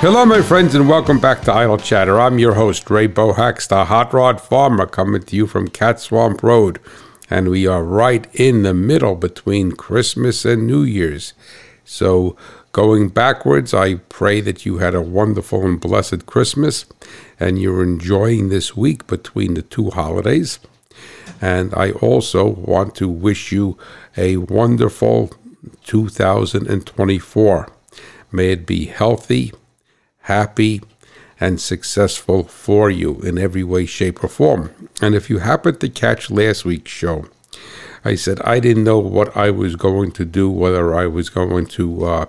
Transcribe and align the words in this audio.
Hello, 0.00 0.24
my 0.24 0.40
friends, 0.40 0.76
and 0.76 0.88
welcome 0.88 1.18
back 1.18 1.42
to 1.42 1.52
Idle 1.52 1.76
Chatter. 1.76 2.20
I'm 2.20 2.38
your 2.38 2.54
host, 2.54 2.88
Ray 2.88 3.08
Bohacz, 3.08 3.66
the 3.66 3.86
Hot 3.86 4.14
Rod 4.14 4.40
Farmer, 4.40 4.86
coming 4.86 5.24
to 5.24 5.34
you 5.34 5.48
from 5.48 5.66
Cat 5.66 5.98
Swamp 5.98 6.40
Road. 6.40 6.78
And 7.28 7.48
we 7.48 7.66
are 7.66 7.82
right 7.82 8.24
in 8.32 8.62
the 8.62 8.74
middle 8.74 9.16
between 9.16 9.72
Christmas 9.72 10.44
and 10.44 10.68
New 10.68 10.84
Year's. 10.84 11.34
So, 11.84 12.36
going 12.70 13.08
backwards, 13.08 13.74
I 13.74 13.96
pray 13.96 14.40
that 14.40 14.64
you 14.64 14.78
had 14.78 14.94
a 14.94 15.02
wonderful 15.02 15.66
and 15.66 15.80
blessed 15.80 16.26
Christmas 16.26 16.84
and 17.40 17.58
you're 17.58 17.82
enjoying 17.82 18.50
this 18.50 18.76
week 18.76 19.08
between 19.08 19.54
the 19.54 19.62
two 19.62 19.90
holidays. 19.90 20.60
And 21.40 21.74
I 21.74 21.90
also 21.90 22.46
want 22.46 22.94
to 22.96 23.08
wish 23.08 23.50
you 23.50 23.76
a 24.16 24.36
wonderful 24.36 25.32
2024. 25.86 27.72
May 28.30 28.52
it 28.52 28.64
be 28.64 28.84
healthy 28.84 29.52
happy, 30.28 30.82
and 31.40 31.60
successful 31.60 32.44
for 32.44 32.90
you 32.90 33.20
in 33.20 33.38
every 33.38 33.64
way, 33.64 33.86
shape, 33.86 34.22
or 34.22 34.28
form. 34.28 34.70
And 35.00 35.14
if 35.14 35.30
you 35.30 35.38
happened 35.38 35.80
to 35.80 35.88
catch 35.88 36.30
last 36.30 36.64
week's 36.64 36.90
show, 36.90 37.26
I 38.04 38.14
said 38.14 38.40
I 38.42 38.60
didn't 38.60 38.84
know 38.84 38.98
what 38.98 39.36
I 39.36 39.50
was 39.50 39.74
going 39.76 40.12
to 40.12 40.24
do, 40.24 40.50
whether 40.50 40.94
I 40.94 41.06
was 41.06 41.30
going 41.30 41.66
to 41.78 42.04
uh, 42.04 42.26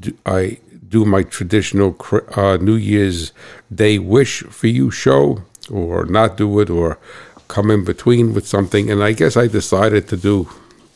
do, 0.00 0.16
I 0.26 0.58
do 0.88 1.04
my 1.04 1.22
traditional 1.22 1.96
uh, 2.36 2.56
New 2.56 2.74
Year's 2.74 3.32
Day 3.72 3.98
wish 3.98 4.42
for 4.42 4.66
you 4.66 4.90
show, 4.90 5.42
or 5.70 6.04
not 6.06 6.36
do 6.36 6.60
it, 6.60 6.68
or 6.70 6.98
come 7.48 7.70
in 7.70 7.84
between 7.84 8.34
with 8.34 8.46
something. 8.46 8.90
And 8.90 9.02
I 9.02 9.12
guess 9.12 9.36
I 9.36 9.46
decided 9.46 10.08
to 10.08 10.16
do 10.16 10.48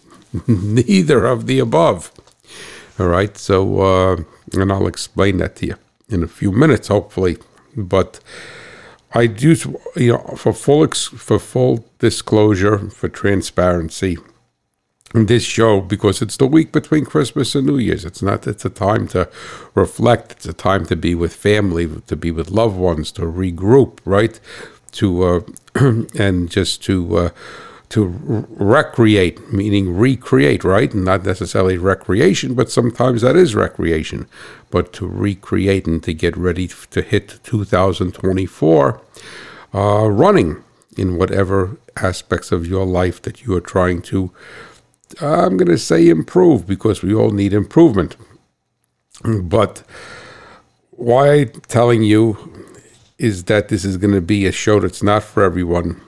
neither 0.47 1.25
of 1.25 1.47
the 1.47 1.61
above. 1.61 2.11
All 2.99 3.09
right, 3.09 3.37
so 3.37 3.81
uh, 3.81 4.17
and 4.53 4.73
I'll 4.73 4.87
explain 4.87 5.37
that 5.39 5.57
to 5.57 5.67
you 5.67 5.77
in 6.09 6.23
a 6.23 6.29
few 6.29 6.53
minutes, 6.53 6.89
hopefully. 6.89 7.39
But 7.77 8.21
I 9.13 9.27
do, 9.27 9.55
you 9.97 10.13
know, 10.13 10.35
for 10.37 10.53
full 10.53 10.85
ex- 10.85 11.07
for 11.07 11.39
full 11.39 11.87
disclosure, 11.99 12.91
for 12.91 13.09
transparency, 13.09 14.19
this 15.15 15.45
show 15.45 15.81
because 15.81 16.21
it's 16.21 16.37
the 16.37 16.47
week 16.47 16.73
between 16.73 17.05
Christmas 17.05 17.55
and 17.55 17.67
New 17.67 17.79
Year's. 17.79 18.05
It's 18.05 18.23
not. 18.23 18.47
It's 18.47 18.65
a 18.65 18.71
time 18.71 19.09
to 19.09 19.29
reflect. 19.75 20.33
It's 20.33 20.47
a 20.47 20.53
time 20.53 20.87
to 20.87 20.97
be 20.97 21.15
with 21.15 21.35
family, 21.35 21.89
to 22.07 22.17
be 22.17 22.31
with 22.31 22.51
loved 22.51 22.77
ones, 22.77 23.13
to 23.13 23.23
regroup, 23.23 23.99
right? 24.05 24.39
To 24.93 25.23
uh, 25.23 25.41
and 26.19 26.51
just 26.51 26.83
to. 26.85 27.17
Uh, 27.17 27.31
to 27.89 28.47
recreate, 28.51 29.53
meaning 29.53 29.97
recreate, 29.97 30.65
right? 30.65 30.93
Not 30.93 31.25
necessarily 31.25 31.79
recreation, 31.79 32.55
but 32.55 32.71
sometimes 32.71 33.23
that 33.23 33.37
is 33.37 33.55
recreation. 33.55 34.29
But 34.71 34.93
to 34.95 35.07
recreate 35.07 35.87
and 35.87 36.03
to 36.03 36.13
get 36.13 36.37
ready 36.37 36.69
to 36.91 37.03
hit 37.03 37.39
2024 37.45 39.01
uh, 39.75 40.09
running 40.11 40.65
in 40.97 41.17
whatever 41.17 41.79
aspects 41.97 42.51
of 42.51 42.67
your 42.67 42.85
life 42.85 43.23
that 43.23 43.43
you 43.43 43.55
are 43.55 43.61
trying 43.61 44.03
to, 44.03 44.33
I'm 45.21 45.57
going 45.57 45.69
to 45.69 45.79
say 45.79 46.09
improve 46.09 46.67
because 46.67 47.03
we 47.03 47.15
all 47.15 47.31
need 47.31 47.53
improvement. 47.53 48.17
But 49.23 49.83
why 50.91 51.33
I'm 51.35 51.61
telling 51.69 52.03
you 52.03 52.67
is 53.19 53.45
that 53.45 53.69
this 53.69 53.85
is 53.85 53.97
going 53.97 54.15
to 54.15 54.21
be 54.21 54.47
a 54.47 54.53
show 54.53 54.81
that's 54.81 55.03
not 55.03 55.23
for 55.23 55.43
everyone 55.43 56.01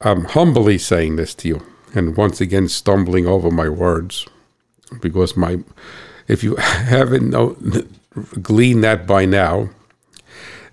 I'm 0.00 0.24
humbly 0.24 0.78
saying 0.78 1.16
this 1.16 1.34
to 1.36 1.48
you, 1.48 1.66
and 1.94 2.16
once 2.16 2.40
again 2.40 2.68
stumbling 2.68 3.26
over 3.26 3.50
my 3.50 3.68
words, 3.68 4.26
because 5.00 5.36
my, 5.36 5.58
if 6.28 6.42
you 6.42 6.56
haven't 6.56 7.30
know, 7.30 7.56
gleaned 8.40 8.84
that 8.84 9.06
by 9.06 9.24
now, 9.24 9.70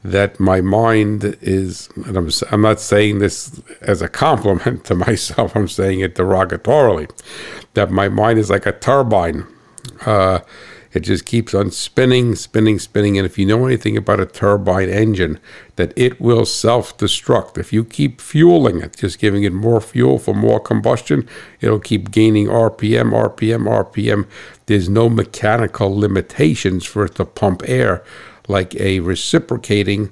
that 0.04 0.40
my 0.40 0.62
mind 0.62 1.38
is, 1.42 1.90
and 2.06 2.16
I'm, 2.16 2.30
I'm 2.52 2.62
not 2.62 2.80
saying 2.80 3.20
this 3.20 3.62
as 3.82 4.02
a 4.02 4.08
compliment 4.08 4.86
to 4.86 4.96
myself, 5.08 5.56
I'm 5.56 5.68
saying 5.68 6.00
it 6.00 6.16
derogatorily, 6.16 7.10
that 7.74 7.92
my 7.92 8.08
mind 8.08 8.40
is 8.40 8.50
like 8.50 8.66
a 8.66 8.72
turbine. 8.72 9.46
Uh, 10.06 10.40
it 10.94 11.02
just 11.02 11.26
keeps 11.26 11.54
on 11.54 11.72
spinning, 11.72 12.36
spinning, 12.36 12.80
spinning. 12.80 13.18
And 13.18 13.26
if 13.26 13.38
you 13.38 13.46
know 13.46 13.66
anything 13.66 13.98
about 13.98 14.20
a 14.20 14.26
turbine 14.26 14.90
engine, 14.90 15.40
that 15.76 15.94
it 15.96 16.20
will 16.20 16.46
self 16.46 16.98
destruct. 16.98 17.58
If 17.58 17.72
you 17.74 17.84
keep 17.84 18.22
fueling 18.22 18.82
it, 18.82 18.98
just 18.98 19.20
giving 19.20 19.44
it 19.44 19.54
more 19.54 19.82
fuel 19.82 20.20
for 20.20 20.34
more 20.34 20.60
combustion, 20.60 21.28
it'll 21.62 21.80
keep 21.80 22.12
gaining 22.12 22.48
RPM, 22.48 23.12
RPM, 23.12 23.68
RPM. 23.68 24.28
There's 24.66 24.90
no 24.90 25.10
mechanical 25.10 25.98
limitations 25.98 26.86
for 26.86 27.06
it 27.06 27.16
to 27.16 27.26
pump 27.26 27.62
air 27.66 28.04
like 28.48 28.76
a 28.76 29.00
reciprocating 29.02 30.12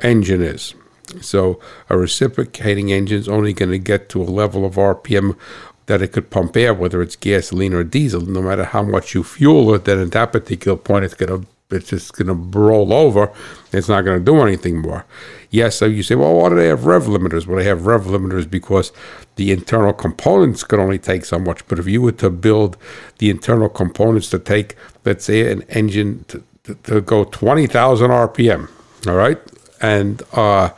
engine 0.00 0.42
is. 0.42 0.74
So 1.20 1.60
a 1.90 1.98
reciprocating 1.98 2.90
engine 2.90 3.18
is 3.18 3.28
only 3.28 3.52
going 3.52 3.70
to 3.70 3.78
get 3.78 4.08
to 4.10 4.22
a 4.22 4.24
level 4.24 4.64
of 4.64 4.74
RPM 4.76 5.36
that 5.86 6.02
it 6.02 6.08
could 6.08 6.30
pump 6.30 6.56
air, 6.56 6.72
whether 6.74 7.02
it's 7.02 7.16
gasoline 7.16 7.74
or 7.74 7.84
diesel, 7.84 8.20
no 8.20 8.42
matter 8.42 8.64
how 8.64 8.82
much 8.82 9.14
you 9.14 9.24
fuel 9.24 9.74
it, 9.74 9.84
then 9.84 9.98
at 9.98 10.12
that 10.12 10.32
particular 10.32 10.76
point 10.76 11.04
it's 11.04 11.14
gonna 11.14 11.42
it's 11.70 11.88
just 11.88 12.12
gonna 12.12 12.34
roll 12.34 12.92
over. 12.92 13.32
It's 13.72 13.88
not 13.88 14.02
gonna 14.02 14.20
do 14.20 14.40
anything 14.40 14.78
more. 14.78 15.06
Yes, 15.50 15.76
so 15.76 15.86
you 15.86 16.02
say, 16.02 16.14
well, 16.14 16.34
why 16.34 16.48
do 16.50 16.56
they 16.56 16.68
have 16.68 16.86
rev 16.86 17.04
limiters? 17.04 17.46
Well, 17.46 17.58
they 17.58 17.64
have 17.64 17.86
rev 17.86 18.04
limiters 18.04 18.48
because 18.48 18.92
the 19.36 19.52
internal 19.52 19.92
components 19.92 20.64
could 20.64 20.78
only 20.78 20.98
take 20.98 21.24
so 21.24 21.38
much. 21.38 21.66
But 21.68 21.78
if 21.78 21.86
you 21.86 22.02
were 22.02 22.12
to 22.12 22.30
build 22.30 22.76
the 23.18 23.30
internal 23.30 23.68
components 23.68 24.30
to 24.30 24.38
take, 24.38 24.76
let's 25.04 25.24
say, 25.24 25.50
an 25.50 25.62
engine 25.68 26.24
to, 26.28 26.42
to, 26.64 26.74
to 26.74 27.00
go 27.00 27.24
20,000 27.24 28.10
RPM, 28.10 28.70
all 29.06 29.14
right, 29.14 29.38
and 29.80 30.22
uh, 30.32 30.70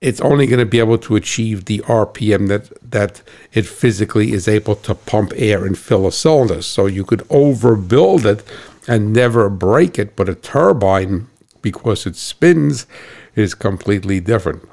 it's 0.00 0.20
only 0.20 0.46
going 0.46 0.58
to 0.58 0.66
be 0.66 0.78
able 0.78 0.98
to 0.98 1.16
achieve 1.16 1.66
the 1.66 1.80
RPM 1.80 2.48
that 2.48 2.70
that 2.90 3.22
it 3.52 3.66
physically 3.66 4.32
is 4.32 4.48
able 4.48 4.76
to 4.76 4.94
pump 4.94 5.32
air 5.36 5.64
and 5.64 5.78
fill 5.78 6.06
a 6.06 6.12
cylinder. 6.12 6.62
So 6.62 6.86
you 6.86 7.04
could 7.04 7.20
overbuild 7.28 8.24
it 8.24 8.42
and 8.88 9.12
never 9.12 9.50
break 9.50 9.98
it, 9.98 10.16
but 10.16 10.28
a 10.28 10.34
turbine, 10.34 11.28
because 11.60 12.06
it 12.06 12.16
spins, 12.16 12.86
is 13.36 13.54
completely 13.54 14.20
different. 14.20 14.66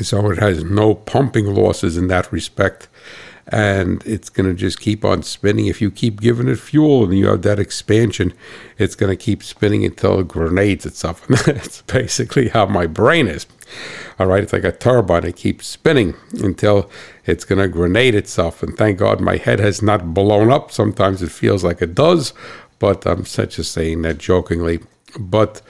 So 0.00 0.30
it 0.30 0.38
has 0.38 0.64
no 0.64 0.94
pumping 0.94 1.54
losses 1.54 1.98
in 1.98 2.08
that 2.08 2.32
respect 2.32 2.88
and 3.52 4.02
it's 4.06 4.28
going 4.28 4.48
to 4.48 4.54
just 4.54 4.80
keep 4.80 5.04
on 5.04 5.22
spinning. 5.22 5.66
If 5.66 5.80
you 5.80 5.90
keep 5.90 6.20
giving 6.20 6.48
it 6.48 6.58
fuel 6.58 7.04
and 7.04 7.18
you 7.18 7.26
have 7.26 7.42
that 7.42 7.58
expansion, 7.58 8.32
it's 8.78 8.94
going 8.94 9.10
to 9.10 9.22
keep 9.22 9.42
spinning 9.42 9.84
until 9.84 10.20
it 10.20 10.28
grenades 10.28 10.86
itself. 10.86 11.28
And 11.28 11.38
that's 11.56 11.82
basically 11.82 12.48
how 12.48 12.66
my 12.66 12.86
brain 12.86 13.26
is. 13.26 13.46
All 14.18 14.26
right, 14.26 14.42
it's 14.42 14.52
like 14.52 14.64
a 14.64 14.72
turbine. 14.72 15.24
It 15.24 15.36
keeps 15.36 15.66
spinning 15.66 16.14
until 16.42 16.90
it's 17.26 17.44
going 17.44 17.60
to 17.60 17.68
grenade 17.68 18.14
itself. 18.14 18.62
And 18.62 18.76
thank 18.76 18.98
God 18.98 19.20
my 19.20 19.36
head 19.36 19.58
has 19.58 19.82
not 19.82 20.14
blown 20.14 20.50
up. 20.50 20.70
Sometimes 20.70 21.22
it 21.22 21.32
feels 21.32 21.64
like 21.64 21.82
it 21.82 21.94
does, 21.94 22.32
but 22.78 23.06
I'm 23.06 23.24
such 23.24 23.58
a 23.58 23.64
saying 23.64 24.02
that 24.02 24.18
jokingly. 24.18 24.80
But 25.18 25.62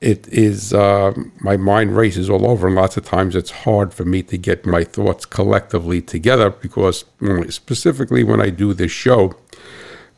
it 0.00 0.26
is 0.28 0.72
uh, 0.72 1.12
my 1.40 1.56
mind 1.56 1.94
races 1.94 2.30
all 2.30 2.46
over, 2.46 2.66
and 2.66 2.76
lots 2.76 2.96
of 2.96 3.04
times 3.04 3.36
it's 3.36 3.50
hard 3.50 3.92
for 3.92 4.04
me 4.04 4.22
to 4.24 4.38
get 4.38 4.64
my 4.64 4.82
thoughts 4.82 5.26
collectively 5.26 6.00
together 6.00 6.50
because, 6.50 7.04
specifically 7.50 8.24
when 8.24 8.40
I 8.40 8.48
do 8.48 8.72
this 8.72 8.90
show, 8.90 9.34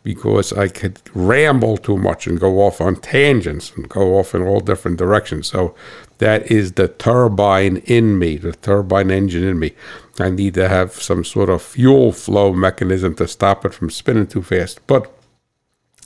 because 0.05 0.53
I 0.53 0.69
could 0.69 1.01
ramble 1.15 1.77
too 1.77 1.97
much 1.97 2.27
and 2.27 2.39
go 2.39 2.61
off 2.61 2.81
on 2.81 2.97
tangents 2.97 3.73
and 3.77 3.89
go 3.89 4.19
off 4.19 4.35
in 4.35 4.43
all 4.43 4.61
different 4.61 4.99
directions. 4.99 5.49
So 5.49 5.75
that 6.19 6.51
is 6.51 6.73
the 6.73 6.89
turbine 6.89 7.79
in 7.79 8.19
me, 8.19 8.37
the 8.37 8.53
turbine 8.53 9.11
engine 9.11 9.45
in 9.45 9.59
me. 9.59 9.73
I 10.19 10.31
need 10.31 10.55
to 10.55 10.69
have 10.69 10.93
some 10.93 11.25
sort 11.25 11.51
of 11.51 11.63
fuel 11.63 12.13
flow 12.13 12.53
mechanism 12.53 13.15
to 13.17 13.29
stop 13.29 13.65
it 13.65 13.75
from 13.75 13.91
spinning 13.91 14.27
too 14.27 14.43
fast. 14.43 14.85
But 14.87 15.13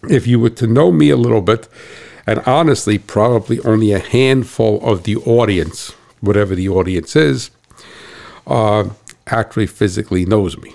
if 0.08 0.26
you 0.26 0.40
were 0.40 0.50
to 0.50 0.67
know 0.67 0.93
me 0.93 1.11
a 1.11 1.17
little 1.17 1.43
bit, 1.43 1.69
and 2.26 2.40
honestly, 2.40 2.99
probably 2.99 3.61
only 3.61 3.93
a 3.93 3.99
handful 3.99 4.84
of 4.84 5.05
the 5.05 5.17
audience, 5.17 5.90
whatever 6.20 6.55
the 6.55 6.69
audience 6.69 7.14
is, 7.14 7.50
uh, 8.46 8.88
actually 9.28 9.67
physically 9.67 10.25
knows 10.25 10.58
me. 10.58 10.75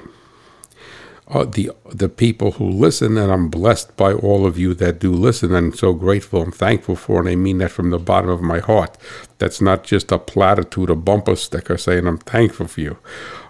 Uh, 1.27 1.45
the 1.45 1.71
the 1.89 2.09
people 2.09 2.51
who 2.53 2.69
listen, 2.69 3.17
and 3.17 3.31
I'm 3.31 3.47
blessed 3.47 3.95
by 3.95 4.11
all 4.11 4.45
of 4.45 4.57
you 4.57 4.73
that 4.73 4.99
do 4.99 5.13
listen, 5.13 5.55
and 5.55 5.73
so 5.73 5.93
grateful 5.93 6.41
and 6.41 6.53
thankful 6.53 6.97
for, 6.97 7.21
and 7.21 7.29
I 7.29 7.35
mean 7.35 7.59
that 7.59 7.71
from 7.71 7.89
the 7.89 7.99
bottom 7.99 8.29
of 8.29 8.41
my 8.41 8.59
heart. 8.59 8.97
That's 9.37 9.61
not 9.61 9.85
just 9.85 10.11
a 10.11 10.19
platitude, 10.19 10.89
a 10.89 10.95
bumper 10.95 11.37
sticker 11.37 11.77
saying 11.77 12.05
I'm 12.05 12.17
thankful 12.17 12.67
for 12.67 12.81
you. 12.81 12.97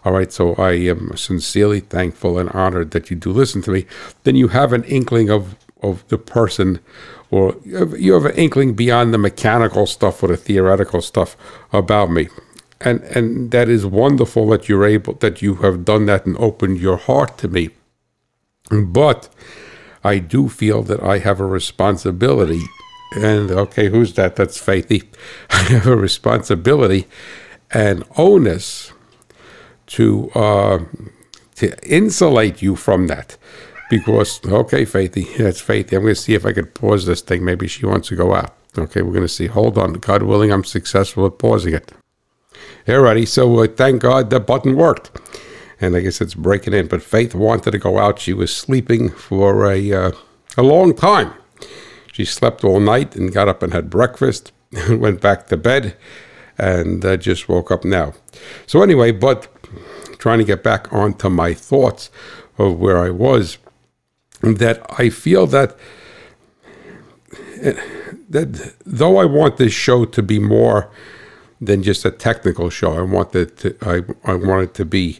All 0.06 0.13
right, 0.13 0.31
so 0.31 0.54
I 0.56 0.74
am 0.74 1.18
sincerely 1.18 1.80
thankful 1.80 2.38
and 2.38 2.50
honored 2.50 2.92
that 2.92 3.09
you 3.09 3.15
do 3.15 3.31
listen 3.31 3.63
to 3.63 3.71
me. 3.71 3.88
Then 4.25 4.36
you 4.36 4.50
have 4.50 4.74
an 4.74 4.83
inkling 4.83 5.31
of 5.31 5.56
of 5.81 6.07
the 6.10 6.18
person 6.18 6.80
or 7.31 7.56
you 7.66 8.13
have 8.13 8.25
an 8.25 8.36
inkling 8.36 8.74
beyond 8.74 9.13
the 9.13 9.18
mechanical 9.18 9.88
stuff 9.88 10.22
or 10.22 10.28
the 10.28 10.38
theoretical 10.38 11.01
stuff 11.01 11.38
about 11.72 12.12
me. 12.12 12.28
And 12.81 13.01
and 13.04 13.51
that 13.51 13.69
is 13.69 13.86
wonderful 13.86 14.50
that 14.50 14.68
you're 14.68 14.86
able 14.86 15.13
that 15.16 15.42
you 15.42 15.56
have 15.56 15.86
done 15.86 16.06
that 16.07 16.25
and 16.25 16.38
opened 16.38 16.80
your 16.80 16.98
heart 16.98 17.38
to 17.39 17.48
me. 17.48 17.69
But 18.69 19.30
I 20.04 20.19
do 20.19 20.50
feel 20.50 20.83
that 20.83 21.01
I 21.01 21.19
have 21.19 21.39
a 21.39 21.45
responsibility. 21.45 22.62
And 23.16 23.51
okay, 23.51 23.89
who's 23.89 24.13
that? 24.13 24.36
That's 24.36 24.60
Faithy. 24.60 25.07
I 25.50 25.63
have 25.63 25.88
a 25.88 25.95
responsibility 25.95 27.07
and 27.72 28.04
onus 28.18 28.92
to 29.88 30.31
uh, 30.31 30.80
to 31.56 31.88
insulate 31.88 32.62
you 32.62 32.75
from 32.75 33.07
that. 33.07 33.38
Because 33.92 34.40
okay, 34.46 34.86
Faithy, 34.86 35.38
that's 35.38 35.62
Faithy. 35.62 35.98
I'm 35.98 36.04
going 36.04 36.16
to 36.16 36.16
see 36.16 36.34
if 36.34 36.46
I 36.46 36.54
could 36.54 36.74
pause 36.74 37.06
this 37.06 37.22
thing. 37.22 37.46
Maybe 37.46 37.68
she 37.68 37.86
wants 37.86 38.08
to 38.08 38.16
go 38.16 38.34
out. 38.34 38.56
Okay, 38.78 39.02
we're 39.02 39.12
going 39.12 39.22
to 39.22 39.28
see. 39.28 39.48
Hold 39.48 39.78
on, 39.78 39.94
God 39.94 40.24
willing, 40.24 40.52
I'm 40.52 40.64
successful 40.64 41.26
at 41.26 41.38
pausing 41.38 41.74
it. 41.74 41.92
Alrighty, 42.88 43.28
so 43.28 43.60
uh, 43.60 43.68
thank 43.68 44.02
God 44.02 44.30
the 44.30 44.40
button 44.40 44.76
worked 44.76 45.12
and 45.82 45.96
I 45.96 46.02
guess 46.02 46.22
it's 46.22 46.36
breaking 46.36 46.74
in. 46.74 46.88
But 46.88 47.02
Faith 47.02 47.34
wanted 47.34 47.72
to 47.72 47.80
go 47.80 47.98
out. 47.98 48.20
She 48.20 48.34
was 48.34 48.56
sleeping 48.56 49.10
for 49.10 49.70
a 49.70 49.92
uh, 49.92 50.12
a 50.56 50.64
long 50.64 50.96
time. 50.96 51.34
She 52.14 52.24
slept 52.24 52.64
all 52.64 52.80
night 52.80 53.16
and 53.16 53.34
got 53.34 53.48
up 53.48 53.64
and 53.64 53.74
had 53.74 53.90
breakfast, 53.90 54.52
went 54.90 55.22
back 55.22 55.48
to 55.48 55.58
bed, 55.58 55.98
and 56.58 57.04
uh, 57.04 57.18
just 57.18 57.50
woke 57.50 57.72
up 57.72 57.84
now. 57.84 58.14
So 58.68 58.84
anyway, 58.84 59.12
but 59.12 59.48
trying 60.20 60.40
to 60.40 60.46
get 60.46 60.64
back 60.64 60.94
onto 60.94 61.30
my 61.30 61.54
thoughts 61.54 62.12
of 62.58 62.78
where 62.80 63.00
I 63.00 63.10
was, 63.10 63.58
that 64.42 64.86
I 65.00 65.10
feel 65.10 65.48
that 65.48 65.78
that 68.30 68.74
though 68.86 69.18
I 69.18 69.26
want 69.26 69.58
this 69.58 69.74
show 69.74 70.06
to 70.06 70.24
be 70.24 70.40
more 70.40 70.90
than 71.60 71.84
just 71.84 72.06
a 72.06 72.12
technical 72.12 72.70
show, 72.70 72.98
I 72.98 73.02
want 73.02 73.36
it 73.36 73.58
to 73.58 73.76
I, 73.82 74.32
I 74.32 74.36
want 74.36 74.64
it 74.64 74.74
to 74.76 74.86
be 74.86 75.20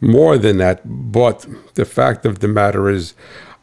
more 0.00 0.36
than 0.36 0.58
that. 0.58 0.82
But 0.84 1.46
the 1.74 1.84
fact 1.84 2.26
of 2.26 2.40
the 2.40 2.48
matter 2.48 2.90
is, 2.90 3.14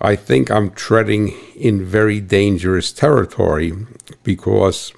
I 0.01 0.15
think 0.15 0.49
I'm 0.49 0.71
treading 0.71 1.33
in 1.55 1.85
very 1.85 2.19
dangerous 2.19 2.91
territory 2.91 3.73
because 4.23 4.93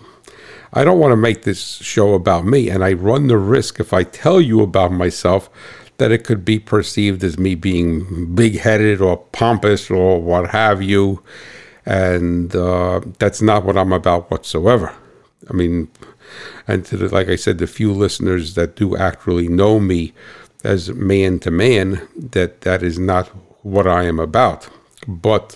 I 0.74 0.86
don't 0.86 1.00
want 1.00 1.12
to 1.12 1.18
make 1.18 1.42
this 1.42 1.78
show 1.78 2.14
about 2.14 2.46
me. 2.46 2.70
And 2.70 2.84
I 2.84 2.94
run 2.94 3.28
the 3.28 3.38
risk 3.38 3.80
if 3.80 3.92
I 3.92 4.04
tell 4.04 4.40
you 4.40 4.62
about 4.62 4.94
myself 4.94 5.50
that 6.02 6.12
it 6.12 6.24
could 6.24 6.44
be 6.44 6.58
perceived 6.58 7.24
as 7.24 7.38
me 7.38 7.54
being 7.54 8.34
big 8.34 8.58
headed 8.58 9.00
or 9.00 9.18
pompous 9.18 9.88
or 9.92 10.20
what 10.20 10.50
have 10.50 10.82
you. 10.82 11.22
And 11.86 12.56
uh, 12.56 13.02
that's 13.20 13.40
not 13.40 13.64
what 13.66 13.78
I'm 13.78 13.94
about 13.94 14.32
whatsoever. 14.32 14.92
I 15.48 15.54
mean, 15.54 15.90
and 16.68 16.84
to 16.86 16.98
the, 16.98 17.08
like 17.10 17.30
I 17.30 17.36
said, 17.36 17.60
the 17.60 17.68
few 17.68 17.94
listeners 17.94 18.56
that 18.56 18.76
do 18.76 18.98
actually 18.98 19.48
know 19.48 19.80
me 19.80 20.12
as 20.64 20.90
man 20.90 21.38
to 21.42 21.52
man 21.52 22.02
that 22.16 22.62
that 22.62 22.82
is 22.82 22.98
not 22.98 23.28
what 23.62 23.86
I 23.86 24.06
am 24.06 24.20
about. 24.20 24.68
But 25.08 25.56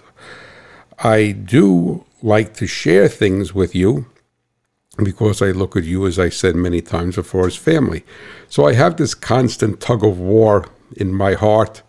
I 0.99 1.31
do 1.31 2.05
like 2.21 2.53
to 2.57 2.67
share 2.67 3.07
things 3.07 3.55
with 3.55 3.73
you 3.73 4.05
because 4.97 5.41
I 5.41 5.51
look 5.51 5.75
at 5.75 5.83
you, 5.83 6.05
as 6.05 6.19
I 6.19 6.29
said 6.29 6.55
many 6.55 6.81
times 6.81 7.15
before, 7.15 7.47
as 7.47 7.55
family. 7.55 8.03
So 8.49 8.67
I 8.67 8.73
have 8.73 8.97
this 8.97 9.13
constant 9.13 9.79
tug 9.79 10.03
of 10.03 10.19
war 10.19 10.67
in 10.95 11.13
my 11.13 11.33
heart 11.33 11.81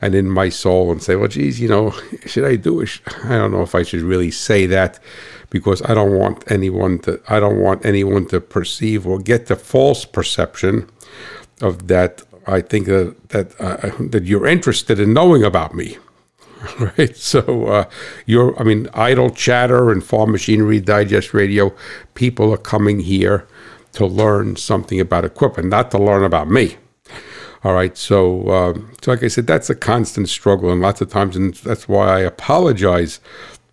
and 0.00 0.14
in 0.14 0.30
my 0.30 0.48
soul 0.48 0.92
and 0.92 1.02
say, 1.02 1.16
well, 1.16 1.28
geez, 1.28 1.60
you 1.60 1.68
know, 1.68 1.90
should 2.26 2.44
I 2.44 2.56
do 2.56 2.80
it? 2.80 3.00
I 3.24 3.36
don't 3.36 3.52
know 3.52 3.62
if 3.62 3.74
I 3.74 3.82
should 3.82 4.02
really 4.02 4.30
say 4.30 4.66
that 4.66 4.98
because 5.50 5.82
I 5.82 5.94
don't 5.94 6.18
want 6.18 6.50
anyone 6.50 6.98
to, 7.00 7.20
I 7.28 7.40
don't 7.40 7.60
want 7.60 7.84
anyone 7.84 8.26
to 8.26 8.40
perceive 8.40 9.06
or 9.06 9.18
get 9.18 9.46
the 9.46 9.56
false 9.56 10.04
perception 10.04 10.88
of 11.60 11.88
that 11.88 12.22
I 12.46 12.60
think 12.60 12.86
that 12.86 13.28
that, 13.30 13.60
uh, 13.60 13.90
that 14.10 14.24
you're 14.24 14.46
interested 14.46 15.00
in 15.00 15.12
knowing 15.12 15.42
about 15.42 15.74
me, 15.74 15.96
right? 16.98 17.16
So 17.16 17.66
uh, 17.66 17.84
you're, 18.26 18.58
I 18.58 18.64
mean, 18.64 18.88
idle 18.94 19.30
chatter 19.30 19.90
and 19.90 20.04
farm 20.04 20.32
machinery 20.32 20.80
digest 20.80 21.34
radio. 21.34 21.74
People 22.14 22.52
are 22.52 22.58
coming 22.58 23.00
here 23.00 23.46
to 23.92 24.06
learn 24.06 24.56
something 24.56 25.00
about 25.00 25.24
equipment, 25.24 25.68
not 25.68 25.90
to 25.92 25.98
learn 25.98 26.24
about 26.24 26.48
me. 26.48 26.76
All 27.62 27.72
right, 27.72 27.96
so 27.96 28.48
uh, 28.48 28.74
so 29.00 29.10
like 29.10 29.22
I 29.22 29.28
said, 29.28 29.46
that's 29.46 29.70
a 29.70 29.74
constant 29.74 30.28
struggle, 30.28 30.70
and 30.70 30.82
lots 30.82 31.00
of 31.00 31.08
times, 31.08 31.34
and 31.34 31.54
that's 31.54 31.88
why 31.88 32.08
I 32.08 32.20
apologize 32.20 33.20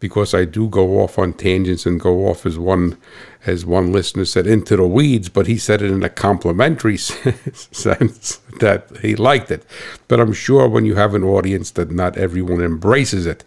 because 0.01 0.33
I 0.33 0.45
do 0.45 0.67
go 0.67 0.99
off 0.99 1.17
on 1.17 1.31
tangents 1.31 1.85
and 1.85 1.99
go 1.99 2.27
off 2.27 2.45
as 2.45 2.59
one 2.59 2.97
as 3.45 3.65
one 3.65 3.91
listener 3.91 4.25
said 4.25 4.45
into 4.45 4.75
the 4.75 4.85
weeds, 4.85 5.29
but 5.29 5.47
he 5.47 5.57
said 5.57 5.81
it 5.81 5.89
in 5.89 6.03
a 6.03 6.09
complimentary 6.09 6.97
sense 6.97 8.37
that 8.59 8.87
he 9.01 9.15
liked 9.15 9.49
it. 9.49 9.65
But 10.07 10.19
I'm 10.19 10.33
sure 10.33 10.67
when 10.67 10.85
you 10.85 10.95
have 10.95 11.15
an 11.15 11.23
audience 11.23 11.71
that 11.71 11.89
not 11.89 12.17
everyone 12.17 12.61
embraces 12.61 13.25
it, 13.25 13.43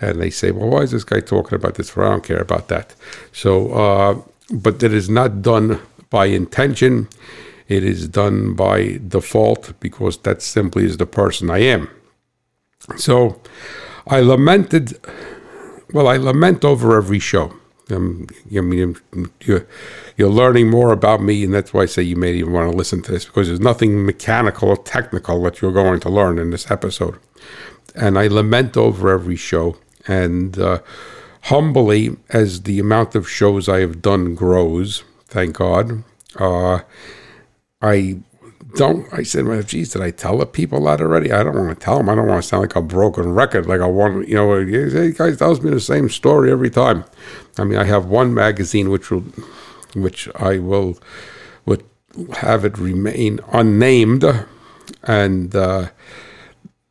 and 0.00 0.20
they 0.20 0.30
say, 0.30 0.50
"Well, 0.52 0.68
why 0.68 0.82
is 0.82 0.92
this 0.92 1.04
guy 1.04 1.20
talking 1.20 1.56
about 1.56 1.74
this?" 1.74 1.90
For 1.90 2.04
I 2.04 2.10
don't 2.10 2.24
care 2.24 2.40
about 2.40 2.68
that. 2.68 2.94
So, 3.32 3.72
uh, 3.72 4.20
but 4.52 4.82
it 4.82 4.92
is 4.92 5.08
not 5.08 5.42
done 5.42 5.80
by 6.10 6.26
intention. 6.26 7.08
It 7.66 7.82
is 7.82 8.08
done 8.08 8.52
by 8.52 9.00
default 9.08 9.72
because 9.80 10.18
that 10.18 10.42
simply 10.42 10.84
is 10.84 10.98
the 10.98 11.06
person 11.06 11.50
I 11.50 11.60
am. 11.60 11.88
So, 12.96 13.40
I 14.06 14.20
lamented 14.20 14.98
well, 15.94 16.08
I 16.08 16.16
lament 16.16 16.64
over 16.64 16.96
every 16.96 17.20
show. 17.20 17.54
Um, 17.88 18.26
I 18.54 18.60
mean, 18.60 18.96
you're, 19.40 19.66
you're 20.16 20.28
learning 20.28 20.68
more 20.68 20.92
about 20.92 21.22
me, 21.22 21.44
and 21.44 21.54
that's 21.54 21.72
why 21.72 21.82
I 21.82 21.86
say 21.86 22.02
you 22.02 22.16
may 22.16 22.34
even 22.34 22.52
want 22.52 22.70
to 22.70 22.76
listen 22.76 23.00
to 23.02 23.12
this 23.12 23.26
because 23.26 23.46
there's 23.46 23.60
nothing 23.60 24.04
mechanical 24.04 24.70
or 24.70 24.76
technical 24.76 25.40
that 25.44 25.62
you're 25.62 25.72
going 25.72 26.00
to 26.00 26.08
learn 26.08 26.38
in 26.38 26.50
this 26.50 26.68
episode. 26.68 27.18
And 27.94 28.18
I 28.18 28.26
lament 28.26 28.76
over 28.76 29.10
every 29.10 29.36
show, 29.36 29.76
and 30.08 30.58
uh, 30.58 30.80
humbly, 31.42 32.16
as 32.30 32.62
the 32.62 32.80
amount 32.80 33.14
of 33.14 33.30
shows 33.30 33.68
I 33.68 33.78
have 33.80 34.02
done 34.02 34.34
grows, 34.34 35.04
thank 35.28 35.56
God, 35.56 36.02
uh, 36.36 36.80
I 37.80 38.18
don't 38.74 39.12
I 39.12 39.22
said, 39.22 39.46
well, 39.46 39.62
geez, 39.62 39.92
did 39.92 40.02
I 40.02 40.10
tell 40.10 40.38
the 40.38 40.46
people 40.46 40.84
that 40.84 41.00
already? 41.00 41.32
I 41.32 41.42
don't 41.42 41.56
want 41.56 41.78
to 41.78 41.84
tell 41.84 41.98
them. 41.98 42.08
I 42.08 42.14
don't 42.14 42.26
want 42.26 42.42
to 42.42 42.48
sound 42.48 42.62
like 42.62 42.76
a 42.76 42.82
broken 42.82 43.32
record, 43.32 43.66
like 43.66 43.80
I 43.80 43.86
want, 43.86 44.28
you 44.28 44.34
know, 44.34 45.12
guys 45.12 45.38
tells 45.38 45.60
me 45.62 45.70
the 45.70 45.80
same 45.80 46.08
story 46.08 46.50
every 46.50 46.70
time. 46.70 47.04
I 47.58 47.64
mean, 47.64 47.78
I 47.78 47.84
have 47.84 48.06
one 48.06 48.34
magazine 48.34 48.90
which 48.90 49.10
will, 49.10 49.24
which 49.94 50.28
I 50.36 50.58
will, 50.58 50.98
would 51.66 51.84
have 52.38 52.64
it 52.64 52.78
remain 52.78 53.40
unnamed, 53.52 54.24
and 55.04 55.54
uh, 55.54 55.88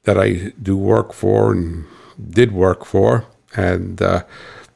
that 0.03 0.17
I 0.17 0.53
do 0.61 0.77
work 0.77 1.13
for 1.13 1.51
and 1.51 1.85
did 2.29 2.51
work 2.51 2.85
for, 2.85 3.25
and 3.55 4.01
uh, 4.01 4.23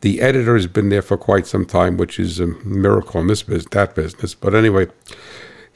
the 0.01 0.21
editor 0.21 0.55
has 0.55 0.67
been 0.67 0.89
there 0.89 1.01
for 1.01 1.17
quite 1.17 1.47
some 1.47 1.65
time, 1.65 1.97
which 1.97 2.19
is 2.19 2.39
a 2.39 2.47
miracle 2.47 3.21
in 3.21 3.27
this 3.27 3.43
business, 3.43 3.67
that 3.71 3.95
business. 3.95 4.35
But 4.35 4.53
anyway 4.53 4.87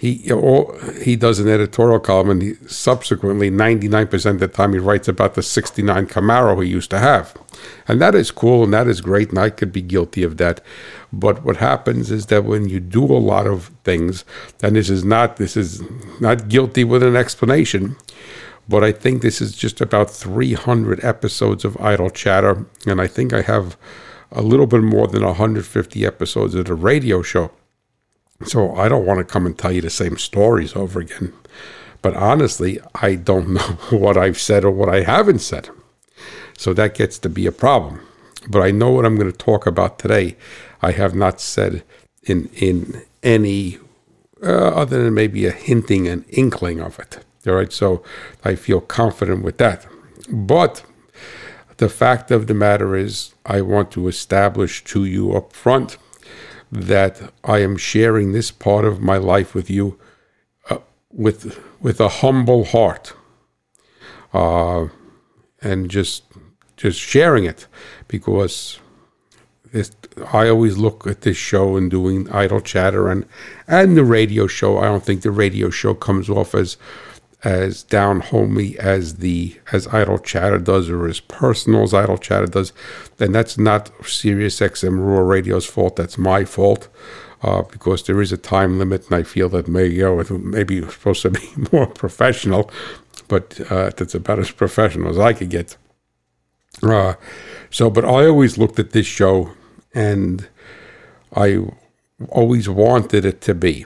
he 0.01 0.31
he 1.03 1.15
does 1.15 1.37
an 1.37 1.47
editorial 1.47 1.99
column, 1.99 2.31
and 2.31 2.41
he, 2.41 2.55
subsequently, 2.65 3.51
99% 3.51 4.31
of 4.31 4.39
the 4.39 4.47
time, 4.47 4.73
he 4.73 4.79
writes 4.79 5.07
about 5.07 5.35
the 5.35 5.43
69 5.43 6.07
Camaro 6.07 6.63
he 6.63 6.67
used 6.67 6.89
to 6.89 6.97
have. 6.97 7.37
And 7.87 8.01
that 8.01 8.15
is 8.15 8.31
cool, 8.31 8.63
and 8.63 8.73
that 8.73 8.87
is 8.87 8.99
great, 8.99 9.29
and 9.29 9.37
I 9.37 9.51
could 9.51 9.71
be 9.71 9.83
guilty 9.83 10.23
of 10.23 10.37
that. 10.37 10.59
But 11.13 11.43
what 11.45 11.57
happens 11.57 12.09
is 12.09 12.25
that 12.27 12.45
when 12.45 12.67
you 12.67 12.79
do 12.79 13.05
a 13.05 13.21
lot 13.21 13.45
of 13.45 13.69
things, 13.83 14.25
and 14.63 14.75
this 14.75 14.89
is 14.89 15.05
not 15.05 15.37
this 15.37 15.55
is 15.55 15.83
not 16.19 16.49
guilty 16.49 16.83
with 16.83 17.03
an 17.03 17.15
explanation, 17.15 17.95
but 18.67 18.83
I 18.83 18.91
think 18.91 19.21
this 19.21 19.39
is 19.39 19.55
just 19.55 19.81
about 19.81 20.09
300 20.09 21.03
episodes 21.03 21.63
of 21.63 21.79
Idle 21.79 22.09
Chatter, 22.09 22.65
and 22.87 22.99
I 22.99 23.05
think 23.05 23.33
I 23.33 23.43
have 23.43 23.77
a 24.31 24.41
little 24.41 24.65
bit 24.65 24.81
more 24.81 25.05
than 25.05 25.23
150 25.23 26.03
episodes 26.07 26.55
of 26.55 26.65
the 26.65 26.73
radio 26.73 27.21
show. 27.21 27.51
So 28.45 28.75
I 28.75 28.89
don't 28.89 29.05
want 29.05 29.19
to 29.19 29.23
come 29.23 29.45
and 29.45 29.57
tell 29.57 29.71
you 29.71 29.81
the 29.81 29.89
same 29.89 30.17
stories 30.17 30.75
over 30.75 30.99
again. 30.99 31.33
But 32.01 32.15
honestly, 32.15 32.79
I 32.95 33.15
don't 33.15 33.49
know 33.53 33.77
what 33.97 34.17
I've 34.17 34.39
said 34.39 34.63
or 34.63 34.71
what 34.71 34.89
I 34.89 35.01
haven't 35.01 35.39
said. 35.39 35.69
So 36.57 36.73
that 36.73 36.95
gets 36.95 37.17
to 37.19 37.29
be 37.29 37.45
a 37.45 37.51
problem. 37.51 38.01
But 38.47 38.61
I 38.61 38.71
know 38.71 38.91
what 38.91 39.05
I'm 39.05 39.17
going 39.17 39.31
to 39.31 39.37
talk 39.37 39.65
about 39.67 39.99
today. 39.99 40.35
I 40.81 40.91
have 40.91 41.13
not 41.13 41.39
said 41.39 41.83
in 42.23 42.49
in 42.53 43.03
any 43.23 43.77
uh, 44.43 44.69
other 44.69 45.03
than 45.03 45.13
maybe 45.13 45.45
a 45.45 45.51
hinting 45.51 46.07
and 46.07 46.25
inkling 46.29 46.81
of 46.81 46.99
it. 46.99 47.23
All 47.47 47.53
right, 47.53 47.71
so 47.71 48.03
I 48.43 48.55
feel 48.55 48.81
confident 48.81 49.43
with 49.43 49.57
that. 49.57 49.85
But 50.29 50.83
the 51.77 51.89
fact 51.89 52.31
of 52.31 52.47
the 52.47 52.53
matter 52.53 52.95
is, 52.95 53.33
I 53.45 53.61
want 53.61 53.91
to 53.91 54.07
establish 54.07 54.83
to 54.85 55.05
you 55.05 55.33
up 55.33 55.53
front 55.53 55.97
that 56.71 57.33
I 57.43 57.59
am 57.59 57.77
sharing 57.77 58.31
this 58.31 58.51
part 58.51 58.85
of 58.85 59.01
my 59.01 59.17
life 59.17 59.53
with 59.53 59.69
you 59.69 59.99
uh, 60.69 60.77
with 61.11 61.59
with 61.81 61.99
a 61.99 62.07
humble 62.07 62.65
heart, 62.65 63.13
uh, 64.33 64.87
and 65.61 65.89
just 65.89 66.23
just 66.77 66.99
sharing 66.99 67.43
it 67.43 67.67
because 68.07 68.79
I 70.33 70.49
always 70.49 70.77
look 70.77 71.07
at 71.07 71.21
this 71.21 71.37
show 71.37 71.77
and 71.77 71.89
doing 71.89 72.29
idle 72.31 72.61
chatter 72.61 73.09
and 73.09 73.25
and 73.67 73.97
the 73.97 74.03
radio 74.03 74.47
show. 74.47 74.77
I 74.79 74.85
don't 74.85 75.03
think 75.03 75.21
the 75.21 75.31
radio 75.31 75.69
show 75.69 75.93
comes 75.93 76.29
off 76.29 76.53
as 76.55 76.77
as 77.43 77.83
down 77.83 78.19
homey 78.19 78.77
as 78.77 79.15
the 79.15 79.57
as 79.71 79.87
Idle 79.87 80.19
Chatter 80.19 80.59
does 80.59 80.89
or 80.89 81.07
as 81.07 81.19
personal 81.19 81.83
as 81.83 81.93
Idle 81.93 82.17
Chatter 82.17 82.45
does, 82.45 82.73
then 83.17 83.31
that's 83.31 83.57
not 83.57 83.91
Sirius 84.05 84.59
XM 84.59 84.97
Rural 84.99 85.23
Radio's 85.23 85.65
fault. 85.65 85.95
That's 85.95 86.17
my 86.17 86.45
fault. 86.45 86.87
Uh, 87.43 87.63
because 87.63 88.03
there 88.03 88.21
is 88.21 88.31
a 88.31 88.37
time 88.37 88.77
limit, 88.77 89.07
and 89.07 89.15
I 89.15 89.23
feel 89.23 89.49
that 89.49 89.67
maybe 89.67 89.95
you 89.95 90.03
know, 90.03 90.37
maybe 90.37 90.77
it's 90.77 90.93
supposed 90.93 91.23
to 91.23 91.31
be 91.31 91.49
more 91.71 91.87
professional, 91.87 92.69
but 93.27 93.59
uh, 93.71 93.89
that's 93.97 94.13
about 94.13 94.37
as 94.37 94.51
professional 94.51 95.09
as 95.09 95.17
I 95.17 95.33
could 95.33 95.49
get. 95.49 95.75
Uh, 96.83 97.15
so, 97.71 97.89
but 97.89 98.05
I 98.05 98.27
always 98.27 98.59
looked 98.59 98.77
at 98.77 98.91
this 98.91 99.07
show, 99.07 99.49
and 99.91 100.47
I 101.35 101.65
always 102.29 102.69
wanted 102.69 103.25
it 103.25 103.41
to 103.41 103.55
be 103.55 103.85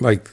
like 0.00 0.30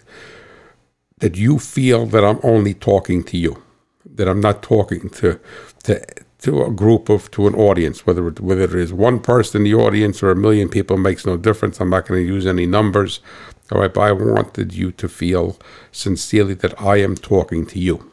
that 1.19 1.37
you 1.37 1.59
feel 1.59 2.05
that 2.07 2.23
I'm 2.23 2.39
only 2.43 2.73
talking 2.73 3.23
to 3.25 3.37
you, 3.37 3.63
that 4.05 4.27
I'm 4.27 4.41
not 4.41 4.61
talking 4.61 5.09
to 5.09 5.39
to 5.83 6.05
to 6.39 6.63
a 6.63 6.71
group 6.71 7.09
of 7.09 7.31
to 7.31 7.47
an 7.47 7.55
audience, 7.55 8.05
whether 8.05 8.27
it, 8.27 8.39
whether 8.39 8.63
it 8.63 8.75
is 8.75 8.93
one 8.93 9.19
person 9.19 9.61
in 9.61 9.63
the 9.63 9.73
audience 9.73 10.21
or 10.21 10.29
a 10.29 10.35
million 10.35 10.69
people 10.69 10.97
makes 10.97 11.25
no 11.25 11.37
difference. 11.37 11.79
I'm 11.79 11.89
not 11.89 12.05
going 12.07 12.21
to 12.21 12.33
use 12.33 12.45
any 12.45 12.65
numbers. 12.65 13.19
All 13.71 13.81
right, 13.81 13.93
but 13.93 14.01
I 14.01 14.11
wanted 14.11 14.73
you 14.73 14.91
to 14.91 15.07
feel 15.07 15.57
sincerely 15.91 16.53
that 16.55 16.79
I 16.79 16.97
am 16.97 17.15
talking 17.15 17.65
to 17.67 17.79
you, 17.79 18.11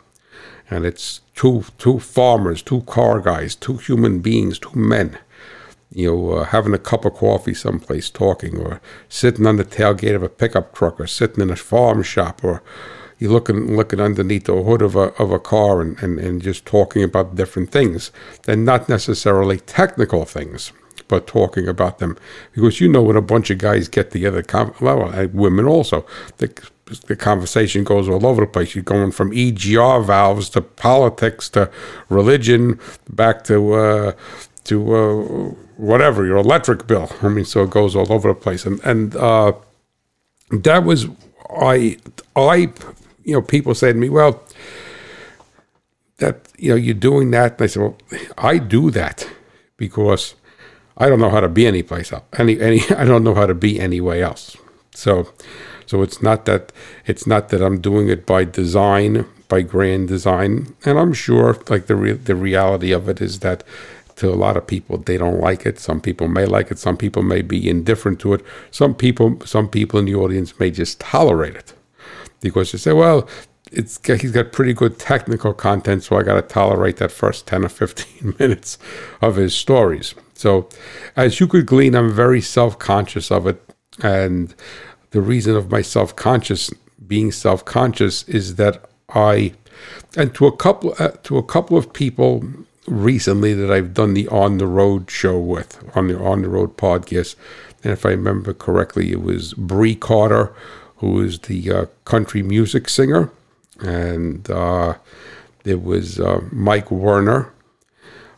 and 0.70 0.86
it's 0.86 1.20
two 1.34 1.64
two 1.78 1.98
farmers, 1.98 2.62
two 2.62 2.82
car 2.82 3.20
guys, 3.20 3.54
two 3.54 3.76
human 3.76 4.20
beings, 4.20 4.58
two 4.58 4.78
men 4.78 5.18
you 5.94 6.10
know, 6.10 6.30
uh, 6.32 6.44
having 6.44 6.74
a 6.74 6.78
cup 6.78 7.04
of 7.04 7.14
coffee 7.14 7.54
someplace 7.54 8.10
talking, 8.10 8.58
or 8.58 8.80
sitting 9.08 9.46
on 9.46 9.56
the 9.56 9.64
tailgate 9.64 10.14
of 10.14 10.22
a 10.22 10.28
pickup 10.28 10.74
truck, 10.74 11.00
or 11.00 11.06
sitting 11.06 11.42
in 11.42 11.50
a 11.50 11.56
farm 11.56 12.02
shop, 12.02 12.42
or 12.42 12.62
you 13.18 13.30
looking 13.30 13.76
looking 13.76 14.00
underneath 14.00 14.44
the 14.44 14.62
hood 14.62 14.82
of 14.82 14.96
a 14.96 15.12
of 15.22 15.30
a 15.30 15.38
car 15.38 15.80
and, 15.80 16.02
and, 16.02 16.18
and 16.18 16.42
just 16.42 16.66
talking 16.66 17.02
about 17.04 17.36
different 17.36 17.70
things. 17.70 18.10
They're 18.42 18.56
not 18.56 18.88
necessarily 18.88 19.58
technical 19.58 20.24
things, 20.24 20.72
but 21.08 21.26
talking 21.26 21.68
about 21.68 21.98
them 21.98 22.16
because 22.52 22.80
you 22.80 22.88
know 22.88 23.02
when 23.02 23.16
a 23.16 23.22
bunch 23.22 23.50
of 23.50 23.58
guys 23.58 23.88
get 23.88 24.10
together, 24.10 24.44
well, 24.80 25.28
women 25.32 25.66
also, 25.66 26.04
the 26.38 26.52
the 27.06 27.16
conversation 27.16 27.84
goes 27.84 28.08
all 28.08 28.26
over 28.26 28.42
the 28.42 28.46
place. 28.46 28.74
You're 28.74 28.84
going 28.84 29.12
from 29.12 29.30
EGR 29.30 30.04
valves 30.04 30.50
to 30.50 30.60
politics 30.60 31.48
to 31.50 31.70
religion, 32.08 32.78
back 33.08 33.44
to 33.44 33.74
uh, 33.74 34.12
to 34.64 34.94
uh, 34.94 35.54
whatever 35.76 36.24
your 36.24 36.36
electric 36.36 36.86
bill. 36.86 37.10
I 37.22 37.28
mean, 37.28 37.44
so 37.44 37.62
it 37.62 37.70
goes 37.70 37.96
all 37.96 38.12
over 38.12 38.28
the 38.28 38.34
place, 38.34 38.64
and 38.64 38.80
and 38.84 39.16
uh, 39.16 39.52
that 40.50 40.84
was 40.84 41.06
I 41.50 41.96
I 42.36 42.72
you 43.24 43.34
know 43.34 43.42
people 43.42 43.74
say 43.74 43.92
to 43.92 43.98
me, 43.98 44.08
well, 44.08 44.42
that 46.18 46.48
you 46.58 46.70
know 46.70 46.76
you're 46.76 46.94
doing 46.94 47.30
that, 47.32 47.52
and 47.52 47.62
I 47.62 47.66
said, 47.66 47.82
well, 47.82 47.98
I 48.38 48.58
do 48.58 48.90
that 48.90 49.28
because 49.76 50.34
I 50.96 51.08
don't 51.08 51.20
know 51.20 51.30
how 51.30 51.40
to 51.40 51.48
be 51.48 51.66
any 51.66 51.82
place 51.82 52.12
else. 52.12 52.24
Any 52.38 52.60
any 52.60 52.80
I 52.96 53.04
don't 53.04 53.24
know 53.24 53.34
how 53.34 53.46
to 53.46 53.54
be 53.54 53.80
anywhere 53.80 54.22
else. 54.22 54.56
So 54.94 55.32
so 55.86 56.02
it's 56.02 56.22
not 56.22 56.44
that 56.46 56.72
it's 57.06 57.26
not 57.26 57.48
that 57.50 57.62
I'm 57.62 57.80
doing 57.80 58.08
it 58.08 58.24
by 58.24 58.44
design, 58.44 59.26
by 59.48 59.62
grand 59.62 60.08
design, 60.08 60.74
and 60.84 60.98
I'm 60.98 61.12
sure 61.12 61.58
like 61.68 61.86
the 61.86 61.96
re- 61.96 62.12
the 62.12 62.36
reality 62.36 62.92
of 62.92 63.08
it 63.08 63.20
is 63.20 63.40
that 63.40 63.64
to 64.22 64.32
a 64.32 64.34
lot 64.34 64.56
of 64.56 64.66
people 64.66 64.98
they 64.98 65.18
don't 65.18 65.40
like 65.40 65.66
it. 65.66 65.78
Some 65.78 66.00
people 66.00 66.28
may 66.28 66.46
like 66.46 66.70
it. 66.70 66.78
Some 66.78 66.96
people 66.96 67.22
may 67.22 67.42
be 67.42 67.68
indifferent 67.68 68.20
to 68.20 68.34
it. 68.34 68.44
Some 68.70 68.94
people 68.94 69.38
some 69.44 69.68
people 69.68 69.98
in 69.98 70.06
the 70.06 70.14
audience 70.14 70.58
may 70.58 70.70
just 70.70 71.00
tolerate 71.00 71.56
it. 71.56 71.74
Because 72.40 72.72
you 72.72 72.78
say 72.78 72.92
well 72.92 73.28
it's 73.70 74.00
he's 74.06 74.32
got 74.32 74.52
pretty 74.52 74.74
good 74.74 74.98
technical 74.98 75.54
content 75.54 76.02
so 76.02 76.16
i 76.16 76.22
got 76.22 76.34
to 76.34 76.42
tolerate 76.42 76.98
that 76.98 77.10
first 77.10 77.46
10 77.46 77.64
or 77.64 77.70
15 77.70 78.34
minutes 78.38 78.78
of 79.20 79.36
his 79.36 79.54
stories. 79.54 80.14
So 80.34 80.68
as 81.16 81.40
you 81.40 81.46
could 81.46 81.66
glean 81.66 81.94
i'm 81.94 82.12
very 82.12 82.40
self-conscious 82.40 83.30
of 83.30 83.46
it. 83.46 83.60
And 84.02 84.54
the 85.10 85.20
reason 85.20 85.56
of 85.56 85.70
my 85.70 85.82
self-conscious 85.82 86.70
being 87.06 87.32
self-conscious 87.32 88.22
is 88.28 88.54
that 88.56 88.88
i 89.14 89.52
and 90.16 90.34
to 90.34 90.46
a 90.46 90.56
couple 90.56 90.94
uh, 90.98 91.12
to 91.24 91.38
a 91.38 91.42
couple 91.42 91.76
of 91.76 91.92
people 91.92 92.44
recently 92.86 93.54
that 93.54 93.70
I've 93.70 93.94
done 93.94 94.14
the 94.14 94.28
on 94.28 94.58
the 94.58 94.66
road 94.66 95.10
show 95.10 95.38
with 95.38 95.82
on 95.96 96.08
the 96.08 96.18
on 96.18 96.42
the 96.42 96.48
road 96.48 96.76
podcast. 96.76 97.36
And 97.82 97.92
if 97.92 98.06
I 98.06 98.10
remember 98.10 98.52
correctly, 98.54 99.10
it 99.10 99.22
was 99.22 99.54
Bree 99.54 99.96
Carter, 99.96 100.54
who 100.96 101.20
is 101.20 101.40
the 101.40 101.72
uh, 101.72 101.86
country 102.04 102.42
music 102.42 102.88
singer, 102.88 103.30
and 103.80 104.48
uh, 104.50 104.94
was 105.64 106.20
uh, 106.20 106.42
Mike 106.50 106.90
Werner 106.90 107.52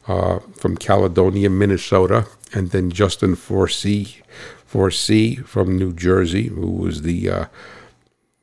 uh, 0.09 0.39
from 0.57 0.77
Caledonia, 0.77 1.51
Minnesota, 1.51 2.27
and 2.53 2.71
then 2.71 2.91
Justin 2.91 3.37
Forsey, 3.37 4.23
Forsey 4.71 5.45
from 5.45 5.79
New 5.79 5.93
Jersey, 5.93 6.49
who 6.49 6.71
was 6.71 7.03
the 7.03 7.31
uh, 7.31 7.45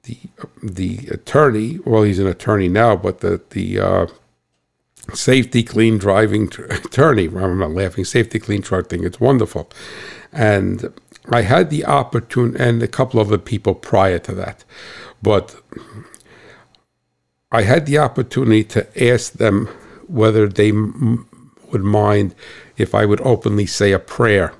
the 0.03 0.17
the 0.61 1.07
attorney. 1.09 1.79
Well, 1.85 2.03
he's 2.03 2.19
an 2.19 2.27
attorney 2.27 2.69
now, 2.69 2.95
but 2.95 3.19
the 3.21 3.41
the 3.51 3.79
uh, 3.79 4.07
Safety-Kleen 5.13 5.99
driving 5.99 6.43
attorney. 6.69 7.27
I'm 7.27 7.59
not 7.59 7.71
laughing. 7.71 8.05
Safety-Kleen 8.05 8.63
truck 8.63 8.87
thing. 8.89 9.03
It's 9.03 9.19
wonderful, 9.19 9.69
and 10.31 10.93
I 11.29 11.41
had 11.41 11.69
the 11.69 11.85
opportunity, 11.85 12.63
and 12.63 12.81
a 12.81 12.87
couple 12.87 13.19
of 13.19 13.29
the 13.29 13.39
people 13.39 13.75
prior 13.75 14.19
to 14.19 14.33
that, 14.35 14.63
but 15.21 15.55
I 17.51 17.63
had 17.63 17.85
the 17.85 17.97
opportunity 17.97 18.63
to 18.65 19.11
ask 19.11 19.33
them 19.33 19.67
whether 20.07 20.47
they 20.47 20.69
m- 20.69 21.27
would 21.71 21.83
mind 21.83 22.33
if 22.77 22.95
I 22.95 23.05
would 23.05 23.21
openly 23.21 23.65
say 23.65 23.91
a 23.91 23.99
prayer 23.99 24.53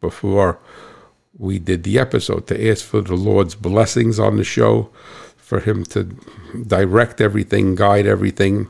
before 0.00 0.58
we 1.36 1.58
did 1.58 1.82
the 1.82 1.98
episode 1.98 2.46
to 2.46 2.70
ask 2.70 2.84
for 2.84 3.00
the 3.00 3.14
Lord's 3.14 3.54
blessings 3.54 4.18
on 4.18 4.36
the 4.36 4.44
show, 4.44 4.90
for 5.36 5.60
Him 5.60 5.84
to 5.86 6.04
direct 6.66 7.20
everything, 7.20 7.74
guide 7.74 8.06
everything, 8.06 8.68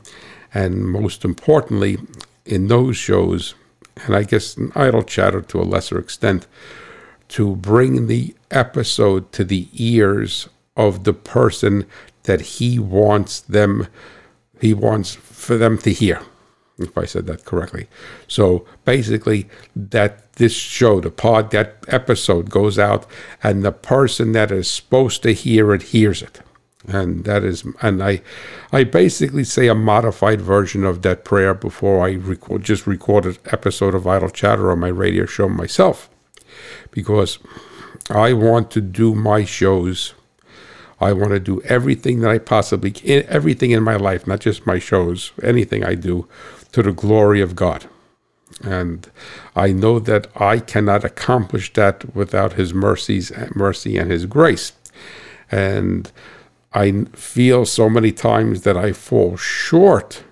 and 0.55 0.87
most 0.87 1.25
importantly, 1.25 1.97
in 2.45 2.69
those 2.69 2.95
shows, 2.95 3.55
and 4.05 4.15
I 4.15 4.23
guess 4.23 4.57
idle 4.73 5.03
chatter 5.03 5.41
to 5.41 5.59
a 5.59 5.63
lesser 5.63 5.99
extent, 5.99 6.47
to 7.27 7.57
bring 7.57 8.07
the 8.07 8.33
episode 8.49 9.33
to 9.33 9.43
the 9.43 9.67
ears 9.73 10.47
of 10.77 11.03
the 11.03 11.13
person 11.13 11.85
that 12.23 12.41
he 12.41 12.79
wants 12.79 13.41
them, 13.41 13.87
he 14.61 14.73
wants 14.73 15.13
for 15.13 15.57
them 15.57 15.77
to 15.79 15.91
hear, 15.91 16.21
if 16.79 16.97
I 16.97 17.03
said 17.03 17.27
that 17.27 17.43
correctly. 17.43 17.87
So 18.27 18.65
basically, 18.85 19.49
that 19.75 20.33
this 20.33 20.53
show, 20.53 21.01
the 21.01 21.11
pod, 21.11 21.51
that 21.51 21.83
episode 21.89 22.49
goes 22.49 22.79
out, 22.79 23.05
and 23.43 23.63
the 23.63 23.73
person 23.73 24.31
that 24.31 24.51
is 24.51 24.69
supposed 24.69 25.21
to 25.23 25.33
hear 25.33 25.73
it 25.73 25.83
hears 25.83 26.21
it 26.21 26.39
and 26.87 27.25
that 27.25 27.43
is 27.43 27.65
and 27.81 28.03
i 28.03 28.21
i 28.71 28.83
basically 28.83 29.43
say 29.43 29.67
a 29.67 29.75
modified 29.75 30.41
version 30.41 30.83
of 30.83 31.01
that 31.01 31.23
prayer 31.23 31.53
before 31.53 32.05
i 32.05 32.13
record 32.13 32.63
just 32.63 32.85
record 32.85 33.25
an 33.25 33.37
episode 33.51 33.95
of 33.95 34.07
idle 34.07 34.29
chatter 34.29 34.71
on 34.71 34.79
my 34.79 34.87
radio 34.87 35.25
show 35.25 35.49
myself. 35.49 36.09
Because 36.91 37.39
i 38.09 38.33
want 38.33 38.71
to 38.71 38.81
do 38.81 39.15
my 39.15 39.43
shows. 39.43 40.13
I 40.97 41.11
want 41.11 41.31
to 41.31 41.39
do 41.39 41.61
everything 41.63 42.21
that 42.21 42.31
i 42.31 42.37
possibly 42.37 42.91
can 42.91 43.25
everything 43.27 43.71
in 43.71 43.83
my 43.83 43.95
life 43.95 44.25
not 44.27 44.39
just 44.39 44.65
my 44.65 44.79
shows 44.79 45.31
anything 45.43 45.83
i 45.83 45.95
do 45.95 46.27
to 46.71 46.81
the 46.81 46.93
glory 46.93 47.41
of 47.41 47.55
god. 47.55 47.85
And 48.63 49.09
i 49.55 49.71
know 49.71 49.99
that 49.99 50.27
i 50.37 50.59
cannot 50.59 51.03
accomplish 51.03 51.73
that 51.73 52.15
without 52.15 52.53
his 52.53 52.73
mercies 52.73 53.31
mercy 53.55 53.97
and 53.97 54.11
his 54.11 54.25
grace. 54.25 54.71
And 55.51 56.11
I 56.75 57.05
feel 57.13 57.65
so 57.65 57.89
many 57.89 58.11
times 58.11 58.63
that 58.63 58.75
I 58.75 58.91
fall 58.91 59.37
short 59.37 60.23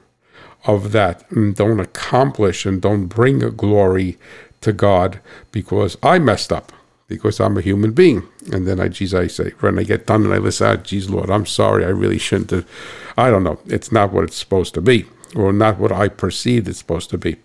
of 0.66 0.92
that 0.92 1.30
and 1.32 1.56
don't 1.56 1.80
accomplish 1.80 2.66
and 2.66 2.82
don't 2.82 3.08
bring 3.08 3.40
glory 3.40 4.18
to 4.60 4.74
God 4.74 5.22
because 5.54 5.98
I 6.04 6.20
messed 6.20 6.52
up, 6.52 6.74
because 7.08 7.40
I'm 7.40 7.58
a 7.58 7.62
human 7.62 7.94
being. 7.94 8.28
And 8.52 8.68
then 8.68 8.82
I, 8.82 8.90
geez, 8.90 9.14
I 9.14 9.28
say, 9.28 9.52
when 9.62 9.80
I 9.80 9.84
get 9.84 10.06
done 10.06 10.26
and 10.26 10.34
I 10.34 10.38
listen, 10.38 10.68
ah, 10.68 10.76
geez, 10.76 11.10
Lord, 11.10 11.30
I'm 11.30 11.46
sorry, 11.46 11.86
I 11.86 11.90
really 11.90 12.18
shouldn't 12.18 12.52
have. 12.52 12.70
I 13.18 13.30
don't 13.30 13.44
know. 13.44 13.60
It's 13.68 13.94
not 13.94 14.12
what 14.12 14.26
it's 14.26 14.36
supposed 14.36 14.74
to 14.74 14.82
be, 14.82 15.06
or 15.36 15.54
not 15.54 15.80
what 15.80 15.94
I 15.94 16.10
perceived 16.10 16.68
it's 16.68 16.80
supposed 16.80 17.10
to 17.12 17.18
be. 17.18 17.38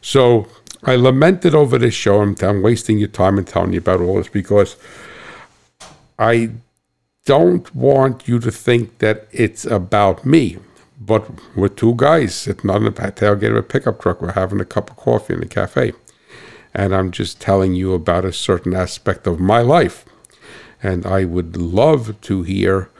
So 0.00 0.48
I 0.82 0.96
lamented 0.96 1.54
over 1.54 1.78
this 1.78 1.94
show. 1.94 2.20
I'm, 2.20 2.34
I'm 2.42 2.60
wasting 2.60 2.98
your 2.98 3.08
time 3.08 3.38
and 3.38 3.46
telling 3.46 3.72
you 3.72 3.78
about 3.78 4.00
all 4.00 4.16
this 4.16 4.28
because 4.28 4.76
I 6.18 6.50
don't 7.24 7.74
want 7.74 8.26
you 8.28 8.38
to 8.40 8.50
think 8.50 8.98
that 8.98 9.28
it's 9.32 9.64
about 9.64 10.24
me. 10.26 10.58
But 11.00 11.28
we're 11.56 11.68
two 11.68 11.94
guys 11.96 12.34
sitting 12.34 12.70
on 12.70 12.84
the 12.84 12.90
tailgate 12.92 13.50
of 13.50 13.56
a 13.56 13.62
pickup 13.62 14.00
truck. 14.00 14.22
We're 14.22 14.32
having 14.32 14.60
a 14.60 14.64
cup 14.64 14.90
of 14.90 14.96
coffee 14.96 15.34
in 15.34 15.42
a 15.42 15.46
cafe. 15.46 15.92
And 16.74 16.94
I'm 16.94 17.10
just 17.10 17.40
telling 17.40 17.74
you 17.74 17.92
about 17.92 18.24
a 18.24 18.32
certain 18.32 18.74
aspect 18.74 19.26
of 19.26 19.40
my 19.40 19.60
life. 19.60 20.04
And 20.82 21.04
I 21.04 21.24
would 21.24 21.56
love 21.56 22.20
to 22.22 22.42
hear 22.42 22.90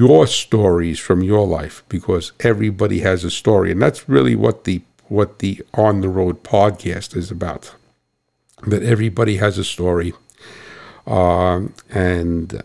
your 0.00 0.26
stories 0.26 0.98
from 0.98 1.22
your 1.22 1.46
life 1.46 1.82
because 1.88 2.32
everybody 2.40 3.00
has 3.00 3.24
a 3.24 3.30
story, 3.30 3.70
and 3.70 3.82
that's 3.82 4.08
really 4.08 4.34
what 4.34 4.64
the 4.64 4.80
what 5.08 5.40
the 5.40 5.60
on 5.74 6.00
the 6.00 6.08
road 6.08 6.42
podcast 6.42 7.16
is 7.16 7.30
about. 7.30 7.74
That 8.66 8.82
everybody 8.82 9.36
has 9.36 9.58
a 9.58 9.64
story, 9.64 10.14
um, 11.06 11.74
and 11.90 12.62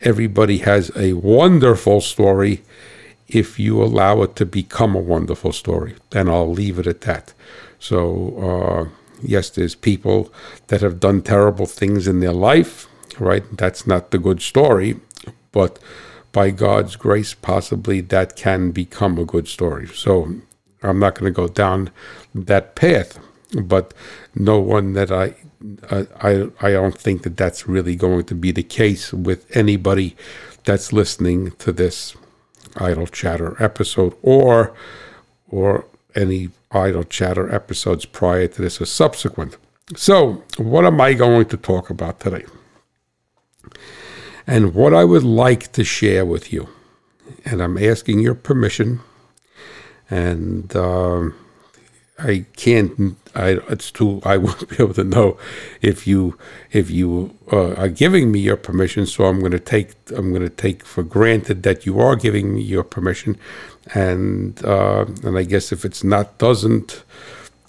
everybody 0.00 0.58
has 0.58 0.90
a 0.96 1.14
wonderful 1.14 2.00
story 2.00 2.62
if 3.26 3.58
you 3.58 3.82
allow 3.82 4.22
it 4.22 4.36
to 4.36 4.46
become 4.46 4.94
a 4.94 5.00
wonderful 5.00 5.52
story. 5.52 5.94
And 6.12 6.30
I'll 6.30 6.50
leave 6.50 6.78
it 6.78 6.86
at 6.86 7.02
that. 7.02 7.34
So, 7.78 8.38
uh, 8.38 8.88
yes, 9.22 9.50
there's 9.50 9.74
people 9.74 10.32
that 10.68 10.80
have 10.80 11.00
done 11.00 11.22
terrible 11.22 11.66
things 11.66 12.08
in 12.08 12.20
their 12.20 12.32
life, 12.32 12.86
right? 13.18 13.44
That's 13.56 13.86
not 13.86 14.10
the 14.10 14.18
good 14.18 14.40
story, 14.40 15.00
but 15.52 15.78
by 16.32 16.50
God's 16.50 16.96
grace, 16.96 17.34
possibly 17.34 18.00
that 18.00 18.36
can 18.36 18.70
become 18.70 19.18
a 19.18 19.24
good 19.24 19.48
story. 19.48 19.86
So, 19.88 20.34
I'm 20.82 20.98
not 20.98 21.14
going 21.16 21.32
to 21.32 21.36
go 21.36 21.48
down 21.48 21.90
that 22.34 22.74
path, 22.74 23.18
but 23.62 23.94
no 24.34 24.58
one 24.60 24.92
that 24.92 25.10
I 25.10 25.34
I, 25.90 26.48
I 26.60 26.70
don't 26.70 26.96
think 26.96 27.22
that 27.22 27.36
that's 27.36 27.66
really 27.66 27.96
going 27.96 28.24
to 28.24 28.34
be 28.34 28.52
the 28.52 28.62
case 28.62 29.12
with 29.12 29.44
anybody 29.56 30.16
that's 30.64 30.92
listening 30.92 31.50
to 31.52 31.72
this 31.72 32.14
idle 32.76 33.06
chatter 33.06 33.56
episode 33.58 34.14
or 34.22 34.72
or 35.48 35.86
any 36.14 36.50
idle 36.70 37.04
chatter 37.04 37.52
episodes 37.52 38.04
prior 38.04 38.46
to 38.48 38.62
this 38.62 38.80
or 38.80 38.86
subsequent. 38.86 39.56
So, 39.96 40.44
what 40.58 40.84
am 40.84 41.00
I 41.00 41.14
going 41.14 41.46
to 41.46 41.56
talk 41.56 41.90
about 41.90 42.20
today? 42.20 42.44
And 44.46 44.74
what 44.74 44.94
I 44.94 45.04
would 45.04 45.24
like 45.24 45.72
to 45.72 45.84
share 45.84 46.24
with 46.24 46.52
you, 46.52 46.68
and 47.44 47.62
I'm 47.62 47.78
asking 47.78 48.20
your 48.20 48.34
permission, 48.34 49.00
and 50.10 50.74
um, 50.76 51.34
I 52.18 52.46
can't. 52.56 53.16
I 53.38 53.58
it's 53.68 53.90
too. 53.90 54.20
I 54.24 54.36
won't 54.44 54.68
be 54.68 54.76
able 54.82 54.94
to 54.94 55.04
know 55.04 55.38
if 55.80 56.06
you 56.06 56.36
if 56.72 56.90
you 56.90 57.36
uh, 57.52 57.74
are 57.74 57.88
giving 57.88 58.32
me 58.32 58.40
your 58.40 58.56
permission. 58.56 59.06
So 59.06 59.24
I'm 59.24 59.40
going 59.40 59.52
to 59.52 59.60
take. 59.60 59.94
I'm 60.14 60.30
going 60.30 60.42
to 60.42 60.50
take 60.50 60.84
for 60.84 61.02
granted 61.02 61.62
that 61.62 61.86
you 61.86 62.00
are 62.00 62.16
giving 62.16 62.54
me 62.54 62.62
your 62.62 62.84
permission, 62.84 63.38
and 63.94 64.62
uh, 64.64 65.06
and 65.22 65.38
I 65.38 65.44
guess 65.44 65.72
if 65.72 65.84
it's 65.84 66.02
not 66.02 66.38
doesn't 66.38 67.04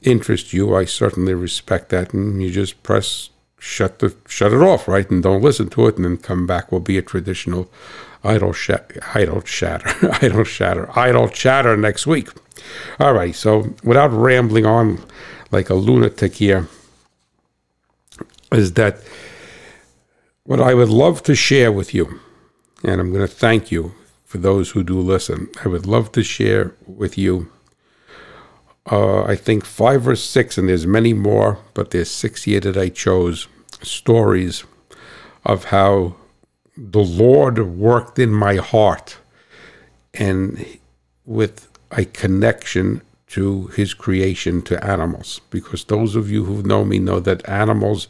interest 0.01 0.53
you, 0.53 0.75
I 0.75 0.85
certainly 0.85 1.33
respect 1.33 1.89
that, 1.89 2.13
and 2.13 2.41
you 2.41 2.51
just 2.51 2.81
press 2.83 3.29
shut 3.59 3.99
the 3.99 4.15
shut 4.27 4.53
it 4.53 4.61
off, 4.61 4.87
right, 4.87 5.09
and 5.09 5.21
don't 5.21 5.41
listen 5.41 5.69
to 5.69 5.87
it, 5.87 5.95
and 5.97 6.05
then 6.05 6.17
come 6.17 6.47
back. 6.47 6.71
Will 6.71 6.79
be 6.79 6.97
a 6.97 7.01
traditional 7.01 7.69
idle 8.23 8.53
sh- 8.53 8.71
idle 9.13 9.41
chatter, 9.41 9.89
idle 10.21 10.45
chatter, 10.45 10.89
idle 10.97 11.29
chatter 11.29 11.77
next 11.77 12.07
week. 12.07 12.29
All 12.99 13.13
right, 13.13 13.35
so 13.35 13.73
without 13.83 14.11
rambling 14.11 14.65
on 14.65 15.03
like 15.51 15.69
a 15.69 15.75
lunatic 15.75 16.35
here, 16.35 16.67
is 18.51 18.73
that 18.73 19.01
what 20.43 20.59
I 20.59 20.73
would 20.73 20.89
love 20.89 21.23
to 21.23 21.35
share 21.35 21.71
with 21.71 21.93
you, 21.93 22.19
and 22.83 22.99
I'm 22.99 23.11
going 23.13 23.27
to 23.27 23.33
thank 23.33 23.71
you 23.71 23.93
for 24.25 24.37
those 24.37 24.71
who 24.71 24.83
do 24.83 24.99
listen. 24.99 25.49
I 25.63 25.67
would 25.67 25.85
love 25.85 26.11
to 26.13 26.23
share 26.23 26.73
with 26.85 27.17
you. 27.17 27.51
Uh, 28.91 29.23
I 29.23 29.35
think 29.35 29.65
five 29.65 30.07
or 30.07 30.15
six, 30.15 30.57
and 30.57 30.67
there's 30.67 30.87
many 30.87 31.13
more, 31.13 31.59
but 31.73 31.91
there's 31.91 32.09
six 32.09 32.43
here 32.43 32.59
that 32.61 32.77
I 32.77 32.89
chose 32.89 33.47
stories 33.81 34.63
of 35.45 35.65
how 35.65 36.15
the 36.75 37.03
Lord 37.03 37.59
worked 37.59 38.17
in 38.19 38.31
my 38.31 38.55
heart 38.55 39.17
and 40.13 40.65
with 41.25 41.67
a 41.91 42.05
connection 42.05 43.01
to 43.29 43.67
his 43.67 43.93
creation 43.93 44.61
to 44.63 44.83
animals 44.83 45.41
because 45.49 45.83
those 45.85 46.15
of 46.15 46.29
you 46.31 46.45
who 46.45 46.63
know 46.63 46.83
me 46.83 46.99
know 46.99 47.19
that 47.19 47.47
animals 47.47 48.07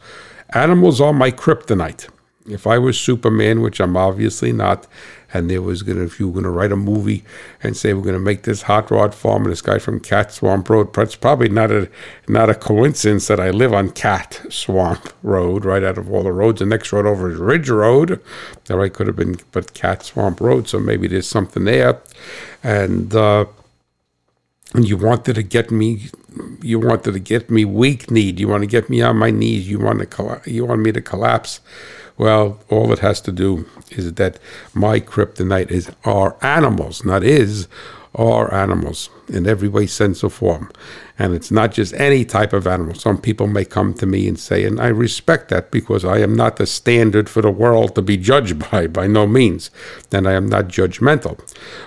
animals 0.54 1.00
are 1.00 1.14
my 1.14 1.32
kryptonite 1.32 2.08
if 2.50 2.66
I 2.66 2.78
was 2.78 3.00
Superman, 3.00 3.62
which 3.62 3.80
I'm 3.80 3.96
obviously 3.96 4.52
not, 4.52 4.88
and 5.34 5.50
there 5.50 5.62
was 5.62 5.84
gonna, 5.84 6.04
if 6.04 6.20
you 6.20 6.28
were 6.28 6.42
gonna 6.42 6.52
write 6.54 6.72
a 6.72 6.76
movie 6.76 7.24
and 7.62 7.78
say 7.78 7.94
we're 7.94 8.04
gonna 8.04 8.20
make 8.20 8.44
this 8.44 8.64
hot 8.64 8.90
rod 8.90 9.14
farm 9.14 9.44
and 9.44 9.52
this 9.52 9.62
guy 9.62 9.78
from 9.78 10.00
Cat 10.00 10.32
Swamp 10.32 10.70
Road, 10.70 10.98
it's 10.98 11.16
probably 11.16 11.50
not 11.50 11.72
a 11.72 11.90
not 12.28 12.50
a 12.50 12.56
coincidence 12.56 13.28
that 13.28 13.40
I 13.40 13.52
live 13.52 13.74
on 13.74 13.92
Cat 13.92 14.42
Swamp 14.50 15.14
Road, 15.22 15.66
right 15.66 15.84
out 15.84 15.98
of 15.98 16.12
all 16.12 16.24
the 16.24 16.32
roads. 16.32 16.60
The 16.60 16.66
next 16.66 16.92
road 16.92 17.06
over 17.06 17.30
is 17.32 17.38
Ridge 17.38 17.70
Road. 17.70 18.20
That 18.66 18.78
right 18.78 18.94
could 18.94 19.08
have 19.08 19.16
been, 19.16 19.40
but 19.52 19.74
Cat 19.74 20.04
Swamp 20.04 20.42
Road. 20.42 20.68
So 20.68 20.80
maybe 20.80 21.08
there's 21.08 21.30
something 21.30 21.66
there, 21.66 22.02
and. 22.64 23.14
uh 23.16 23.46
and 24.74 24.88
you 24.88 24.98
wanted 24.98 25.36
to 25.36 25.44
get 25.44 25.72
me 25.72 26.10
you 26.62 26.80
wanted 26.80 27.14
to 27.14 27.20
get 27.20 27.50
me 27.50 27.66
weak 27.66 28.12
kneed. 28.12 28.40
You 28.40 28.48
want 28.48 28.62
to 28.62 28.68
get 28.68 28.90
me 28.90 29.02
on 29.02 29.18
my 29.18 29.32
knees. 29.32 29.70
You 29.70 29.80
want 29.80 30.10
to 30.10 30.42
you 30.46 30.66
want 30.66 30.82
me 30.82 30.92
to 30.92 31.02
collapse. 31.02 31.60
Well, 32.18 32.60
all 32.70 32.92
it 32.92 33.00
has 33.00 33.22
to 33.22 33.32
do 33.32 33.66
is 33.92 34.14
that 34.14 34.40
my 34.74 35.00
kryptonite 35.00 35.72
is 35.72 35.90
our 36.04 36.38
animals, 36.42 37.06
not 37.06 37.24
is, 37.24 37.68
are 38.14 38.54
animals 38.54 39.10
in 39.30 39.48
every 39.48 39.68
way, 39.68 39.88
sense, 39.88 40.24
or 40.24 40.30
form. 40.30 40.72
And 41.18 41.34
it's 41.34 41.52
not 41.52 41.72
just 41.74 41.94
any 41.96 42.24
type 42.26 42.54
of 42.54 42.66
animal. 42.66 42.96
Some 42.96 43.20
people 43.20 43.48
may 43.48 43.66
come 43.66 43.94
to 43.96 44.06
me 44.06 44.28
and 44.28 44.40
say, 44.40 44.64
and 44.64 44.80
I 44.80 44.88
respect 44.88 45.50
that 45.50 45.72
because 45.72 46.06
I 46.06 46.20
am 46.20 46.36
not 46.36 46.58
the 46.58 46.66
standard 46.66 47.30
for 47.30 47.42
the 47.42 47.52
world 47.52 47.96
to 47.96 48.02
be 48.02 48.18
judged 48.18 48.70
by, 48.72 48.88
by 48.88 49.08
no 49.08 49.28
means. 49.28 49.70
And 50.12 50.28
I 50.28 50.34
am 50.34 50.48
not 50.48 50.68
judgmental. 50.68 51.40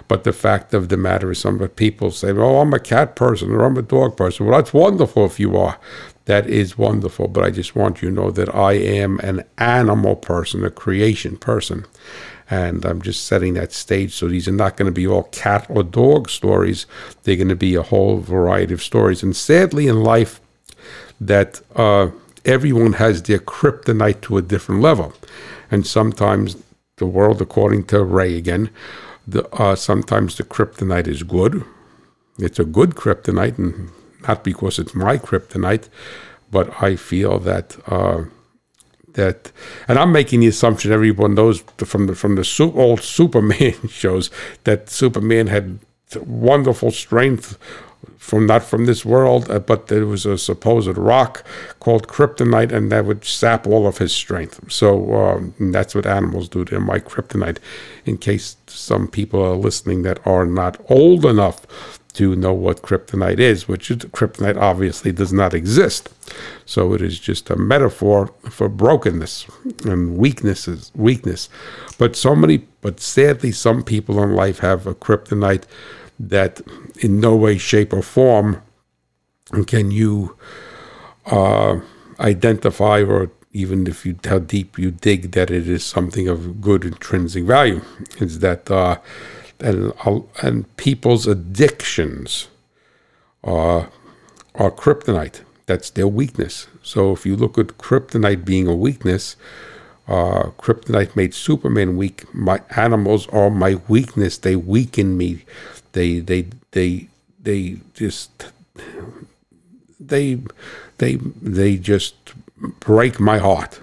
But 0.09 0.25
the 0.25 0.33
fact 0.33 0.75
of 0.75 0.89
the 0.89 0.97
matter 0.97 1.31
is, 1.31 1.39
some 1.39 1.55
of 1.55 1.61
the 1.61 1.69
people 1.69 2.11
say, 2.11 2.31
oh, 2.33 2.61
I'm 2.61 2.75
a 2.75 2.79
cat 2.79 3.17
person 3.17 3.51
or 3.53 3.65
I'm 3.65 3.77
a 3.77 3.83
dog 3.83 4.17
person. 4.17 4.47
Well, 4.47 4.59
that's 4.59 4.75
wonderful 4.75 5.25
if 5.27 5.41
you 5.41 5.57
are 5.57 5.79
that 6.27 6.49
is 6.49 6.79
wonderful. 6.79 7.29
But 7.29 7.45
I 7.45 7.51
just 7.51 7.75
want 7.75 8.03
you 8.03 8.09
to 8.09 8.15
know 8.15 8.31
that 8.31 8.55
I 8.55 8.73
am 8.75 9.19
an 9.21 9.45
animal 9.59 10.17
person, 10.17 10.65
a 10.65 10.71
creation 10.71 11.37
person. 11.37 11.85
And 12.51 12.85
I'm 12.85 13.01
just 13.01 13.25
setting 13.25 13.55
that 13.55 13.73
stage. 13.73 14.15
So 14.15 14.29
these 14.29 14.47
are 14.49 14.53
not 14.53 14.77
going 14.77 14.87
to 14.87 14.93
be 14.93 15.07
all 15.07 15.25
cat 15.25 15.67
or 15.69 15.83
dog 15.83 16.29
stories. 16.29 16.87
They're 17.23 17.37
going 17.37 17.49
to 17.49 17.57
be 17.57 17.75
a 17.75 17.83
whole 17.83 18.19
variety 18.19 18.75
of 18.75 18.83
stories. 18.83 19.23
And 19.23 19.35
sadly, 19.35 19.87
in 19.89 20.03
life, 20.03 20.41
that 21.21 21.61
uh, 21.77 22.11
everyone 22.45 22.95
has 22.95 23.23
their 23.23 23.39
kryptonite 23.39 24.21
to 24.23 24.37
a 24.37 24.43
different 24.43 24.81
level. 24.81 25.15
And 25.71 25.87
sometimes 25.87 26.57
the 26.97 27.07
world, 27.07 27.41
according 27.41 27.85
to 27.85 28.03
Ray 28.03 28.37
again, 28.37 28.71
the, 29.27 29.49
uh, 29.55 29.75
sometimes 29.77 30.37
the 30.37 30.45
kryptonite 30.45 31.09
is 31.09 31.23
good. 31.23 31.65
It's 32.39 32.59
a 32.59 32.65
good 32.65 32.91
kryptonite, 32.91 33.59
and 33.59 33.91
not 34.27 34.45
because 34.45 34.79
it's 34.79 34.95
my 34.95 35.17
kryptonite, 35.19 35.89
but 36.51 36.83
I 36.83 36.97
feel 36.97 37.39
that 37.41 37.77
uh, 37.87 38.25
that, 39.15 39.53
and 39.89 39.99
I'm 39.99 40.13
making 40.13 40.41
the 40.41 40.49
assumption 40.49 40.93
everyone 40.93 41.35
knows 41.35 41.61
from 41.79 42.07
the 42.07 42.15
from 42.15 42.37
the 42.37 42.45
su- 42.45 42.73
old 42.75 43.01
Superman 43.19 43.89
shows 43.89 44.31
that 44.65 44.89
Superman 44.89 45.47
had 45.49 45.79
wonderful 46.27 46.91
strength 46.91 47.59
from 48.19 48.47
not 48.47 48.63
from 48.63 48.87
this 48.87 49.05
world, 49.05 49.51
uh, 49.51 49.59
but 49.59 49.89
there 49.89 50.07
was 50.07 50.25
a 50.27 50.39
supposed 50.39 50.97
rock 50.97 51.45
called 51.81 52.09
kryptonite, 52.09 52.73
and 52.73 52.91
that 52.91 53.05
would 53.05 53.25
sap 53.25 53.67
all 53.67 53.87
of 53.87 53.99
his 53.99 54.13
strength. 54.13 54.61
So 54.73 55.15
um, 55.15 55.55
that's 55.73 55.95
what 55.95 56.07
animals 56.07 56.49
do 56.49 56.65
to 56.67 56.81
my 56.81 56.99
kryptonite. 56.99 57.59
In 58.05 58.19
case 58.19 58.57
some 58.67 59.09
people 59.09 59.43
are 59.43 59.57
listening 59.57 60.03
that 60.03 60.25
are 60.27 60.47
not 60.47 60.81
old 60.89 61.25
enough 61.25 61.67
to 62.15 62.37
know 62.37 62.53
what 62.53 62.83
kryptonite 62.83 63.39
is, 63.39 63.67
which 63.67 63.91
is, 63.91 63.99
kryptonite 63.99 64.61
obviously 64.61 65.13
does 65.13 65.33
not 65.33 65.55
exist. 65.55 66.11
So 66.67 66.93
it 66.93 67.01
is 67.01 67.19
just 67.19 67.49
a 67.51 67.57
metaphor 67.57 68.33
for 68.51 68.69
brokenness 68.69 69.47
and 69.85 70.19
weaknesses, 70.19 70.93
weakness. 70.95 71.49
But 71.99 72.17
so 72.17 72.35
many, 72.35 72.67
but 72.81 73.01
sadly, 73.01 73.53
some 73.53 73.83
people 73.83 74.23
in 74.23 74.35
life 74.35 74.59
have 74.59 74.87
a 74.87 74.95
kryptonite 74.95 75.65
that, 76.21 76.61
in 77.01 77.19
no 77.19 77.35
way, 77.35 77.57
shape, 77.59 77.93
or 77.93 78.03
form, 78.03 78.63
can 79.67 79.91
you 79.91 80.37
uh, 81.27 81.81
identify, 82.21 83.03
or 83.03 83.31
even 83.53 83.87
if 83.87 84.07
you 84.07 84.19
how 84.25 84.39
deep 84.39 84.79
you 84.79 84.91
dig, 84.91 85.33
that 85.33 85.51
it 85.51 85.69
is 85.69 85.85
something 85.85 86.29
of 86.29 86.61
good 86.61 86.85
intrinsic 86.85 87.45
value. 87.45 87.83
Is 88.19 88.39
that 88.41 88.71
uh, 88.71 88.99
and 89.63 89.93
and 90.43 90.77
people's 90.77 91.27
addictions 91.27 92.49
are 93.45 93.89
are 94.55 94.71
kryptonite. 94.71 95.41
That's 95.67 95.91
their 95.91 96.09
weakness. 96.09 96.67
So 96.83 97.13
if 97.13 97.25
you 97.25 97.37
look 97.37 97.57
at 97.59 97.79
kryptonite 97.79 98.45
being 98.45 98.67
a 98.67 98.75
weakness, 98.75 99.37
uh, 100.09 100.51
kryptonite 100.59 101.17
made 101.17 101.35
Superman 101.35 101.97
weak. 101.97 102.33
My 102.35 102.61
animals 102.77 103.29
are 103.29 103.51
my 103.51 103.81
weakness. 103.89 104.39
They 104.39 104.57
weaken 104.57 105.17
me. 105.17 105.45
They 105.93 106.19
they 106.19 106.47
they 106.73 107.09
they 107.41 107.81
just 107.95 108.53
they 110.01 110.39
they 110.99 111.17
they 111.17 111.77
just 111.77 112.15
break 112.81 113.21
my 113.21 113.39
heart 113.39 113.81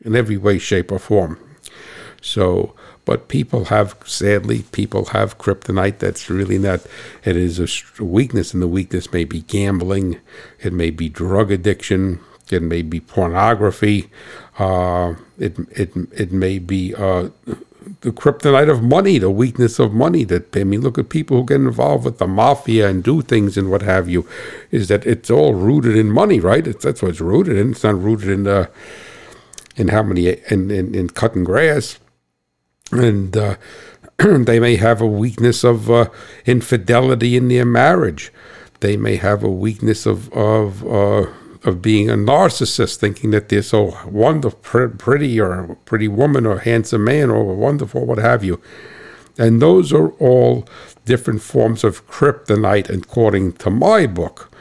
in 0.00 0.16
every 0.16 0.36
way, 0.36 0.58
shape, 0.58 0.90
or 0.90 0.98
form. 0.98 1.38
So 2.20 2.74
But 3.04 3.28
people 3.28 3.66
have, 3.66 3.96
sadly, 4.06 4.62
people 4.72 5.06
have 5.06 5.38
kryptonite. 5.38 5.98
That's 5.98 6.30
really 6.30 6.58
not. 6.58 6.80
It 7.24 7.36
is 7.36 7.58
a 7.58 8.02
weakness, 8.02 8.54
and 8.54 8.62
the 8.62 8.68
weakness 8.68 9.12
may 9.12 9.24
be 9.24 9.42
gambling. 9.42 10.20
It 10.60 10.72
may 10.72 10.90
be 10.90 11.08
drug 11.08 11.50
addiction. 11.50 12.20
It 12.50 12.62
may 12.62 12.82
be 12.82 13.00
pornography. 13.00 14.10
Uh, 14.58 15.14
it 15.38 15.58
it 15.70 15.92
it 16.12 16.32
may 16.32 16.58
be 16.58 16.94
uh, 16.94 17.28
the 18.00 18.10
kryptonite 18.10 18.70
of 18.70 18.82
money, 18.82 19.18
the 19.18 19.30
weakness 19.30 19.78
of 19.78 19.92
money. 19.92 20.24
That 20.24 20.56
I 20.56 20.64
mean, 20.64 20.80
look 20.80 20.98
at 20.98 21.08
people 21.08 21.38
who 21.38 21.46
get 21.46 21.56
involved 21.56 22.04
with 22.04 22.18
the 22.18 22.26
mafia 22.26 22.88
and 22.88 23.02
do 23.02 23.22
things 23.22 23.56
and 23.56 23.70
what 23.70 23.82
have 23.82 24.08
you. 24.08 24.26
Is 24.70 24.88
that 24.88 25.06
it's 25.06 25.30
all 25.30 25.54
rooted 25.54 25.96
in 25.96 26.10
money, 26.10 26.40
right? 26.40 26.66
It's, 26.66 26.84
that's 26.84 27.02
what 27.02 27.10
it's 27.10 27.20
rooted 27.20 27.56
in. 27.56 27.72
It's 27.72 27.84
not 27.84 28.00
rooted 28.00 28.28
in 28.28 28.46
uh, 28.46 28.66
in 29.76 29.88
how 29.88 30.02
many 30.02 30.28
in, 30.28 30.70
in, 30.70 30.94
in 30.94 31.08
cutting 31.10 31.44
grass, 31.44 31.98
and 32.94 33.36
uh, 33.36 33.56
they 34.18 34.60
may 34.60 34.76
have 34.76 35.00
a 35.00 35.06
weakness 35.06 35.64
of 35.64 35.90
uh, 35.90 36.08
infidelity 36.46 37.36
in 37.36 37.48
their 37.48 37.64
marriage. 37.64 38.32
They 38.80 38.96
may 38.96 39.16
have 39.16 39.42
a 39.42 39.50
weakness 39.50 40.06
of 40.06 40.32
of 40.32 40.84
uh, 40.86 41.26
of 41.64 41.80
being 41.80 42.10
a 42.10 42.14
narcissist, 42.14 42.96
thinking 42.96 43.30
that 43.30 43.48
they're 43.48 43.62
so 43.62 43.96
wonderful, 44.06 44.88
pretty, 44.90 45.40
or 45.40 45.52
a 45.52 45.76
pretty 45.76 46.08
woman, 46.08 46.46
or 46.46 46.58
handsome 46.58 47.04
man, 47.04 47.30
or 47.30 47.56
wonderful, 47.56 48.04
what 48.04 48.18
have 48.18 48.44
you. 48.44 48.60
And 49.38 49.60
those 49.60 49.92
are 49.92 50.10
all 50.20 50.66
different 51.04 51.42
forms 51.42 51.82
of 51.82 52.06
kryptonite, 52.06 52.90
according 52.90 53.54
to 53.54 53.70
my 53.70 54.06
book. 54.06 54.53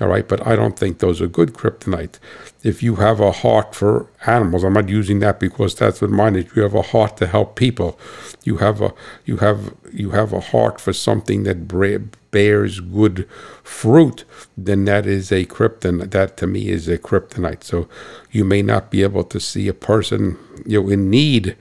All 0.00 0.08
right, 0.08 0.26
but 0.26 0.46
I 0.46 0.56
don't 0.56 0.78
think 0.78 0.98
those 0.98 1.20
are 1.20 1.26
good 1.26 1.52
kryptonite. 1.52 2.18
If 2.62 2.82
you 2.82 2.96
have 2.96 3.20
a 3.20 3.32
heart 3.32 3.74
for 3.74 4.06
animals, 4.26 4.64
I'm 4.64 4.72
not 4.72 4.88
using 4.88 5.18
that 5.18 5.38
because 5.38 5.74
that's 5.74 6.00
what 6.00 6.10
mine 6.10 6.36
is. 6.36 6.46
You 6.56 6.62
have 6.62 6.74
a 6.74 6.82
heart 6.82 7.18
to 7.18 7.26
help 7.26 7.54
people. 7.54 7.98
You 8.42 8.58
have 8.58 8.80
a 8.80 8.94
you 9.26 9.38
have 9.38 9.74
you 9.92 10.10
have 10.10 10.32
a 10.32 10.40
heart 10.40 10.80
for 10.80 10.94
something 10.94 11.42
that 11.42 11.68
bears 12.30 12.80
good 12.80 13.28
fruit. 13.62 14.24
Then 14.56 14.86
that 14.86 15.04
is 15.06 15.30
a 15.30 15.44
krypton. 15.44 16.10
That 16.10 16.36
to 16.38 16.46
me 16.46 16.68
is 16.70 16.88
a 16.88 16.96
kryptonite. 16.96 17.62
So 17.62 17.86
you 18.30 18.44
may 18.44 18.62
not 18.62 18.90
be 18.90 19.02
able 19.02 19.24
to 19.24 19.38
see 19.38 19.68
a 19.68 19.74
person 19.74 20.38
you 20.64 20.82
know 20.82 20.88
in 20.88 21.10
need 21.10 21.56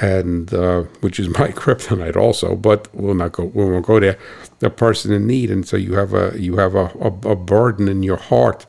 and 0.00 0.52
uh, 0.52 0.82
which 1.00 1.18
is 1.18 1.28
my 1.38 1.48
kryptonite 1.48 2.16
also. 2.16 2.56
But 2.56 2.92
we'll 2.94 3.14
not 3.14 3.32
go. 3.32 3.44
We 3.44 3.64
won't 3.64 3.86
go 3.86 4.00
there. 4.00 4.18
The 4.60 4.70
person 4.70 5.12
in 5.12 5.26
need, 5.26 5.50
and 5.50 5.66
so 5.66 5.76
you 5.76 5.94
have 5.94 6.14
a 6.14 6.34
you 6.38 6.56
have 6.56 6.74
a, 6.74 6.86
a, 7.00 7.30
a 7.30 7.36
burden 7.36 7.88
in 7.88 8.02
your 8.02 8.16
heart 8.16 8.66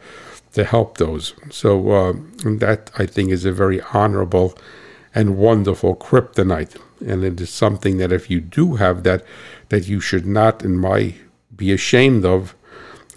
to 0.53 0.63
help 0.63 0.97
those. 0.97 1.33
So 1.49 1.91
uh, 1.91 2.13
that 2.43 2.89
I 2.97 3.05
think 3.05 3.31
is 3.31 3.45
a 3.45 3.51
very 3.51 3.81
honorable 3.93 4.57
and 5.13 5.37
wonderful 5.37 5.95
kryptonite, 5.95 6.77
and 7.05 7.23
it 7.23 7.39
is 7.39 7.49
something 7.49 7.97
that 7.97 8.11
if 8.11 8.29
you 8.29 8.41
do 8.41 8.75
have 8.75 9.03
that, 9.03 9.23
that 9.69 9.87
you 9.87 9.99
should 9.99 10.25
not, 10.25 10.63
in 10.63 10.77
my, 10.77 11.15
be 11.55 11.71
ashamed 11.71 12.25
of. 12.25 12.55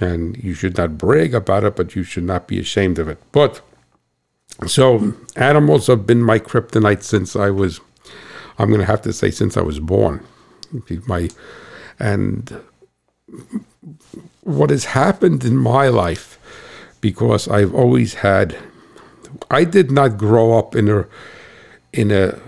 And 0.01 0.37
you 0.37 0.55
should 0.55 0.77
not 0.77 0.97
brag 0.97 1.35
about 1.35 1.65
it, 1.65 1.75
but 1.75 1.97
you 1.97 2.05
should 2.05 2.23
not 2.23 2.47
be 2.47 2.61
ashamed 2.61 3.01
of 3.01 3.09
it. 3.09 3.19
But 3.33 3.63
so 4.65 5.15
animals 5.35 5.89
have 5.89 6.07
been 6.07 6.23
my 6.23 6.39
kryptonite 6.39 7.03
since 7.03 7.35
I 7.35 7.51
was 7.51 7.81
I'm 8.59 8.69
going 8.69 8.81
to 8.81 8.87
have 8.87 9.03
to 9.03 9.13
say 9.13 9.31
since 9.31 9.57
I 9.57 9.63
was 9.63 9.81
born. 9.81 10.25
My 11.07 11.31
and 11.99 12.61
what 14.43 14.71
has 14.71 14.87
happened 14.87 15.45
in 15.45 15.57
my 15.57 15.89
life 15.89 16.39
because 17.01 17.49
I've 17.49 17.75
always 17.75 18.15
had 18.15 18.57
I 19.51 19.65
did 19.65 19.91
not 19.91 20.19
grow 20.19 20.59
up 20.59 20.75
in 20.75 20.89
a 20.89 21.07
in 21.93 22.11
a 22.11 22.39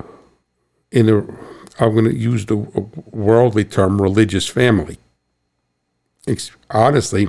in 0.90 1.08
a 1.08 1.18
I'm 1.80 1.94
going 1.94 2.04
to 2.04 2.14
use 2.14 2.46
the 2.46 2.56
worldly 2.56 3.64
term 3.64 4.02
religious 4.02 4.46
family. 4.46 4.98
It's, 6.26 6.50
honestly, 6.70 7.28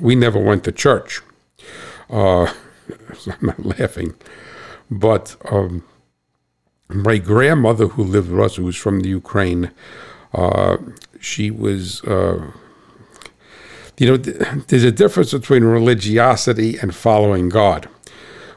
we 0.00 0.14
never 0.14 0.38
went 0.38 0.64
to 0.64 0.72
church. 0.72 1.20
Uh, 2.08 2.44
I'm 3.26 3.36
not 3.42 3.64
laughing, 3.64 4.14
but 4.90 5.36
um, 5.50 5.84
my 6.88 7.18
grandmother, 7.18 7.88
who 7.88 8.04
lived 8.04 8.30
with 8.30 8.40
us, 8.40 8.56
who 8.56 8.64
was 8.64 8.76
from 8.76 9.00
the 9.00 9.08
Ukraine, 9.08 9.70
uh, 10.32 10.76
she 11.20 11.50
was, 11.50 12.02
uh, 12.04 12.50
you 13.98 14.06
know, 14.06 14.16
there's 14.16 14.84
a 14.84 14.92
difference 14.92 15.32
between 15.32 15.64
religiosity 15.64 16.76
and 16.78 16.94
following 16.94 17.48
God. 17.48 17.88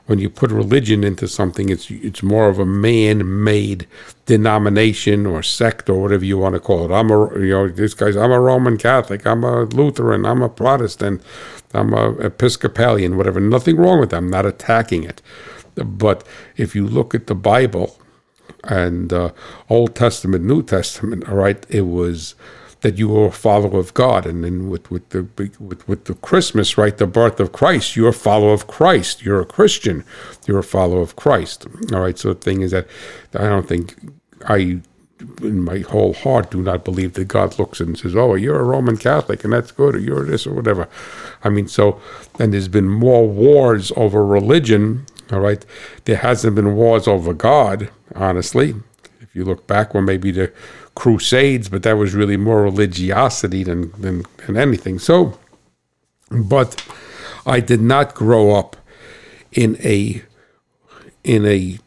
When 0.08 0.20
you 0.20 0.30
put 0.30 0.52
religion 0.52 1.04
into 1.04 1.28
something, 1.28 1.68
it's 1.68 1.92
it's 1.92 2.24
more 2.24 2.48
of 2.48 2.60
a 2.60 2.66
man-made 2.66 3.88
denomination 4.26 5.26
or 5.26 5.44
sect 5.44 5.90
or 5.90 6.02
whatever 6.02 6.24
you 6.24 6.38
want 6.38 6.56
to 6.56 6.62
call 6.62 6.86
it. 6.86 6.94
I'm 6.94 7.12
a, 7.12 7.38
you 7.40 7.50
know, 7.50 7.68
this 7.68 7.94
guy's 7.94 8.16
I'm 8.16 8.32
a 8.32 8.40
Roman 8.40 8.78
Catholic, 8.78 9.28
I'm 9.28 9.44
a 9.44 9.64
Lutheran, 9.64 10.26
I'm 10.26 10.42
a 10.42 10.48
Protestant, 10.48 11.22
I'm 11.74 11.94
a 11.94 12.12
Episcopalian, 12.20 13.18
whatever. 13.18 13.42
Nothing 13.42 13.76
wrong 13.76 14.00
with 14.00 14.12
that. 14.12 14.18
I'm 14.18 14.30
not 14.30 14.46
attacking 14.46 15.04
it. 15.04 15.22
But 15.76 16.26
if 16.56 16.74
you 16.74 16.88
look 16.88 17.14
at 17.14 17.28
the 17.28 17.36
Bible, 17.36 18.00
and 18.64 19.14
uh, 19.14 19.32
Old 19.70 19.96
Testament, 19.96 20.44
New 20.44 20.64
Testament. 20.64 21.28
All 21.28 21.36
right, 21.36 21.66
it 21.70 21.82
was 21.82 22.36
that 22.82 22.98
you 22.98 23.10
were 23.10 23.28
a 23.28 23.32
follower 23.32 23.80
of 23.80 23.94
God, 23.94 24.26
and 24.26 24.44
then 24.44 24.70
with 24.70 24.92
with 24.92 25.10
the 25.10 25.28
with, 25.60 25.88
with 25.88 26.06
the 26.06 26.14
Christmas, 26.16 26.78
right, 26.78 26.98
the 26.98 27.08
birth 27.08 27.40
of 27.40 27.52
Christ, 27.52 27.96
you're 27.96 28.10
a 28.10 28.14
follower 28.14 28.54
of 28.54 28.68
Christ. 28.68 29.24
You're 29.24 29.42
a 29.42 29.46
Christian. 29.46 30.04
You're 30.46 30.60
a 30.60 30.64
follower 30.64 31.02
of 31.02 31.16
Christ. 31.16 31.66
All 31.92 32.02
right. 32.02 32.18
So 32.18 32.34
the 32.34 32.40
thing 32.40 32.62
is 32.62 32.72
that 32.72 32.88
I 33.34 33.50
don't 33.50 33.68
think 33.68 33.96
I. 34.48 34.82
In 35.42 35.64
my 35.64 35.80
whole 35.80 36.14
heart, 36.14 36.52
do 36.52 36.62
not 36.62 36.86
believe 36.86 37.14
that 37.14 37.28
God 37.28 37.58
looks 37.58 37.80
and 37.80 37.98
says, 37.98 38.16
"Oh, 38.16 38.36
you're 38.36 38.60
a 38.60 38.64
Roman 38.64 38.98
Catholic, 38.98 39.44
and 39.44 39.52
that's 39.52 39.72
good," 39.72 39.96
or 39.96 40.00
"You're 40.00 40.24
this," 40.24 40.46
or 40.46 40.54
whatever. 40.54 40.88
I 41.44 41.50
mean, 41.50 41.68
so 41.68 42.00
and 42.38 42.54
there's 42.54 42.68
been 42.68 42.88
more 42.88 43.28
wars 43.28 43.92
over 43.98 44.24
religion 44.24 45.08
all 45.32 45.40
right. 45.40 45.66
There 46.06 46.18
hasn't 46.18 46.56
been 46.56 46.76
wars 46.76 47.08
over 47.08 47.34
God, 47.34 47.90
honestly. 48.16 48.76
If 49.20 49.36
you 49.36 49.44
look 49.44 49.68
back, 49.68 49.94
well, 49.94 50.04
maybe 50.04 50.32
the 50.32 50.52
Crusades, 50.96 51.70
but 51.70 51.84
that 51.84 51.94
was 51.94 52.16
really 52.16 52.38
more 52.38 52.64
religiosity 52.64 53.64
than, 53.64 53.92
than, 54.00 54.24
than 54.46 54.58
anything. 54.58 55.00
So, 55.00 55.38
but 56.32 56.84
I 57.46 57.60
did 57.60 57.82
not 57.82 58.16
grow 58.16 58.56
up 58.56 58.76
in 59.52 59.78
a 59.84 60.22
in 61.24 61.46
a 61.46 61.78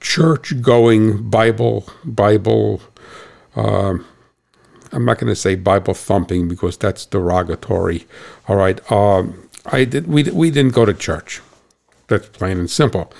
church 0.00 0.60
going 0.60 1.28
Bible 1.30 1.88
Bible. 2.04 2.80
Uh, 3.56 3.98
I'm 4.92 5.04
not 5.04 5.18
going 5.18 5.30
to 5.30 5.36
say 5.36 5.54
Bible 5.54 5.94
thumping 5.94 6.48
because 6.48 6.76
that's 6.76 7.04
derogatory. 7.04 8.06
All 8.48 8.56
right. 8.56 8.80
Um, 8.90 9.48
I 9.66 9.84
did. 9.84 10.06
We 10.06 10.24
we 10.24 10.50
didn't 10.50 10.74
go 10.74 10.84
to 10.84 10.94
church. 10.94 11.40
That's 12.08 12.28
plain 12.28 12.58
and 12.58 12.70
simple. 12.70 13.12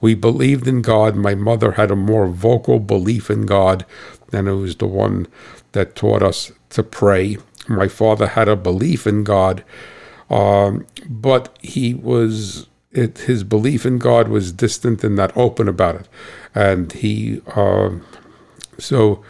We 0.00 0.14
believed 0.14 0.68
in 0.68 0.82
God. 0.82 1.16
My 1.16 1.34
mother 1.34 1.72
had 1.72 1.90
a 1.90 1.96
more 1.96 2.28
vocal 2.28 2.78
belief 2.78 3.30
in 3.30 3.46
God 3.46 3.84
than 4.30 4.46
it 4.46 4.52
was 4.52 4.76
the 4.76 4.86
one 4.86 5.26
that 5.72 5.96
taught 5.96 6.22
us 6.22 6.52
to 6.70 6.82
pray. 6.82 7.38
My 7.68 7.88
father 7.88 8.28
had 8.28 8.48
a 8.48 8.56
belief 8.56 9.06
in 9.06 9.24
God, 9.24 9.64
um, 10.30 10.86
but 11.08 11.56
he 11.62 11.94
was 11.94 12.68
it, 12.92 13.18
his 13.18 13.44
belief 13.44 13.84
in 13.84 13.98
God 13.98 14.28
was 14.28 14.52
distant 14.52 15.04
and 15.04 15.16
not 15.16 15.36
open 15.36 15.68
about 15.68 15.96
it, 15.96 16.08
and 16.54 16.92
he 16.92 17.40
uh, 17.54 17.90
so. 18.78 19.22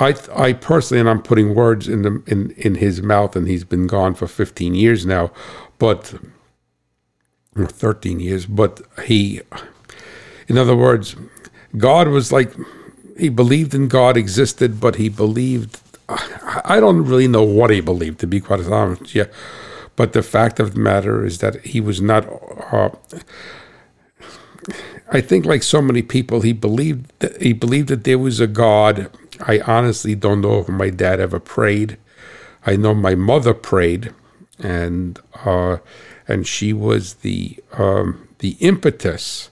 I, 0.00 0.14
I 0.32 0.52
personally, 0.52 1.00
and 1.00 1.10
I'm 1.10 1.22
putting 1.22 1.56
words 1.56 1.88
in 1.88 2.02
the 2.02 2.22
in 2.28 2.52
in 2.52 2.76
his 2.76 3.02
mouth, 3.02 3.34
and 3.34 3.48
he's 3.48 3.64
been 3.64 3.88
gone 3.88 4.14
for 4.14 4.28
15 4.28 4.76
years 4.76 5.04
now, 5.04 5.32
but 5.80 6.14
13 7.66 8.20
years, 8.20 8.46
but 8.46 8.80
he, 9.04 9.40
in 10.46 10.58
other 10.58 10.76
words, 10.76 11.16
God 11.76 12.08
was 12.08 12.32
like, 12.32 12.52
he 13.18 13.28
believed 13.28 13.74
in 13.74 13.88
God 13.88 14.16
existed, 14.16 14.80
but 14.80 14.96
he 14.96 15.08
believed, 15.08 15.80
I 16.08 16.78
don't 16.80 17.04
really 17.04 17.28
know 17.28 17.42
what 17.42 17.70
he 17.70 17.80
believed, 17.80 18.20
to 18.20 18.26
be 18.26 18.40
quite 18.40 18.60
honest. 18.66 19.14
Yeah. 19.14 19.26
But 19.96 20.12
the 20.12 20.22
fact 20.22 20.60
of 20.60 20.74
the 20.74 20.80
matter 20.80 21.26
is 21.26 21.38
that 21.38 21.66
he 21.66 21.80
was 21.80 22.00
not, 22.00 22.24
uh, 22.72 22.90
I 25.10 25.20
think 25.20 25.44
like 25.44 25.62
so 25.62 25.82
many 25.82 26.02
people, 26.02 26.42
he 26.42 26.52
believed 26.52 27.12
that, 27.18 27.42
he 27.42 27.52
believed 27.52 27.88
that 27.88 28.04
there 28.04 28.18
was 28.18 28.38
a 28.40 28.46
God. 28.46 29.10
I 29.40 29.60
honestly 29.60 30.14
don't 30.14 30.40
know 30.40 30.60
if 30.60 30.68
my 30.68 30.90
dad 30.90 31.18
ever 31.18 31.40
prayed. 31.40 31.98
I 32.64 32.76
know 32.76 32.94
my 32.94 33.14
mother 33.14 33.54
prayed, 33.54 34.14
and 34.58 35.18
uh, 35.44 35.78
and 36.28 36.46
she 36.46 36.72
was 36.72 37.14
the 37.14 37.58
um, 37.72 38.28
the 38.38 38.56
impetus 38.60 39.50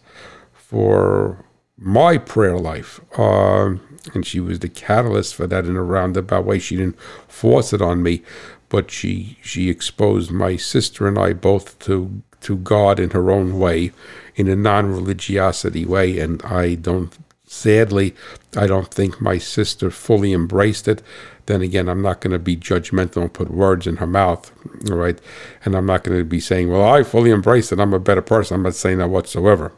for 0.53 1.45
my 1.77 2.19
prayer 2.19 2.59
life. 2.59 3.01
Uh, 3.19 3.77
and 4.15 4.25
she 4.25 4.39
was 4.39 4.61
the 4.61 4.69
catalyst 4.69 5.35
for 5.35 5.47
that 5.49 5.65
in 5.65 5.75
a 5.75 5.83
roundabout 5.83 6.45
way. 6.45 6.59
She 6.61 6.77
didn't 6.77 7.01
force 7.27 7.73
it 7.73 7.83
on 7.83 8.03
me, 8.03 8.23
but 8.69 8.91
she 8.91 9.39
she 9.43 9.69
exposed 9.69 10.31
my 10.31 10.57
sister 10.57 11.09
and 11.09 11.19
I 11.19 11.33
both 11.33 11.79
to 11.81 12.23
to 12.43 12.57
God 12.57 13.01
in 13.01 13.11
her 13.11 13.31
own 13.31 13.59
way, 13.59 13.93
in 14.37 14.49
a 14.49 14.55
non-religiosity 14.55 15.85
way. 15.85 16.21
And 16.21 16.43
I 16.43 16.75
don't 16.75 17.17
sadly, 17.57 18.15
I 18.57 18.67
don't 18.67 18.93
think 18.93 19.21
my 19.21 19.39
sister 19.39 19.91
fully 19.91 20.33
embraced 20.33 20.87
it. 20.89 21.03
Then 21.47 21.63
again, 21.63 21.89
I'm 21.89 22.03
not 22.03 22.21
going 22.21 22.33
to 22.33 22.39
be 22.39 22.57
judgmental 22.57 23.23
and 23.23 23.33
put 23.33 23.51
words 23.51 23.87
in 23.87 23.97
her 23.97 24.07
mouth, 24.07 24.53
all 24.91 24.97
right? 24.97 25.19
And 25.65 25.75
I'm 25.75 25.87
not 25.87 26.05
going 26.05 26.19
to 26.19 26.25
be 26.25 26.41
saying, 26.41 26.71
well, 26.71 26.85
I 26.85 27.03
fully 27.03 27.31
embraced 27.31 27.73
it. 27.73 27.81
I'm 27.81 27.95
a 27.95 28.01
better 28.01 28.23
person. 28.23 28.57
I'm 28.57 28.63
not 28.63 28.75
saying 28.75 28.99
that 28.99 29.09
whatsoever. 29.09 29.73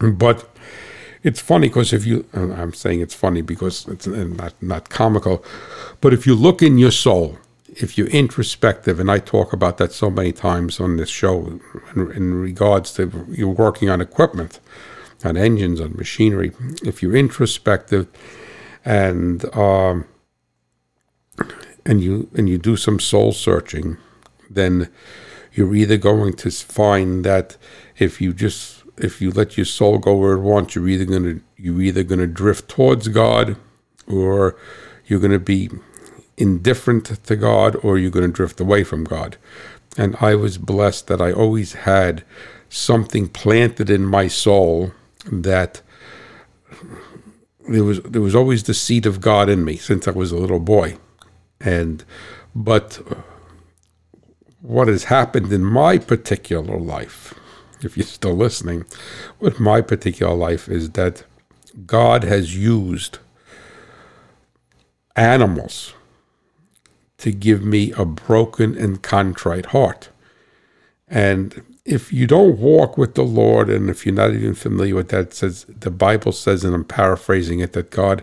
But 0.00 0.48
it's 1.22 1.40
funny 1.40 1.68
because 1.68 1.92
if 1.92 2.06
you, 2.06 2.26
I'm 2.32 2.72
saying 2.72 3.00
it's 3.00 3.14
funny 3.14 3.42
because 3.42 3.86
it's 3.88 4.06
not, 4.06 4.54
not 4.62 4.88
comical, 4.88 5.44
but 6.00 6.14
if 6.14 6.26
you 6.26 6.34
look 6.34 6.62
in 6.62 6.78
your 6.78 6.90
soul, 6.90 7.38
if 7.68 7.96
you're 7.96 8.08
introspective, 8.08 8.98
and 8.98 9.10
I 9.10 9.18
talk 9.18 9.52
about 9.52 9.78
that 9.78 9.92
so 9.92 10.10
many 10.10 10.32
times 10.32 10.80
on 10.80 10.96
this 10.96 11.08
show 11.08 11.60
in, 11.94 12.10
in 12.12 12.34
regards 12.34 12.92
to 12.94 13.26
you're 13.30 13.48
working 13.48 13.88
on 13.88 14.00
equipment, 14.00 14.60
on 15.24 15.36
engines, 15.36 15.80
on 15.80 15.96
machinery, 15.96 16.52
if 16.84 17.02
you're 17.02 17.16
introspective 17.16 18.08
and 18.84 19.44
um, 19.54 20.06
and 21.84 22.02
you 22.02 22.30
and 22.34 22.48
you 22.48 22.58
do 22.58 22.76
some 22.76 22.98
soul 22.98 23.32
searching, 23.32 23.96
then 24.48 24.90
you're 25.52 25.74
either 25.74 25.96
going 25.96 26.34
to 26.34 26.50
find 26.50 27.24
that 27.24 27.56
if 27.98 28.20
you 28.20 28.32
just 28.32 28.82
if 28.98 29.20
you 29.20 29.30
let 29.30 29.56
your 29.56 29.66
soul 29.66 29.98
go 29.98 30.14
where 30.16 30.34
it 30.34 30.40
wants, 30.40 30.74
you're 30.74 30.88
either 30.88 31.04
gonna 31.04 31.40
you're 31.56 31.80
either 31.80 32.02
gonna 32.02 32.26
drift 32.26 32.68
towards 32.68 33.08
God, 33.08 33.56
or 34.06 34.56
you're 35.06 35.20
gonna 35.20 35.38
be 35.38 35.70
indifferent 36.36 37.06
to 37.24 37.36
God, 37.36 37.76
or 37.82 37.98
you're 37.98 38.10
gonna 38.10 38.28
drift 38.28 38.60
away 38.60 38.84
from 38.84 39.04
God. 39.04 39.36
And 39.98 40.16
I 40.20 40.34
was 40.34 40.58
blessed 40.58 41.08
that 41.08 41.20
I 41.20 41.32
always 41.32 41.72
had 41.72 42.24
something 42.68 43.28
planted 43.28 43.90
in 43.90 44.04
my 44.04 44.28
soul 44.28 44.92
that 45.26 45.82
there 47.68 47.84
was 47.84 48.00
there 48.02 48.22
was 48.22 48.34
always 48.34 48.64
the 48.64 48.74
seed 48.74 49.06
of 49.06 49.20
God 49.20 49.48
in 49.48 49.64
me 49.64 49.76
since 49.76 50.08
I 50.08 50.12
was 50.12 50.32
a 50.32 50.36
little 50.36 50.60
boy, 50.60 50.96
and 51.60 52.04
but 52.54 53.00
uh, 53.10 53.16
what 54.60 54.88
has 54.88 55.04
happened 55.04 55.52
in 55.52 55.64
my 55.64 55.98
particular 55.98 56.78
life, 56.78 57.34
if 57.82 57.96
you're 57.96 58.06
still 58.06 58.34
listening, 58.34 58.84
with 59.38 59.60
my 59.60 59.80
particular 59.80 60.34
life 60.34 60.68
is 60.68 60.90
that 60.90 61.24
God 61.86 62.24
has 62.24 62.56
used 62.56 63.18
animals 65.16 65.94
to 67.18 67.30
give 67.30 67.62
me 67.62 67.92
a 67.92 68.04
broken 68.04 68.76
and 68.76 69.02
contrite 69.02 69.66
heart. 69.66 70.08
And 71.08 71.69
if 71.90 72.12
you 72.12 72.28
don't 72.28 72.58
walk 72.58 72.96
with 72.96 73.16
the 73.16 73.24
Lord, 73.24 73.68
and 73.68 73.90
if 73.90 74.06
you're 74.06 74.14
not 74.14 74.30
even 74.30 74.54
familiar 74.54 74.94
with 74.94 75.08
that, 75.08 75.34
says 75.34 75.64
the 75.68 75.90
Bible 75.90 76.30
says, 76.30 76.62
and 76.62 76.72
I'm 76.72 76.84
paraphrasing 76.84 77.58
it, 77.58 77.72
that 77.72 77.90
God 77.90 78.22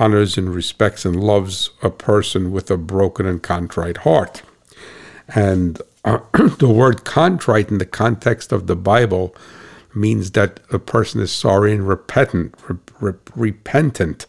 honors 0.00 0.36
and 0.36 0.52
respects 0.52 1.04
and 1.04 1.22
loves 1.22 1.70
a 1.80 1.90
person 1.90 2.50
with 2.50 2.72
a 2.72 2.76
broken 2.76 3.24
and 3.24 3.40
contrite 3.40 3.98
heart. 3.98 4.42
And 5.28 5.80
uh, 6.04 6.18
the 6.58 6.68
word 6.68 7.04
contrite 7.04 7.70
in 7.70 7.78
the 7.78 7.86
context 7.86 8.50
of 8.50 8.66
the 8.66 8.76
Bible 8.76 9.34
means 9.94 10.32
that 10.32 10.58
a 10.72 10.80
person 10.80 11.20
is 11.20 11.30
sorry 11.30 11.72
and 11.72 11.86
repentant, 11.86 12.56
re- 12.68 12.78
re- 13.00 13.18
repentant 13.36 14.26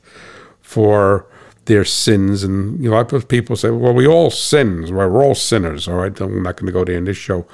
for 0.62 1.26
their 1.66 1.84
sins. 1.84 2.44
And 2.44 2.84
you 2.84 2.92
know, 2.92 3.04
people 3.04 3.56
say, 3.56 3.72
"Well, 3.72 3.94
we 3.94 4.06
all 4.06 4.30
sin. 4.30 4.94
We're 4.94 5.24
all 5.24 5.34
sinners." 5.34 5.88
All 5.88 5.96
right, 5.96 6.22
I'm 6.22 6.44
not 6.44 6.58
going 6.58 6.68
to 6.68 6.72
go 6.72 6.86
there 6.86 6.98
in 6.98 7.06
this 7.06 7.18
show. 7.18 7.48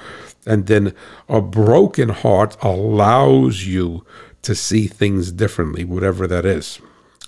And 0.46 0.66
then 0.66 0.94
a 1.28 1.40
broken 1.40 2.08
heart 2.08 2.56
allows 2.62 3.66
you 3.66 4.04
to 4.42 4.54
see 4.54 4.86
things 4.88 5.30
differently, 5.30 5.84
whatever 5.84 6.26
that 6.26 6.44
is. 6.44 6.80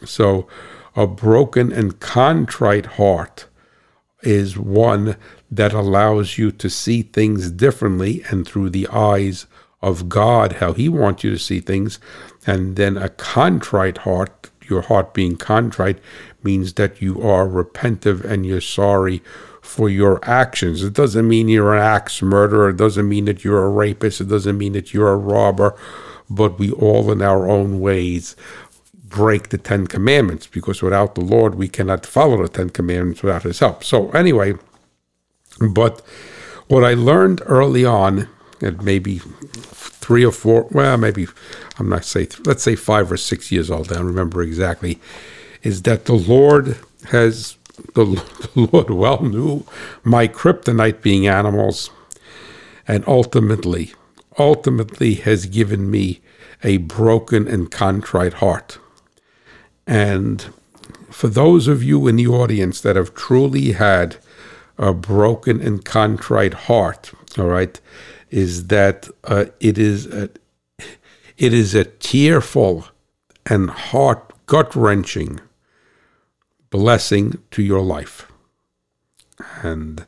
So, 0.04 0.48
a 0.96 1.06
broken 1.06 1.72
and 1.72 1.98
contrite 1.98 2.86
heart 2.86 3.46
is 4.22 4.56
one 4.56 5.16
that 5.50 5.72
allows 5.72 6.38
you 6.38 6.50
to 6.50 6.70
see 6.70 7.02
things 7.02 7.50
differently 7.50 8.24
and 8.30 8.46
through 8.46 8.70
the 8.70 8.88
eyes 8.88 9.46
of 9.82 10.08
God, 10.08 10.54
how 10.54 10.72
He 10.72 10.88
wants 10.88 11.24
you 11.24 11.30
to 11.30 11.38
see 11.38 11.60
things. 11.60 11.98
And 12.46 12.76
then 12.76 12.96
a 12.96 13.08
contrite 13.08 13.98
heart, 13.98 14.50
your 14.68 14.82
heart 14.82 15.14
being 15.14 15.36
contrite, 15.36 15.98
means 16.42 16.74
that 16.74 17.02
you 17.02 17.22
are 17.22 17.46
repentive 17.46 18.24
and 18.24 18.46
you're 18.46 18.60
sorry 18.60 19.22
for 19.64 19.88
your 19.88 20.20
actions. 20.22 20.84
It 20.84 20.92
doesn't 20.92 21.26
mean 21.26 21.48
you're 21.48 21.74
an 21.74 21.82
axe 21.82 22.20
murderer. 22.20 22.68
It 22.68 22.76
doesn't 22.76 23.08
mean 23.08 23.24
that 23.24 23.44
you're 23.44 23.64
a 23.64 23.70
rapist. 23.70 24.20
It 24.20 24.28
doesn't 24.28 24.58
mean 24.58 24.74
that 24.74 24.92
you're 24.92 25.12
a 25.12 25.16
robber. 25.16 25.74
But 26.28 26.58
we 26.58 26.70
all, 26.70 27.10
in 27.10 27.22
our 27.22 27.48
own 27.48 27.80
ways, 27.80 28.36
break 28.92 29.48
the 29.48 29.58
Ten 29.58 29.86
Commandments 29.86 30.46
because 30.46 30.82
without 30.82 31.14
the 31.14 31.22
Lord, 31.22 31.54
we 31.54 31.68
cannot 31.68 32.04
follow 32.04 32.42
the 32.42 32.48
Ten 32.48 32.70
Commandments 32.70 33.22
without 33.22 33.42
His 33.42 33.58
help. 33.58 33.82
So, 33.82 34.10
anyway, 34.10 34.54
but 35.72 36.02
what 36.68 36.84
I 36.84 36.94
learned 36.94 37.40
early 37.46 37.84
on, 37.84 38.28
at 38.60 38.82
maybe 38.82 39.18
three 39.18 40.24
or 40.24 40.32
four, 40.32 40.68
well, 40.70 40.98
maybe 40.98 41.26
I'm 41.78 41.88
not 41.88 42.04
say, 42.04 42.28
let's 42.44 42.62
say 42.62 42.76
five 42.76 43.10
or 43.10 43.16
six 43.16 43.50
years 43.50 43.70
old, 43.70 43.90
I 43.90 43.96
don't 43.96 44.06
remember 44.06 44.42
exactly, 44.42 45.00
is 45.62 45.82
that 45.82 46.04
the 46.04 46.14
Lord 46.14 46.78
has 47.10 47.56
the, 47.94 48.04
the 48.04 48.68
Lord 48.72 48.90
well 48.90 49.22
knew 49.22 49.64
my 50.02 50.28
kryptonite 50.28 51.02
being 51.02 51.26
animals, 51.26 51.90
and 52.86 53.04
ultimately, 53.06 53.94
ultimately 54.38 55.14
has 55.14 55.46
given 55.46 55.90
me 55.90 56.20
a 56.62 56.78
broken 56.78 57.46
and 57.46 57.70
contrite 57.70 58.34
heart. 58.34 58.78
And 59.86 60.52
for 61.10 61.28
those 61.28 61.68
of 61.68 61.82
you 61.82 62.06
in 62.06 62.16
the 62.16 62.26
audience 62.26 62.80
that 62.80 62.96
have 62.96 63.14
truly 63.14 63.72
had 63.72 64.16
a 64.78 64.92
broken 64.92 65.60
and 65.60 65.84
contrite 65.84 66.54
heart, 66.54 67.12
all 67.38 67.46
right, 67.46 67.80
is 68.30 68.66
that 68.68 69.08
uh, 69.24 69.46
it 69.60 69.78
is 69.78 70.06
a, 70.06 70.30
it 71.36 71.52
is 71.52 71.74
a 71.74 71.84
tearful 71.84 72.86
and 73.46 73.70
heart 73.70 74.32
gut 74.46 74.74
wrenching 74.74 75.40
blessing 76.74 77.38
to 77.52 77.62
your 77.62 77.82
life. 77.82 78.26
And 79.62 80.04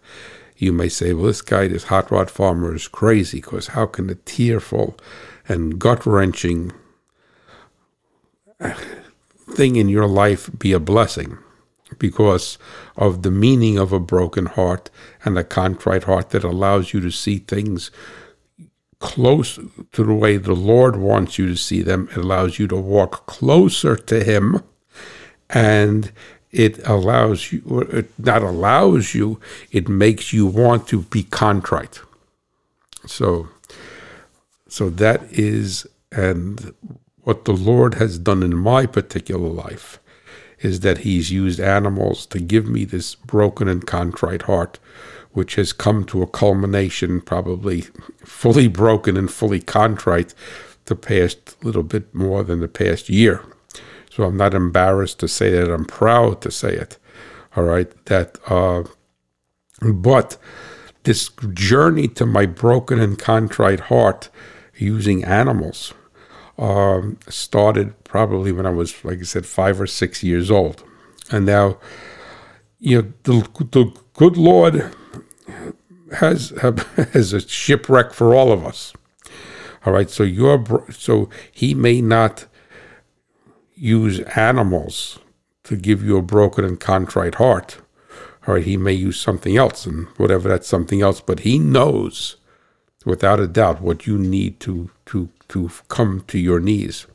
you 0.56 0.72
may 0.72 0.88
say, 0.88 1.12
well, 1.12 1.26
this 1.26 1.40
guy, 1.40 1.68
this 1.68 1.84
hot 1.84 2.10
rod 2.10 2.28
farmer, 2.28 2.74
is 2.74 2.88
crazy 2.88 3.40
because 3.40 3.68
how 3.68 3.86
can 3.86 4.10
a 4.10 4.16
tearful 4.16 4.98
and 5.48 5.78
gut 5.78 6.04
wrenching 6.04 6.72
thing 9.48 9.76
in 9.76 9.88
your 9.88 10.08
life 10.08 10.50
be 10.58 10.72
a 10.72 10.80
blessing? 10.80 11.38
Because 11.98 12.58
of 12.96 13.22
the 13.22 13.30
meaning 13.30 13.78
of 13.78 13.92
a 13.92 14.00
broken 14.00 14.46
heart 14.46 14.90
and 15.24 15.38
a 15.38 15.44
contrite 15.44 16.02
heart 16.02 16.30
that 16.30 16.42
allows 16.42 16.92
you 16.92 16.98
to 16.98 17.12
see 17.12 17.38
things 17.38 17.92
close 18.98 19.60
to 19.92 20.02
the 20.02 20.14
way 20.14 20.36
the 20.36 20.52
Lord 20.52 20.96
wants 20.96 21.38
you 21.38 21.46
to 21.46 21.56
see 21.56 21.80
them. 21.80 22.08
It 22.10 22.16
allows 22.16 22.58
you 22.58 22.66
to 22.66 22.76
walk 22.76 23.26
closer 23.26 23.94
to 23.94 24.24
Him 24.24 24.64
and 25.48 26.12
it 26.56 26.78
allows 26.86 27.52
you, 27.52 27.62
or 27.68 27.84
it 27.94 28.10
not 28.18 28.42
allows 28.42 29.14
you, 29.14 29.38
it 29.70 29.88
makes 29.88 30.32
you 30.32 30.46
want 30.46 30.88
to 30.88 31.02
be 31.02 31.22
contrite. 31.22 32.00
So, 33.06 33.48
so 34.66 34.88
that 34.88 35.22
is, 35.30 35.86
and 36.10 36.74
what 37.18 37.44
the 37.44 37.52
Lord 37.52 37.94
has 37.94 38.18
done 38.18 38.42
in 38.42 38.56
my 38.56 38.86
particular 38.86 39.50
life 39.50 40.00
is 40.60 40.80
that 40.80 40.98
He's 40.98 41.30
used 41.30 41.60
animals 41.60 42.24
to 42.26 42.38
give 42.40 42.66
me 42.66 42.86
this 42.86 43.14
broken 43.14 43.68
and 43.68 43.86
contrite 43.86 44.42
heart, 44.42 44.78
which 45.32 45.56
has 45.56 45.74
come 45.74 46.04
to 46.06 46.22
a 46.22 46.26
culmination, 46.26 47.20
probably 47.20 47.82
fully 48.24 48.66
broken 48.66 49.18
and 49.18 49.30
fully 49.30 49.60
contrite, 49.60 50.32
the 50.86 50.96
past 50.96 51.62
little 51.62 51.82
bit 51.82 52.14
more 52.14 52.42
than 52.42 52.60
the 52.60 52.68
past 52.68 53.10
year. 53.10 53.42
So 54.16 54.24
I'm 54.24 54.38
not 54.38 54.54
embarrassed 54.54 55.20
to 55.20 55.28
say 55.28 55.50
that. 55.50 55.70
I'm 55.70 55.84
proud 55.84 56.40
to 56.40 56.50
say 56.50 56.72
it. 56.72 56.96
All 57.54 57.64
right. 57.64 57.92
That, 58.06 58.38
uh, 58.46 58.84
but 59.82 60.38
this 61.02 61.28
journey 61.52 62.08
to 62.08 62.24
my 62.24 62.46
broken 62.46 62.98
and 62.98 63.18
contrite 63.18 63.80
heart 63.80 64.30
using 64.74 65.22
animals 65.22 65.92
um, 66.56 67.18
started 67.28 68.04
probably 68.04 68.52
when 68.52 68.64
I 68.64 68.70
was, 68.70 69.04
like 69.04 69.18
I 69.18 69.24
said, 69.24 69.44
five 69.44 69.78
or 69.78 69.86
six 69.86 70.22
years 70.22 70.50
old. 70.50 70.82
And 71.30 71.44
now, 71.44 71.76
you 72.78 73.02
know, 73.02 73.12
the, 73.24 73.66
the 73.70 73.92
good 74.14 74.38
Lord 74.38 74.94
has 76.14 76.50
has 77.12 77.34
a 77.34 77.46
shipwreck 77.46 78.14
for 78.14 78.34
all 78.34 78.50
of 78.50 78.64
us. 78.64 78.94
All 79.84 79.92
right, 79.92 80.08
so 80.08 80.22
you're 80.22 80.86
so 80.90 81.28
he 81.52 81.74
may 81.74 82.00
not 82.00 82.46
use 83.76 84.20
animals 84.34 85.18
to 85.64 85.76
give 85.76 86.02
you 86.02 86.16
a 86.16 86.22
broken 86.22 86.64
and 86.64 86.80
contrite 86.80 87.36
heart. 87.36 87.78
All 88.46 88.54
right, 88.54 88.64
he 88.64 88.76
may 88.76 88.92
use 88.92 89.20
something 89.20 89.56
else, 89.56 89.86
and 89.86 90.06
whatever 90.16 90.48
that's 90.48 90.68
something 90.68 91.02
else, 91.02 91.20
but 91.20 91.40
he 91.40 91.58
knows 91.58 92.36
without 93.04 93.40
a 93.40 93.46
doubt 93.46 93.80
what 93.80 94.06
you 94.06 94.18
need 94.18 94.58
to 94.60 94.90
to 95.06 95.28
to 95.48 95.70
come 95.88 96.24
to 96.28 96.38
your 96.38 96.60
knees. 96.60 97.06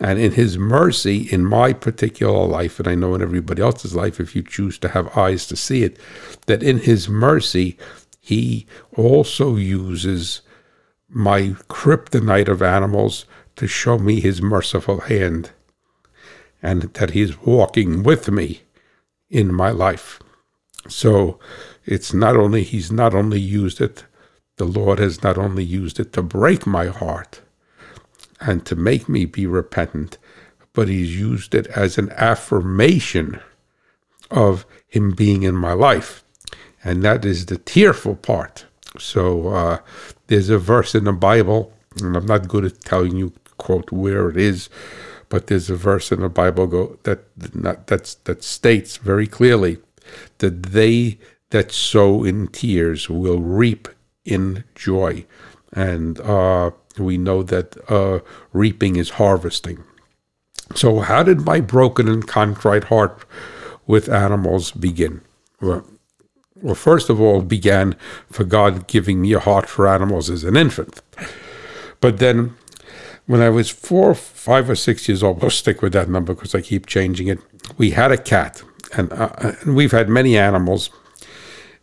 And 0.00 0.18
in 0.18 0.32
his 0.32 0.56
mercy, 0.58 1.28
in 1.32 1.44
my 1.44 1.72
particular 1.72 2.46
life, 2.46 2.78
and 2.78 2.86
I 2.86 2.94
know 2.94 3.16
in 3.16 3.22
everybody 3.22 3.62
else's 3.62 3.96
life, 3.96 4.20
if 4.20 4.36
you 4.36 4.42
choose 4.42 4.78
to 4.78 4.90
have 4.90 5.16
eyes 5.16 5.46
to 5.48 5.56
see 5.56 5.82
it, 5.82 5.98
that 6.46 6.62
in 6.62 6.78
his 6.78 7.08
mercy, 7.08 7.76
he 8.20 8.66
also 8.96 9.56
uses 9.56 10.42
my 11.08 11.54
kryptonite 11.68 12.46
of 12.46 12.62
animals 12.62 13.24
to 13.56 13.66
show 13.66 13.98
me 13.98 14.20
his 14.20 14.40
merciful 14.40 15.00
hand 15.00 15.50
and 16.62 16.82
that 16.82 17.10
he's 17.10 17.40
walking 17.42 18.02
with 18.02 18.30
me 18.30 18.62
in 19.30 19.54
my 19.54 19.70
life. 19.70 20.20
So 20.88 21.38
it's 21.84 22.12
not 22.12 22.36
only, 22.36 22.62
he's 22.62 22.90
not 22.90 23.14
only 23.14 23.40
used 23.40 23.80
it, 23.80 24.04
the 24.56 24.64
Lord 24.64 24.98
has 24.98 25.22
not 25.22 25.38
only 25.38 25.64
used 25.64 26.00
it 26.00 26.12
to 26.14 26.22
break 26.22 26.66
my 26.66 26.86
heart 26.86 27.40
and 28.40 28.64
to 28.66 28.76
make 28.76 29.08
me 29.08 29.24
be 29.24 29.46
repentant, 29.46 30.18
but 30.72 30.88
he's 30.88 31.18
used 31.18 31.54
it 31.54 31.66
as 31.68 31.98
an 31.98 32.10
affirmation 32.12 33.40
of 34.30 34.66
him 34.86 35.12
being 35.12 35.42
in 35.42 35.54
my 35.54 35.72
life. 35.72 36.24
And 36.84 37.02
that 37.02 37.24
is 37.24 37.46
the 37.46 37.58
tearful 37.58 38.16
part. 38.16 38.66
So 38.98 39.48
uh, 39.48 39.78
there's 40.28 40.50
a 40.50 40.58
verse 40.58 40.94
in 40.94 41.04
the 41.04 41.12
Bible, 41.12 41.72
and 42.00 42.16
I'm 42.16 42.26
not 42.26 42.48
good 42.48 42.64
at 42.64 42.80
telling 42.80 43.16
you, 43.16 43.32
quote, 43.58 43.90
where 43.90 44.28
it 44.28 44.36
is, 44.36 44.68
but 45.28 45.46
there's 45.46 45.70
a 45.70 45.76
verse 45.76 46.10
in 46.10 46.20
the 46.20 46.28
Bible 46.28 46.66
go, 46.66 46.98
that 47.02 47.24
not, 47.54 47.86
that's, 47.86 48.14
that 48.14 48.42
states 48.42 48.96
very 48.96 49.26
clearly 49.26 49.78
that 50.38 50.62
they 50.62 51.18
that 51.50 51.72
sow 51.72 52.24
in 52.24 52.48
tears 52.48 53.08
will 53.08 53.40
reap 53.40 53.88
in 54.24 54.64
joy. 54.74 55.24
And 55.72 56.20
uh, 56.20 56.72
we 56.98 57.18
know 57.18 57.42
that 57.42 57.76
uh, 57.90 58.20
reaping 58.52 58.96
is 58.96 59.10
harvesting. 59.10 59.84
So, 60.74 61.00
how 61.00 61.22
did 61.22 61.42
my 61.42 61.60
broken 61.60 62.08
and 62.08 62.26
contrite 62.26 62.84
heart 62.84 63.24
with 63.86 64.08
animals 64.08 64.70
begin? 64.70 65.22
Well, 65.60 65.84
well, 66.60 66.74
first 66.74 67.08
of 67.08 67.20
all, 67.20 67.40
began 67.40 67.96
for 68.30 68.44
God 68.44 68.86
giving 68.86 69.20
me 69.22 69.32
a 69.32 69.40
heart 69.40 69.68
for 69.68 69.86
animals 69.86 70.28
as 70.28 70.44
an 70.44 70.56
infant. 70.56 71.00
But 72.00 72.18
then 72.18 72.56
when 73.28 73.42
I 73.42 73.50
was 73.50 73.68
four, 73.68 74.14
five, 74.14 74.70
or 74.70 74.74
six 74.74 75.06
years 75.06 75.22
old, 75.22 75.42
we'll 75.42 75.50
stick 75.50 75.82
with 75.82 75.92
that 75.92 76.08
number 76.08 76.32
because 76.32 76.54
I 76.54 76.62
keep 76.62 76.86
changing 76.86 77.28
it. 77.28 77.38
We 77.76 77.90
had 77.90 78.10
a 78.10 78.16
cat, 78.16 78.62
and, 78.96 79.12
uh, 79.12 79.28
and 79.38 79.76
we've 79.76 79.92
had 79.92 80.08
many 80.08 80.38
animals. 80.38 80.88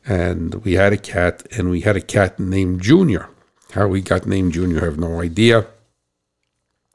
And 0.07 0.55
we 0.65 0.73
had 0.73 0.91
a 0.91 0.97
cat, 0.97 1.45
and 1.55 1.69
we 1.69 1.81
had 1.81 1.95
a 1.95 2.01
cat 2.01 2.39
named 2.39 2.81
Junior. 2.81 3.29
How 3.73 3.87
we 3.87 4.01
got 4.01 4.25
named 4.25 4.53
Junior, 4.53 4.81
I 4.81 4.85
have 4.85 4.97
no 4.97 5.21
idea. 5.21 5.67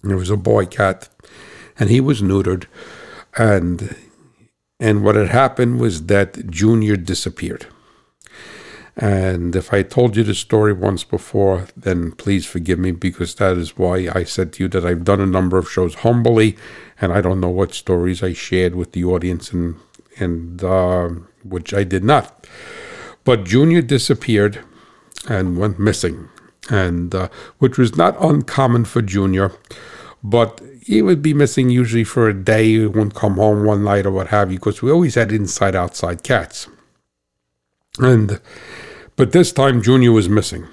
It 0.03 0.15
was 0.15 0.31
a 0.31 0.37
boy 0.37 0.67
cat, 0.67 1.09
and 1.79 1.89
he 1.89 2.01
was 2.01 2.21
neutered. 2.21 2.67
And 3.39 3.95
and 4.81 5.05
what 5.05 5.15
had 5.15 5.29
happened 5.29 5.79
was 5.79 6.07
that 6.07 6.51
Junior 6.51 6.97
disappeared. 6.97 7.67
And 8.97 9.55
if 9.55 9.73
I 9.73 9.83
told 9.83 10.17
you 10.17 10.25
the 10.25 10.35
story 10.35 10.73
once 10.73 11.05
before, 11.05 11.69
then 11.77 12.13
please 12.13 12.45
forgive 12.45 12.79
me 12.79 12.91
because 12.91 13.35
that 13.37 13.57
is 13.57 13.79
why 13.79 14.09
I 14.13 14.25
said 14.25 14.53
to 14.55 14.65
you 14.65 14.69
that 14.71 14.85
I've 14.85 15.05
done 15.05 15.21
a 15.21 15.27
number 15.27 15.59
of 15.59 15.71
shows 15.71 15.95
humbly, 15.97 16.57
and 17.01 17.13
I 17.13 17.21
don't 17.21 17.41
know 17.41 17.49
what 17.49 17.73
stories 17.73 18.23
I 18.23 18.33
shared 18.33 18.75
with 18.75 18.93
the 18.93 19.05
audience 19.05 19.53
and 19.53 19.77
and 20.19 20.63
uh, 20.63 21.09
which 21.45 21.73
I 21.73 21.85
did 21.85 22.05
not. 22.05 22.47
But 23.25 23.45
Junior 23.45 23.81
disappeared 23.81 24.61
and 25.29 25.57
went 25.57 25.79
missing, 25.79 26.29
and 26.69 27.15
uh, 27.15 27.29
which 27.59 27.79
was 27.79 27.97
not 27.97 28.17
uncommon 28.23 28.85
for 28.85 29.03
Junior, 29.03 29.53
but 30.23 30.61
he 30.83 31.01
would 31.01 31.23
be 31.23 31.33
missing 31.33 31.71
usually 31.71 32.05
for 32.05 32.29
a 32.29 32.35
day. 32.35 32.65
He 32.65 32.87
wouldn't 32.87 33.15
come 33.15 33.37
home 33.37 33.65
one 33.65 33.85
night 33.85 34.05
or 34.05 34.11
what 34.11 34.29
have 34.29 34.51
you, 34.51 34.59
because 34.59 34.83
we 34.83 34.91
always 34.91 35.15
had 35.15 35.31
inside 35.33 35.77
outside 35.77 36.23
cats. 36.23 36.67
And 37.99 38.41
but 39.17 39.33
this 39.33 39.53
time 39.53 39.83
Junior 39.83 40.13
was 40.13 40.29
missing. 40.29 40.67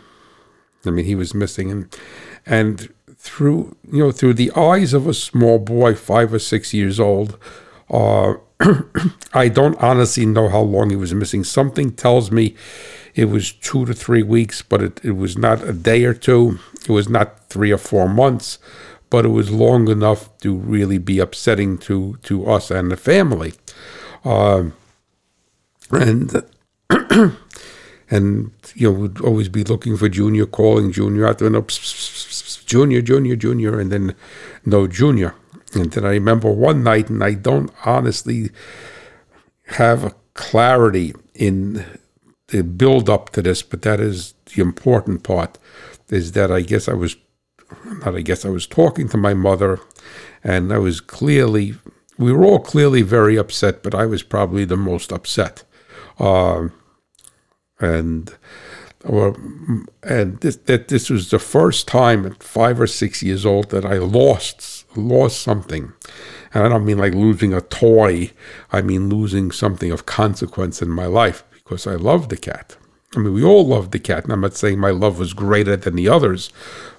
I 0.85 0.91
mean, 0.91 1.05
he 1.05 1.15
was 1.15 1.33
missing, 1.33 1.71
and 1.71 1.97
and 2.45 2.93
through 3.15 3.75
you 3.91 3.99
know 4.03 4.11
through 4.11 4.35
the 4.35 4.51
eyes 4.55 4.93
of 4.93 5.07
a 5.07 5.13
small 5.13 5.59
boy, 5.59 5.95
five 5.95 6.33
or 6.33 6.39
six 6.39 6.73
years 6.73 6.99
old, 6.99 7.37
uh, 7.89 8.35
I 9.33 9.49
don't 9.49 9.81
honestly 9.81 10.25
know 10.25 10.49
how 10.49 10.61
long 10.61 10.89
he 10.89 10.95
was 10.95 11.13
missing. 11.13 11.43
Something 11.43 11.91
tells 11.91 12.31
me 12.31 12.55
it 13.15 13.25
was 13.25 13.51
two 13.51 13.85
to 13.85 13.93
three 13.93 14.23
weeks, 14.23 14.61
but 14.61 14.81
it, 14.81 15.03
it 15.03 15.11
was 15.11 15.37
not 15.37 15.63
a 15.63 15.73
day 15.73 16.05
or 16.05 16.13
two. 16.13 16.59
It 16.81 16.89
was 16.89 17.09
not 17.09 17.49
three 17.49 17.71
or 17.71 17.77
four 17.77 18.07
months, 18.07 18.59
but 19.09 19.25
it 19.25 19.29
was 19.29 19.51
long 19.51 19.89
enough 19.89 20.35
to 20.39 20.55
really 20.55 20.99
be 20.99 21.19
upsetting 21.19 21.77
to 21.79 22.17
to 22.23 22.45
us 22.47 22.71
and 22.71 22.91
the 22.91 22.97
family. 22.97 23.53
Uh, 24.23 24.65
and 25.91 26.43
and 28.09 28.51
you 28.75 28.91
know 28.91 28.99
would 28.99 29.21
always 29.21 29.49
be 29.49 29.63
looking 29.63 29.97
for 29.97 30.09
Junior, 30.09 30.45
calling 30.45 30.91
Junior 30.91 31.27
out 31.27 31.39
pss, 31.39 31.67
pss, 31.67 32.65
Junior, 32.65 33.01
Junior, 33.01 33.35
Junior, 33.35 33.79
and 33.79 33.91
then 33.91 34.15
no 34.65 34.87
Junior. 34.87 35.35
And 35.73 35.91
then 35.91 36.05
I 36.05 36.11
remember 36.11 36.51
one 36.51 36.83
night, 36.83 37.09
and 37.09 37.23
I 37.23 37.33
don't 37.33 37.71
honestly 37.85 38.51
have 39.67 40.03
a 40.03 40.15
clarity 40.33 41.13
in 41.33 41.85
the 42.47 42.63
build 42.63 43.09
up 43.09 43.31
to 43.31 43.41
this, 43.41 43.61
but 43.61 43.81
that 43.81 43.99
is 43.99 44.33
the 44.53 44.61
important 44.61 45.23
part. 45.23 45.57
Is 46.09 46.33
that 46.33 46.51
I 46.51 46.61
guess 46.61 46.87
I 46.87 46.93
was, 46.93 47.17
not 47.83 48.15
I 48.15 48.21
guess 48.21 48.45
I 48.45 48.49
was 48.49 48.65
talking 48.65 49.09
to 49.09 49.17
my 49.17 49.33
mother, 49.33 49.79
and 50.43 50.71
I 50.71 50.77
was 50.77 51.01
clearly, 51.01 51.75
we 52.17 52.31
were 52.31 52.45
all 52.45 52.59
clearly 52.59 53.01
very 53.01 53.37
upset, 53.37 53.83
but 53.83 53.93
I 53.93 54.05
was 54.05 54.23
probably 54.23 54.63
the 54.63 54.77
most 54.77 55.11
upset. 55.11 55.63
Uh, 56.17 56.69
and 57.79 58.33
or 59.03 59.35
and 60.03 60.39
this, 60.41 60.55
that 60.55 60.87
this 60.87 61.09
was 61.09 61.29
the 61.29 61.39
first 61.39 61.87
time 61.87 62.25
at 62.25 62.43
five 62.43 62.79
or 62.79 62.87
six 62.87 63.21
years 63.23 63.45
old 63.45 63.69
that 63.69 63.85
I 63.85 63.97
lost 63.97 64.85
lost 64.97 65.41
something, 65.41 65.93
and 66.53 66.63
I 66.63 66.69
don't 66.69 66.85
mean 66.85 66.97
like 66.97 67.13
losing 67.13 67.53
a 67.53 67.61
toy. 67.61 68.31
I 68.71 68.81
mean 68.81 69.09
losing 69.09 69.51
something 69.51 69.91
of 69.91 70.05
consequence 70.05 70.81
in 70.81 70.89
my 70.89 71.05
life 71.05 71.43
because 71.53 71.85
I 71.87 71.95
loved 71.95 72.29
the 72.29 72.37
cat. 72.37 72.77
I 73.15 73.19
mean, 73.19 73.33
we 73.33 73.43
all 73.43 73.65
loved 73.65 73.91
the 73.93 73.99
cat, 73.99 74.25
and 74.25 74.33
I'm 74.33 74.41
not 74.41 74.55
saying 74.55 74.79
my 74.79 74.91
love 74.91 75.19
was 75.19 75.33
greater 75.33 75.77
than 75.77 75.95
the 75.95 76.09
others, 76.09 76.51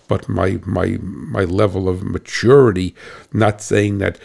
but 0.07 0.29
my 0.29 0.61
my 0.65 0.99
my 1.01 1.45
level 1.45 1.89
of 1.89 2.03
maturity. 2.03 2.95
Not 3.33 3.61
saying 3.61 3.99
that 3.99 4.19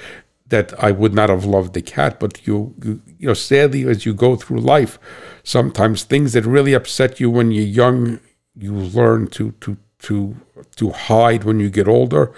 that 0.50 0.74
I 0.82 0.92
would 0.92 1.14
not 1.14 1.30
have 1.30 1.46
loved 1.46 1.74
the 1.74 1.82
cat, 1.82 2.20
but 2.20 2.46
you, 2.46 2.76
you, 2.84 3.02
you 3.18 3.28
know, 3.30 3.34
sadly, 3.34 3.84
as 3.88 4.06
you 4.06 4.14
go 4.14 4.36
through 4.36 4.60
life, 4.60 5.00
sometimes 5.44 6.04
things 6.04 6.34
that 6.34 6.46
really 6.46 6.74
upset 6.74 7.20
you 7.20 7.30
when 7.30 7.52
you're 7.52 7.66
young, 7.66 8.20
you 8.56 8.74
learn 8.74 9.28
to 9.28 9.52
to 9.62 9.78
to 10.00 10.36
to 10.76 10.92
hide 10.92 11.44
when 11.44 11.60
you 11.60 11.70
get 11.70 11.88
older, 11.88 12.34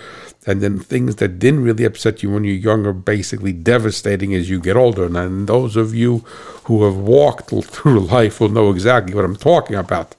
and 0.45 0.61
then 0.61 0.79
things 0.79 1.17
that 1.17 1.39
didn't 1.39 1.63
really 1.63 1.83
upset 1.83 2.21
you 2.21 2.29
when 2.31 2.43
you're 2.43 2.55
young 2.55 2.85
are 2.85 2.93
basically 2.93 3.53
devastating 3.53 4.33
as 4.33 4.49
you 4.49 4.59
get 4.59 4.75
older. 4.75 5.05
And 5.05 5.47
those 5.47 5.75
of 5.75 5.95
you 5.95 6.19
who 6.65 6.83
have 6.83 6.97
walked 6.97 7.49
through 7.63 7.99
life 7.99 8.39
will 8.39 8.49
know 8.49 8.69
exactly 8.71 9.13
what 9.13 9.25
I'm 9.25 9.35
talking 9.35 9.75
about. 9.75 10.15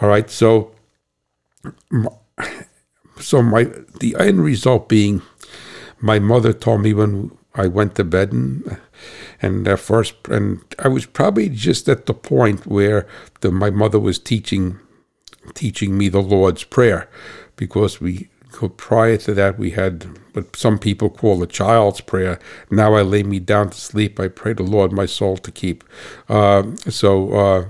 All 0.00 0.08
right, 0.08 0.30
so 0.30 0.72
so 3.18 3.42
my 3.42 3.64
the 4.00 4.14
end 4.18 4.42
result 4.44 4.88
being 4.88 5.22
my 6.00 6.18
mother 6.18 6.52
told 6.52 6.82
me 6.82 6.92
when 6.92 7.30
I 7.54 7.66
went 7.66 7.94
to 7.94 8.04
bed 8.04 8.32
and 8.32 8.78
and 9.42 9.66
uh, 9.68 9.76
first 9.76 10.14
and 10.28 10.60
I 10.78 10.88
was 10.88 11.06
probably 11.06 11.48
just 11.48 11.88
at 11.88 12.06
the 12.06 12.14
point 12.14 12.66
where 12.66 13.06
the, 13.40 13.50
my 13.50 13.70
mother 13.70 13.98
was 13.98 14.18
teaching 14.18 14.78
teaching 15.54 15.96
me 15.96 16.08
the 16.08 16.22
Lord's 16.22 16.64
prayer 16.64 17.08
because 17.56 18.00
we 18.00 18.28
prior 18.76 19.18
to 19.18 19.34
that 19.34 19.58
we 19.58 19.70
had 19.70 20.06
what 20.32 20.56
some 20.56 20.78
people 20.78 21.10
call 21.10 21.38
the 21.38 21.46
child's 21.46 22.00
prayer. 22.00 22.38
Now 22.70 22.94
I 22.94 23.02
lay 23.02 23.22
me 23.22 23.38
down 23.38 23.70
to 23.70 23.78
sleep. 23.78 24.18
I 24.18 24.28
pray 24.28 24.54
the 24.54 24.62
Lord 24.62 24.92
my 24.92 25.06
soul 25.06 25.36
to 25.38 25.52
keep. 25.52 25.84
Uh, 26.28 26.74
so 26.88 27.32
uh, 27.32 27.64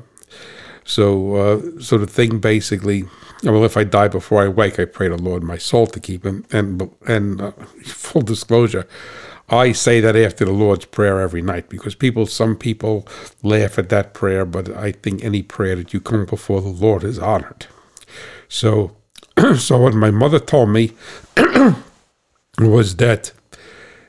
so 0.86 1.34
uh, 1.34 1.80
so 1.80 1.98
the 1.98 2.06
thing 2.06 2.38
basically 2.38 3.04
well, 3.42 3.64
if 3.64 3.76
I 3.76 3.84
die 3.84 4.08
before 4.08 4.42
I 4.42 4.48
wake, 4.48 4.78
I 4.78 4.86
pray 4.86 5.08
the 5.08 5.16
Lord 5.16 5.42
my 5.42 5.58
soul 5.58 5.86
to 5.88 6.00
keep. 6.00 6.24
And 6.24 6.46
and 6.52 6.90
and 7.06 7.40
uh, 7.40 7.52
full 7.84 8.22
disclosure, 8.22 8.86
I 9.48 9.72
say 9.72 10.00
that 10.00 10.16
after 10.16 10.44
the 10.44 10.52
Lord's 10.52 10.86
prayer 10.86 11.20
every 11.20 11.42
night 11.42 11.68
because 11.68 11.94
people, 11.94 12.26
some 12.26 12.56
people 12.56 13.06
laugh 13.42 13.78
at 13.78 13.90
that 13.90 14.14
prayer, 14.14 14.44
but 14.44 14.74
I 14.76 14.92
think 14.92 15.22
any 15.22 15.42
prayer 15.42 15.76
that 15.76 15.92
you 15.92 16.00
come 16.00 16.26
before 16.26 16.60
the 16.60 16.68
Lord 16.68 17.04
is 17.04 17.18
honored. 17.18 17.66
So, 18.48 18.96
so 19.56 19.78
what 19.78 19.94
my 19.94 20.10
mother 20.10 20.40
told 20.40 20.70
me 20.70 20.92
was 22.58 22.96
that, 22.96 23.32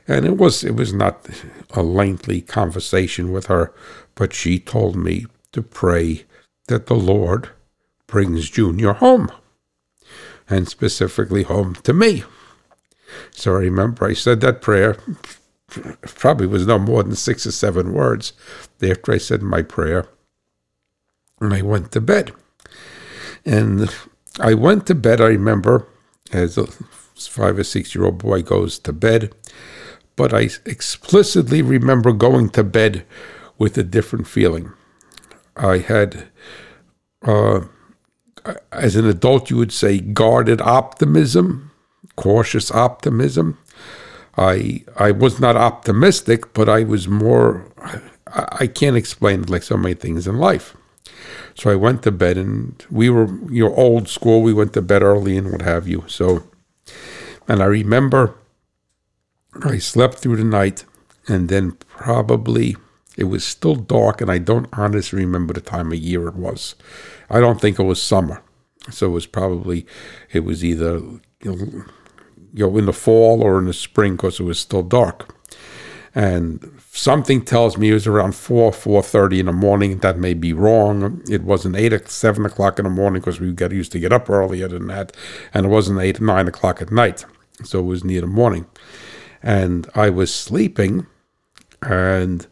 and 0.08 0.24
it 0.24 0.38
was 0.38 0.64
it 0.64 0.74
was 0.74 0.92
not 0.92 1.26
a 1.74 1.82
lengthy 1.82 2.40
conversation 2.40 3.30
with 3.30 3.46
her, 3.46 3.72
but 4.14 4.32
she 4.32 4.58
told 4.58 4.96
me 4.96 5.26
to 5.52 5.62
pray 5.62 6.24
that 6.68 6.86
the 6.86 6.94
Lord 6.94 7.50
brings 8.06 8.48
Junior 8.48 8.94
home, 8.94 9.30
and 10.48 10.68
specifically 10.68 11.42
home 11.42 11.74
to 11.82 11.92
me. 11.92 12.24
So 13.32 13.56
I 13.56 13.60
remember 13.60 14.06
I 14.06 14.14
said 14.14 14.40
that 14.40 14.62
prayer. 14.62 14.96
Probably 16.02 16.46
was 16.46 16.66
no 16.66 16.78
more 16.78 17.02
than 17.02 17.14
six 17.14 17.46
or 17.46 17.52
seven 17.52 17.92
words 17.92 18.32
after 18.82 19.12
I 19.12 19.18
said 19.18 19.42
my 19.42 19.60
prayer. 19.60 20.08
And 21.40 21.52
I 21.52 21.60
went 21.60 21.92
to 21.92 22.00
bed. 22.00 22.32
And 23.44 23.94
I 24.40 24.54
went 24.54 24.86
to 24.86 24.94
bed, 24.94 25.20
I 25.20 25.26
remember, 25.26 25.86
as 26.32 26.56
a 26.56 26.66
five 27.16 27.58
or 27.58 27.64
six 27.64 27.94
year 27.94 28.04
old 28.04 28.18
boy 28.18 28.42
goes 28.42 28.78
to 28.80 28.92
bed. 28.92 29.32
But 30.16 30.32
I 30.32 30.48
explicitly 30.64 31.62
remember 31.62 32.12
going 32.12 32.50
to 32.50 32.64
bed 32.64 33.04
with 33.58 33.76
a 33.76 33.84
different 33.84 34.26
feeling. 34.26 34.72
I 35.56 35.78
had, 35.78 36.28
uh, 37.22 37.60
as 38.72 38.96
an 38.96 39.06
adult, 39.06 39.50
you 39.50 39.56
would 39.56 39.72
say 39.72 39.98
guarded 39.98 40.60
optimism, 40.60 41.70
cautious 42.16 42.70
optimism. 42.70 43.58
I 44.36 44.84
I 44.96 45.10
was 45.10 45.40
not 45.40 45.56
optimistic, 45.56 46.52
but 46.54 46.68
I 46.68 46.84
was 46.84 47.08
more. 47.08 47.70
I, 47.78 48.00
I 48.60 48.66
can't 48.66 48.96
explain 48.96 49.42
it 49.42 49.50
like 49.50 49.62
so 49.62 49.76
many 49.76 49.94
things 49.94 50.26
in 50.26 50.38
life. 50.38 50.76
So 51.54 51.70
I 51.70 51.74
went 51.74 52.02
to 52.04 52.12
bed, 52.12 52.36
and 52.36 52.84
we 52.90 53.10
were 53.10 53.26
you 53.50 53.64
know 53.64 53.74
old 53.74 54.08
school. 54.08 54.42
We 54.42 54.54
went 54.54 54.72
to 54.74 54.82
bed 54.82 55.02
early 55.02 55.36
and 55.36 55.50
what 55.50 55.62
have 55.62 55.88
you. 55.88 56.04
So, 56.06 56.44
and 57.48 57.62
I 57.62 57.66
remember 57.66 58.36
I 59.64 59.78
slept 59.78 60.18
through 60.18 60.36
the 60.36 60.44
night, 60.44 60.84
and 61.26 61.48
then 61.48 61.72
probably 61.88 62.76
it 63.18 63.24
was 63.24 63.44
still 63.44 63.74
dark, 63.74 64.20
and 64.20 64.30
I 64.30 64.38
don't 64.38 64.68
honestly 64.72 65.24
remember 65.24 65.52
the 65.52 65.60
time 65.60 65.90
of 65.90 65.98
year 65.98 66.28
it 66.28 66.36
was. 66.36 66.76
I 67.28 67.40
don't 67.40 67.60
think 67.60 67.78
it 67.78 67.82
was 67.82 68.00
summer, 68.00 68.42
so 68.90 69.08
it 69.08 69.10
was 69.10 69.26
probably 69.26 69.86
it 70.32 70.44
was 70.44 70.64
either 70.64 71.00
you 71.40 71.84
know, 72.54 72.78
in 72.78 72.86
the 72.86 72.92
fall 72.92 73.42
or 73.42 73.58
in 73.58 73.66
the 73.66 73.72
spring 73.72 74.12
because 74.14 74.38
it 74.38 74.44
was 74.44 74.60
still 74.60 74.84
dark, 74.84 75.34
and 76.14 76.80
something 76.92 77.44
tells 77.44 77.76
me 77.76 77.90
it 77.90 77.94
was 77.94 78.06
around 78.06 78.36
four 78.36 78.72
four 78.72 79.02
thirty 79.02 79.40
in 79.40 79.46
the 79.46 79.52
morning. 79.52 79.98
That 79.98 80.16
may 80.16 80.32
be 80.32 80.52
wrong. 80.52 81.20
It 81.28 81.42
wasn't 81.42 81.74
eight 81.74 82.08
seven 82.08 82.46
o'clock 82.46 82.78
in 82.78 82.84
the 82.84 82.90
morning 82.90 83.20
because 83.20 83.40
we 83.40 83.50
got 83.52 83.72
used 83.72 83.90
to 83.92 83.98
get 83.98 84.12
up 84.12 84.30
earlier 84.30 84.68
than 84.68 84.86
that, 84.86 85.14
and 85.52 85.66
it 85.66 85.70
wasn't 85.70 86.00
eight 86.00 86.20
nine 86.20 86.46
o'clock 86.46 86.80
at 86.80 86.92
night, 86.92 87.24
so 87.64 87.80
it 87.80 87.82
was 87.86 88.04
near 88.04 88.20
the 88.20 88.28
morning, 88.28 88.66
and 89.42 89.90
I 89.96 90.08
was 90.08 90.32
sleeping, 90.32 91.08
and 91.82 92.46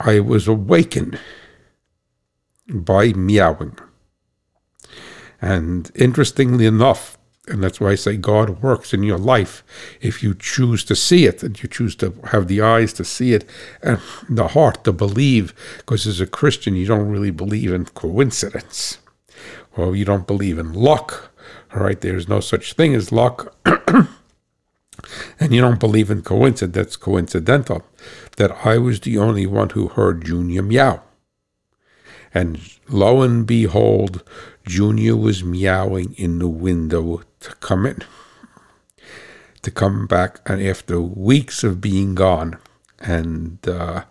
I 0.00 0.20
was 0.20 0.48
awakened 0.48 1.18
by 2.68 3.12
meowing. 3.12 3.78
And 5.40 5.90
interestingly 5.94 6.66
enough, 6.66 7.18
and 7.48 7.62
that's 7.62 7.80
why 7.80 7.90
I 7.90 7.94
say 7.96 8.16
God 8.16 8.62
works 8.62 8.94
in 8.94 9.02
your 9.02 9.18
life 9.18 9.64
if 10.00 10.22
you 10.22 10.34
choose 10.34 10.84
to 10.84 10.96
see 10.96 11.26
it 11.26 11.42
and 11.42 11.60
you 11.60 11.68
choose 11.68 11.96
to 11.96 12.14
have 12.30 12.48
the 12.48 12.60
eyes 12.60 12.92
to 12.94 13.04
see 13.04 13.32
it 13.32 13.48
and 13.82 14.00
the 14.28 14.48
heart 14.48 14.84
to 14.84 14.92
believe. 14.92 15.54
Because 15.78 16.06
as 16.06 16.20
a 16.20 16.26
Christian, 16.26 16.76
you 16.76 16.86
don't 16.86 17.08
really 17.08 17.30
believe 17.30 17.72
in 17.72 17.86
coincidence 17.86 18.98
or 19.76 19.96
you 19.96 20.04
don't 20.04 20.26
believe 20.26 20.58
in 20.58 20.72
luck. 20.72 21.32
All 21.74 21.82
right, 21.82 22.00
there's 22.00 22.28
no 22.28 22.40
such 22.40 22.74
thing 22.74 22.94
as 22.94 23.12
luck. 23.12 23.54
and 25.38 25.54
you 25.54 25.60
don't 25.60 25.80
believe 25.80 26.10
in 26.10 26.22
coincidence, 26.22 26.74
that's 26.74 26.96
coincidental, 26.96 27.84
that 28.36 28.52
I 28.64 28.78
was 28.78 29.00
the 29.00 29.18
only 29.18 29.46
one 29.46 29.70
who 29.70 29.88
heard 29.88 30.24
Junior 30.24 30.62
meow. 30.62 31.02
And 32.32 32.60
lo 32.88 33.22
and 33.22 33.46
behold, 33.46 34.22
Junior 34.64 35.16
was 35.16 35.42
meowing 35.42 36.14
in 36.14 36.38
the 36.38 36.48
window 36.48 37.22
to 37.40 37.54
come 37.56 37.86
in, 37.86 38.02
to 39.62 39.70
come 39.70 40.06
back, 40.06 40.40
and 40.46 40.62
after 40.62 41.00
weeks 41.00 41.64
of 41.64 41.80
being 41.80 42.14
gone, 42.14 42.58
and 43.00 43.66
uh, 43.66 44.04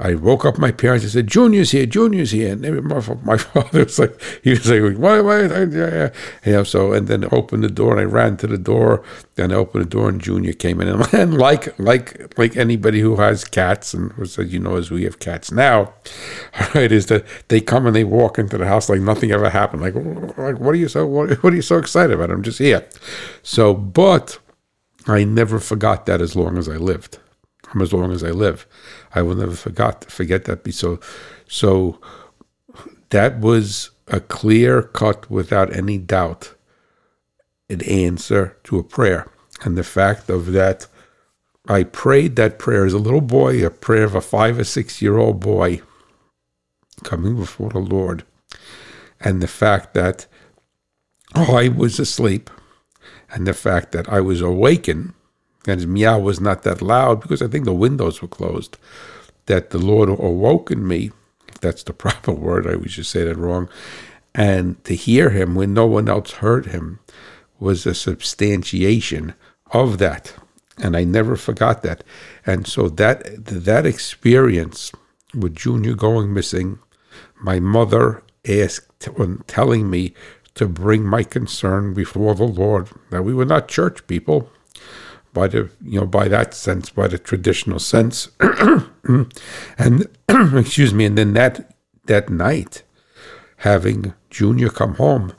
I 0.00 0.14
woke 0.14 0.44
up 0.44 0.58
my 0.58 0.70
parents 0.70 1.04
and 1.04 1.12
said, 1.12 1.26
"Junior's 1.26 1.72
here, 1.72 1.84
Junior's 1.84 2.30
here." 2.30 2.52
And 2.52 2.62
my, 2.84 3.00
my 3.24 3.36
father 3.36 3.82
was 3.84 3.98
like, 3.98 4.20
he 4.44 4.50
was 4.50 4.70
like, 4.70 4.96
"Why, 4.96 5.20
why?" 5.20 5.42
Yeah, 5.42 5.66
yeah. 5.66 6.10
You 6.44 6.52
know, 6.52 6.62
so 6.62 6.92
and 6.92 7.08
then 7.08 7.24
opened 7.32 7.64
the 7.64 7.68
door, 7.68 7.92
and 7.92 8.00
I 8.00 8.04
ran 8.04 8.36
to 8.38 8.46
the 8.46 8.58
door. 8.58 9.02
Then 9.34 9.50
I 9.50 9.56
opened 9.56 9.86
the 9.86 9.88
door, 9.88 10.08
and 10.08 10.20
Junior 10.20 10.52
came 10.52 10.80
in, 10.80 10.88
and 10.88 11.36
like 11.38 11.76
like 11.80 12.38
like 12.38 12.56
anybody 12.56 13.00
who 13.00 13.16
has 13.16 13.44
cats, 13.44 13.92
and 13.92 14.12
as 14.20 14.38
you 14.38 14.60
know, 14.60 14.76
as 14.76 14.90
we 14.92 15.02
have 15.02 15.18
cats 15.18 15.50
now, 15.50 15.92
right, 16.74 16.92
is 16.92 17.06
that 17.06 17.24
they 17.48 17.60
come 17.60 17.84
and 17.84 17.96
they 17.96 18.04
walk 18.04 18.38
into 18.38 18.56
the 18.56 18.66
house 18.66 18.88
like 18.88 19.00
nothing 19.00 19.32
ever 19.32 19.50
happened. 19.50 19.82
Like, 19.82 19.94
like 20.38 20.60
what 20.60 20.74
are 20.74 20.78
you 20.78 20.88
so 20.88 21.06
what, 21.06 21.42
what 21.42 21.52
are 21.52 21.56
you 21.56 21.62
so 21.62 21.76
excited 21.76 22.12
about? 22.12 22.30
I'm 22.30 22.44
just 22.44 22.58
here. 22.58 22.86
So, 23.42 23.74
but 23.74 24.38
I 25.08 25.24
never 25.24 25.58
forgot 25.58 26.06
that 26.06 26.20
as 26.20 26.36
long 26.36 26.56
as 26.56 26.68
I 26.68 26.76
lived 26.76 27.18
as 27.80 27.92
long 27.92 28.12
as 28.12 28.24
I 28.24 28.30
live. 28.30 28.66
I 29.14 29.22
will 29.22 29.36
never 29.36 29.54
forgot 29.54 30.10
forget 30.10 30.44
that. 30.44 30.72
So, 30.72 31.00
so 31.48 31.98
that 33.10 33.40
was 33.40 33.90
a 34.06 34.20
clear 34.20 34.82
cut, 34.82 35.30
without 35.30 35.74
any 35.74 35.98
doubt, 35.98 36.54
an 37.68 37.82
answer 37.82 38.56
to 38.64 38.78
a 38.78 38.84
prayer, 38.84 39.30
and 39.62 39.76
the 39.76 39.84
fact 39.84 40.30
of 40.30 40.52
that. 40.52 40.86
I 41.70 41.82
prayed 41.82 42.36
that 42.36 42.58
prayer 42.58 42.86
as 42.86 42.94
a 42.94 42.98
little 42.98 43.20
boy, 43.20 43.64
a 43.64 43.68
prayer 43.68 44.04
of 44.04 44.14
a 44.14 44.22
five 44.22 44.58
or 44.58 44.64
six 44.64 45.02
year 45.02 45.18
old 45.18 45.38
boy 45.38 45.82
coming 47.04 47.36
before 47.36 47.68
the 47.68 47.78
Lord. 47.78 48.24
And 49.20 49.42
the 49.42 49.48
fact 49.48 49.92
that 49.92 50.26
I 51.34 51.68
was 51.68 51.98
asleep 51.98 52.50
and 53.30 53.46
the 53.46 53.52
fact 53.52 53.92
that 53.92 54.08
I 54.08 54.20
was 54.20 54.40
awakened 54.40 55.12
and 55.66 55.80
his 55.80 55.86
meow 55.86 56.18
was 56.18 56.40
not 56.40 56.62
that 56.62 56.82
loud 56.82 57.20
because 57.20 57.42
I 57.42 57.48
think 57.48 57.64
the 57.64 57.72
windows 57.72 58.22
were 58.22 58.28
closed. 58.28 58.78
That 59.46 59.70
the 59.70 59.78
Lord 59.78 60.08
awoke 60.08 60.70
in 60.70 60.86
me, 60.86 61.10
if 61.48 61.60
that's 61.60 61.82
the 61.82 61.92
proper 62.04 62.32
word, 62.32 62.66
I 62.66 62.76
just 62.86 63.10
say 63.10 63.24
that 63.24 63.36
wrong, 63.36 63.68
and 64.34 64.82
to 64.84 64.94
hear 64.94 65.30
him 65.30 65.54
when 65.54 65.74
no 65.74 65.86
one 65.86 66.08
else 66.08 66.32
heard 66.32 66.66
him 66.66 67.00
was 67.58 67.86
a 67.86 67.94
substantiation 67.94 69.34
of 69.72 69.98
that. 69.98 70.34
And 70.80 70.96
I 70.96 71.02
never 71.04 71.34
forgot 71.34 71.82
that. 71.82 72.04
And 72.46 72.66
so 72.66 72.88
that 72.88 73.46
that 73.46 73.84
experience 73.84 74.92
with 75.34 75.56
Junior 75.56 75.94
going 75.94 76.32
missing, 76.32 76.78
my 77.40 77.58
mother 77.58 78.22
asked 78.48 78.88
telling 79.46 79.90
me 79.90 80.14
to 80.54 80.66
bring 80.66 81.04
my 81.04 81.22
concern 81.24 81.94
before 81.94 82.34
the 82.34 82.44
Lord. 82.44 82.90
Now 83.10 83.22
we 83.22 83.34
were 83.34 83.44
not 83.44 83.68
church 83.68 84.06
people 84.06 84.50
by 85.32 85.48
the 85.48 85.70
you 85.82 86.00
know 86.00 86.06
by 86.06 86.28
that 86.28 86.54
sense, 86.54 86.90
by 86.90 87.08
the 87.08 87.18
traditional 87.18 87.78
sense, 87.78 88.28
and 89.78 90.06
excuse 90.28 90.94
me, 90.94 91.04
and 91.04 91.18
then 91.18 91.32
that 91.34 91.74
that 92.06 92.30
night, 92.30 92.82
having 93.58 94.14
Junior 94.30 94.68
come 94.68 94.94
home, 94.94 95.32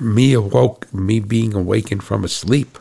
me 0.00 0.32
awoke, 0.32 0.92
me 0.92 1.20
being 1.20 1.54
awakened 1.54 2.04
from 2.04 2.24
a 2.24 2.28
sleep, 2.28 2.78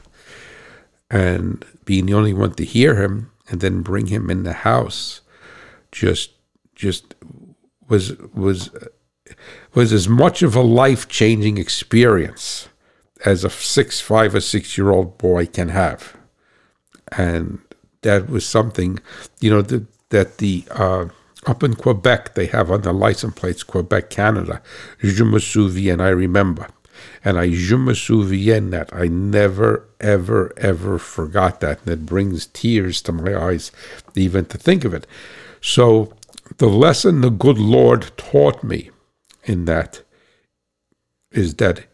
and 1.10 1.66
being 1.86 2.06
the 2.06 2.14
only 2.14 2.34
one 2.34 2.54
to 2.54 2.66
hear 2.66 2.96
him, 3.02 3.32
and 3.50 3.62
then 3.62 3.82
bring 3.82 4.08
him 4.08 4.30
in 4.30 4.44
the 4.44 4.54
house, 4.54 5.22
just 5.92 6.32
just 6.76 7.16
was 7.88 8.18
was 8.34 8.70
was 9.74 9.92
as 9.92 10.08
much 10.08 10.42
of 10.42 10.56
a 10.56 10.62
life 10.62 11.08
changing 11.08 11.58
experience 11.58 12.70
as 13.24 13.44
a 13.44 13.50
six, 13.50 14.02
five 14.02 14.36
or 14.36 14.42
six 14.42 14.78
year 14.78 14.92
old 14.92 15.18
boy 15.18 15.46
can 15.46 15.70
have. 15.70 16.16
And 17.18 17.60
that 18.02 18.30
was 18.30 18.46
something, 18.46 19.00
you 19.40 19.50
know, 19.50 19.62
that, 19.62 19.86
that 20.10 20.38
the, 20.40 20.66
uh, 20.72 21.06
up 21.46 21.64
in 21.64 21.76
Quebec, 21.76 22.34
they 22.34 22.48
have 22.48 22.72
on 22.72 22.82
the 22.82 22.94
license 22.94 23.36
plates 23.36 23.64
Quebec, 23.64 24.10
Canada, 24.10 24.62
Je 25.00 25.24
me 25.24 25.40
souviens, 25.40 26.02
I 26.02 26.10
remember. 26.10 26.68
And 27.24 27.38
I 27.38 27.52
je 27.52 27.78
me 27.78 27.94
souviens 27.94 28.72
that 28.72 28.90
I 28.94 29.08
never, 29.08 29.88
ever, 30.00 30.54
ever 30.58 30.98
forgot 30.98 31.62
that. 31.62 31.82
And 31.82 31.90
it 31.90 32.06
brings 32.06 32.48
tears 32.48 33.02
to 33.04 33.12
my 33.12 33.36
eyes 33.36 33.72
even 34.16 34.46
to 34.46 34.58
think 34.58 34.86
of 34.86 34.94
it. 34.94 35.06
So 35.62 36.14
the 36.58 36.68
lesson 36.68 37.22
the 37.22 37.30
good 37.30 37.58
Lord 37.58 38.12
taught 38.18 38.64
me 38.64 38.92
in 39.44 39.66
that 39.66 40.02
is 41.32 41.56
that 41.56 41.86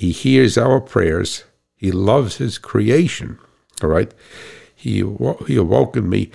he 0.00 0.12
hears 0.12 0.56
our 0.56 0.80
prayers. 0.80 1.44
He 1.76 1.92
loves 1.92 2.38
his 2.38 2.56
creation. 2.56 3.38
All 3.82 3.90
right. 3.90 4.10
He 4.74 5.04
he 5.46 5.56
awoken 5.56 6.08
me, 6.08 6.30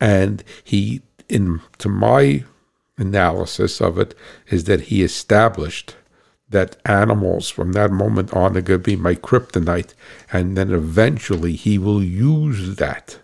and 0.00 0.42
he 0.64 1.02
in 1.28 1.60
to 1.76 1.90
my 1.90 2.44
analysis 2.96 3.82
of 3.82 3.98
it 3.98 4.14
is 4.48 4.64
that 4.64 4.88
he 4.88 5.02
established 5.02 5.96
that 6.48 6.78
animals 6.86 7.50
from 7.50 7.72
that 7.72 7.90
moment 7.90 8.32
on 8.32 8.56
are 8.56 8.62
going 8.62 8.80
to 8.80 8.90
be 8.92 8.96
my 8.96 9.14
kryptonite, 9.16 9.92
and 10.32 10.56
then 10.56 10.72
eventually 10.72 11.56
he 11.56 11.76
will 11.76 12.02
use 12.02 12.76
that 12.76 13.18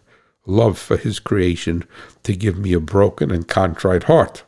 love 0.45 0.79
for 0.79 0.99
his 0.99 1.19
creation 1.19 1.85
to 2.23 2.37
give 2.37 2.59
me 2.59 2.75
a 2.75 2.81
broken 2.81 3.31
and 3.31 3.49
contrite 3.49 4.03
heart. 4.03 4.45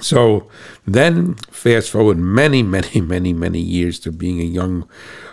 So 0.00 0.48
then, 0.86 1.34
fast 1.50 1.90
forward 1.90 2.18
many, 2.18 2.62
many, 2.62 3.00
many, 3.14 3.32
many 3.32 3.60
years 3.60 3.98
to 4.00 4.12
being 4.12 4.40
a 4.40 4.44
young, 4.44 4.88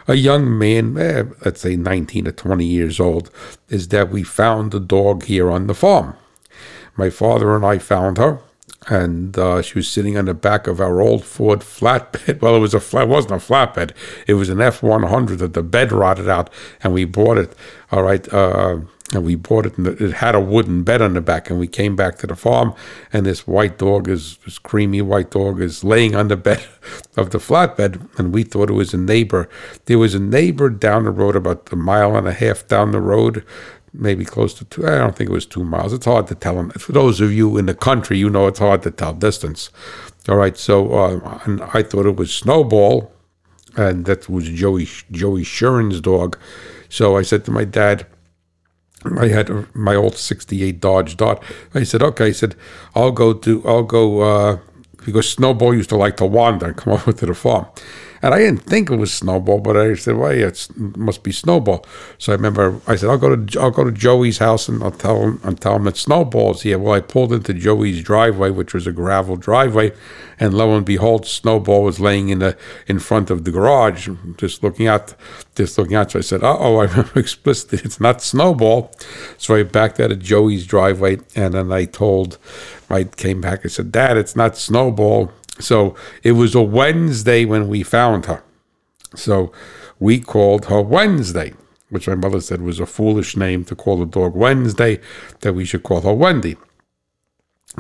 a 0.08 0.16
young 0.16 0.58
man, 0.58 0.98
eh, 0.98 1.24
let's 1.46 1.62
say 1.62 1.76
19 1.76 2.28
or 2.28 2.32
20 2.32 2.66
years 2.66 3.00
old, 3.00 3.30
is 3.70 3.90
that 3.90 4.10
we 4.10 4.24
found 4.24 4.74
a 4.74 4.80
dog 4.80 5.24
here 5.26 5.50
on 5.50 5.68
the 5.68 5.74
farm. 5.74 6.16
My 6.96 7.10
father 7.10 7.56
and 7.56 7.66
I 7.66 7.80
found 7.80 8.18
her, 8.18 8.40
and 8.88 9.38
uh, 9.38 9.62
she 9.62 9.80
was 9.80 9.90
sitting 9.90 10.18
on 10.18 10.26
the 10.26 10.34
back 10.34 10.68
of 10.68 10.80
our 10.80 11.02
old 11.02 11.24
Ford 11.24 11.60
flatbed. 11.62 12.40
Well, 12.42 12.56
it 12.56 12.60
was 12.60 12.74
a 12.74 12.80
flat, 12.80 13.04
it 13.04 13.10
wasn't 13.10 13.34
a 13.34 13.36
flatbed. 13.38 13.92
It 14.28 14.34
was 14.34 14.50
an 14.50 14.62
F 14.62 14.84
one 14.84 15.04
hundred 15.04 15.40
that 15.40 15.54
the 15.54 15.64
bed 15.64 15.92
rotted 15.92 16.30
out, 16.30 16.50
and 16.82 16.94
we 16.94 17.06
bought 17.06 17.38
it. 17.38 17.56
All 17.92 18.04
right, 18.04 18.32
uh, 18.34 18.80
and 19.12 19.24
we 19.24 19.36
bought 19.36 19.66
it, 19.66 19.78
and 19.78 19.88
it 19.88 20.14
had 20.14 20.34
a 20.34 20.40
wooden 20.40 20.84
bed 20.84 21.02
on 21.02 21.14
the 21.14 21.22
back. 21.22 21.50
And 21.50 21.60
we 21.60 21.68
came 21.68 21.96
back 21.96 22.18
to 22.20 22.28
the 22.28 22.36
farm, 22.36 22.74
and 23.12 23.26
this 23.26 23.46
white 23.46 23.78
dog 23.78 24.08
is 24.08 24.38
this 24.46 24.58
creamy 24.58 25.02
white 25.02 25.32
dog 25.32 25.62
is 25.62 25.84
laying 25.84 26.16
on 26.16 26.30
the 26.30 26.38
bed 26.38 26.64
of 27.18 27.32
the 27.32 27.38
flatbed, 27.38 28.08
and 28.18 28.34
we 28.34 28.44
thought 28.44 28.70
it 28.70 28.74
was 28.74 28.94
a 28.94 28.98
neighbor. 28.98 29.50
There 29.86 30.00
was 30.00 30.16
a 30.16 30.20
neighbor 30.20 30.70
down 30.70 31.04
the 31.04 31.12
road, 31.12 31.36
about 31.36 31.72
a 31.72 31.76
mile 31.76 32.16
and 32.16 32.28
a 32.28 32.34
half 32.34 32.68
down 32.68 32.92
the 32.92 33.02
road, 33.02 33.46
maybe 33.94 34.26
close 34.26 34.54
to 34.56 34.66
two. 34.66 34.88
I 34.88 34.98
don't 34.98 35.16
think 35.16 35.30
it 35.30 35.34
was 35.34 35.46
two 35.46 35.64
miles. 35.64 35.94
It's 35.94 36.06
hard 36.06 36.28
to 36.28 36.36
tell. 36.36 36.58
And 36.58 36.74
for 36.82 36.94
those 36.94 37.22
of 37.22 37.32
you 37.32 37.58
in 37.58 37.66
the 37.68 37.76
country, 37.76 38.18
you 38.18 38.30
know 38.30 38.48
it's 38.48 38.60
hard 38.60 38.82
to 38.84 38.92
tell 38.92 39.14
distance. 39.14 39.70
All 40.30 40.38
right, 40.38 40.58
so 40.58 40.94
uh, 40.94 41.40
and 41.44 41.62
I 41.74 41.84
thought 41.84 42.06
it 42.06 42.16
was 42.16 42.34
Snowball, 42.34 43.12
and 43.76 44.06
that 44.06 44.30
was 44.30 44.48
Joey 44.48 44.88
Joey 45.12 45.44
Shuren's 45.44 46.00
dog. 46.00 46.38
So 46.90 47.18
I 47.18 47.24
said 47.24 47.44
to 47.46 47.52
my 47.52 47.66
dad, 47.66 48.06
I 49.20 49.28
had 49.28 49.50
my 49.76 49.96
old 49.96 50.18
'68 50.18 50.80
Dodge 50.80 51.18
Dart. 51.18 51.44
I 51.74 51.84
said, 51.84 52.02
okay. 52.02 52.28
I 52.28 52.32
said, 52.32 52.56
I'll 52.96 53.12
go 53.12 53.34
do. 53.34 53.64
I'll 53.66 53.84
go 53.84 54.22
uh, 54.22 54.58
because 55.06 55.30
Snowball 55.30 55.74
used 55.74 55.90
to 55.90 55.98
like 55.98 56.18
to 56.18 56.26
wander 56.26 56.68
and 56.68 56.78
come 56.78 56.94
over 56.98 57.12
to 57.12 57.26
the 57.26 57.34
farm. 57.34 57.66
And 58.24 58.34
I 58.34 58.38
didn't 58.38 58.62
think 58.62 58.90
it 58.90 58.96
was 58.96 59.14
Snowball, 59.14 59.60
but 59.60 59.76
I 59.76 59.96
said, 59.96 60.16
"Well, 60.16 60.34
yeah, 60.34 60.48
it 60.48 60.70
must 60.78 61.24
be 61.24 61.34
Snowball." 61.34 61.86
So 62.18 62.32
I 62.32 62.36
remember 62.36 62.80
I 62.88 62.96
said, 62.96 63.10
"I'll 63.10 63.18
go 63.18 63.36
to 63.36 63.60
I'll 63.60 63.70
go 63.70 63.84
to 63.84 63.92
Joey's 63.92 64.38
house 64.38 64.70
and 64.70 64.82
I'll 64.82 64.92
tell 64.92 65.22
him 65.22 65.42
and 65.44 65.60
tell 65.60 65.76
him 65.76 65.84
that 65.84 65.98
Snowball's 65.98 66.62
here." 66.62 66.80
Well, 66.80 66.94
I 66.94 67.02
pulled 67.02 67.34
into 67.34 67.54
Joey's 67.54 68.02
driveway, 68.02 68.50
which 68.50 68.74
was 68.74 68.88
a 68.88 68.94
gravel 68.94 69.36
driveway, 69.36 69.92
and 70.40 70.54
lo 70.54 70.74
and 70.74 70.86
behold, 70.86 71.26
Snowball 71.28 71.84
was 71.84 72.00
laying 72.00 72.30
in 72.30 72.40
the 72.40 72.56
in 72.88 73.00
front 73.00 73.30
of 73.30 73.44
the 73.44 73.52
garage, 73.52 74.08
just 74.38 74.64
looking 74.64 74.88
out, 74.88 75.14
just 75.56 75.78
looking 75.78 75.98
out. 75.98 76.12
So 76.12 76.20
I 76.20 76.22
said, 76.22 76.44
"Uh 76.46 76.58
oh," 76.58 76.78
I 76.82 76.86
remember 76.86 77.20
explicitly, 77.20 77.82
"It's 77.84 78.00
not 78.00 78.22
Snowball." 78.22 78.94
So 79.38 79.54
I 79.56 79.64
backed 79.64 80.00
out 80.00 80.14
of 80.14 80.20
Joey's 80.20 80.66
driveway, 80.66 81.18
and 81.36 81.56
then 81.56 81.74
I 81.74 81.84
told, 81.84 82.38
I 82.90 83.04
came 83.04 83.42
back. 83.42 83.66
I 83.66 83.68
said, 83.68 83.92
"Dad, 83.92 84.16
it's 84.16 84.36
not 84.38 84.56
Snowball." 84.56 85.30
So 85.60 85.96
it 86.24 86.34
was 86.34 86.56
a 86.56 86.62
Wednesday 86.62 87.46
when 87.46 87.68
we 87.68 87.84
found 87.84 88.26
her. 88.26 88.44
So 89.16 89.52
we 90.00 90.20
called 90.20 90.66
her 90.66 90.82
Wednesday, 90.82 91.54
which 91.90 92.08
my 92.08 92.16
mother 92.16 92.42
said 92.42 92.62
was 92.62 92.80
a 92.80 92.86
foolish 92.86 93.38
name 93.38 93.64
to 93.66 93.76
call 93.76 93.98
the 93.98 94.06
dog 94.06 94.36
Wednesday, 94.36 95.00
that 95.42 95.54
we 95.54 95.66
should 95.66 95.84
call 95.84 96.02
her 96.02 96.14
Wendy. 96.14 96.58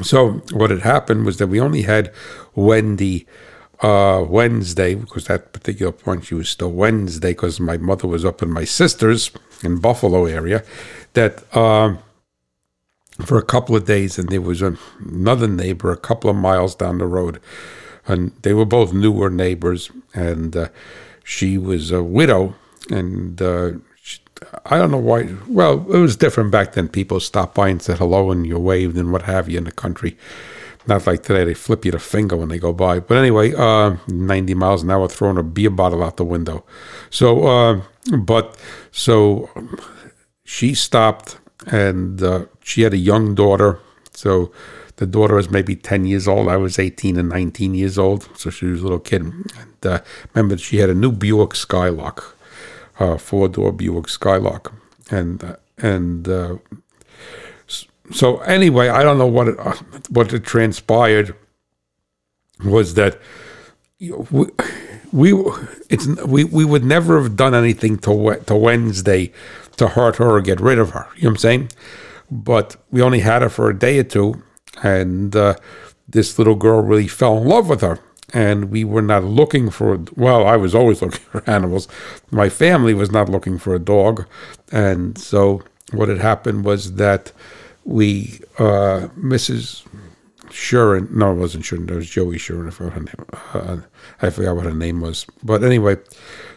So 0.01 0.41
what 0.51 0.69
had 0.69 0.81
happened 0.81 1.25
was 1.25 1.37
that 1.37 1.47
we 1.47 1.59
only 1.59 1.83
had 1.83 2.13
Wendy 2.55 3.27
uh, 3.81 4.23
Wednesday, 4.27 4.95
because 4.95 5.25
that 5.25 5.51
particular 5.51 5.91
point 5.91 6.25
she 6.25 6.35
was 6.35 6.49
still 6.49 6.71
Wednesday, 6.71 7.31
because 7.31 7.59
my 7.59 7.77
mother 7.77 8.07
was 8.07 8.23
up 8.23 8.41
in 8.41 8.51
my 8.51 8.63
sister's 8.63 9.31
in 9.63 9.79
Buffalo 9.79 10.25
area, 10.25 10.63
that 11.13 11.43
uh, 11.55 11.95
for 13.21 13.37
a 13.37 13.43
couple 13.43 13.75
of 13.75 13.85
days, 13.85 14.17
and 14.17 14.29
there 14.29 14.41
was 14.41 14.61
another 14.61 15.47
neighbor 15.47 15.91
a 15.91 15.97
couple 15.97 16.29
of 16.29 16.35
miles 16.35 16.75
down 16.75 16.97
the 16.97 17.05
road, 17.05 17.39
and 18.07 18.31
they 18.41 18.53
were 18.53 18.65
both 18.65 18.93
newer 18.93 19.29
neighbors, 19.29 19.91
and 20.13 20.55
uh, 20.55 20.69
she 21.23 21.57
was 21.57 21.91
a 21.91 22.03
widow, 22.03 22.55
and 22.89 23.41
uh, 23.41 23.71
she, 24.01 24.19
I 24.65 24.77
don't 24.77 24.91
know 24.91 24.97
why. 24.97 25.29
Well, 25.47 25.85
it 25.93 25.99
was 25.99 26.15
different 26.15 26.51
back 26.51 26.73
then. 26.73 26.89
People 26.89 27.19
stopped 27.19 27.55
by 27.55 27.69
and 27.69 27.81
said 27.81 27.99
hello, 27.99 28.31
and 28.31 28.45
you 28.47 28.57
waved 28.59 28.97
and 28.97 29.11
what 29.11 29.23
have 29.23 29.47
you 29.47 29.57
in 29.57 29.65
the 29.65 29.71
country. 29.71 30.17
Not 30.85 31.07
like 31.07 31.23
today, 31.23 31.45
they 31.45 31.53
flip 31.53 31.85
you 31.85 31.91
the 31.91 31.99
finger 31.99 32.35
when 32.35 32.49
they 32.49 32.59
go 32.59 32.73
by. 32.73 32.99
But 32.99 33.17
anyway, 33.17 33.53
uh, 33.53 33.95
90 34.07 34.53
miles 34.55 34.83
an 34.83 34.91
hour 34.91 35.07
throwing 35.07 35.37
a 35.37 35.43
beer 35.43 35.69
bottle 35.69 36.03
out 36.03 36.17
the 36.17 36.25
window. 36.25 36.65
So, 37.09 37.47
uh, 37.47 37.81
but 38.17 38.57
so 38.91 39.49
she 40.43 40.73
stopped 40.73 41.37
and 41.67 42.21
uh, 42.21 42.45
she 42.63 42.81
had 42.81 42.93
a 42.93 42.97
young 42.97 43.35
daughter. 43.35 43.79
So 44.13 44.51
the 44.97 45.05
daughter 45.05 45.35
was 45.35 45.49
maybe 45.49 45.75
10 45.75 46.05
years 46.05 46.27
old. 46.27 46.47
I 46.47 46.57
was 46.57 46.77
18 46.79 47.17
and 47.17 47.29
19 47.29 47.73
years 47.73 47.97
old. 47.97 48.29
So 48.37 48.49
she 48.49 48.65
was 48.65 48.81
a 48.81 48.83
little 48.83 48.99
kid. 48.99 49.21
And 49.21 49.85
uh, 49.85 49.99
remember, 50.33 50.57
she 50.57 50.77
had 50.77 50.89
a 50.89 50.93
new 50.93 51.11
Buick 51.11 51.55
Skylark, 51.55 52.37
uh, 52.99 53.17
four 53.17 53.47
door 53.47 53.71
Buick 53.71 54.07
Skylark. 54.09 54.73
And, 55.09 55.43
uh, 55.43 55.55
and, 55.77 56.27
uh, 56.27 56.57
so 58.11 58.39
anyway, 58.39 58.89
I 58.89 59.01
don't 59.01 59.17
know 59.17 59.27
what 59.27 59.47
it, 59.47 59.59
uh, 59.59 59.75
what 60.09 60.33
it 60.33 60.43
transpired 60.43 61.35
was 62.63 62.93
that 62.95 63.19
we, 63.99 64.45
we 65.11 65.33
it's 65.89 66.07
we, 66.25 66.43
we 66.43 66.65
would 66.65 66.83
never 66.83 67.21
have 67.21 67.35
done 67.35 67.53
anything 67.53 67.97
to 67.99 68.35
to 68.45 68.55
Wednesday 68.55 69.31
to 69.77 69.87
hurt 69.89 70.17
her 70.17 70.29
or 70.29 70.41
get 70.41 70.59
rid 70.59 70.79
of 70.79 70.91
her. 70.91 71.07
You 71.15 71.23
know 71.23 71.29
what 71.29 71.31
I'm 71.31 71.37
saying? 71.37 71.69
But 72.31 72.75
we 72.91 73.01
only 73.01 73.19
had 73.19 73.41
her 73.41 73.49
for 73.49 73.69
a 73.69 73.77
day 73.77 73.99
or 73.99 74.03
two, 74.03 74.43
and 74.81 75.35
uh, 75.35 75.55
this 76.07 76.37
little 76.37 76.55
girl 76.55 76.81
really 76.81 77.07
fell 77.07 77.37
in 77.37 77.47
love 77.47 77.69
with 77.69 77.81
her. 77.81 77.99
And 78.35 78.71
we 78.71 78.83
were 78.83 79.01
not 79.01 79.23
looking 79.23 79.69
for, 79.69 79.99
well, 80.15 80.47
I 80.47 80.57
was 80.57 80.73
always 80.73 81.01
looking 81.03 81.19
for 81.19 81.47
animals. 81.47 81.87
My 82.31 82.49
family 82.49 82.93
was 82.93 83.11
not 83.11 83.29
looking 83.29 83.59
for 83.59 83.75
a 83.75 83.79
dog. 83.79 84.25
And 84.71 85.17
so 85.17 85.61
what 85.91 86.09
had 86.09 86.19
happened 86.19 86.65
was 86.65 86.95
that 86.95 87.31
we, 87.85 88.39
uh, 88.57 89.09
Mrs. 89.19 89.85
Shuren, 90.47 91.11
no, 91.11 91.31
it 91.31 91.35
wasn't 91.35 91.65
Shuren, 91.65 91.89
it 91.89 91.95
was 91.95 92.09
Joey 92.09 92.37
Shuren, 92.37 92.67
I 92.67 92.71
forgot 92.71 92.93
her 92.93 92.99
name. 93.01 93.25
Uh, 93.53 93.77
I 94.21 94.29
forgot 94.29 94.55
what 94.55 94.65
her 94.65 94.73
name 94.73 95.01
was. 95.01 95.25
But 95.43 95.63
anyway, 95.63 95.97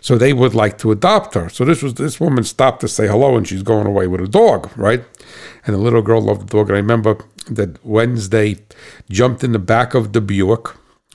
so 0.07 0.17
they 0.17 0.33
would 0.33 0.55
like 0.55 0.79
to 0.79 0.93
adopt 0.93 1.35
her. 1.35 1.49
So 1.49 1.65
this 1.65 1.83
was 1.83 1.95
this 1.95 2.21
woman 2.21 2.45
stopped 2.45 2.81
to 2.83 2.87
say 2.87 3.09
hello, 3.09 3.37
and 3.37 3.45
she's 3.45 3.65
going 3.65 3.89
away 3.89 4.07
with 4.07 4.21
a 4.21 4.29
dog, 4.29 4.71
right? 4.77 5.03
And 5.65 5.75
the 5.75 5.81
little 5.81 6.01
girl 6.01 6.21
loved 6.21 6.43
the 6.43 6.57
dog. 6.57 6.69
And 6.69 6.77
I 6.77 6.81
remember 6.81 7.19
that 7.51 7.85
Wednesday 7.85 8.59
jumped 9.11 9.43
in 9.43 9.51
the 9.51 9.59
back 9.59 9.95
of 9.95 10.13
the 10.13 10.21
Buick. 10.21 10.69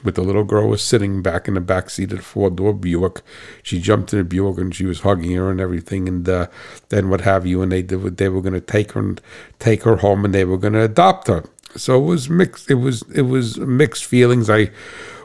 With 0.03 0.15
the 0.15 0.23
little 0.23 0.43
girl 0.43 0.67
was 0.67 0.81
sitting 0.81 1.21
back 1.21 1.47
in 1.47 1.53
the 1.53 1.61
back 1.61 1.89
seat 1.89 2.11
of 2.11 2.17
the 2.17 2.23
four 2.23 2.49
door 2.49 2.73
Buick, 2.73 3.21
she 3.63 3.79
jumped 3.79 4.11
in 4.11 4.19
the 4.19 4.25
Buick 4.25 4.57
and 4.57 4.75
she 4.75 4.85
was 4.85 5.01
hugging 5.01 5.31
her 5.37 5.49
and 5.49 5.61
everything, 5.61 6.09
and 6.09 6.27
uh, 6.27 6.47
then 6.89 7.09
what 7.09 7.21
have 7.21 7.45
you. 7.45 7.61
And 7.61 7.71
they 7.71 7.83
they 7.83 8.27
were 8.27 8.41
going 8.41 8.59
to 8.59 8.59
take 8.59 8.91
her 8.91 8.99
and 8.99 9.21
take 9.57 9.83
her 9.83 9.97
home, 9.97 10.25
and 10.25 10.33
they 10.33 10.43
were 10.43 10.57
going 10.57 10.73
to 10.73 10.83
adopt 10.83 11.29
her. 11.29 11.45
So 11.77 11.97
it 11.97 12.05
was 12.05 12.29
mixed. 12.29 12.69
It 12.69 12.75
was 12.75 13.03
it 13.15 13.21
was 13.21 13.57
mixed 13.57 14.03
feelings. 14.03 14.49
I 14.49 14.71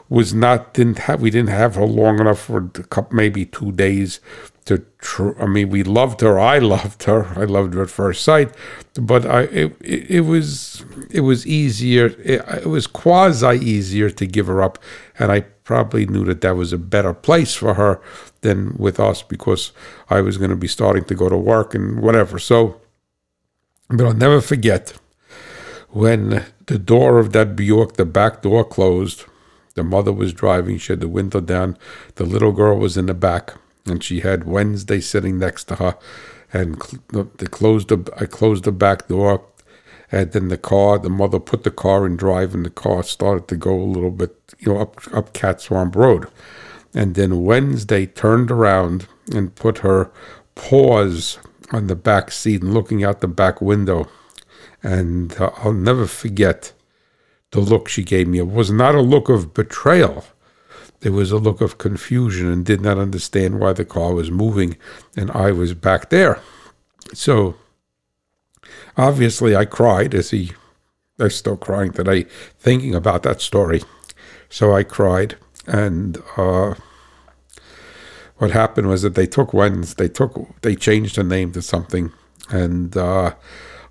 was 0.09 0.33
not 0.33 0.73
didn't 0.73 0.99
have 0.99 1.21
we 1.21 1.29
didn't 1.29 1.49
have 1.49 1.75
her 1.75 1.85
long 1.85 2.19
enough 2.19 2.39
for 2.39 2.71
a 2.75 2.83
couple, 2.83 3.15
maybe 3.15 3.45
two 3.45 3.71
days 3.71 4.19
to. 4.65 4.83
Tr- 4.99 5.39
I 5.39 5.45
mean, 5.45 5.69
we 5.69 5.83
loved 5.83 6.21
her. 6.21 6.39
I 6.39 6.59
loved 6.75 7.03
her. 7.03 7.25
I 7.39 7.45
loved 7.45 7.73
her 7.73 7.83
at 7.83 7.89
first 7.89 8.23
sight, 8.23 8.53
but 8.99 9.25
I 9.25 9.41
it, 9.43 9.77
it, 9.81 10.21
was 10.21 10.85
it 11.11 11.21
was 11.21 11.45
easier. 11.45 12.07
It, 12.23 12.41
it 12.63 12.67
was 12.67 12.87
quasi 12.87 13.57
easier 13.57 14.09
to 14.09 14.25
give 14.25 14.47
her 14.47 14.61
up, 14.61 14.79
and 15.19 15.31
I 15.31 15.41
probably 15.63 16.05
knew 16.05 16.23
that 16.25 16.41
that 16.41 16.55
was 16.55 16.71
a 16.71 16.77
better 16.77 17.13
place 17.13 17.53
for 17.53 17.73
her 17.73 18.01
than 18.41 18.75
with 18.77 18.99
us 18.99 19.21
because 19.21 19.73
I 20.09 20.21
was 20.21 20.37
going 20.37 20.51
to 20.51 20.55
be 20.55 20.67
starting 20.67 21.03
to 21.05 21.15
go 21.15 21.27
to 21.27 21.37
work 21.37 21.75
and 21.75 22.01
whatever. 22.01 22.39
So, 22.39 22.79
but 23.89 24.05
I'll 24.05 24.13
never 24.13 24.39
forget 24.39 24.93
when 25.89 26.45
the 26.67 26.79
door 26.79 27.19
of 27.19 27.33
that 27.33 27.55
Buick, 27.55 27.93
the 27.93 28.05
back 28.05 28.41
door 28.41 28.63
closed 28.63 29.25
the 29.77 29.83
mother 29.83 30.11
was 30.11 30.33
driving. 30.33 30.77
She 30.77 30.91
had 30.91 30.99
the 30.99 31.07
window 31.07 31.39
down. 31.39 31.77
The 32.15 32.25
little 32.25 32.51
girl 32.51 32.77
was 32.77 32.97
in 32.97 33.05
the 33.05 33.13
back, 33.13 33.53
and 33.85 34.03
she 34.03 34.19
had 34.19 34.43
Wednesday 34.43 34.99
sitting 34.99 35.39
next 35.39 35.65
to 35.65 35.75
her. 35.75 35.97
And 36.51 36.81
they 37.11 37.45
closed 37.45 37.89
the, 37.89 38.11
I 38.17 38.25
closed 38.25 38.65
the 38.65 38.71
back 38.71 39.07
door, 39.07 39.45
and 40.11 40.31
then 40.31 40.47
the 40.47 40.57
car. 40.57 40.97
The 40.97 41.09
mother 41.09 41.39
put 41.39 41.63
the 41.63 41.71
car 41.71 42.05
in 42.05 42.17
drive, 42.17 42.53
and 42.53 42.65
the 42.65 42.69
car 42.69 43.03
started 43.03 43.47
to 43.49 43.55
go 43.55 43.79
a 43.79 43.93
little 43.93 44.11
bit, 44.11 44.35
you 44.59 44.73
know, 44.73 44.81
up 44.81 45.01
up 45.13 45.33
Cat 45.33 45.61
Swamp 45.61 45.95
Road. 45.95 46.27
And 46.93 47.15
then 47.15 47.43
Wednesday 47.43 48.07
turned 48.07 48.49
around 48.49 49.07
and 49.33 49.53
put 49.53 49.79
her 49.79 50.09
paws 50.55 51.37
on 51.71 51.87
the 51.87 51.95
back 51.95 52.31
seat 52.31 52.63
and 52.63 52.73
looking 52.73 53.03
out 53.03 53.21
the 53.21 53.27
back 53.27 53.61
window. 53.61 54.09
And 54.81 55.39
uh, 55.39 55.51
I'll 55.57 55.73
never 55.73 56.07
forget 56.07 56.73
the 57.51 57.59
look 57.59 57.87
she 57.87 58.03
gave 58.03 58.27
me. 58.27 58.41
Was 58.41 58.71
not 58.71 58.95
a 58.95 59.01
look 59.01 59.29
of 59.29 59.53
betrayal. 59.53 60.25
It 61.01 61.11
was 61.11 61.31
a 61.31 61.37
look 61.37 61.61
of 61.61 61.77
confusion 61.77 62.51
and 62.51 62.65
did 62.65 62.81
not 62.81 62.97
understand 62.97 63.59
why 63.59 63.73
the 63.73 63.85
car 63.85 64.13
was 64.13 64.31
moving 64.31 64.77
and 65.15 65.29
I 65.31 65.51
was 65.51 65.73
back 65.73 66.09
there. 66.09 66.41
So 67.13 67.55
obviously 68.97 69.55
I 69.55 69.65
cried 69.65 70.15
as 70.15 70.31
he 70.31 70.51
I'm 71.19 71.29
still 71.31 71.57
crying 71.57 71.91
today 71.91 72.23
thinking 72.59 72.93
about 72.93 73.23
that 73.23 73.41
story. 73.41 73.81
So 74.49 74.73
I 74.73 74.83
cried, 74.83 75.35
and 75.65 76.21
uh, 76.37 76.75
what 78.37 78.51
happened 78.51 78.87
was 78.87 79.01
that 79.01 79.15
they 79.15 79.25
took 79.25 79.53
Wednesday, 79.53 80.07
they 80.07 80.13
took, 80.13 80.61
they 80.61 80.75
changed 80.75 81.15
her 81.15 81.23
name 81.23 81.51
to 81.53 81.61
something, 81.61 82.11
and 82.49 82.95
uh, 82.95 83.33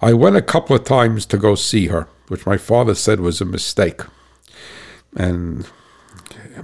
I 0.01 0.13
went 0.13 0.37
a 0.37 0.43
couple 0.43 0.77
of 0.77 0.85
times 0.85 1.27
to 1.27 1.37
go 1.37 1.57
see 1.57 1.89
her, 1.89 2.09
which 2.29 2.47
my 2.47 2.57
father 2.57 2.95
said 2.95 3.21
was 3.21 3.41
a 3.41 3.45
mistake, 3.45 4.03
and 5.17 5.69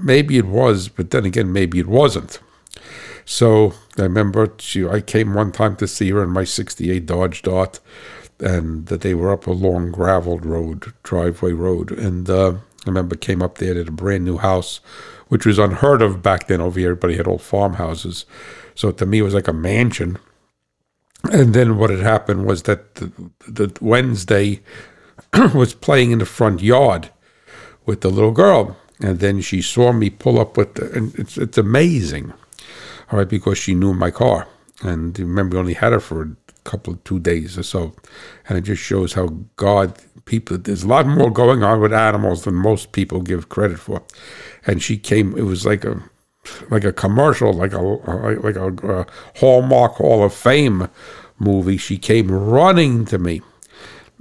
maybe 0.01 0.39
it 0.39 0.47
was, 0.47 0.89
but 0.89 1.11
then 1.11 1.25
again, 1.25 1.53
maybe 1.53 1.79
it 1.79 1.87
wasn't. 1.87 2.41
So 3.25 3.75
I 3.97 4.03
remember 4.03 4.53
she, 4.59 4.87
I 4.87 5.01
came 5.01 5.35
one 5.35 5.53
time 5.53 5.77
to 5.77 5.87
see 5.87 6.11
her 6.11 6.23
in 6.23 6.31
my 6.31 6.45
'68 6.45 7.07
Dodge 7.07 7.43
Dart, 7.43 7.81
and 8.41 8.87
that 8.87 9.01
they 9.03 9.15
were 9.15 9.33
up 9.33 9.47
a 9.47 9.53
long 9.53 9.93
graveled 9.93 10.45
road, 10.45 10.93
driveway 11.03 11.53
road, 11.53 11.93
and 11.93 12.29
uh, 12.29 12.53
I 12.53 12.87
remember 12.87 13.17
came 13.17 13.43
up 13.43 13.59
there 13.59 13.79
at 13.79 13.89
a 13.89 13.93
brand 13.93 14.25
new 14.25 14.39
house 14.39 14.81
which 15.33 15.47
was 15.47 15.59
unheard 15.59 16.03
of 16.03 16.23
back 16.23 16.47
then 16.47 16.61
over 16.61 16.79
here. 16.79 16.91
Everybody 16.91 17.17
had 17.17 17.27
old 17.27 17.41
farmhouses. 17.41 18.27
So 18.75 18.91
to 18.91 19.07
me, 19.07 19.21
it 19.21 19.23
was 19.23 19.33
like 19.33 19.49
a 19.49 19.55
mansion. 19.55 20.19
And 21.33 21.55
then 21.55 21.79
what 21.79 21.89
had 21.89 22.01
happened 22.01 22.45
was 22.45 22.65
that 22.65 22.97
the, 22.97 23.11
the 23.49 23.75
Wednesday 23.81 24.61
was 25.55 25.75
playing 25.75 26.11
in 26.11 26.19
the 26.19 26.27
front 26.27 26.63
yard 26.63 27.11
with 27.87 28.01
the 28.01 28.11
little 28.11 28.33
girl. 28.33 28.77
And 29.01 29.19
then 29.19 29.41
she 29.41 29.63
saw 29.63 29.93
me 29.93 30.11
pull 30.11 30.39
up 30.39 30.57
with 30.57 30.75
the, 30.75 30.93
and 30.93 31.15
it's, 31.19 31.37
it's 31.37 31.59
amazing, 31.59 32.33
all 33.11 33.19
right, 33.19 33.29
because 33.29 33.59
she 33.59 33.75
knew 33.75 33.95
my 33.95 34.11
car. 34.13 34.47
And 34.83 35.19
remember, 35.19 35.57
we 35.57 35.61
only 35.61 35.75
had 35.75 35.93
her 35.93 36.01
for 36.01 36.23
a 36.23 36.37
couple 36.65 36.93
of 36.93 37.03
two 37.03 37.19
days 37.19 37.59
or 37.59 37.65
so. 37.65 37.95
And 38.49 38.59
it 38.59 38.63
just 38.63 38.83
shows 38.83 39.15
how 39.15 39.29
God, 39.57 39.99
people, 40.25 40.59
there's 40.59 40.85
a 40.85 40.89
lot 40.89 41.07
more 41.07 41.33
going 41.33 41.65
on 41.65 41.81
with 41.81 41.93
animals 41.93 42.45
than 42.45 42.55
most 42.55 42.93
people 42.93 43.21
give 43.21 43.49
credit 43.49 43.81
for 43.81 44.03
and 44.67 44.83
she 44.83 44.97
came. 44.97 45.37
It 45.37 45.43
was 45.43 45.67
like 45.67 45.85
a 45.85 46.01
like 46.71 46.85
a 46.85 46.93
commercial, 46.93 47.53
like 47.53 47.73
a 47.73 47.81
like 47.81 48.57
a, 48.57 48.73
a 49.01 49.07
Hallmark 49.37 49.93
Hall 49.93 50.25
of 50.25 50.35
Fame 50.35 50.89
movie. 51.39 51.77
She 51.77 51.99
came 51.99 52.31
running 52.31 53.05
to 53.07 53.19
me, 53.19 53.43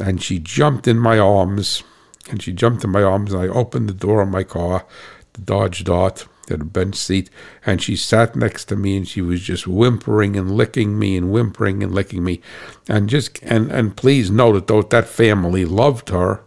and 0.01 0.21
she 0.21 0.39
jumped 0.39 0.87
in 0.87 0.97
my 0.97 1.19
arms, 1.19 1.83
and 2.29 2.41
she 2.41 2.51
jumped 2.51 2.83
in 2.83 2.89
my 2.89 3.03
arms, 3.03 3.33
and 3.33 3.41
I 3.41 3.47
opened 3.47 3.89
the 3.89 3.93
door 3.93 4.21
of 4.21 4.29
my 4.29 4.43
car, 4.43 4.85
the 5.33 5.41
Dodge 5.41 5.83
Dart, 5.83 6.27
had 6.49 6.61
a 6.61 6.65
bench 6.65 6.95
seat, 6.95 7.29
and 7.65 7.81
she 7.81 7.95
sat 7.95 8.35
next 8.35 8.65
to 8.65 8.75
me, 8.75 8.97
and 8.97 9.07
she 9.07 9.21
was 9.21 9.41
just 9.41 9.67
whimpering 9.67 10.35
and 10.35 10.51
licking 10.51 10.99
me, 10.99 11.17
and 11.17 11.31
whimpering 11.31 11.81
and 11.83 11.93
licking 11.93 12.23
me, 12.23 12.41
and 12.89 13.09
just 13.09 13.41
and 13.43 13.71
and 13.71 13.95
please 13.95 14.29
note 14.29 14.53
that 14.53 14.67
those, 14.67 14.85
that 14.89 15.07
family 15.07 15.65
loved 15.65 16.09
her. 16.09 16.43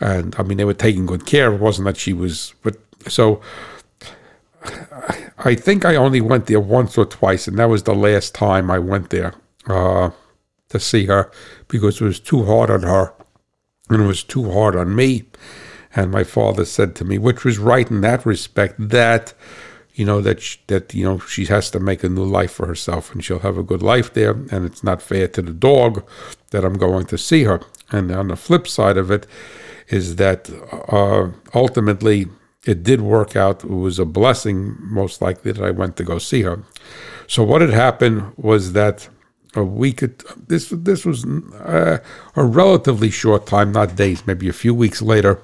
And 0.00 0.34
I 0.38 0.42
mean, 0.42 0.58
they 0.58 0.64
were 0.64 0.74
taking 0.74 1.06
good 1.06 1.24
care. 1.24 1.54
It 1.54 1.60
wasn't 1.60 1.86
that 1.86 1.96
she 1.96 2.12
was, 2.12 2.52
but 2.62 2.76
so 3.06 3.40
I 5.38 5.54
think 5.54 5.84
I 5.84 5.94
only 5.94 6.20
went 6.20 6.46
there 6.46 6.60
once 6.60 6.98
or 6.98 7.04
twice, 7.04 7.46
and 7.46 7.58
that 7.58 7.68
was 7.68 7.84
the 7.84 7.94
last 7.94 8.34
time 8.34 8.70
I 8.70 8.78
went 8.78 9.10
there 9.10 9.34
uh, 9.66 10.10
to 10.70 10.80
see 10.80 11.06
her 11.06 11.30
because 11.68 12.00
it 12.00 12.04
was 12.04 12.20
too 12.20 12.44
hard 12.44 12.70
on 12.70 12.82
her 12.82 13.14
and 13.88 14.02
it 14.02 14.06
was 14.06 14.22
too 14.22 14.50
hard 14.50 14.76
on 14.76 14.94
me. 14.94 15.24
And 15.94 16.10
my 16.10 16.24
father 16.24 16.64
said 16.64 16.96
to 16.96 17.04
me, 17.04 17.18
which 17.18 17.44
was 17.44 17.58
right 17.58 17.88
in 17.88 18.00
that 18.00 18.26
respect, 18.26 18.74
that 18.78 19.34
you 19.94 20.04
know 20.04 20.20
that 20.20 20.40
she, 20.40 20.58
that 20.66 20.92
you 20.92 21.04
know 21.04 21.18
she 21.20 21.46
has 21.46 21.70
to 21.70 21.78
make 21.78 22.02
a 22.02 22.08
new 22.08 22.24
life 22.24 22.50
for 22.52 22.66
herself, 22.66 23.12
and 23.12 23.24
she'll 23.24 23.38
have 23.40 23.56
a 23.56 23.62
good 23.62 23.82
life 23.82 24.12
there. 24.12 24.32
And 24.32 24.64
it's 24.64 24.82
not 24.82 25.00
fair 25.00 25.28
to 25.28 25.42
the 25.42 25.52
dog 25.52 26.04
that 26.50 26.64
I'm 26.64 26.78
going 26.78 27.06
to 27.06 27.18
see 27.18 27.44
her. 27.44 27.60
And 27.92 28.10
on 28.10 28.28
the 28.28 28.36
flip 28.36 28.66
side 28.66 28.96
of 28.96 29.10
it 29.12 29.26
is 29.88 30.16
that 30.16 30.50
uh, 30.88 31.30
ultimately 31.54 32.26
it 32.66 32.82
did 32.82 33.00
work 33.02 33.36
out. 33.36 33.62
It 33.62 33.70
was 33.70 33.98
a 34.00 34.04
blessing, 34.04 34.76
most 34.80 35.22
likely, 35.22 35.52
that 35.52 35.64
I 35.64 35.70
went 35.70 35.96
to 35.98 36.04
go 36.04 36.18
see 36.18 36.42
her. 36.42 36.64
So 37.28 37.44
what 37.44 37.60
had 37.60 37.70
happened 37.70 38.32
was 38.36 38.72
that 38.72 39.08
a 39.54 39.64
week, 39.64 40.02
this 40.48 40.70
this 40.70 41.04
was 41.04 41.24
uh, 41.24 41.98
a 42.36 42.44
relatively 42.44 43.10
short 43.10 43.46
time, 43.46 43.72
not 43.72 43.96
days, 43.96 44.26
maybe 44.26 44.48
a 44.48 44.52
few 44.52 44.74
weeks 44.74 45.00
later. 45.00 45.40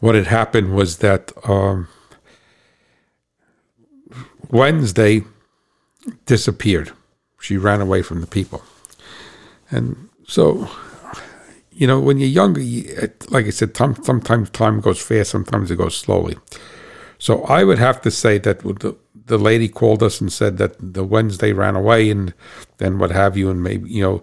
What 0.00 0.14
had 0.14 0.26
happened 0.26 0.74
was 0.74 0.98
that 0.98 1.32
um, 1.44 1.88
Wednesday 4.50 5.22
disappeared. 6.26 6.92
She 7.40 7.56
ran 7.56 7.80
away 7.80 8.02
from 8.02 8.20
the 8.20 8.26
people, 8.26 8.62
and 9.70 10.08
so 10.26 10.68
you 11.78 11.86
know, 11.86 12.00
when 12.00 12.18
you're 12.18 12.28
younger, 12.28 12.60
you, 12.60 13.08
like 13.28 13.46
I 13.46 13.50
said, 13.50 13.72
time, 13.72 14.02
sometimes 14.02 14.50
time 14.50 14.80
goes 14.80 15.00
fast, 15.00 15.30
sometimes 15.30 15.70
it 15.70 15.76
goes 15.76 15.96
slowly. 15.96 16.36
So 17.18 17.44
I 17.44 17.62
would 17.62 17.78
have 17.78 18.02
to 18.02 18.10
say 18.10 18.38
that 18.38 18.60
the, 18.60 18.96
the 19.28 19.38
lady 19.38 19.68
called 19.68 20.02
us 20.02 20.20
and 20.20 20.32
said 20.32 20.58
that 20.58 20.76
the 20.80 21.04
Wednesday 21.04 21.52
ran 21.52 21.76
away 21.76 22.10
and 22.10 22.34
then 22.78 22.98
what 22.98 23.10
have 23.10 23.36
you, 23.36 23.50
and 23.50 23.62
maybe, 23.62 23.90
you 23.90 24.02
know, 24.02 24.22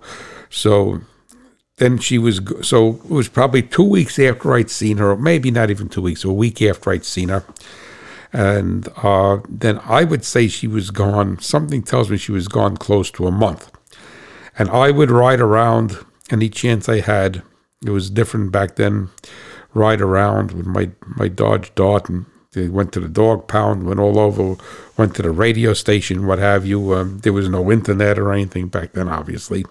so 0.49 1.01
then 1.77 1.97
she 1.97 2.17
was, 2.17 2.41
so 2.61 2.95
it 2.95 3.09
was 3.09 3.29
probably 3.29 3.61
two 3.61 3.83
weeks 3.83 4.19
after 4.19 4.53
I'd 4.53 4.69
seen 4.69 4.97
her, 4.97 5.15
maybe 5.15 5.51
not 5.51 5.69
even 5.69 5.89
two 5.89 6.01
weeks, 6.01 6.23
a 6.23 6.31
week 6.31 6.61
after 6.61 6.91
I'd 6.91 7.05
seen 7.05 7.29
her. 7.29 7.43
And 8.33 8.89
uh, 8.97 9.39
then 9.47 9.79
I 9.85 10.03
would 10.03 10.25
say 10.25 10.47
she 10.47 10.67
was 10.67 10.91
gone, 10.91 11.39
something 11.39 11.81
tells 11.81 12.09
me 12.09 12.17
she 12.17 12.33
was 12.33 12.47
gone 12.47 12.75
close 12.77 13.09
to 13.11 13.27
a 13.27 13.31
month. 13.31 13.71
And 14.57 14.69
I 14.69 14.91
would 14.91 15.11
ride 15.11 15.41
around 15.41 15.97
any 16.31 16.49
chance 16.49 16.89
I 16.89 17.01
had. 17.01 17.43
It 17.85 17.91
was 17.91 18.09
different 18.09 18.51
back 18.51 18.75
then. 18.75 19.09
Ride 19.73 20.01
around 20.01 20.51
with 20.51 20.65
my 20.65 20.91
my 21.17 21.27
Dodge 21.27 21.75
Dart 21.75 22.09
and 22.09 22.25
they 22.55 22.69
went 22.69 22.91
to 22.93 22.99
the 22.99 23.07
dog 23.07 23.47
pound, 23.47 23.85
went 23.85 23.99
all 23.99 24.17
over, 24.17 24.55
went 24.97 25.15
to 25.15 25.21
the 25.21 25.29
radio 25.29 25.73
station, 25.73 26.25
what 26.25 26.39
have 26.39 26.65
you. 26.65 26.95
Um, 26.95 27.19
there 27.19 27.33
was 27.33 27.49
no 27.49 27.71
internet 27.71 28.17
or 28.17 28.33
anything 28.33 28.69
back 28.69 28.93
then, 28.93 29.07
obviously, 29.07 29.65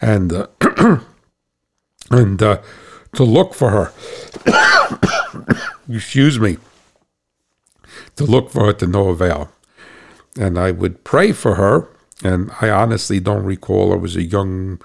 and 0.00 0.32
uh, 0.32 0.46
and 2.10 2.42
uh, 2.42 2.62
to 3.14 3.24
look 3.24 3.52
for 3.52 3.70
her. 3.70 3.92
excuse 5.88 6.38
me. 6.38 6.58
To 8.16 8.24
look 8.24 8.50
for 8.50 8.66
her 8.66 8.72
to 8.74 8.86
no 8.86 9.08
avail, 9.08 9.50
and 10.38 10.58
I 10.58 10.70
would 10.70 11.04
pray 11.04 11.32
for 11.32 11.56
her. 11.56 11.88
And 12.22 12.50
I 12.60 12.70
honestly 12.70 13.20
don't 13.20 13.44
recall. 13.44 13.92
I 13.92 13.96
was 13.96 14.16
a 14.16 14.22
young 14.22 14.80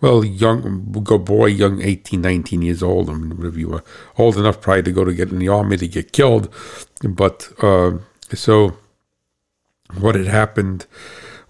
well, 0.00 0.24
young 0.24 0.92
good 1.04 1.24
boy, 1.24 1.46
young 1.46 1.82
18, 1.82 2.20
19 2.20 2.62
years 2.62 2.82
old. 2.82 3.10
I 3.10 3.14
mean, 3.14 3.44
if 3.44 3.56
you 3.56 3.68
were 3.68 3.84
old 4.16 4.36
enough 4.36 4.60
probably 4.60 4.82
to 4.84 4.92
go 4.92 5.04
to 5.04 5.12
get 5.12 5.30
in 5.30 5.38
the 5.38 5.48
army 5.48 5.76
to 5.76 5.88
get 5.88 6.12
killed. 6.12 6.52
But 7.02 7.50
uh, 7.62 7.98
so 8.32 8.76
what 9.98 10.14
had 10.14 10.26
happened 10.26 10.86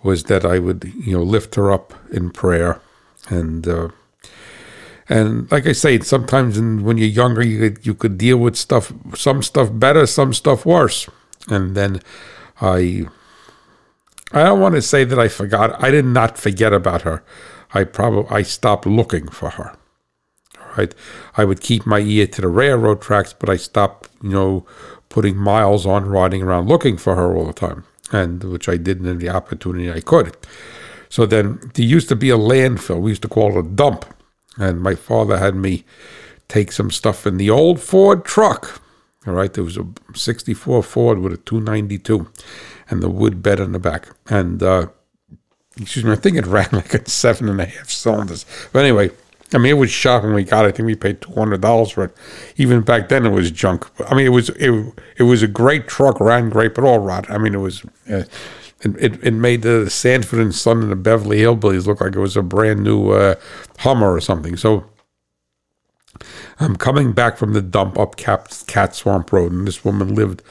was 0.02 0.24
that 0.24 0.44
I 0.44 0.58
would, 0.58 0.92
you 0.98 1.12
know, 1.12 1.22
lift 1.22 1.54
her 1.54 1.70
up 1.70 1.94
in 2.10 2.30
prayer. 2.30 2.80
And, 3.28 3.68
uh, 3.68 3.88
and 5.08 5.50
like 5.52 5.66
I 5.66 5.72
say, 5.72 6.00
sometimes 6.00 6.56
in, 6.56 6.82
when 6.82 6.98
you're 6.98 7.06
younger, 7.08 7.44
you 7.44 7.70
could, 7.70 7.86
you 7.86 7.94
could 7.94 8.18
deal 8.18 8.38
with 8.38 8.56
stuff, 8.56 8.92
some 9.14 9.42
stuff 9.42 9.68
better, 9.72 10.06
some 10.06 10.32
stuff 10.32 10.66
worse. 10.66 11.08
And 11.48 11.76
then 11.76 12.00
I, 12.60 13.06
I 14.32 14.44
don't 14.44 14.60
want 14.60 14.74
to 14.74 14.82
say 14.82 15.04
that 15.04 15.18
I 15.18 15.28
forgot. 15.28 15.82
I 15.82 15.90
did 15.90 16.04
not 16.04 16.38
forget 16.38 16.72
about 16.72 17.02
her. 17.02 17.22
I 17.72 17.84
probably 17.84 18.30
I 18.30 18.42
stopped 18.42 18.86
looking 18.86 19.28
for 19.28 19.50
her. 19.50 19.76
Right, 20.76 20.94
I 21.36 21.44
would 21.44 21.60
keep 21.60 21.84
my 21.84 21.98
ear 21.98 22.28
to 22.28 22.40
the 22.40 22.48
railroad 22.48 23.02
tracks, 23.02 23.32
but 23.32 23.48
I 23.48 23.56
stopped, 23.56 24.08
you 24.22 24.30
know, 24.30 24.66
putting 25.08 25.36
miles 25.36 25.84
on 25.84 26.04
riding 26.04 26.42
around 26.42 26.68
looking 26.68 26.96
for 26.96 27.16
her 27.16 27.36
all 27.36 27.44
the 27.44 27.52
time, 27.52 27.84
and 28.12 28.42
which 28.44 28.68
I 28.68 28.76
didn't 28.76 29.08
in 29.08 29.18
the 29.18 29.30
opportunity 29.30 29.90
I 29.90 30.00
could. 30.00 30.36
So 31.08 31.26
then 31.26 31.58
there 31.74 31.84
used 31.84 32.08
to 32.10 32.16
be 32.16 32.30
a 32.30 32.38
landfill. 32.38 33.00
We 33.00 33.10
used 33.10 33.22
to 33.22 33.28
call 33.28 33.58
it 33.58 33.66
a 33.66 33.68
dump, 33.68 34.04
and 34.58 34.80
my 34.80 34.94
father 34.94 35.38
had 35.38 35.56
me 35.56 35.84
take 36.46 36.70
some 36.70 36.90
stuff 36.90 37.26
in 37.26 37.36
the 37.36 37.50
old 37.50 37.80
Ford 37.80 38.24
truck. 38.24 38.80
All 39.26 39.34
right, 39.34 39.52
there 39.52 39.64
was 39.64 39.76
a 39.76 39.86
'64 40.14 40.84
Ford 40.84 41.18
with 41.18 41.32
a 41.32 41.36
292, 41.36 42.28
and 42.88 43.02
the 43.02 43.10
wood 43.10 43.42
bed 43.42 43.58
in 43.58 43.72
the 43.72 43.80
back, 43.80 44.08
and 44.28 44.62
uh, 44.62 44.86
excuse 45.80 46.04
me, 46.04 46.12
I 46.12 46.16
think 46.16 46.36
it 46.36 46.46
ran 46.46 46.68
like 46.72 46.94
a 46.94 47.08
seven 47.08 47.48
and 47.48 47.60
a 47.60 47.66
half 47.66 47.90
cylinders. 47.90 48.44
But 48.72 48.80
anyway, 48.80 49.10
I 49.52 49.58
mean, 49.58 49.70
it 49.70 49.78
was 49.78 50.04
when 50.04 50.34
we 50.34 50.44
got 50.44 50.64
it. 50.64 50.68
I 50.68 50.72
think 50.72 50.86
we 50.86 50.94
paid 50.94 51.20
two 51.20 51.32
hundred 51.32 51.60
dollars 51.60 51.90
for 51.90 52.04
it. 52.04 52.16
Even 52.56 52.82
back 52.82 53.08
then, 53.08 53.26
it 53.26 53.30
was 53.30 53.50
junk. 53.50 53.86
I 54.08 54.14
mean, 54.14 54.26
it 54.26 54.30
was 54.30 54.50
it, 54.50 54.94
it 55.16 55.24
was 55.24 55.42
a 55.42 55.48
great 55.48 55.88
truck, 55.88 56.20
ran 56.20 56.50
great, 56.50 56.74
but 56.74 56.84
all 56.84 56.98
rot. 56.98 57.28
I 57.30 57.38
mean, 57.38 57.54
it 57.54 57.58
was. 57.58 57.84
Uh, 58.10 58.24
it, 58.82 59.22
it, 59.22 59.34
made 59.34 59.60
the 59.60 59.90
Sanford 59.90 60.38
and 60.38 60.54
Son 60.54 60.80
and 60.80 60.90
the 60.90 60.96
Beverly 60.96 61.40
Hillbillies 61.40 61.86
look 61.86 62.00
like 62.00 62.16
it 62.16 62.18
was 62.18 62.34
a 62.34 62.42
brand 62.42 62.82
new 62.82 63.10
uh, 63.10 63.34
Hummer 63.80 64.14
or 64.14 64.22
something. 64.22 64.56
So 64.56 64.86
I'm 66.58 66.76
coming 66.76 67.12
back 67.12 67.36
from 67.36 67.52
the 67.52 67.60
dump 67.60 67.98
up 67.98 68.16
Cat, 68.16 68.64
Cat 68.66 68.94
Swamp 68.94 69.30
Road, 69.32 69.52
and 69.52 69.68
this 69.68 69.84
woman 69.84 70.14
lived 70.14 70.42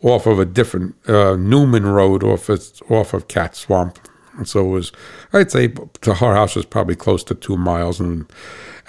off 0.00 0.26
of 0.26 0.38
a 0.38 0.44
different 0.44 0.94
uh, 1.08 1.34
Newman 1.34 1.84
Road 1.84 2.22
off 2.22 2.48
of, 2.48 2.64
off 2.88 3.14
of 3.14 3.26
Cat 3.26 3.56
Swamp 3.56 3.98
And 4.36 4.48
so 4.48 4.66
it 4.66 4.70
was, 4.70 4.92
I'd 5.32 5.50
say 5.50 5.68
to 5.68 6.14
her 6.14 6.34
house 6.34 6.56
was 6.56 6.66
probably 6.66 6.96
close 6.96 7.22
to 7.24 7.34
two 7.34 7.56
miles. 7.56 8.00
And 8.00 8.26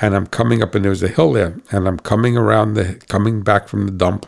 and 0.01 0.15
I'm 0.15 0.27
coming 0.27 0.63
up, 0.63 0.75
and 0.75 0.83
there 0.83 0.89
was 0.89 1.03
a 1.03 1.07
hill 1.07 1.33
there, 1.33 1.61
and 1.71 1.87
I'm 1.87 1.99
coming 1.99 2.35
around 2.35 2.73
the, 2.73 2.95
coming 3.07 3.41
back 3.41 3.67
from 3.67 3.85
the 3.85 3.91
dump 3.91 4.25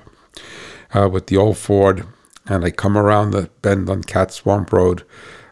uh, 0.94 1.10
with 1.12 1.28
the 1.28 1.38
old 1.38 1.58
Ford, 1.58 2.06
and 2.46 2.64
I 2.64 2.72
come 2.72 2.98
around 2.98 3.32
the 3.32 3.50
bend 3.62 3.90
on 3.90 4.04
Cat 4.04 4.32
Swamp 4.32 4.72
Road 4.72 5.04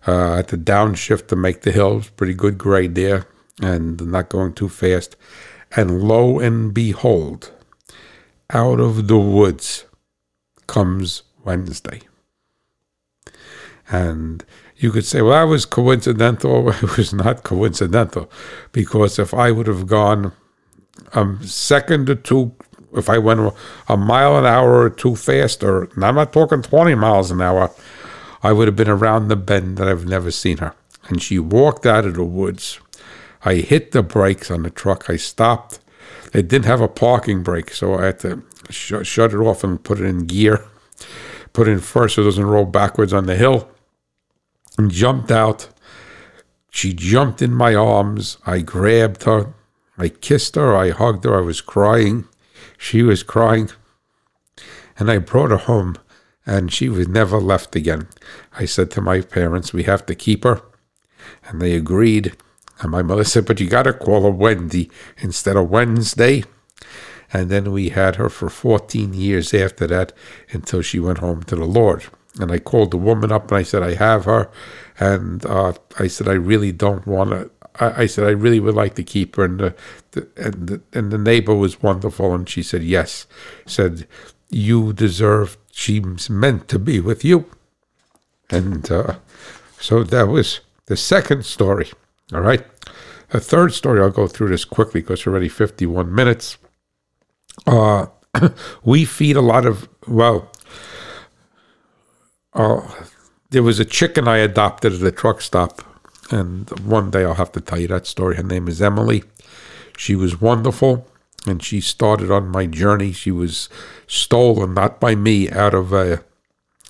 uh, 0.08 0.36
at 0.36 0.50
the 0.50 0.58
downshift 0.58 1.28
to 1.28 1.36
make 1.36 1.62
the 1.62 1.72
hill. 1.72 2.04
Pretty 2.16 2.34
good 2.34 2.58
grade 2.58 2.96
there, 2.96 3.26
and 3.62 4.06
not 4.06 4.30
going 4.30 4.54
too 4.54 4.70
fast. 4.70 5.16
And 5.76 6.04
lo 6.04 6.40
and 6.40 6.74
behold, 6.74 7.52
out 8.52 8.80
of 8.80 9.08
the 9.08 9.18
woods 9.18 9.86
comes 10.68 11.24
Wednesday. 11.44 12.02
And 13.90 14.46
you 14.78 14.92
could 14.92 15.06
say, 15.06 15.22
well, 15.22 15.34
that 15.34 15.50
was 15.50 15.66
coincidental. 15.66 16.70
It 16.84 16.98
was 16.98 17.14
not 17.14 17.44
coincidental 17.44 18.30
because 18.72 19.20
if 19.20 19.34
I 19.34 19.52
would 19.52 19.68
have 19.68 19.88
gone 19.88 20.34
a 21.14 21.38
second 21.44 22.10
or 22.10 22.16
two, 22.16 22.54
if 22.94 23.10
I 23.10 23.18
went 23.18 23.54
a 23.88 23.98
mile 23.98 24.38
an 24.38 24.46
hour 24.46 24.82
or 24.82 24.90
two 24.90 25.16
faster, 25.16 25.84
and 25.84 26.04
I'm 26.04 26.16
not 26.16 26.34
talking 26.34 26.62
20 26.62 26.96
miles 26.96 27.32
an 27.32 27.42
hour, 27.42 27.72
I 28.42 28.52
would 28.52 28.68
have 28.68 28.76
been 28.76 28.90
around 28.90 29.28
the 29.28 29.36
bend 29.36 29.78
that 29.78 29.88
I've 29.88 30.06
never 30.06 30.32
seen 30.32 30.58
her. 30.58 30.76
And 31.08 31.22
she 31.22 31.40
walked 31.40 31.86
out 31.86 32.06
of 32.06 32.16
the 32.16 32.24
woods. 32.24 32.80
I 33.46 33.56
hit 33.56 33.92
the 33.92 34.04
brakes 34.04 34.50
on 34.52 34.64
the 34.64 34.70
truck. 34.70 35.10
I 35.10 35.18
stopped. 35.18 35.80
It 36.34 36.48
didn't 36.48 36.66
have 36.66 36.82
a 36.82 36.88
parking 36.88 37.44
brake, 37.44 37.72
so 37.74 37.98
I 37.98 38.06
had 38.06 38.20
to 38.20 38.44
sh- 38.70 39.04
shut 39.04 39.34
it 39.34 39.38
off 39.38 39.64
and 39.64 39.84
put 39.84 40.00
it 40.00 40.06
in 40.06 40.26
gear. 40.26 40.66
Put 41.52 41.68
it 41.68 41.72
in 41.72 41.80
first 41.80 42.16
so 42.16 42.22
it 42.22 42.26
doesn't 42.26 42.46
roll 42.46 42.66
backwards 42.66 43.14
on 43.14 43.26
the 43.26 43.36
hill 43.36 43.70
and 44.78 44.92
jumped 44.92 45.32
out. 45.32 45.70
She 46.70 46.94
jumped 46.94 47.42
in 47.42 47.54
my 47.54 47.76
arms. 47.76 48.38
I 48.46 48.60
grabbed 48.60 49.24
her. 49.24 49.54
I 49.98 50.10
kissed 50.10 50.56
her. 50.56 50.76
I 50.76 50.90
hugged 50.90 51.24
her. 51.24 51.38
I 51.38 51.42
was 51.42 51.62
crying. 51.62 52.28
She 52.78 53.04
was 53.04 53.24
crying. 53.24 53.70
And 54.98 55.10
I 55.10 55.18
brought 55.20 55.52
her 55.52 55.58
home, 55.58 55.98
and 56.46 56.72
she 56.72 56.90
was 56.90 57.08
never 57.08 57.40
left 57.40 57.76
again. 57.76 58.08
I 58.54 58.66
said 58.66 58.92
to 58.92 59.02
my 59.02 59.22
parents, 59.22 59.74
We 59.74 59.84
have 59.84 60.06
to 60.08 60.16
keep 60.16 60.44
her. 60.44 60.62
And 61.46 61.62
they 61.62 61.76
agreed. 61.76 62.36
And 62.80 62.92
my 62.92 63.02
mother 63.02 63.24
said, 63.24 63.46
But 63.46 63.60
you 63.60 63.70
got 63.70 63.84
to 63.84 63.94
call 63.94 64.24
her 64.24 64.32
Wendy 64.32 64.90
instead 65.18 65.56
of 65.56 65.70
Wednesday. 65.70 66.44
And 67.32 67.50
then 67.50 67.72
we 67.72 67.90
had 67.90 68.18
her 68.18 68.30
for 68.30 68.50
14 68.50 69.14
years 69.14 69.54
after 69.54 69.88
that 69.88 70.14
until 70.52 70.82
she 70.82 71.00
went 71.00 71.20
home 71.20 71.44
to 71.44 71.56
the 71.56 71.66
Lord. 71.66 72.06
And 72.40 72.52
I 72.52 72.60
called 72.60 72.92
the 72.92 72.98
woman 72.98 73.32
up 73.32 73.52
and 73.52 73.58
I 73.58 73.64
said, 73.64 73.84
I 73.84 73.94
have 73.96 74.26
her. 74.26 74.50
And 75.00 75.46
uh, 75.46 75.74
I 76.00 76.08
said, 76.08 76.28
I 76.28 76.34
really 76.34 76.72
don't 76.72 77.06
want 77.06 77.30
to. 77.32 77.52
I, 77.80 78.04
I, 78.04 78.06
said, 78.06 78.26
I 78.26 78.32
really 78.32 78.60
would 78.60 78.76
like 78.76 78.96
to 78.96 79.04
keep 79.04 79.36
her. 79.36 79.46
And 79.46 79.60
the, 79.60 79.76
the, 80.12 80.28
and, 80.38 80.68
the, 80.68 80.82
and 80.94 81.12
the 81.12 81.18
neighbor 81.18 81.54
was 81.54 81.82
wonderful. 81.82 82.34
And 82.34 82.50
she 82.50 82.64
said, 82.64 82.84
Yes. 82.84 83.28
Said, 83.66 84.08
You 84.50 84.94
deserve, 84.94 85.58
she's 85.72 86.30
meant 86.30 86.68
to 86.70 86.80
be 86.80 87.00
with 87.00 87.24
you. 87.24 87.46
And 88.50 88.92
uh, 88.92 89.16
so 89.80 90.04
that 90.04 90.28
was 90.28 90.62
the 90.86 90.98
second 90.98 91.46
story. 91.46 91.92
All 92.34 92.42
right. 92.42 92.66
A 93.32 93.40
third 93.40 93.74
story, 93.74 94.00
I'll 94.00 94.12
go 94.12 94.28
through 94.28 94.50
this 94.50 94.66
quickly 94.66 95.02
because 95.02 95.26
we're 95.26 95.32
already 95.32 95.50
51 95.50 96.14
minutes. 96.14 96.58
Uh, 97.66 98.08
we 98.84 99.06
feed 99.06 99.36
a 99.36 99.42
lot 99.42 99.66
of, 99.66 99.90
well, 100.08 100.52
uh, 102.54 102.82
there 103.50 103.64
was 103.64 103.80
a 103.80 103.86
chicken 103.86 104.28
I 104.28 104.38
adopted 104.38 104.94
at 104.94 105.02
a 105.02 105.12
truck 105.12 105.42
stop. 105.42 105.82
And 106.32 106.70
one 106.80 107.12
day 107.12 107.24
I'll 107.24 107.36
have 107.36 107.52
to 107.54 107.62
tell 107.62 107.80
you 107.80 107.88
that 107.90 108.08
story. 108.08 108.36
Her 108.36 108.44
name 108.44 108.68
is 108.68 108.82
Emily. 108.82 109.24
She 109.98 110.16
was 110.16 110.42
wonderful. 110.42 111.08
And 111.46 111.62
she 111.62 111.82
started 111.82 112.32
on 112.32 112.48
my 112.48 112.66
journey. 112.66 113.12
She 113.12 113.30
was 113.30 113.70
stolen, 114.08 114.74
not 114.74 115.00
by 115.00 115.14
me, 115.16 115.50
out 115.52 115.74
of 115.74 115.92
a 115.92 116.24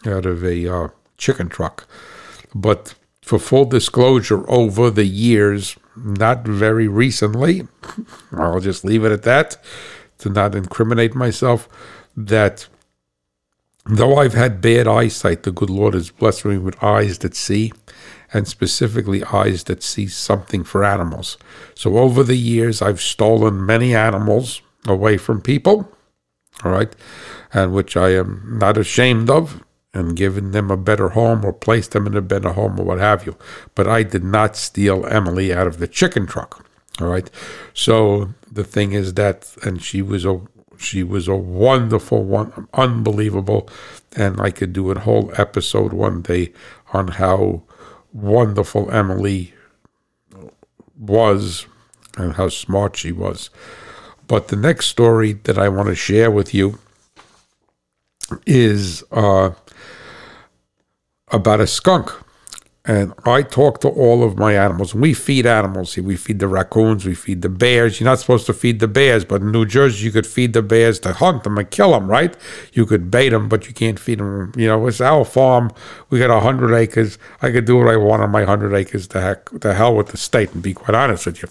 out 0.05 0.25
of 0.25 0.43
a 0.43 0.71
uh, 0.71 0.87
chicken 1.17 1.49
truck. 1.49 1.87
But 2.53 2.93
for 3.21 3.39
full 3.39 3.65
disclosure, 3.65 4.47
over 4.49 4.91
the 4.91 5.05
years, 5.05 5.77
not 5.95 6.45
very 6.45 6.87
recently, 6.87 7.67
I'll 8.31 8.59
just 8.59 8.85
leave 8.85 9.03
it 9.03 9.11
at 9.11 9.23
that 9.23 9.57
to 10.19 10.29
not 10.29 10.55
incriminate 10.55 11.15
myself, 11.15 11.67
that 12.15 12.67
Though 13.85 14.17
I've 14.17 14.33
had 14.33 14.61
bad 14.61 14.87
eyesight, 14.87 15.43
the 15.43 15.51
good 15.51 15.69
Lord 15.69 15.93
has 15.93 16.09
blessed 16.09 16.45
me 16.45 16.57
with 16.57 16.81
eyes 16.81 17.17
that 17.19 17.35
see, 17.35 17.73
and 18.33 18.47
specifically 18.47 19.23
eyes 19.25 19.65
that 19.65 19.83
see 19.83 20.07
something 20.07 20.63
for 20.63 20.83
animals. 20.83 21.37
So 21.75 21.97
over 21.97 22.23
the 22.23 22.37
years, 22.37 22.81
I've 22.81 23.01
stolen 23.01 23.65
many 23.65 23.93
animals 23.93 24.61
away 24.87 25.17
from 25.17 25.41
people, 25.41 25.91
all 26.63 26.71
right, 26.71 26.95
and 27.53 27.73
which 27.73 27.97
I 27.97 28.09
am 28.11 28.57
not 28.59 28.77
ashamed 28.77 29.29
of, 29.29 29.61
and 29.93 30.15
given 30.15 30.51
them 30.51 30.71
a 30.71 30.77
better 30.77 31.09
home 31.09 31.45
or 31.45 31.53
placed 31.53 31.91
them 31.91 32.07
in 32.07 32.15
a 32.15 32.21
better 32.21 32.53
home 32.53 32.79
or 32.79 32.83
what 32.83 32.99
have 32.99 33.25
you. 33.25 33.37
But 33.75 33.87
I 33.87 34.03
did 34.03 34.23
not 34.23 34.55
steal 34.55 35.05
Emily 35.05 35.53
out 35.53 35.67
of 35.67 35.77
the 35.77 35.87
chicken 35.87 36.25
truck. 36.25 36.65
All 36.99 37.07
right. 37.07 37.29
So 37.73 38.33
the 38.51 38.63
thing 38.63 38.93
is 38.93 39.13
that, 39.15 39.55
and 39.63 39.81
she 39.83 40.01
was 40.01 40.25
a 40.25 40.41
she 40.83 41.03
was 41.03 41.27
a 41.27 41.35
wonderful 41.35 42.23
one, 42.23 42.67
unbelievable. 42.73 43.69
And 44.15 44.39
I 44.39 44.51
could 44.51 44.73
do 44.73 44.91
a 44.91 44.99
whole 44.99 45.31
episode 45.37 45.93
one 45.93 46.21
day 46.21 46.53
on 46.91 47.07
how 47.07 47.63
wonderful 48.11 48.91
Emily 48.91 49.53
was 50.97 51.65
and 52.17 52.33
how 52.33 52.49
smart 52.49 52.95
she 52.95 53.11
was. 53.11 53.49
But 54.27 54.49
the 54.49 54.55
next 54.55 54.87
story 54.87 55.33
that 55.33 55.57
I 55.57 55.69
want 55.69 55.89
to 55.89 55.95
share 55.95 56.31
with 56.31 56.53
you 56.53 56.79
is 58.45 59.03
uh, 59.11 59.51
about 61.29 61.59
a 61.59 61.67
skunk. 61.67 62.11
And 62.85 63.13
I 63.23 63.43
talk 63.43 63.79
to 63.79 63.87
all 63.87 64.25
of 64.25 64.37
my 64.37 64.57
animals. 64.57 64.93
We 64.93 65.13
feed 65.13 65.45
animals. 65.45 65.95
We 65.95 66.17
feed 66.17 66.39
the 66.39 66.49
raccoons. 66.49 67.05
We 67.05 67.15
feed 67.15 67.41
the 67.41 67.47
bears. 67.47 67.97
You're 68.01 68.09
not 68.09 68.19
supposed 68.19 68.45
to 68.47 68.53
feed 68.53 68.81
the 68.81 68.89
bears, 68.89 69.23
but 69.23 69.39
in 69.39 69.53
New 69.53 69.65
Jersey, 69.65 70.03
you 70.03 70.11
could 70.11 70.27
feed 70.27 70.51
the 70.51 70.61
bears 70.61 70.99
to 70.99 71.13
hunt 71.13 71.45
them 71.45 71.57
and 71.57 71.71
kill 71.71 71.91
them, 71.91 72.07
right? 72.07 72.35
You 72.73 72.85
could 72.85 73.09
bait 73.09 73.29
them, 73.29 73.47
but 73.47 73.67
you 73.67 73.73
can't 73.73 73.97
feed 73.97 74.19
them. 74.19 74.51
You 74.57 74.67
know, 74.67 74.85
it's 74.85 74.99
our 74.99 75.23
farm. 75.23 75.71
We 76.09 76.19
got 76.19 76.29
a 76.29 76.41
hundred 76.41 76.75
acres. 76.75 77.17
I 77.41 77.51
could 77.51 77.63
do 77.63 77.77
what 77.77 77.87
I 77.87 77.95
want 77.95 78.21
on 78.21 78.31
my 78.31 78.43
hundred 78.43 78.73
acres. 78.73 79.07
To 79.09 79.21
heck, 79.21 79.45
to 79.61 79.73
hell 79.73 79.95
with 79.95 80.07
the 80.07 80.17
state, 80.17 80.53
and 80.53 80.61
be 80.61 80.73
quite 80.73 80.93
honest 80.93 81.25
with 81.25 81.41
you. 81.41 81.47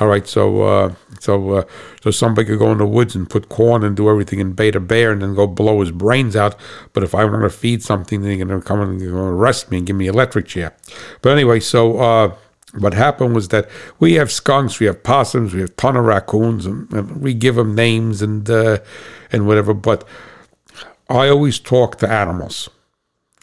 All 0.00 0.08
right, 0.08 0.26
so 0.26 0.62
uh, 0.62 0.94
so 1.20 1.50
uh, 1.50 1.64
so 2.02 2.10
somebody 2.10 2.46
could 2.46 2.58
go 2.58 2.72
in 2.72 2.78
the 2.78 2.86
woods 2.86 3.14
and 3.14 3.28
put 3.28 3.50
corn 3.50 3.84
and 3.84 3.94
do 3.94 4.08
everything 4.08 4.40
and 4.40 4.56
bait 4.56 4.74
a 4.74 4.80
bear 4.80 5.12
and 5.12 5.20
then 5.20 5.34
go 5.34 5.46
blow 5.46 5.80
his 5.80 5.90
brains 5.90 6.34
out. 6.34 6.56
But 6.94 7.02
if 7.02 7.14
I 7.14 7.26
want 7.26 7.42
to 7.42 7.50
feed 7.50 7.82
something, 7.82 8.22
they're 8.22 8.36
going 8.36 8.48
to 8.48 8.66
come 8.66 8.80
and 8.80 9.02
arrest 9.02 9.70
me 9.70 9.76
and 9.76 9.86
give 9.86 9.96
me 9.96 10.06
electric 10.06 10.46
chair. 10.46 10.74
But 11.20 11.32
anyway, 11.32 11.60
so 11.60 11.98
uh, 11.98 12.34
what 12.78 12.94
happened 12.94 13.34
was 13.34 13.48
that 13.48 13.68
we 13.98 14.14
have 14.14 14.32
skunks, 14.32 14.80
we 14.80 14.86
have 14.86 15.02
possums, 15.02 15.52
we 15.52 15.60
have 15.60 15.76
ton 15.76 15.98
of 15.98 16.04
raccoons, 16.06 16.64
and, 16.64 16.90
and 16.94 17.20
we 17.20 17.34
give 17.34 17.56
them 17.56 17.74
names 17.74 18.22
and 18.22 18.48
uh, 18.48 18.78
and 19.30 19.46
whatever. 19.46 19.74
But 19.74 20.08
I 21.10 21.28
always 21.28 21.58
talk 21.58 21.98
to 21.98 22.08
animals, 22.10 22.70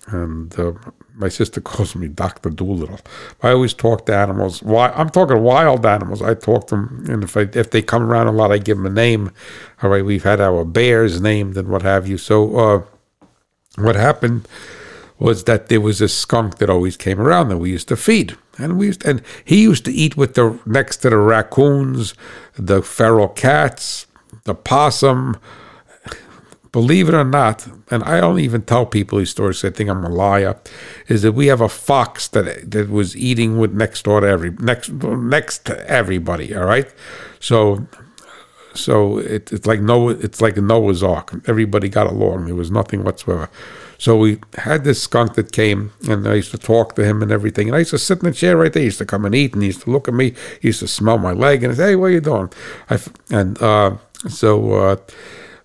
and 0.07 0.57
uh, 0.59 0.73
my 1.17 1.29
sister 1.29 1.59
calls 1.61 1.95
me 1.95 2.07
Doctor 2.07 2.49
Dolittle. 2.49 2.99
I 3.41 3.49
always 3.49 3.73
talk 3.73 4.05
to 4.05 4.15
animals. 4.15 4.61
Why 4.61 4.89
I'm 4.89 5.09
talking 5.09 5.41
wild 5.41 5.85
animals. 5.85 6.21
I 6.21 6.35
talk 6.35 6.67
to 6.67 6.75
them, 6.75 7.05
and 7.09 7.23
if 7.23 7.35
I, 7.35 7.49
if 7.53 7.71
they 7.71 7.81
come 7.81 8.03
around 8.03 8.27
a 8.27 8.31
lot, 8.31 8.51
I 8.51 8.59
give 8.59 8.77
them 8.77 8.85
a 8.85 8.89
name. 8.91 9.31
All 9.81 9.89
right, 9.89 10.05
we've 10.05 10.23
had 10.23 10.39
our 10.39 10.63
bears 10.63 11.19
named 11.19 11.57
and 11.57 11.69
what 11.69 11.81
have 11.81 12.07
you. 12.07 12.17
So 12.17 12.57
uh, 12.57 12.83
what 13.77 13.95
happened 13.95 14.47
was 15.19 15.45
that 15.45 15.67
there 15.67 15.81
was 15.81 15.99
a 15.99 16.07
skunk 16.07 16.59
that 16.59 16.69
always 16.69 16.95
came 16.95 17.19
around 17.19 17.49
that 17.49 17.57
we 17.57 17.71
used 17.71 17.87
to 17.87 17.97
feed, 17.97 18.37
and 18.59 18.77
we 18.77 18.87
used 18.87 19.05
and 19.05 19.21
he 19.43 19.61
used 19.61 19.85
to 19.85 19.91
eat 19.91 20.15
with 20.15 20.35
the 20.35 20.59
next 20.65 20.97
to 20.97 21.09
the 21.09 21.17
raccoons, 21.17 22.13
the 22.55 22.83
feral 22.83 23.27
cats, 23.27 24.05
the 24.43 24.53
possum 24.53 25.37
believe 26.79 27.09
it 27.09 27.15
or 27.15 27.23
not, 27.23 27.67
and 27.89 28.03
I 28.03 28.21
don't 28.21 28.39
even 28.39 28.61
tell 28.61 28.85
people 28.85 29.17
these 29.17 29.31
stories. 29.31 29.65
I 29.65 29.71
think 29.71 29.89
I'm 29.89 30.05
a 30.05 30.09
liar. 30.25 30.53
Is 31.07 31.23
that 31.23 31.31
we 31.31 31.47
have 31.47 31.59
a 31.59 31.69
fox 31.69 32.27
that 32.33 32.69
that 32.73 32.87
was 32.99 33.09
eating 33.29 33.57
with 33.61 33.73
next 33.73 34.03
door 34.03 34.19
to 34.21 34.27
every 34.27 34.51
next 34.71 34.91
next 35.35 35.65
to 35.65 35.73
everybody. 35.99 36.55
All 36.55 36.65
right, 36.65 36.89
so 37.39 37.87
so 38.75 39.17
it, 39.17 39.51
it's 39.51 39.65
like 39.65 39.81
Noah. 39.81 40.17
It's 40.25 40.39
like 40.39 40.55
Noah's 40.57 41.01
Ark. 41.01 41.27
Everybody 41.47 41.89
got 41.89 42.05
along. 42.15 42.45
There 42.45 42.61
was 42.63 42.69
nothing 42.69 43.03
whatsoever. 43.03 43.49
So 43.97 44.15
we 44.15 44.39
had 44.67 44.83
this 44.83 45.01
skunk 45.01 45.33
that 45.33 45.51
came, 45.51 45.81
and 46.07 46.27
I 46.27 46.35
used 46.35 46.51
to 46.51 46.59
talk 46.59 46.93
to 46.97 47.03
him 47.03 47.23
and 47.23 47.31
everything. 47.31 47.69
And 47.69 47.75
I 47.75 47.79
used 47.79 47.95
to 47.97 47.97
sit 47.97 48.19
in 48.19 48.25
the 48.25 48.33
chair 48.41 48.55
right 48.55 48.71
there. 48.71 48.81
He 48.81 48.91
used 48.91 48.99
to 48.99 49.11
come 49.13 49.25
and 49.25 49.33
eat, 49.33 49.53
and 49.55 49.63
he 49.63 49.69
used 49.73 49.81
to 49.85 49.89
look 49.89 50.07
at 50.07 50.13
me. 50.13 50.35
He 50.61 50.67
used 50.67 50.81
to 50.81 50.87
smell 50.87 51.17
my 51.17 51.33
leg, 51.33 51.63
and 51.63 51.75
say, 51.75 51.87
"Hey, 51.87 51.95
what 51.95 52.11
are 52.11 52.17
you 52.19 52.21
doing?" 52.21 52.49
I, 52.91 52.99
and 53.31 53.59
uh, 53.71 53.97
so. 54.29 54.51
Uh, 54.73 54.95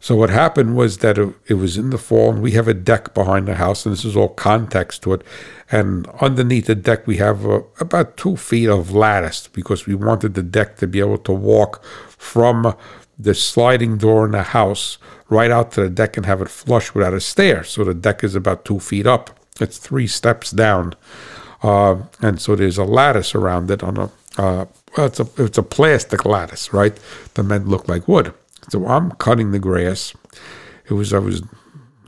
So 0.03 0.17
what 0.17 0.31
happened 0.31 0.77
was 0.77 0.99
that 0.99 1.17
it, 1.17 1.33
it, 1.47 1.55
was 1.55 1.77
in 1.77 1.91
the 1.91 1.97
fall, 1.97 2.33
and 2.33 2.43
we 2.43 2.51
have 2.53 2.67
a 2.67 2.75
deck 2.75 3.15
behind 3.15 3.47
the 3.47 3.55
house, 3.55 3.87
and 3.87 3.93
this 3.93 4.05
is 4.05 4.17
all 4.17 4.31
context 4.31 5.05
to 5.05 5.13
it. 5.13 5.23
And 5.71 6.09
underneath 6.21 6.67
the 6.67 6.75
deck, 6.75 7.07
we 7.07 7.19
have 7.19 7.47
uh, 7.47 7.61
about 7.79 8.17
two 8.17 8.37
feet 8.37 8.69
of 8.69 8.91
lattice 8.91 9.47
because 9.47 9.87
we 9.87 9.95
wanted 9.95 10.35
the 10.35 10.43
deck 10.43 10.77
to 10.79 10.89
be 10.89 10.99
able 10.99 11.19
to 11.19 11.33
walk 11.33 11.85
from 11.85 12.77
the 13.17 13.33
sliding 13.33 13.97
door 13.97 14.25
in 14.25 14.33
the 14.33 14.43
house 14.43 14.99
right 15.29 15.53
out 15.53 15.71
to 15.73 15.83
the 15.83 15.89
deck 15.89 16.17
and 16.17 16.27
have 16.27 16.43
it 16.43 16.49
flush 16.49 16.93
without 16.95 17.15
a 17.15 17.21
stair. 17.21 17.63
So 17.63 17.85
the 17.85 17.95
deck 17.95 18.25
is 18.25 18.35
about 18.35 18.65
two 18.65 18.81
feet 18.81 19.07
up. 19.07 19.31
It's 19.61 19.79
three 19.79 20.09
steps 20.09 20.51
down, 20.51 20.95
uh, 21.63 22.03
and 22.21 22.41
so 22.41 22.57
there's 22.57 22.77
a 22.77 22.85
lattice 22.85 23.37
around 23.37 23.71
it 23.71 23.85
on 23.85 23.97
a. 23.97 24.11
Uh, 24.37 24.67
well, 24.97 25.07
it's 25.07 25.21
a 25.21 25.29
it's 25.37 25.59
a 25.59 25.63
plastic 25.63 26.25
lattice, 26.25 26.73
right? 26.73 26.99
The 27.35 27.45
men 27.45 27.67
look 27.67 27.87
like 27.87 28.09
wood. 28.09 28.35
So 28.69 28.87
I'm 28.87 29.13
cutting 29.13 29.51
the 29.51 29.59
grass. 29.59 30.15
It 30.89 30.95
was 30.95 31.13
I 31.13 31.19
was 31.19 31.43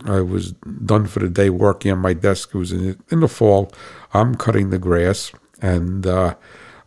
I 0.05 0.21
was 0.21 0.53
done 0.53 1.07
for 1.07 1.21
the 1.21 1.29
day 1.29 1.51
working 1.51 1.91
on 1.93 1.99
my 1.99 2.13
desk. 2.13 2.51
It 2.55 2.59
was 2.59 2.73
in, 2.73 3.03
in 3.11 3.21
the 3.21 3.29
fall. 3.29 3.73
I'm 4.13 4.35
cutting 4.35 4.71
the 4.71 4.79
grass 4.79 5.33
and 5.61 6.07
uh, 6.07 6.35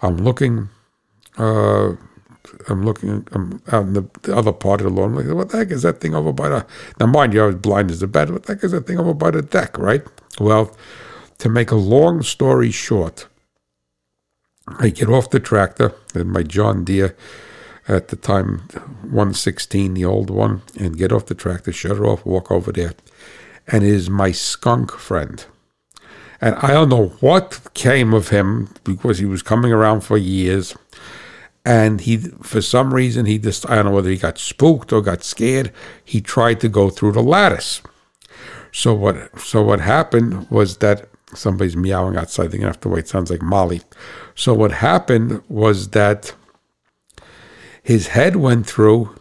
I'm 0.02 0.18
looking. 0.18 0.70
Uh, 1.38 1.94
I'm 2.70 2.86
looking. 2.86 3.28
I'm 3.32 3.62
out 3.72 3.84
in 3.84 3.94
the, 3.94 4.10
the, 4.22 4.36
other 4.36 4.54
part 4.54 4.82
of 4.82 4.86
the 4.86 4.94
lawn. 4.94 5.18
I'm 5.18 5.28
like, 5.28 5.36
what 5.36 5.50
the 5.50 5.58
heck 5.58 5.72
is 5.72 5.82
that 5.82 6.00
thing 6.00 6.16
over 6.16 6.32
by 6.32 6.50
the? 6.50 6.66
Now, 7.00 7.08
mind 7.08 7.34
you, 7.34 7.44
I 7.44 7.48
was 7.48 7.56
blind 7.56 7.92
as 7.92 8.02
a 8.02 8.08
bat. 8.08 8.30
What 8.30 8.44
the 8.44 8.54
heck 8.54 8.64
is 8.64 8.72
that 8.72 8.88
thing 8.88 9.00
over 9.00 9.14
by 9.14 9.32
the 9.32 9.42
deck? 9.42 9.78
Right. 9.78 10.04
Well, 10.40 10.76
to 11.40 11.50
make 11.50 11.72
a 11.72 11.76
long 11.76 12.22
story 12.22 12.72
short, 12.72 13.28
I 14.68 14.90
get 14.90 15.10
off 15.10 15.30
the 15.30 15.40
tractor 15.40 15.94
and 16.14 16.32
my 16.32 16.44
John 16.44 16.84
Deere 16.84 17.16
at 17.88 18.10
the 18.10 18.16
time 18.16 18.60
116, 19.02 19.94
the 19.94 20.06
old 20.06 20.30
one, 20.30 20.62
and 20.78 20.98
get 20.98 21.12
off 21.12 21.28
the 21.28 21.36
tractor, 21.36 21.72
shut 21.72 21.98
it 21.98 22.02
off, 22.02 22.26
walk 22.26 22.52
over 22.52 22.72
there. 22.72 22.94
And 23.68 23.84
it 23.84 23.90
is 23.90 24.10
my 24.10 24.32
skunk 24.32 24.92
friend. 24.92 25.46
And 26.40 26.56
I 26.56 26.70
don't 26.70 26.90
know 26.90 27.08
what 27.20 27.74
came 27.74 28.14
of 28.14 28.30
him 28.30 28.74
because 28.84 29.18
he 29.18 29.26
was 29.26 29.42
coming 29.42 29.72
around 29.72 30.02
for 30.02 30.18
years. 30.18 30.76
And 31.66 32.02
he, 32.02 32.18
for 32.18 32.62
some 32.62 32.94
reason, 32.94 33.26
he 33.26 33.38
just, 33.40 33.70
I 33.70 33.76
don't 33.76 33.86
know 33.86 33.92
whether 33.92 34.10
he 34.10 34.18
got 34.18 34.38
spooked 34.38 34.94
or 34.94 35.02
got 35.02 35.24
scared. 35.24 35.74
He 36.04 36.22
tried 36.22 36.60
to 36.62 36.70
go 36.70 36.90
through 36.90 37.14
the 37.14 37.24
lattice. 37.24 37.82
So 38.72 38.94
what, 38.94 39.40
so 39.40 39.64
what 39.64 39.82
happened 39.82 40.50
was 40.50 40.78
that 40.78 41.10
somebody's 41.34 41.76
meowing 41.76 42.16
outside. 42.16 42.52
They're 42.52 42.60
going 42.60 42.62
to 42.62 42.68
have 42.68 42.80
to 42.82 42.90
wait. 42.90 43.08
Sounds 43.08 43.32
like 43.32 43.42
Molly. 43.42 43.82
So 44.36 44.54
what 44.54 44.72
happened 44.72 45.42
was 45.50 45.90
that 45.90 46.34
his 47.88 48.08
head 48.08 48.36
went 48.36 48.68
through 48.68 49.16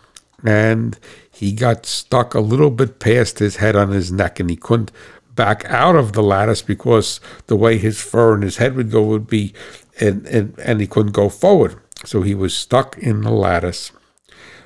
and 0.45 0.99
he 1.31 1.53
got 1.53 1.87
stuck 1.87 2.35
a 2.35 2.41
little 2.41 2.73
bit 2.73 2.99
past 2.99 3.39
his 3.39 3.57
head 3.57 3.77
on 3.77 3.91
his 3.91 4.11
neck 4.11 4.41
and 4.41 4.51
he 4.51 4.57
couldn't 4.57 4.91
back 5.37 5.65
out 5.67 5.95
of 5.95 6.15
the 6.15 6.23
lattice 6.23 6.63
because 6.63 7.21
the 7.47 7.55
way 7.55 7.79
his 7.79 8.01
fur 8.01 8.35
and 8.35 8.43
his 8.43 8.57
head 8.57 8.75
would 8.75 8.91
go 8.91 9.05
would 9.05 9.29
be 9.29 9.55
and, 10.01 10.27
and, 10.27 10.59
and 10.59 10.81
he 10.81 10.89
couldn't 10.89 11.13
go 11.13 11.29
forward. 11.29 11.79
So 12.05 12.23
he 12.23 12.35
was 12.35 12.57
stuck 12.57 12.99
in 12.99 13.21
the 13.21 13.31
lattice 13.31 13.93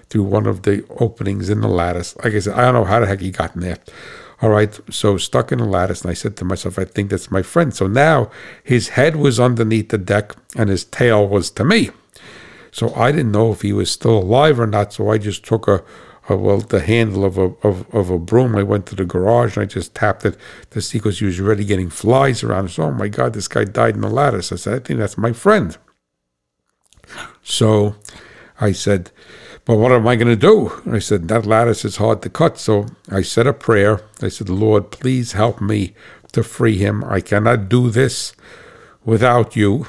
through 0.09 0.23
one 0.23 0.47
of 0.47 0.63
the 0.63 0.83
openings 0.99 1.51
in 1.51 1.61
the 1.61 1.69
lattice. 1.69 2.17
Like 2.25 2.33
I 2.33 2.39
said, 2.39 2.55
I 2.55 2.63
don't 2.63 2.73
know 2.73 2.85
how 2.85 3.01
the 3.01 3.07
heck 3.07 3.21
he 3.21 3.31
got 3.31 3.55
in 3.55 3.61
there. 3.61 3.81
All 4.41 4.49
right, 4.49 4.81
so 4.91 5.19
stuck 5.19 5.53
in 5.53 5.59
the 5.59 5.67
lattice, 5.67 6.01
and 6.01 6.11
I 6.11 6.15
said 6.15 6.39
to 6.39 6.47
myself, 6.47 6.79
I 6.79 6.87
think 6.87 7.11
that's 7.11 7.31
my 7.31 7.43
friend. 7.43 7.75
So 7.75 7.87
now 7.87 8.31
his 8.65 8.89
head 8.89 9.17
was 9.17 9.39
underneath 9.39 9.91
the 9.91 9.99
deck 9.99 10.35
and 10.57 10.71
his 10.71 10.87
tail 10.87 11.29
was 11.29 11.51
to 11.51 11.65
me. 11.65 11.91
So 12.73 12.95
I 12.95 13.13
didn't 13.13 13.33
know 13.33 13.53
if 13.53 13.63
he 13.63 13.73
was 13.73 13.91
still 13.91 14.19
alive 14.19 14.61
or 14.61 14.67
not. 14.67 14.93
So 14.93 15.11
I 15.11 15.19
just 15.19 15.45
took 15.45 15.67
a, 15.69 15.83
a 16.29 16.37
well, 16.37 16.59
the 16.59 16.81
handle 16.81 17.25
of 17.25 17.39
a 17.39 17.53
of, 17.63 17.93
of 17.95 18.11
a 18.11 18.19
broom. 18.19 18.57
I 18.57 18.63
went 18.63 18.87
to 18.87 18.95
the 18.95 19.05
garage 19.05 19.57
and 19.57 19.65
I 19.65 19.67
just 19.67 19.95
tapped 19.95 20.25
it 20.25 20.37
to 20.71 20.81
see 20.81 20.99
because 20.99 21.19
he 21.19 21.27
was 21.27 21.41
already 21.41 21.65
getting 21.65 21.91
flies 21.91 22.43
around. 22.43 22.71
So, 22.71 22.85
oh 22.85 22.93
my 22.93 23.09
God, 23.09 23.33
this 23.33 23.49
guy 23.49 23.65
died 23.65 23.95
in 23.95 24.03
the 24.03 24.09
lattice. 24.09 24.53
I 24.53 24.57
said, 24.57 24.75
I 24.75 24.79
think 24.79 24.99
that's 24.99 25.19
my 25.19 25.33
friend. 25.33 25.77
So 27.43 27.97
I 28.61 28.73
said, 28.73 29.11
but 29.65 29.77
what 29.77 29.93
am 29.93 30.07
I 30.07 30.17
going 30.17 30.29
to 30.29 30.37
do? 30.37 30.83
I 30.91 30.99
said, 30.99 31.29
that 31.29 31.47
lattice 31.47 31.85
is 31.85 31.97
hard 31.97 32.23
to 32.23 32.31
cut. 32.31 32.59
So 32.59 32.87
I 33.11 33.23
said 33.23 33.47
a 33.47 33.53
prayer. 33.53 34.03
I 34.23 34.29
said, 34.29 34.49
Lord, 34.49 34.91
please 34.91 35.33
help 35.33 35.61
me 35.61 35.95
to 36.33 36.43
free 36.43 36.77
him. 36.77 37.05
I 37.05 37.21
cannot 37.21 37.69
do 37.69 37.91
this 37.91 38.35
without 39.05 39.57
you. 39.57 39.87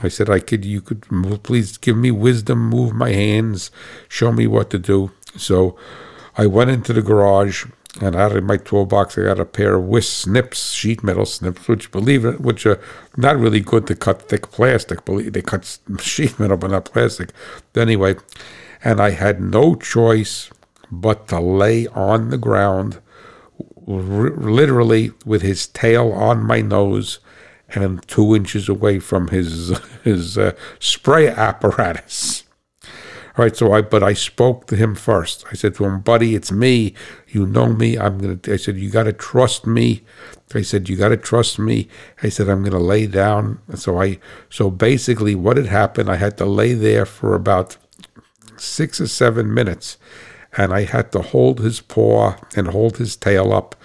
I 0.00 0.08
said, 0.08 0.30
I 0.30 0.38
could, 0.38 0.64
you 0.64 0.80
could 0.80 1.02
please 1.42 1.76
give 1.76 1.96
me 1.96 2.10
wisdom, 2.10 2.68
move 2.68 2.94
my 2.94 3.10
hands, 3.10 3.70
show 4.08 4.32
me 4.32 4.46
what 4.46 4.70
to 4.70 4.78
do. 4.78 5.10
So 5.36 5.76
I 6.36 6.46
went 6.46 6.70
into 6.70 6.92
the 6.92 7.02
garage 7.02 7.66
and 8.00 8.14
out 8.14 8.36
of 8.36 8.44
my 8.44 8.58
toolbox, 8.58 9.18
I 9.18 9.22
got 9.22 9.40
a 9.40 9.44
pair 9.44 9.74
of 9.74 9.84
Wiss 9.84 10.08
snips, 10.08 10.70
sheet 10.72 11.02
metal 11.02 11.26
snips, 11.26 11.66
which 11.66 11.90
believe 11.90 12.24
it, 12.24 12.40
which 12.40 12.64
are 12.64 12.80
not 13.16 13.36
really 13.36 13.60
good 13.60 13.86
to 13.88 13.96
cut 13.96 14.28
thick 14.28 14.52
plastic. 14.52 15.04
Believe 15.04 15.32
they 15.32 15.42
cut 15.42 15.78
sheet 16.00 16.38
metal, 16.38 16.56
but 16.56 16.70
not 16.70 16.84
plastic. 16.84 17.30
Anyway, 17.74 18.14
and 18.84 19.00
I 19.00 19.10
had 19.10 19.40
no 19.40 19.74
choice 19.74 20.50
but 20.92 21.28
to 21.28 21.40
lay 21.40 21.88
on 21.88 22.30
the 22.30 22.38
ground, 22.38 23.00
r- 23.88 24.30
literally 24.30 25.12
with 25.26 25.42
his 25.42 25.66
tail 25.66 26.12
on 26.12 26.44
my 26.44 26.60
nose 26.60 27.18
and 27.74 28.06
two 28.08 28.34
inches 28.34 28.68
away 28.68 28.98
from 28.98 29.28
his 29.28 29.78
his 30.04 30.38
uh, 30.38 30.52
spray 30.78 31.28
apparatus. 31.28 32.44
All 33.36 33.44
right, 33.44 33.54
so 33.54 33.72
I 33.72 33.82
but 33.82 34.02
I 34.02 34.14
spoke 34.14 34.66
to 34.66 34.74
him 34.74 34.96
first. 34.96 35.44
I 35.52 35.54
said 35.54 35.76
to 35.76 35.84
him, 35.84 36.00
"Buddy, 36.00 36.34
it's 36.34 36.50
me. 36.50 36.94
You 37.28 37.46
know 37.46 37.68
me. 37.68 37.96
I'm 37.96 38.18
gonna." 38.18 38.40
I 38.48 38.56
said, 38.56 38.76
"You 38.76 38.90
got 38.90 39.04
to 39.04 39.12
trust 39.12 39.64
me." 39.64 40.02
I 40.54 40.62
said, 40.62 40.88
"You 40.88 40.96
got 40.96 41.10
to 41.10 41.16
trust 41.16 41.58
me." 41.58 41.88
I 42.20 42.30
said, 42.30 42.48
"I'm 42.48 42.64
gonna 42.64 42.80
lay 42.80 43.06
down." 43.06 43.60
So 43.76 44.00
I 44.00 44.18
so 44.50 44.70
basically, 44.70 45.36
what 45.36 45.56
had 45.56 45.66
happened? 45.66 46.10
I 46.10 46.16
had 46.16 46.36
to 46.38 46.46
lay 46.46 46.74
there 46.74 47.06
for 47.06 47.36
about 47.36 47.76
six 48.56 49.00
or 49.00 49.06
seven 49.06 49.54
minutes, 49.54 49.98
and 50.56 50.72
I 50.72 50.82
had 50.82 51.12
to 51.12 51.22
hold 51.22 51.60
his 51.60 51.80
paw 51.80 52.34
and 52.56 52.66
hold 52.66 52.96
his 52.96 53.14
tail 53.14 53.52
up 53.52 53.76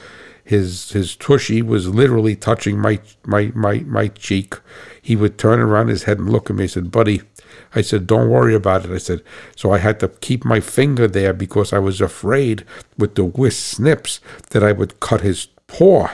his 0.43 0.91
his 0.91 1.15
tushy 1.15 1.61
was 1.61 1.87
literally 1.87 2.35
touching 2.35 2.79
my 2.79 2.99
my 3.25 3.51
my 3.55 3.79
my 3.79 4.07
cheek. 4.09 4.55
He 5.01 5.15
would 5.15 5.37
turn 5.37 5.59
around 5.59 5.87
his 5.87 6.03
head 6.03 6.19
and 6.19 6.29
look 6.29 6.49
at 6.49 6.55
me. 6.55 6.65
I 6.65 6.67
said, 6.67 6.91
"Buddy," 6.91 7.21
I 7.75 7.81
said, 7.81 8.07
"Don't 8.07 8.29
worry 8.29 8.53
about 8.53 8.85
it." 8.85 8.91
I 8.91 8.97
said, 8.97 9.23
so 9.55 9.71
I 9.71 9.77
had 9.77 9.99
to 10.01 10.09
keep 10.09 10.43
my 10.43 10.59
finger 10.59 11.07
there 11.07 11.33
because 11.33 11.71
I 11.71 11.79
was 11.79 12.01
afraid 12.01 12.65
with 12.97 13.15
the 13.15 13.23
Wiss 13.23 13.57
snips 13.57 14.19
that 14.51 14.63
I 14.63 14.71
would 14.71 14.99
cut 14.99 15.21
his 15.21 15.47
paw. 15.67 16.09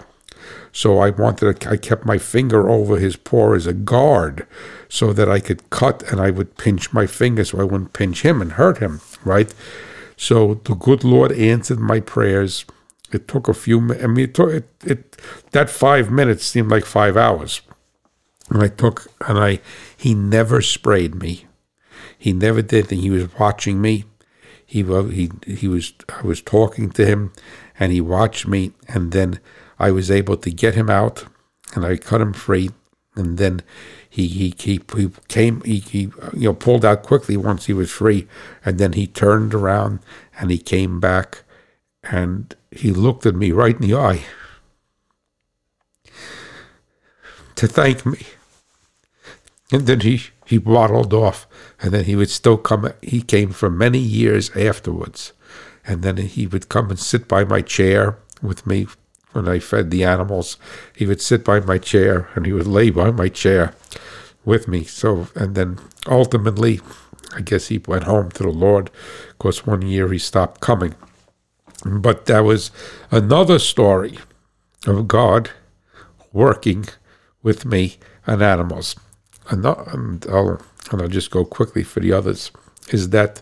So 0.71 0.99
I 0.99 1.09
wanted 1.09 1.61
to, 1.61 1.69
I 1.69 1.77
kept 1.77 2.05
my 2.05 2.17
finger 2.17 2.69
over 2.69 2.97
his 2.97 3.15
paw 3.15 3.53
as 3.53 3.65
a 3.65 3.73
guard 3.73 4.45
so 4.87 5.11
that 5.13 5.29
I 5.29 5.39
could 5.39 5.69
cut 5.69 6.03
and 6.11 6.21
I 6.21 6.29
would 6.29 6.57
pinch 6.57 6.93
my 6.93 7.07
finger 7.07 7.43
so 7.43 7.59
I 7.59 7.63
wouldn't 7.63 7.93
pinch 7.93 8.21
him 8.21 8.41
and 8.41 8.53
hurt 8.53 8.77
him, 8.77 9.01
right? 9.25 9.53
So 10.15 10.61
the 10.63 10.75
good 10.75 11.03
Lord 11.03 11.31
answered 11.31 11.79
my 11.79 11.99
prayers 11.99 12.65
it 13.11 13.27
took 13.27 13.47
a 13.47 13.53
few. 13.53 13.79
I 13.93 14.07
mean, 14.07 14.25
it 14.25 14.33
took 14.33 14.51
it, 14.51 14.69
it. 14.85 15.17
That 15.51 15.69
five 15.69 16.11
minutes 16.11 16.45
seemed 16.45 16.71
like 16.71 16.85
five 16.85 17.17
hours. 17.17 17.61
And 18.49 18.63
I 18.63 18.67
took 18.67 19.07
and 19.27 19.37
I. 19.37 19.59
He 19.95 20.13
never 20.13 20.61
sprayed 20.61 21.15
me. 21.15 21.45
He 22.17 22.33
never 22.33 22.61
did. 22.61 22.91
And 22.91 23.01
he 23.01 23.09
was 23.09 23.33
watching 23.39 23.81
me. 23.81 24.05
He 24.65 24.83
he 24.83 25.31
he 25.45 25.67
was. 25.67 25.93
I 26.09 26.21
was 26.21 26.41
talking 26.41 26.89
to 26.91 27.05
him, 27.05 27.31
and 27.79 27.91
he 27.91 28.01
watched 28.01 28.47
me. 28.47 28.73
And 28.87 29.11
then 29.11 29.39
I 29.77 29.91
was 29.91 30.11
able 30.11 30.37
to 30.37 30.51
get 30.51 30.75
him 30.75 30.89
out, 30.89 31.25
and 31.75 31.85
I 31.85 31.97
cut 31.97 32.21
him 32.21 32.33
free. 32.33 32.71
And 33.15 33.37
then 33.37 33.61
he 34.09 34.27
he 34.27 34.53
he, 34.57 34.81
he 34.95 35.11
came. 35.27 35.61
He, 35.61 35.79
he 35.79 36.01
you 36.33 36.49
know 36.49 36.53
pulled 36.53 36.85
out 36.85 37.03
quickly 37.03 37.37
once 37.37 37.65
he 37.65 37.73
was 37.73 37.91
free, 37.91 38.27
and 38.65 38.77
then 38.77 38.93
he 38.93 39.07
turned 39.07 39.53
around 39.53 39.99
and 40.39 40.51
he 40.51 40.57
came 40.57 40.99
back, 40.99 41.43
and 42.03 42.55
he 42.71 42.91
looked 42.91 43.25
at 43.25 43.35
me 43.35 43.51
right 43.51 43.75
in 43.75 43.81
the 43.81 43.95
eye 43.95 44.23
to 47.59 47.67
thank 47.67 48.05
me. 48.05 48.19
And 49.71 49.85
then 49.85 49.99
he, 49.99 50.21
he 50.45 50.57
waddled 50.57 51.13
off. 51.13 51.45
And 51.81 51.91
then 51.91 52.05
he 52.05 52.15
would 52.15 52.29
still 52.29 52.57
come. 52.57 52.91
He 53.01 53.21
came 53.21 53.51
for 53.51 53.69
many 53.69 53.99
years 53.99 54.49
afterwards. 54.55 55.33
And 55.85 56.01
then 56.01 56.17
he 56.17 56.47
would 56.47 56.69
come 56.69 56.89
and 56.89 56.97
sit 56.97 57.27
by 57.27 57.43
my 57.43 57.61
chair 57.61 58.17
with 58.41 58.65
me 58.65 58.87
when 59.33 59.47
I 59.47 59.59
fed 59.59 59.91
the 59.91 60.05
animals. 60.05 60.57
He 60.95 61.05
would 61.05 61.21
sit 61.21 61.43
by 61.43 61.59
my 61.59 61.77
chair 61.77 62.29
and 62.33 62.45
he 62.45 62.53
would 62.53 62.67
lay 62.67 62.89
by 62.89 63.11
my 63.11 63.27
chair 63.27 63.75
with 64.45 64.67
me. 64.67 64.85
So, 64.85 65.27
and 65.35 65.53
then 65.53 65.79
ultimately, 66.07 66.79
I 67.35 67.41
guess 67.41 67.67
he 67.67 67.77
went 67.85 68.05
home 68.05 68.31
to 68.31 68.43
the 68.43 68.49
Lord 68.49 68.89
because 69.37 69.67
one 69.67 69.81
year 69.81 70.11
he 70.11 70.17
stopped 70.17 70.61
coming. 70.61 70.95
But 71.85 72.25
there 72.25 72.43
was 72.43 72.71
another 73.11 73.59
story 73.59 74.19
of 74.85 75.07
God 75.07 75.51
working 76.33 76.85
with 77.41 77.65
me 77.65 77.97
and 78.25 78.41
animals. 78.41 78.95
And, 79.49 79.65
I'll, 79.65 80.61
and 80.91 81.01
I'll 81.01 81.07
just 81.07 81.31
go 81.31 81.45
quickly 81.45 81.83
for 81.83 81.99
the 81.99 82.13
others. 82.13 82.51
Is 82.89 83.09
that 83.09 83.41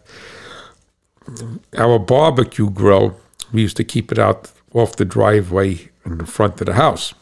our 1.78 2.00
barbecue 2.00 2.70
grill, 2.70 3.20
we 3.52 3.62
used 3.62 3.78
to 3.78 3.84
keep 3.84 4.12
it 4.12 4.20
out 4.20 4.52
off 4.74 4.96
the 4.96 5.06
driveway 5.06 5.90
in 6.06 6.18
the 6.18 6.26
front 6.26 6.60
of 6.62 6.68
the 6.68 6.74
house. 6.74 7.14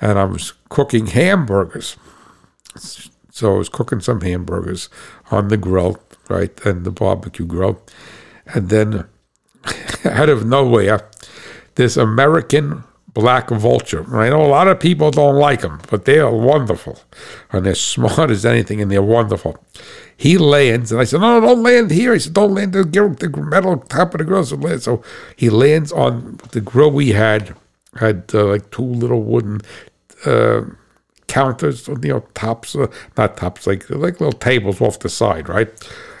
And 0.00 0.18
I 0.18 0.24
was 0.24 0.52
cooking 0.68 1.08
hamburgers. 1.08 1.96
So 3.30 3.54
I 3.54 3.58
was 3.58 3.68
cooking 3.68 4.00
some 4.00 4.20
hamburgers 4.20 4.88
on 5.30 5.48
the 5.48 5.56
grill, 5.56 6.02
right, 6.28 6.58
and 6.66 6.84
the 6.84 6.90
barbecue 6.90 7.46
grill. 7.46 7.82
And 8.46 8.68
then 8.68 9.06
out 10.04 10.28
of 10.28 10.46
nowhere, 10.46 11.08
this 11.74 11.96
American 11.96 12.84
black 13.14 13.50
vulture. 13.50 14.04
I 14.16 14.30
know 14.30 14.42
a 14.42 14.48
lot 14.48 14.68
of 14.68 14.80
people 14.80 15.10
don't 15.10 15.36
like 15.36 15.60
them, 15.60 15.80
but 15.90 16.04
they 16.04 16.18
are 16.18 16.34
wonderful. 16.34 16.98
And 17.50 17.66
they're 17.66 17.74
smart 17.94 18.30
as 18.30 18.44
anything, 18.46 18.80
and 18.80 18.90
they're 18.90 19.02
wonderful. 19.02 19.58
He 20.16 20.38
lands, 20.38 20.92
and 20.92 21.00
I 21.00 21.04
said, 21.04 21.20
No, 21.20 21.40
no, 21.40 21.46
don't 21.46 21.62
land 21.62 21.90
here. 21.90 22.12
He 22.12 22.20
said, 22.20 22.34
Don't 22.34 22.54
land 22.54 22.72
the, 22.72 22.84
the 22.84 23.42
metal 23.42 23.78
top 23.78 24.14
of 24.14 24.18
the 24.18 24.24
grill. 24.24 24.44
So, 24.44 24.78
so 24.78 25.02
he 25.36 25.50
lands 25.50 25.92
on 25.92 26.38
the 26.52 26.60
grill 26.60 26.90
we 26.90 27.10
had, 27.10 27.56
had 27.96 28.30
uh, 28.32 28.44
like 28.44 28.70
two 28.70 28.82
little 28.82 29.22
wooden 29.22 29.60
uh, 30.24 30.62
counters, 31.26 31.88
you 31.88 31.96
know, 31.96 32.20
tops, 32.34 32.76
uh, 32.76 32.86
not 33.16 33.36
tops, 33.36 33.66
like 33.66 33.88
like 33.90 34.20
little 34.20 34.38
tables 34.38 34.80
off 34.80 34.98
the 35.00 35.08
side, 35.08 35.48
right? 35.48 35.70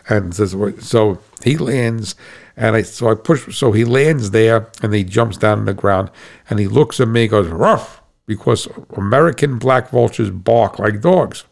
And 0.08 0.34
says, 0.34 0.56
so 0.80 1.20
he 1.44 1.56
lands, 1.56 2.16
and 2.56 2.76
I 2.76 2.82
so 2.82 3.10
I 3.10 3.14
push, 3.14 3.56
so 3.56 3.72
he 3.72 3.84
lands 3.84 4.30
there, 4.30 4.70
and 4.82 4.94
he 4.94 5.04
jumps 5.04 5.36
down 5.36 5.60
on 5.60 5.64
the 5.64 5.74
ground, 5.74 6.10
and 6.48 6.58
he 6.58 6.68
looks 6.68 7.00
at 7.00 7.08
me, 7.08 7.22
and 7.22 7.30
goes 7.30 7.48
rough, 7.48 8.02
because 8.26 8.68
American 8.96 9.58
black 9.58 9.90
vultures 9.90 10.30
bark 10.30 10.78
like 10.78 11.00
dogs. 11.00 11.44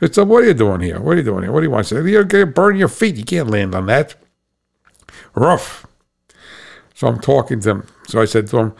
I 0.00 0.08
said, 0.10 0.28
"What 0.28 0.44
are 0.44 0.46
you 0.46 0.54
doing 0.54 0.80
here? 0.80 1.00
What 1.00 1.14
are 1.14 1.16
you 1.18 1.22
doing 1.22 1.42
here? 1.42 1.52
What 1.52 1.60
do 1.60 1.66
you 1.66 1.70
want?" 1.70 1.86
I 1.86 1.88
said, 1.88 2.04
"You're 2.06 2.24
gonna 2.24 2.46
burn 2.46 2.76
your 2.76 2.88
feet. 2.88 3.16
You 3.16 3.24
can't 3.24 3.50
land 3.50 3.74
on 3.74 3.86
that." 3.86 4.14
Rough. 5.34 5.86
So 6.94 7.08
I'm 7.08 7.20
talking 7.20 7.60
to 7.60 7.70
him. 7.70 7.86
So 8.08 8.22
I 8.22 8.24
said 8.24 8.46
to 8.48 8.58
him, 8.58 8.74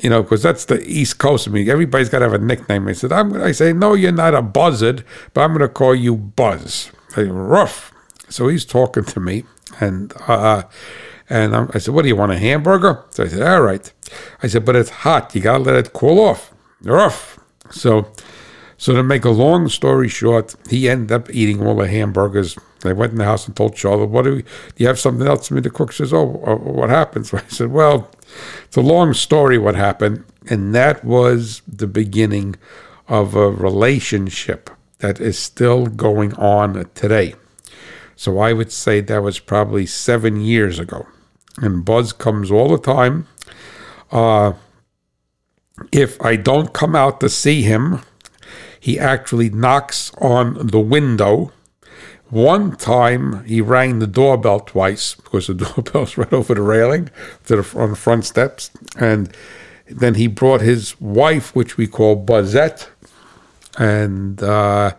you 0.00 0.10
know, 0.10 0.22
because 0.22 0.42
that's 0.42 0.66
the 0.66 0.82
East 0.86 1.18
Coast 1.18 1.46
of 1.46 1.52
me. 1.52 1.70
Everybody's 1.70 2.08
got 2.08 2.18
to 2.18 2.26
have 2.26 2.34
a 2.34 2.38
nickname. 2.38 2.86
I 2.86 2.92
said, 2.92 3.12
I'm. 3.12 3.34
I 3.40 3.52
say, 3.52 3.72
no, 3.72 3.94
you're 3.94 4.12
not 4.12 4.34
a 4.34 4.42
buzzard, 4.42 5.04
but 5.32 5.40
I'm 5.40 5.50
going 5.50 5.60
to 5.60 5.68
call 5.68 5.94
you 5.94 6.16
Buzz. 6.16 6.90
I 7.12 7.14
say, 7.14 7.24
rough. 7.24 7.92
So 8.28 8.48
he's 8.48 8.64
talking 8.64 9.04
to 9.04 9.20
me, 9.20 9.44
and 9.80 10.12
uh, 10.26 10.62
and 11.28 11.56
I'm, 11.56 11.70
I 11.74 11.78
said, 11.78 11.92
what 11.92 12.02
do 12.02 12.08
you 12.08 12.16
want, 12.16 12.32
a 12.32 12.38
hamburger? 12.38 13.04
So 13.10 13.24
I 13.24 13.28
said, 13.28 13.42
all 13.42 13.62
right. 13.62 13.92
I 14.42 14.46
said, 14.46 14.64
but 14.64 14.76
it's 14.76 14.90
hot. 14.90 15.34
You 15.34 15.40
got 15.40 15.58
to 15.58 15.64
let 15.64 15.74
it 15.74 15.92
cool 15.92 16.20
off. 16.20 16.52
Rough. 16.82 17.40
So, 17.70 18.12
so 18.78 18.92
to 18.92 19.02
make 19.02 19.24
a 19.24 19.30
long 19.30 19.68
story 19.68 20.08
short, 20.08 20.54
he 20.70 20.88
ended 20.88 21.10
up 21.10 21.28
eating 21.34 21.66
all 21.66 21.74
the 21.74 21.88
hamburgers. 21.88 22.56
I 22.84 22.92
went 22.92 23.10
in 23.10 23.18
the 23.18 23.24
house 23.24 23.46
and 23.48 23.56
told 23.56 23.76
Charlotte, 23.76 24.10
"What 24.10 24.24
do, 24.24 24.36
we, 24.36 24.42
do 24.42 24.48
you 24.76 24.86
have 24.86 25.00
something 25.00 25.26
else 25.26 25.50
me?" 25.50 25.60
The 25.60 25.70
cook 25.70 25.92
says, 25.92 26.12
"Oh, 26.12 26.40
uh, 26.46 26.54
what 26.54 26.90
happened?" 26.90 27.26
So 27.26 27.38
I 27.38 27.42
said, 27.48 27.72
"Well." 27.72 28.10
It's 28.64 28.76
a 28.76 28.80
long 28.80 29.14
story 29.14 29.58
what 29.58 29.74
happened, 29.74 30.24
and 30.48 30.74
that 30.74 31.04
was 31.04 31.62
the 31.66 31.86
beginning 31.86 32.56
of 33.08 33.34
a 33.34 33.50
relationship 33.50 34.70
that 34.98 35.20
is 35.20 35.38
still 35.38 35.86
going 35.86 36.34
on 36.34 36.88
today. 36.94 37.34
So 38.16 38.38
I 38.38 38.52
would 38.52 38.72
say 38.72 39.00
that 39.00 39.22
was 39.22 39.38
probably 39.38 39.86
seven 39.86 40.40
years 40.40 40.78
ago. 40.78 41.06
And 41.58 41.84
Buzz 41.84 42.12
comes 42.12 42.50
all 42.50 42.68
the 42.68 42.78
time. 42.78 43.28
Uh, 44.10 44.54
if 45.92 46.20
I 46.20 46.36
don't 46.36 46.72
come 46.72 46.96
out 46.96 47.20
to 47.20 47.28
see 47.28 47.62
him, 47.62 48.00
he 48.80 48.98
actually 48.98 49.50
knocks 49.50 50.12
on 50.18 50.66
the 50.66 50.80
window 50.80 51.52
one 52.30 52.74
time 52.76 53.44
he 53.44 53.60
rang 53.60 54.00
the 54.00 54.06
doorbell 54.06 54.60
twice 54.60 55.14
because 55.14 55.46
the 55.46 55.54
doorbell's 55.54 56.18
right 56.18 56.32
over 56.32 56.54
the 56.54 56.62
railing 56.62 57.10
to 57.46 57.62
the, 57.62 57.78
on 57.78 57.90
the 57.90 57.96
front 57.96 58.24
steps. 58.24 58.70
And 58.98 59.32
then 59.88 60.14
he 60.14 60.26
brought 60.26 60.60
his 60.60 61.00
wife, 61.00 61.54
which 61.54 61.76
we 61.76 61.86
call 61.86 62.24
Buzzette, 62.24 62.88
and 63.78 64.42
uh, 64.42 64.94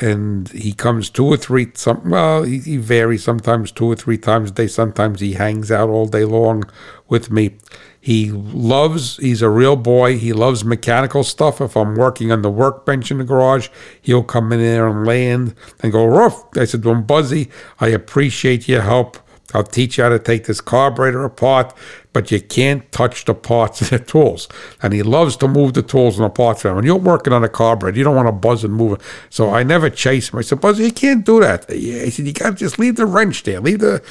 and 0.00 0.48
he 0.50 0.72
comes 0.72 1.10
two 1.10 1.26
or 1.26 1.36
three. 1.36 1.68
Some 1.74 2.10
well, 2.10 2.42
he, 2.42 2.58
he 2.58 2.76
varies. 2.76 3.24
Sometimes 3.24 3.70
two 3.70 3.86
or 3.86 3.96
three 3.96 4.18
times 4.18 4.50
a 4.50 4.54
day. 4.54 4.66
Sometimes 4.66 5.20
he 5.20 5.34
hangs 5.34 5.70
out 5.70 5.88
all 5.88 6.06
day 6.06 6.24
long 6.24 6.64
with 7.08 7.30
me. 7.30 7.58
He 8.00 8.32
loves, 8.32 9.18
he's 9.18 9.42
a 9.42 9.48
real 9.48 9.76
boy. 9.76 10.18
He 10.18 10.32
loves 10.32 10.64
mechanical 10.64 11.22
stuff. 11.22 11.60
If 11.60 11.76
I'm 11.76 11.94
working 11.94 12.32
on 12.32 12.42
the 12.42 12.50
workbench 12.50 13.12
in 13.12 13.18
the 13.18 13.24
garage, 13.24 13.68
he'll 14.00 14.24
come 14.24 14.52
in 14.52 14.58
there 14.58 14.88
and 14.88 15.06
land 15.06 15.54
and 15.80 15.92
go, 15.92 16.04
rough. 16.04 16.44
I 16.56 16.64
said 16.64 16.82
to 16.82 16.90
him, 16.90 17.04
Buzzy, 17.04 17.48
I 17.78 17.88
appreciate 17.88 18.66
your 18.66 18.82
help. 18.82 19.18
I'll 19.54 19.62
teach 19.62 19.98
you 19.98 20.04
how 20.04 20.10
to 20.10 20.18
take 20.18 20.46
this 20.46 20.60
carburetor 20.60 21.24
apart, 21.24 21.74
but 22.12 22.30
you 22.30 22.40
can't 22.40 22.90
touch 22.92 23.24
the 23.24 23.34
parts 23.34 23.80
of 23.80 23.90
the 23.90 23.98
tools. 23.98 24.48
And 24.82 24.92
he 24.92 25.02
loves 25.02 25.36
to 25.38 25.48
move 25.48 25.74
the 25.74 25.82
tools 25.82 26.18
and 26.18 26.26
the 26.26 26.30
parts 26.30 26.64
around. 26.64 26.76
When 26.76 26.84
you're 26.84 26.96
working 26.96 27.32
on 27.32 27.42
a 27.42 27.48
carburetor, 27.48 27.96
you 27.96 28.04
don't 28.04 28.16
want 28.16 28.28
to 28.28 28.32
buzz 28.32 28.64
and 28.64 28.74
move 28.74 28.94
it. 28.94 29.00
So 29.30 29.50
I 29.50 29.62
never 29.62 29.88
chase 29.88 30.30
him. 30.30 30.38
I 30.38 30.42
said, 30.42 30.60
Buzzy, 30.60 30.84
you 30.84 30.92
can't 30.92 31.24
do 31.24 31.40
that. 31.40 31.70
He 31.70 32.10
said, 32.10 32.26
you 32.26 32.32
got 32.32 32.50
to 32.50 32.56
just 32.56 32.78
leave 32.78 32.96
the 32.96 33.06
wrench 33.06 33.44
there. 33.44 33.60
Leave 33.60 33.80
the, 33.80 34.02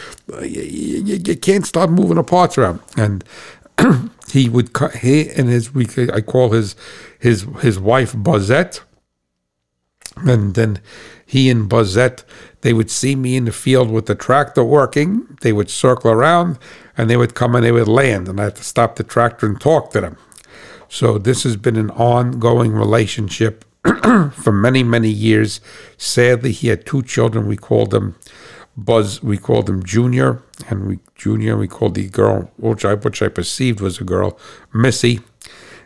you, 0.42 0.62
you, 0.62 1.16
you 1.24 1.36
can't 1.36 1.66
start 1.66 1.90
moving 1.92 2.16
the 2.16 2.24
parts 2.24 2.58
around. 2.58 2.80
And 2.98 3.24
he 4.32 4.50
would 4.50 4.70
he 5.00 5.30
and 5.30 5.50
his 5.50 5.74
we 5.74 5.88
I 6.14 6.22
call 6.22 6.52
his 6.52 6.76
his 7.20 7.46
his 7.62 7.80
wife 7.80 8.14
Buzzette, 8.14 8.82
and 10.18 10.56
then 10.56 10.82
he 11.26 11.50
and 11.50 11.70
Buzzette 11.70 12.24
they 12.62 12.74
would 12.74 12.92
see 12.92 13.16
me 13.16 13.36
in 13.36 13.46
the 13.46 13.52
field 13.52 13.90
with 13.92 14.06
the 14.06 14.16
tractor 14.16 14.64
working. 14.64 15.38
They 15.42 15.52
would 15.52 15.70
circle 15.70 16.12
around 16.12 16.60
and 16.98 17.10
they 17.10 17.18
would 17.18 17.36
come 17.36 17.56
and 17.56 17.66
they 17.66 17.72
would 17.72 17.88
land, 17.88 18.28
and 18.28 18.40
I 18.40 18.46
had 18.46 18.56
to 18.58 18.64
stop 18.64 18.96
the 18.96 19.04
tractor 19.04 19.48
and 19.48 19.60
talk 19.60 19.92
to 19.92 20.02
them. 20.02 20.18
So 20.90 21.18
this 21.18 21.44
has 21.44 21.56
been 21.56 21.78
an 21.78 21.90
ongoing 21.92 22.74
relationship 22.74 23.66
for 24.34 24.52
many 24.52 24.84
many 24.84 25.10
years. 25.10 25.62
Sadly, 25.98 26.52
he 26.52 26.68
had 26.68 26.86
two 26.86 27.02
children. 27.02 27.48
We 27.48 27.58
called 27.58 27.92
them 27.92 28.16
Buzz, 28.78 29.22
we 29.22 29.38
called 29.38 29.70
him 29.70 29.84
Junior, 29.84 30.42
and 30.70 30.88
we 30.88 31.00
Junior, 31.16 31.58
we 31.58 31.68
called 31.68 31.96
the 31.96 32.10
girl, 32.10 32.52
which 32.58 32.86
I 32.86 32.94
which 32.94 33.22
I 33.22 33.28
perceived 33.28 33.82
was 33.82 34.00
a 34.00 34.04
girl, 34.04 34.40
Missy, 34.74 35.20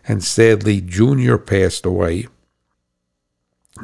and 0.08 0.24
sadly 0.24 0.82
Junior 0.82 1.38
passed 1.38 1.86
away. 1.86 2.28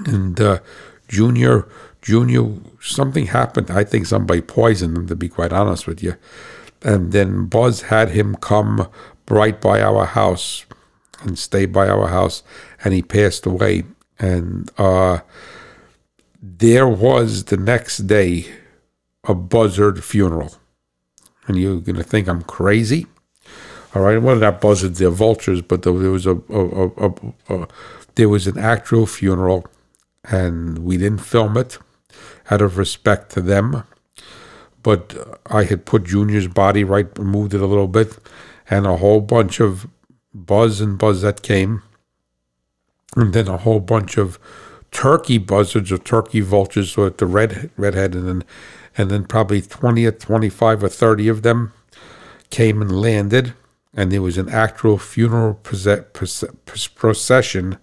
And 0.05 0.39
uh, 0.39 0.59
Junior, 1.07 1.67
Junior, 2.01 2.53
something 2.79 3.27
happened. 3.27 3.69
I 3.69 3.83
think 3.83 4.07
somebody 4.07 4.41
poisoned 4.41 4.97
him, 4.97 5.07
to 5.07 5.15
be 5.15 5.29
quite 5.29 5.53
honest 5.53 5.87
with 5.87 6.01
you. 6.01 6.15
And 6.81 7.11
then 7.11 7.45
Buzz 7.45 7.83
had 7.83 8.09
him 8.09 8.35
come 8.35 8.89
right 9.29 9.59
by 9.61 9.81
our 9.81 10.05
house 10.05 10.65
and 11.21 11.37
stay 11.37 11.67
by 11.67 11.87
our 11.87 12.07
house, 12.07 12.41
and 12.83 12.93
he 12.93 13.03
passed 13.03 13.45
away. 13.45 13.83
And 14.17 14.71
uh, 14.79 15.19
there 16.41 16.87
was 16.87 17.45
the 17.45 17.57
next 17.57 18.07
day 18.07 18.47
a 19.23 19.35
buzzard 19.35 20.03
funeral. 20.03 20.55
And 21.45 21.57
you're 21.57 21.79
going 21.79 21.97
to 21.97 22.03
think 22.03 22.27
I'm 22.27 22.41
crazy. 22.41 23.05
All 23.93 24.01
right, 24.01 24.21
well, 24.21 24.37
not 24.37 24.61
buzzards, 24.61 24.99
they're 24.99 25.09
vultures, 25.09 25.61
but 25.61 25.83
there 25.83 25.93
was 25.93 26.25
a, 26.25 26.35
a, 26.49 26.87
a, 26.87 27.13
a, 27.49 27.67
there 28.15 28.29
was 28.29 28.47
an 28.47 28.57
actual 28.57 29.05
funeral, 29.05 29.67
and 30.23 30.79
we 30.79 30.97
didn't 30.97 31.19
film 31.19 31.57
it 31.57 31.77
out 32.51 32.61
of 32.61 32.77
respect 32.77 33.31
to 33.31 33.41
them. 33.41 33.83
But 34.83 35.39
I 35.45 35.63
had 35.63 35.85
put 35.85 36.03
Junior's 36.03 36.47
body 36.47 36.83
right, 36.83 37.17
moved 37.17 37.53
it 37.53 37.61
a 37.61 37.65
little 37.65 37.87
bit, 37.87 38.17
and 38.69 38.85
a 38.85 38.97
whole 38.97 39.21
bunch 39.21 39.59
of 39.59 39.87
buzz 40.33 40.81
and 40.81 40.97
buzzette 40.97 41.41
came, 41.41 41.81
and 43.15 43.33
then 43.33 43.47
a 43.47 43.57
whole 43.57 43.79
bunch 43.79 44.17
of 44.17 44.37
turkey 44.91 45.37
buzzards 45.37 45.91
or 45.91 45.97
turkey 45.97 46.41
vultures 46.41 46.97
with 46.97 47.17
the 47.17 47.25
red 47.25 47.71
redhead, 47.77 48.13
and 48.13 48.27
then 48.27 48.43
and 48.97 49.09
then 49.09 49.23
probably 49.23 49.61
20 49.61 50.05
or 50.05 50.11
25 50.11 50.83
or 50.83 50.89
30 50.89 51.27
of 51.29 51.41
them 51.43 51.71
came 52.49 52.81
and 52.81 52.91
landed, 52.91 53.53
and 53.93 54.11
there 54.11 54.21
was 54.21 54.37
an 54.37 54.49
actual 54.49 54.97
funeral 54.97 55.53
procession 56.95 57.77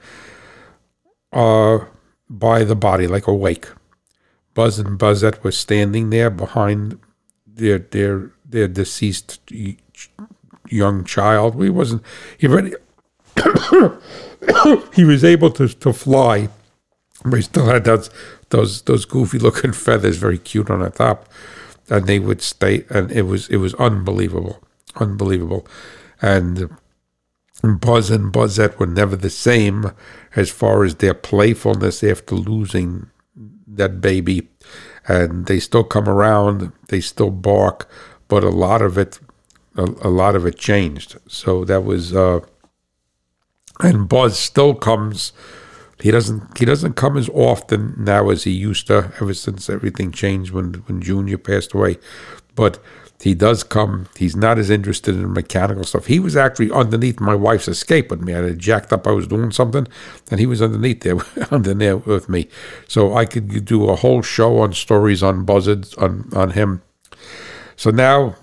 uh, 1.32 1.78
by 2.28 2.64
the 2.64 2.76
body, 2.76 3.06
like 3.06 3.26
a 3.26 3.34
wake. 3.34 3.68
Buzz 4.58 4.80
and 4.80 4.98
Buzzette 4.98 5.44
were 5.44 5.52
standing 5.52 6.10
there 6.10 6.30
behind 6.30 6.98
their 7.46 7.78
their 7.78 8.32
their 8.44 8.66
deceased 8.66 9.38
young 10.68 11.04
child. 11.04 11.62
He 11.62 11.70
wasn't 11.70 12.02
he 12.36 12.48
already 12.48 12.74
he 14.96 15.04
was 15.04 15.22
able 15.22 15.52
to, 15.52 15.68
to 15.68 15.92
fly, 15.92 16.48
but 17.24 17.36
he 17.36 17.42
still 17.42 17.66
had 17.66 17.84
those 17.84 18.10
those 18.48 18.82
those 18.82 19.04
goofy 19.04 19.38
looking 19.38 19.72
feathers, 19.72 20.16
very 20.16 20.38
cute 20.38 20.70
on 20.70 20.80
the 20.80 20.90
top, 20.90 21.28
and 21.88 22.08
they 22.08 22.18
would 22.18 22.42
stay, 22.42 22.84
and 22.90 23.12
it 23.12 23.26
was 23.26 23.48
it 23.50 23.58
was 23.58 23.74
unbelievable, 23.74 24.60
unbelievable, 24.96 25.64
and. 26.20 26.68
Buzz 27.60 28.08
and 28.08 28.32
Buzzette 28.32 28.78
were 28.78 28.86
never 28.86 29.16
the 29.16 29.30
same 29.30 29.90
as 30.36 30.48
far 30.48 30.84
as 30.84 30.94
their 30.94 31.12
playfulness 31.12 32.04
after 32.04 32.36
losing 32.36 33.10
that 33.78 34.00
baby, 34.00 34.48
and 35.08 35.46
they 35.46 35.58
still 35.58 35.84
come 35.84 36.08
around. 36.08 36.72
They 36.88 37.00
still 37.00 37.30
bark, 37.30 37.88
but 38.28 38.44
a 38.44 38.50
lot 38.50 38.82
of 38.82 38.98
it, 38.98 39.18
a, 39.76 39.84
a 40.02 40.10
lot 40.10 40.36
of 40.36 40.46
it 40.46 40.58
changed. 40.58 41.18
So 41.26 41.64
that 41.64 41.84
was, 41.84 42.14
uh, 42.14 42.40
and 43.80 44.08
Buzz 44.08 44.38
still 44.38 44.74
comes. 44.74 45.32
He 46.00 46.10
doesn't. 46.10 46.58
He 46.58 46.64
doesn't 46.64 46.94
come 46.94 47.16
as 47.16 47.28
often 47.30 47.94
now 47.98 48.30
as 48.30 48.44
he 48.44 48.52
used 48.52 48.86
to. 48.86 49.12
Ever 49.20 49.34
since 49.34 49.68
everything 49.68 50.12
changed 50.12 50.52
when 50.52 50.74
when 50.86 51.00
Junior 51.00 51.38
passed 51.38 51.72
away, 51.72 51.98
but 52.54 52.78
he 53.20 53.34
does 53.34 53.64
come. 53.64 54.06
He's 54.16 54.36
not 54.36 54.58
as 54.58 54.70
interested 54.70 55.16
in 55.16 55.32
mechanical 55.32 55.82
stuff. 55.82 56.06
He 56.06 56.20
was 56.20 56.36
actually 56.36 56.70
underneath 56.70 57.18
my 57.18 57.34
wife's 57.34 57.66
escape 57.66 58.10
with 58.10 58.20
me. 58.20 58.32
I 58.32 58.42
had 58.42 58.58
jacked 58.60 58.92
up. 58.92 59.08
I 59.08 59.10
was 59.10 59.26
doing 59.26 59.50
something, 59.50 59.88
and 60.30 60.38
he 60.38 60.46
was 60.46 60.62
underneath 60.62 61.00
there, 61.00 61.16
under 61.50 61.74
there 61.74 61.96
with 61.96 62.28
me. 62.28 62.48
So 62.86 63.16
I 63.16 63.24
could 63.24 63.64
do 63.64 63.88
a 63.88 63.96
whole 63.96 64.22
show 64.22 64.58
on 64.60 64.72
stories 64.72 65.22
on 65.22 65.44
buzzards 65.44 65.94
on 65.94 66.30
on 66.34 66.50
him. 66.50 66.82
So 67.74 67.90
now, 67.90 68.36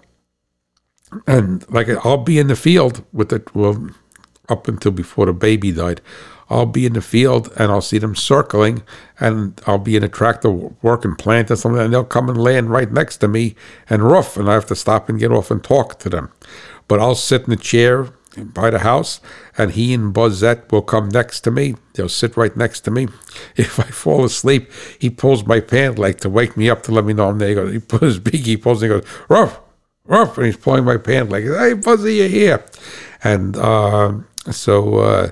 and 1.26 1.66
like 1.72 1.88
I'll 2.06 2.18
be 2.18 2.38
in 2.38 2.48
the 2.48 2.56
field 2.58 3.06
with 3.14 3.32
it. 3.32 3.56
Well, 3.56 3.90
up 4.50 4.68
until 4.68 4.92
before 4.92 5.26
the 5.26 5.34
baby 5.34 5.72
died. 5.72 6.02
I'll 6.50 6.66
be 6.66 6.86
in 6.86 6.94
the 6.94 7.02
field 7.02 7.52
and 7.58 7.72
I'll 7.72 7.82
see 7.82 7.98
them 7.98 8.16
circling, 8.16 8.84
and 9.20 9.60
I'll 9.66 9.78
be 9.78 9.96
in 9.96 10.04
a 10.04 10.10
tractor 10.10 10.50
working 10.50 11.16
plant 11.16 11.52
or 11.52 11.56
something, 11.56 11.82
and 11.82 11.94
they'll 11.94 12.04
come 12.04 12.30
and 12.30 12.42
land 12.42 12.70
right 12.70 12.92
next 12.92 13.18
to 13.18 13.28
me 13.28 13.56
and 13.90 14.04
roof, 14.04 14.38
and 14.38 14.50
I 14.50 14.54
have 14.54 14.68
to 14.68 14.76
stop 14.76 15.10
and 15.10 15.20
get 15.20 15.32
off 15.32 15.52
and 15.52 15.64
talk 15.64 16.00
to 16.00 16.10
them. 16.10 16.32
But 16.88 17.00
I'll 17.00 17.16
sit 17.16 17.48
in 17.48 17.54
a 17.54 17.58
chair 17.58 18.10
by 18.38 18.70
the 18.70 18.80
house, 18.80 19.22
and 19.58 19.72
he 19.72 19.94
and 19.94 20.14
Buzzette 20.14 20.72
will 20.72 20.82
come 20.82 21.10
next 21.10 21.42
to 21.42 21.52
me. 21.52 21.76
They'll 21.94 22.10
sit 22.10 22.38
right 22.38 22.56
next 22.56 22.82
to 22.82 22.92
me. 22.92 23.08
If 23.56 23.80
I 23.80 23.84
fall 23.84 24.24
asleep, 24.26 24.70
he 25.00 25.10
pulls 25.10 25.46
my 25.46 25.60
pant 25.60 25.98
leg 25.98 26.20
to 26.20 26.30
wake 26.30 26.58
me 26.58 26.70
up 26.70 26.84
to 26.84 26.92
let 26.92 27.06
me 27.06 27.14
know 27.14 27.30
I'm 27.30 27.40
there. 27.40 27.50
He, 27.50 27.56
goes, 27.56 27.74
he 27.74 27.80
pulls 27.80 28.02
his 28.02 28.20
beak, 28.20 28.46
he 28.46 28.58
pulls, 28.58 28.82
and 28.84 28.92
he 28.92 29.00
goes, 29.00 29.10
ruff, 29.30 29.60
ruff, 30.06 30.38
and 30.38 30.46
he's 30.46 30.58
pulling 30.58 30.84
my 30.84 30.98
pant 30.98 31.30
leg. 31.30 31.46
Hey, 31.46 31.74
Buzzy, 31.74 32.16
you're 32.16 32.28
here. 32.28 32.66
And 33.24 33.56
uh, 33.58 34.14
so, 34.52 34.98
uh, 35.00 35.32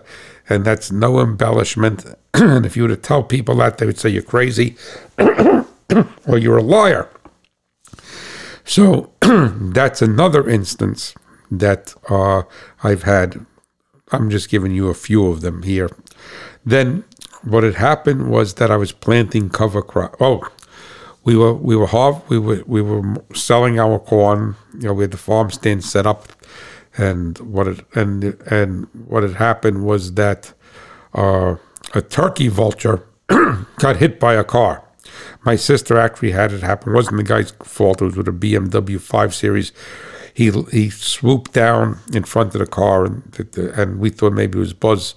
and 0.50 0.66
that's 0.66 0.92
no 0.92 1.20
embellishment. 1.20 2.06
and 2.34 2.66
if 2.66 2.76
you 2.76 2.84
were 2.84 2.90
to 2.90 2.98
tell 2.98 3.24
people 3.24 3.56
that, 3.56 3.78
they 3.78 3.86
would 3.86 4.00
say 4.00 4.10
you're 4.10 4.22
crazy 4.22 4.76
or 5.20 6.38
you're 6.38 6.58
a 6.58 6.64
liar. 6.64 7.10
So 8.66 9.12
that's 9.22 10.02
another 10.02 10.48
instance 10.48 11.14
that 11.52 11.94
uh, 12.10 12.44
I've 12.84 13.04
had. 13.04 13.46
I'm 14.12 14.30
just 14.30 14.50
giving 14.50 14.74
you 14.74 14.90
a 14.90 14.94
few 14.94 15.28
of 15.28 15.42
them 15.42 15.64
here. 15.64 15.90
Then 16.66 17.04
what 17.44 17.64
had 17.64 17.76
happened 17.76 18.30
was 18.30 18.56
that 18.56 18.72
I 18.72 18.78
was 18.78 18.92
planting 18.92 19.50
cover 19.50 19.82
crop. 19.82 20.16
Oh, 20.20 20.48
we 21.24 21.36
were 21.36 21.54
we 21.54 21.76
were 21.76 22.22
we 22.30 22.38
were 22.38 22.64
we 22.66 22.82
were 22.82 23.16
selling 23.34 23.80
our 23.80 24.00
corn. 24.00 24.56
You 24.74 24.88
know, 24.88 24.94
we 24.94 25.04
had 25.04 25.12
the 25.12 25.18
farm 25.18 25.52
stand 25.52 25.84
set 25.84 26.06
up 26.06 26.28
and 26.98 27.38
what 27.40 27.68
it 27.68 27.86
and 27.96 28.24
and 28.50 28.88
what 29.08 29.24
had 29.24 29.36
happened 29.36 29.86
was 29.86 30.14
that 30.14 30.54
uh, 31.14 31.56
a 31.94 32.02
turkey 32.02 32.48
vulture 32.48 33.04
got 33.78 33.98
hit 33.98 34.20
by 34.20 34.34
a 34.34 34.44
car. 34.44 34.84
My 35.44 35.56
sister 35.56 35.98
actually 35.98 36.32
had 36.32 36.54
it 36.54 36.62
happen. 36.62 36.92
It 36.92 36.96
wasn't 36.96 37.18
the 37.18 37.24
guy's 37.24 37.52
fault. 37.64 38.02
It 38.02 38.06
was 38.06 38.18
with 38.18 38.28
a 38.28 38.32
BMW 38.32 39.00
5 39.00 39.36
Series. 39.36 39.72
He 40.34 40.50
he 40.72 40.90
swooped 40.90 41.54
down 41.54 42.00
in 42.12 42.24
front 42.24 42.56
of 42.56 42.60
the 42.60 42.66
car, 42.66 43.06
and 43.06 43.50
and 43.78 44.00
we 44.00 44.10
thought 44.10 44.34
maybe 44.34 44.58
it 44.58 44.62
was 44.62 44.74
Buzz. 44.74 45.16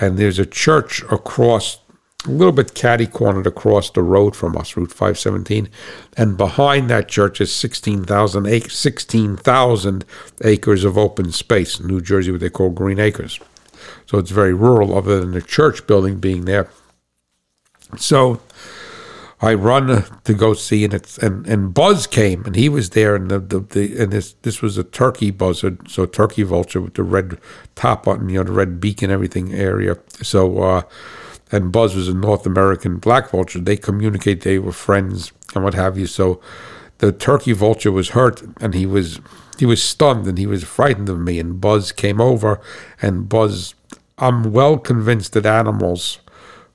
And 0.00 0.18
there's 0.18 0.38
a 0.38 0.46
church 0.46 1.02
across 1.10 1.78
a 2.26 2.30
little 2.30 2.52
bit 2.52 2.74
catty 2.74 3.06
cornered 3.06 3.46
across 3.46 3.90
the 3.90 4.02
road 4.02 4.34
from 4.34 4.56
us, 4.56 4.76
Route 4.76 4.90
517. 4.90 5.68
And 6.16 6.36
behind 6.36 6.88
that 6.90 7.08
church 7.08 7.40
is 7.40 7.52
16,000 7.52 8.46
acres, 8.46 8.76
16,000 8.76 10.04
acres 10.42 10.84
of 10.84 10.96
open 10.96 11.32
space 11.32 11.78
in 11.78 11.86
New 11.86 12.00
Jersey, 12.00 12.30
what 12.30 12.40
they 12.40 12.50
call 12.50 12.70
Green 12.70 12.98
Acres. 12.98 13.38
So 14.06 14.18
it's 14.18 14.30
very 14.30 14.54
rural, 14.54 14.96
other 14.96 15.20
than 15.20 15.32
the 15.32 15.42
church 15.42 15.86
building 15.86 16.18
being 16.18 16.46
there. 16.46 16.70
So 17.98 18.40
I 19.40 19.52
run 19.52 20.04
to 20.24 20.34
go 20.34 20.54
see, 20.54 20.84
and 20.84 20.94
it's 20.94 21.18
and, 21.18 21.46
and 21.46 21.74
Buzz 21.74 22.06
came, 22.06 22.44
and 22.46 22.56
he 22.56 22.70
was 22.70 22.90
there, 22.90 23.14
and 23.14 23.30
the, 23.30 23.38
the, 23.38 23.60
the 23.60 24.02
and 24.02 24.12
this 24.12 24.34
this 24.42 24.62
was 24.62 24.78
a 24.78 24.84
turkey 24.84 25.30
buzzard, 25.30 25.90
so 25.90 26.06
turkey 26.06 26.42
vulture 26.44 26.80
with 26.80 26.94
the 26.94 27.02
red 27.02 27.38
top 27.74 28.08
on, 28.08 28.28
you 28.30 28.38
know, 28.38 28.44
the 28.44 28.52
red 28.52 28.80
beak 28.80 29.02
and 29.02 29.12
everything 29.12 29.52
area. 29.52 29.98
So 30.22 30.62
uh, 30.62 30.82
and 31.52 31.72
Buzz 31.72 31.94
was 31.94 32.08
a 32.08 32.14
North 32.14 32.46
American 32.46 32.96
black 32.96 33.30
vulture. 33.30 33.60
They 33.60 33.76
communicate, 33.76 34.42
they 34.42 34.58
were 34.58 34.72
friends 34.72 35.32
and 35.54 35.64
what 35.64 35.74
have 35.74 35.98
you. 35.98 36.06
So 36.06 36.40
the 36.98 37.12
turkey 37.12 37.52
vulture 37.52 37.92
was 37.92 38.10
hurt 38.10 38.42
and 38.60 38.74
he 38.74 38.86
was 38.86 39.20
he 39.58 39.66
was 39.66 39.82
stunned 39.82 40.26
and 40.26 40.36
he 40.36 40.46
was 40.46 40.64
frightened 40.64 41.08
of 41.08 41.18
me. 41.18 41.38
And 41.38 41.60
Buzz 41.60 41.92
came 41.92 42.20
over 42.20 42.60
and 43.00 43.28
Buzz 43.28 43.74
I'm 44.18 44.52
well 44.52 44.78
convinced 44.78 45.32
that 45.32 45.46
animals, 45.46 46.18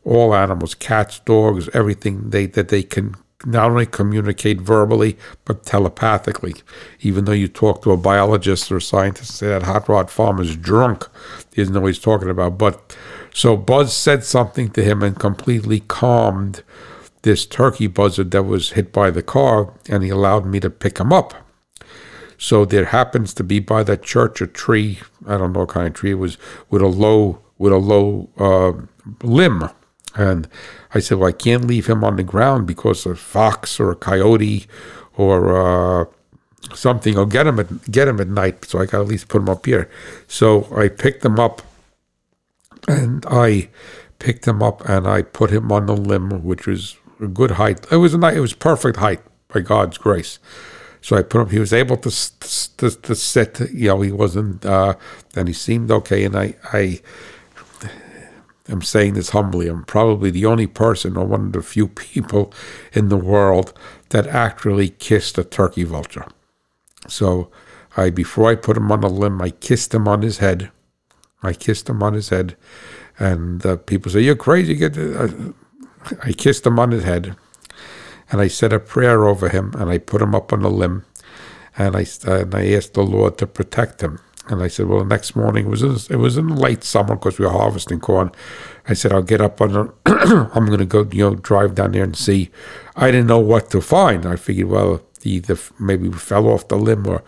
all 0.03 0.36
animals, 0.36 0.76
cats, 0.76 1.20
dogs, 1.20 1.70
everything, 1.74 2.30
they 2.30 2.45
that 2.47 2.70
they 2.70 2.84
can 2.84 3.15
not 3.45 3.72
only 3.72 3.86
communicate 3.86 4.59
verbally 4.59 5.17
but 5.45 5.63
telepathically. 5.63 6.55
Even 7.01 7.26
though 7.26 7.32
you 7.32 7.47
talk 7.47 7.82
to 7.82 7.91
a 7.91 7.97
biologist 7.97 8.72
or 8.72 8.78
a 8.78 8.82
scientist, 8.82 9.38
say 9.38 9.47
that 9.47 9.63
hot 9.63 9.88
rod 9.88 10.11
farmer's 10.11 10.55
drunk, 10.55 11.07
he 11.53 11.61
doesn't 11.61 11.74
know 11.74 11.82
what 11.82 11.88
he's 11.88 11.99
talking 11.99 12.30
about. 12.30 12.57
But 12.57 12.95
so 13.39 13.55
Buzz 13.55 13.95
said 13.95 14.25
something 14.25 14.69
to 14.71 14.83
him 14.83 15.01
and 15.01 15.17
completely 15.17 15.79
calmed 15.79 16.61
this 17.21 17.45
turkey 17.45 17.87
buzzard 17.87 18.31
that 18.31 18.43
was 18.43 18.71
hit 18.71 18.91
by 18.91 19.11
the 19.11 19.23
car, 19.23 19.73
and 19.87 20.03
he 20.03 20.09
allowed 20.09 20.45
me 20.45 20.59
to 20.59 20.69
pick 20.69 20.97
him 20.97 21.13
up. 21.13 21.33
So 22.37 22.65
there 22.65 22.83
happens 22.83 23.33
to 23.35 23.43
be 23.45 23.61
by 23.61 23.83
that 23.83 24.03
church 24.03 24.41
a 24.41 24.47
tree. 24.47 24.99
I 25.25 25.37
don't 25.37 25.53
know 25.53 25.61
what 25.61 25.69
kind 25.69 25.87
of 25.87 25.93
tree 25.93 26.11
it 26.11 26.15
was 26.15 26.37
with 26.69 26.81
a 26.81 26.87
low 26.87 27.39
with 27.57 27.71
a 27.71 27.77
low 27.77 28.29
uh, 28.37 28.73
limb, 29.25 29.69
and 30.15 30.49
I 30.93 30.99
said, 30.99 31.19
"Well, 31.19 31.29
I 31.29 31.31
can't 31.31 31.63
leave 31.63 31.87
him 31.87 32.03
on 32.03 32.17
the 32.17 32.23
ground 32.23 32.67
because 32.67 33.05
a 33.05 33.15
fox 33.15 33.79
or 33.79 33.89
a 33.89 33.95
coyote 33.95 34.67
or 35.15 36.01
uh, 36.01 36.05
something 36.73 37.15
will 37.15 37.25
get 37.25 37.47
him 37.47 37.57
at 37.57 37.89
get 37.89 38.09
him 38.09 38.19
at 38.19 38.27
night. 38.27 38.65
So 38.65 38.79
I 38.79 38.85
got 38.85 38.97
to 38.97 39.03
at 39.03 39.07
least 39.07 39.29
put 39.29 39.41
him 39.41 39.47
up 39.47 39.65
here." 39.65 39.89
So 40.27 40.67
I 40.75 40.89
picked 40.89 41.23
him 41.23 41.39
up 41.39 41.61
and 42.89 43.25
I 43.29 43.69
picked 44.19 44.47
him 44.47 44.61
up 44.61 44.87
and 44.87 45.07
I 45.07 45.21
put 45.21 45.51
him 45.51 45.71
on 45.71 45.85
the 45.85 45.95
limb, 45.95 46.43
which 46.43 46.67
was 46.67 46.97
a 47.21 47.27
good 47.27 47.51
height. 47.51 47.85
It 47.91 47.97
was 47.97 48.13
a 48.13 48.17
nice, 48.17 48.35
it 48.35 48.41
was 48.41 48.53
perfect 48.53 48.97
height 48.97 49.21
by 49.47 49.61
God's 49.61 49.97
grace. 49.97 50.39
So 51.01 51.15
I 51.15 51.21
put 51.21 51.41
him. 51.41 51.49
He 51.49 51.59
was 51.59 51.71
able 51.71 51.97
to 51.97 52.11
to, 52.77 52.89
to 52.91 53.15
sit. 53.15 53.59
You 53.71 53.89
know, 53.89 54.01
he 54.01 54.11
wasn't, 54.11 54.65
uh, 54.65 54.95
and 55.35 55.47
he 55.47 55.53
seemed 55.53 55.91
okay. 55.91 56.25
And 56.25 56.35
I, 56.35 56.55
I 56.73 56.99
am 58.67 58.81
saying 58.81 59.13
this 59.13 59.29
humbly. 59.29 59.67
I'm 59.67 59.85
probably 59.85 60.31
the 60.31 60.45
only 60.45 60.67
person, 60.67 61.15
or 61.15 61.25
one 61.25 61.47
of 61.47 61.51
the 61.53 61.61
few 61.61 61.87
people 61.87 62.53
in 62.91 63.07
the 63.07 63.17
world 63.17 63.73
that 64.09 64.27
actually 64.27 64.89
kissed 64.89 65.38
a 65.38 65.43
turkey 65.43 65.84
vulture. 65.84 66.27
So 67.07 67.49
I, 67.95 68.09
before 68.09 68.49
I 68.49 68.55
put 68.55 68.76
him 68.76 68.91
on 68.91 69.01
the 69.01 69.09
limb, 69.09 69.41
I 69.41 69.51
kissed 69.51 69.93
him 69.93 70.07
on 70.07 70.22
his 70.22 70.39
head 70.39 70.69
I 71.41 71.53
kissed 71.53 71.90
him 71.90 72.03
on 72.03 72.14
his 72.14 72.30
head, 72.30 72.56
and 73.18 73.66
uh, 73.66 73.78
people 73.78 74.11
say, 74.11 74.22
You're 74.22 74.36
crazy. 74.36 74.76
Get 74.76 74.98
I 76.24 76.32
kissed 76.34 76.66
him 76.66 76.80
on 76.80 76.91
his 76.91 77.03
head, 77.03 77.36
and 78.32 78.41
I 78.41 78.48
said 78.48 78.74
a 78.74 78.80
prayer 78.80 79.26
over 79.26 79.49
him, 79.49 79.74
and 79.78 79.90
I 79.90 79.98
put 79.98 80.22
him 80.22 80.36
up 80.36 80.53
on 80.53 80.61
the 80.61 80.70
limb, 80.70 81.06
and 81.78 81.95
I, 81.95 82.06
and 82.26 82.56
I 82.56 82.72
asked 82.72 82.94
the 82.94 83.03
Lord 83.03 83.38
to 83.38 83.48
protect 83.48 84.02
him. 84.02 84.20
And 84.48 84.64
I 84.64 84.68
said, 84.68 84.88
well, 84.88 84.99
the 84.99 85.06
next 85.06 85.36
morning 85.36 85.68
it 85.68 85.70
was 85.70 85.84
in, 85.84 85.95
it 86.10 86.18
was 86.18 86.36
in 86.36 86.48
late 86.56 86.84
summer 86.84 87.16
because 87.16 87.38
we 87.38 87.45
were 87.45 87.52
harvesting 87.52 87.99
corn. 87.99 88.32
I 88.88 88.94
said, 88.94 89.11
I'll 89.14 89.22
get 89.22 89.41
up 89.41 89.61
on 89.61 89.94
I'm 90.06 90.66
going 90.66 90.80
to 90.80 90.86
go, 90.86 91.07
you 91.11 91.30
know, 91.30 91.36
drive 91.36 91.76
down 91.76 91.91
there 91.91 92.03
and 92.03 92.16
see. 92.16 92.49
I 92.95 93.11
didn't 93.11 93.28
know 93.28 93.40
what 93.40 93.70
to 93.72 93.82
find. 93.82 94.26
I 94.26 94.38
figured, 94.38 94.70
well, 94.70 95.03
either 95.24 95.56
maybe 95.80 96.10
we 96.10 96.18
fell 96.18 96.48
off 96.48 96.68
the 96.68 96.78
limb 96.78 97.06
or 97.06 97.24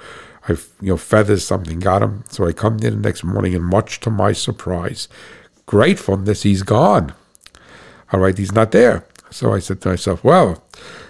I, 0.48 0.54
you 0.82 0.94
know, 0.94 0.98
feathers, 0.98 1.46
something 1.46 1.80
got 1.80 2.02
him. 2.02 2.24
So 2.30 2.48
I 2.48 2.54
come 2.54 2.76
in 2.76 2.80
the 2.80 2.92
next 2.92 3.24
morning, 3.24 3.54
and 3.56 3.64
much 3.64 4.00
to 4.02 4.10
my 4.10 4.34
surprise, 4.34 5.08
gratefulness, 5.66 6.44
he's 6.44 6.64
gone. 6.64 7.14
All 8.12 8.20
right, 8.20 8.38
he's 8.38 8.52
not 8.52 8.72
there. 8.72 9.06
So 9.30 9.54
I 9.54 9.60
said 9.60 9.82
to 9.82 9.90
myself, 9.90 10.24
well, 10.24 10.64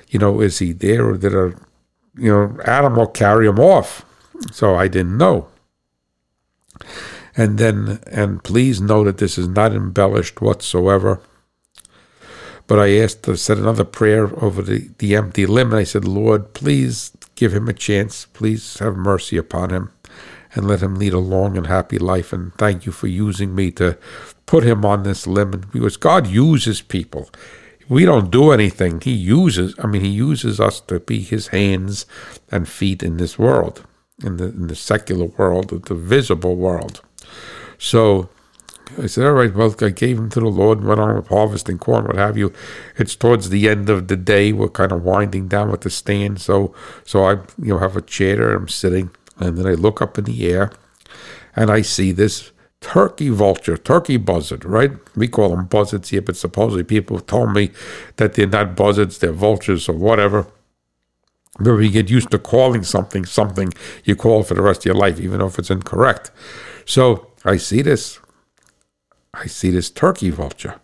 you 0.09 0.19
know, 0.19 0.41
is 0.41 0.59
he 0.59 0.73
there 0.73 1.05
or 1.07 1.17
did 1.17 1.33
a, 1.33 1.53
you 2.15 2.31
know, 2.31 2.59
animal 2.65 3.07
carry 3.07 3.47
him 3.47 3.59
off? 3.59 4.05
So 4.51 4.75
I 4.75 4.87
didn't 4.87 5.17
know. 5.17 5.47
And 7.35 7.57
then, 7.57 7.99
and 8.07 8.43
please 8.43 8.81
know 8.81 9.03
that 9.05 9.17
this 9.17 9.37
is 9.37 9.47
not 9.47 9.73
embellished 9.73 10.41
whatsoever. 10.41 11.21
But 12.67 12.79
I 12.79 12.97
asked, 12.97 13.27
I 13.27 13.35
said 13.35 13.57
another 13.57 13.83
prayer 13.83 14.29
over 14.43 14.61
the, 14.61 14.89
the 14.97 15.15
empty 15.15 15.45
limb, 15.45 15.71
and 15.71 15.79
I 15.79 15.83
said, 15.83 16.05
Lord, 16.05 16.53
please 16.53 17.11
Give 17.41 17.55
him 17.55 17.67
a 17.67 17.73
chance. 17.73 18.27
Please 18.27 18.77
have 18.77 18.95
mercy 18.95 19.35
upon 19.35 19.71
him 19.71 19.89
and 20.53 20.67
let 20.67 20.83
him 20.83 20.93
lead 20.93 21.13
a 21.13 21.17
long 21.17 21.57
and 21.57 21.65
happy 21.65 21.97
life. 21.97 22.31
And 22.31 22.53
thank 22.53 22.85
you 22.85 22.91
for 22.91 23.07
using 23.07 23.55
me 23.55 23.71
to 23.71 23.97
put 24.45 24.63
him 24.63 24.85
on 24.85 25.01
this 25.01 25.25
limb 25.25 25.67
because 25.73 25.97
God 25.97 26.27
uses 26.27 26.83
people. 26.83 27.31
we 27.89 28.05
don't 28.05 28.29
do 28.29 28.51
anything. 28.51 29.01
He 29.01 29.13
uses, 29.13 29.73
I 29.79 29.87
mean, 29.87 30.03
he 30.03 30.09
uses 30.09 30.59
us 30.59 30.79
to 30.81 30.99
be 30.99 31.21
his 31.21 31.47
hands 31.47 32.05
and 32.51 32.69
feet 32.69 33.01
in 33.01 33.17
this 33.17 33.39
world, 33.39 33.87
in 34.23 34.37
the, 34.37 34.45
in 34.45 34.67
the 34.67 34.75
secular 34.75 35.25
world, 35.25 35.85
the 35.87 35.95
visible 35.95 36.55
world. 36.55 37.01
So 37.79 38.29
I 38.99 39.07
said, 39.07 39.25
all 39.25 39.33
right, 39.33 39.53
well, 39.53 39.73
I 39.81 39.89
gave 39.89 40.17
him 40.17 40.29
to 40.31 40.39
the 40.39 40.47
Lord, 40.47 40.83
went 40.83 40.99
on 40.99 41.15
with 41.15 41.27
harvesting 41.27 41.77
corn, 41.77 42.05
what 42.05 42.17
have 42.17 42.37
you. 42.37 42.53
It's 42.97 43.15
towards 43.15 43.49
the 43.49 43.69
end 43.69 43.89
of 43.89 44.07
the 44.07 44.17
day. 44.17 44.51
We're 44.51 44.69
kind 44.69 44.91
of 44.91 45.03
winding 45.03 45.47
down 45.47 45.71
with 45.71 45.81
the 45.81 45.89
stand. 45.89 46.41
So, 46.41 46.73
so 47.05 47.23
I, 47.23 47.33
you 47.57 47.73
know, 47.73 47.77
have 47.79 47.95
a 47.95 48.01
chair 48.01 48.53
I'm 48.55 48.67
sitting, 48.67 49.11
and 49.37 49.57
then 49.57 49.65
I 49.65 49.73
look 49.73 50.01
up 50.01 50.17
in 50.17 50.25
the 50.25 50.51
air, 50.51 50.71
and 51.55 51.71
I 51.71 51.81
see 51.81 52.11
this 52.11 52.51
turkey 52.81 53.29
vulture, 53.29 53.77
turkey 53.77 54.17
buzzard, 54.17 54.65
right? 54.65 54.91
We 55.15 55.27
call 55.27 55.49
them 55.49 55.65
buzzards 55.65 56.09
here, 56.09 56.21
but 56.21 56.35
supposedly 56.35 56.83
people 56.83 57.19
told 57.19 57.53
me 57.53 57.71
that 58.17 58.33
they're 58.33 58.47
not 58.47 58.75
buzzards, 58.75 59.19
they're 59.19 59.31
vultures 59.31 59.87
or 59.87 59.93
whatever. 59.93 60.47
Where 61.59 61.81
you 61.81 61.91
get 61.91 62.09
used 62.09 62.31
to 62.31 62.39
calling 62.39 62.83
something 62.83 63.25
something 63.25 63.73
you 64.03 64.15
call 64.15 64.43
for 64.43 64.55
the 64.55 64.61
rest 64.61 64.81
of 64.81 64.85
your 64.85 64.95
life, 64.95 65.19
even 65.19 65.41
if 65.41 65.59
it's 65.59 65.69
incorrect. 65.69 66.31
So 66.85 67.27
I 67.45 67.57
see 67.57 67.81
this. 67.81 68.19
I 69.33 69.47
see 69.47 69.71
this 69.71 69.89
turkey 69.89 70.29
vulture. 70.29 70.79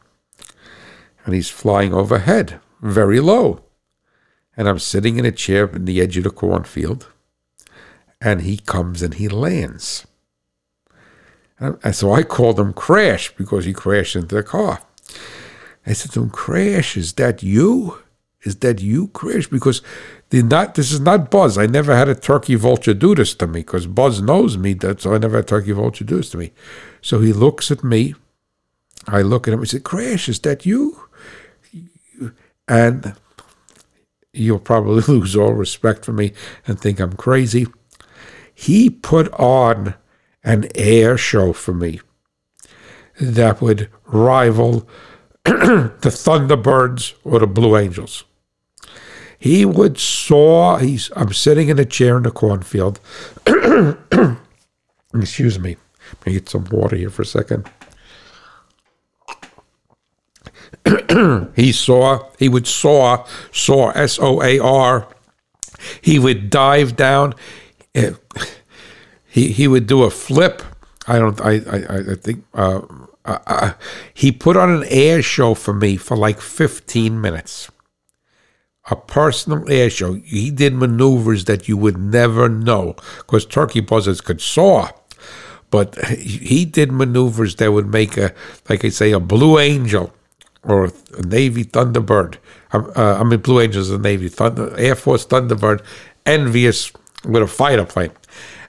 And 1.26 1.36
he's 1.36 1.50
flying 1.50 1.94
overhead, 1.94 2.60
very 2.82 3.20
low. 3.20 3.64
And 4.56 4.68
I'm 4.68 4.80
sitting 4.80 5.18
in 5.18 5.26
a 5.26 5.32
chair 5.32 5.68
in 5.68 5.86
the 5.86 6.02
edge 6.02 6.18
of 6.18 6.24
the 6.24 6.30
cornfield. 6.30 7.08
And 8.20 8.42
he 8.42 8.58
comes 8.58 9.02
and 9.02 9.16
he 9.16 9.28
lands. 9.28 10.08
And 11.60 11.96
so 11.96 12.12
I 12.12 12.24
called 12.24 12.60
him 12.60 12.74
Crash 12.74 13.36
because 13.36 13.66
he 13.66 13.74
crashed 13.74 14.16
into 14.16 14.36
the 14.36 14.44
car. 14.44 14.82
I 15.86 15.94
said 15.94 16.12
to 16.12 16.24
him, 16.24 16.30
Crash, 16.30 16.98
is 16.98 17.14
that 17.14 17.42
you? 17.42 18.00
Is 18.44 18.58
that 18.58 18.82
you, 18.82 19.08
Crash? 19.10 19.48
Because 19.48 19.82
not, 20.32 20.76
this 20.76 20.92
is 20.92 21.00
not 21.00 21.32
Buzz. 21.32 21.58
I 21.58 21.66
never 21.66 21.96
had 21.96 22.10
a 22.10 22.16
turkey 22.16 22.56
vulture 22.56 22.94
do 22.94 23.16
this 23.16 23.34
to 23.36 23.48
me 23.48 23.62
because 23.62 23.88
Buzz 23.88 24.22
knows 24.22 24.58
me, 24.58 24.74
that, 24.76 25.02
so 25.02 25.14
I 25.14 25.18
never 25.18 25.38
had 25.38 25.46
a 25.46 25.48
turkey 25.48 25.72
vulture 25.72 26.04
do 26.04 26.18
this 26.18 26.30
to 26.32 26.38
me. 26.38 26.52
So 27.02 27.20
he 27.20 27.34
looks 27.34 27.72
at 27.72 27.84
me. 27.84 28.16
I 29.08 29.22
look 29.22 29.48
at 29.48 29.54
him. 29.54 29.62
I 29.62 29.66
said, 29.66 29.84
Crash, 29.84 30.28
is 30.28 30.40
that 30.40 30.66
you? 30.66 31.02
And 32.68 33.16
you'll 34.34 34.60
probably 34.60 35.02
lose 35.08 35.36
all 35.36 35.54
respect 35.54 36.06
for 36.06 36.14
me 36.14 36.34
and 36.66 36.80
think 36.80 37.00
I'm 37.00 37.14
crazy. 37.14 37.68
He 38.54 38.90
put 38.90 39.32
on 39.34 39.96
an 40.44 40.68
air 40.76 41.18
show 41.18 41.54
for 41.54 41.74
me 41.74 42.00
that 43.20 43.62
would 43.62 43.90
rival 44.06 44.88
the 45.44 45.94
Thunderbirds 46.02 47.14
or 47.24 47.40
the 47.40 47.48
Blue 47.48 47.78
Angels. 47.78 48.24
He 49.40 49.66
would 49.66 50.00
soar. 50.00 50.80
He's. 50.80 51.12
I'm 51.16 51.32
sitting 51.32 51.70
in 51.70 51.78
a 51.78 51.86
chair 51.86 52.18
in 52.18 52.26
a 52.26 52.32
cornfield. 52.32 53.00
Excuse 55.14 55.60
me. 55.60 55.78
Let 56.12 56.26
me 56.26 56.34
get 56.34 56.50
some 56.50 56.66
water 56.72 56.96
here 56.96 57.10
for 57.10 57.22
a 57.22 57.26
second. 57.26 57.70
He 61.56 61.72
saw. 61.72 62.30
He 62.38 62.50
would 62.50 62.68
soar. 62.68 63.26
Soar. 63.52 63.98
S 63.98 64.20
O 64.20 64.42
A 64.42 64.60
R. 64.60 65.08
He 66.02 66.20
would 66.20 66.50
dive 66.50 66.96
down. 66.96 67.34
He 69.28 69.52
he 69.52 69.68
would 69.68 69.88
do 69.88 70.04
a 70.04 70.10
flip. 70.10 70.62
I 71.08 71.20
don't. 71.20 71.40
I 71.42 71.60
I, 71.60 72.12
I 72.12 72.16
think. 72.16 72.46
Uh, 72.54 72.82
uh, 73.28 73.40
uh, 73.46 73.74
he 74.14 74.32
put 74.32 74.56
on 74.56 74.70
an 74.72 74.86
air 74.90 75.22
show 75.22 75.54
for 75.54 75.74
me 75.74 75.98
for 75.98 76.16
like 76.16 76.40
15 76.40 77.20
minutes. 77.20 77.70
A 78.90 78.96
personal 78.96 79.70
air 79.70 79.90
show. 79.90 80.14
He 80.14 80.50
did 80.50 80.74
maneuvers 80.74 81.44
that 81.46 81.68
you 81.68 81.76
would 81.76 81.98
never 81.98 82.48
know 82.48 82.96
because 83.18 83.46
turkey 83.46 83.82
buzzards 83.82 84.22
could 84.22 84.40
soar. 84.42 84.92
But 85.70 85.98
he 86.08 86.64
did 86.64 86.94
maneuvers 86.94 87.58
that 87.58 87.74
would 87.74 87.88
make 87.88 88.16
a, 88.16 88.34
like 88.70 88.86
I 88.86 88.90
say, 88.90 89.12
a 89.12 89.20
Blue 89.20 89.60
Angel 89.60 90.14
or 90.68 90.92
Navy 91.26 91.64
Thunderbird. 91.64 92.38
Uh, 92.72 93.18
I 93.20 93.24
mean, 93.24 93.40
Blue 93.40 93.62
Angels 93.62 93.88
is 93.88 93.94
a 93.94 93.98
Navy 93.98 94.30
Thunder, 94.30 94.78
Air 94.78 94.96
Force 94.96 95.26
Thunderbird, 95.26 95.84
envious 96.26 96.92
with 97.26 97.42
a 97.42 97.48
fighter 97.48 97.86
plane 97.86 98.12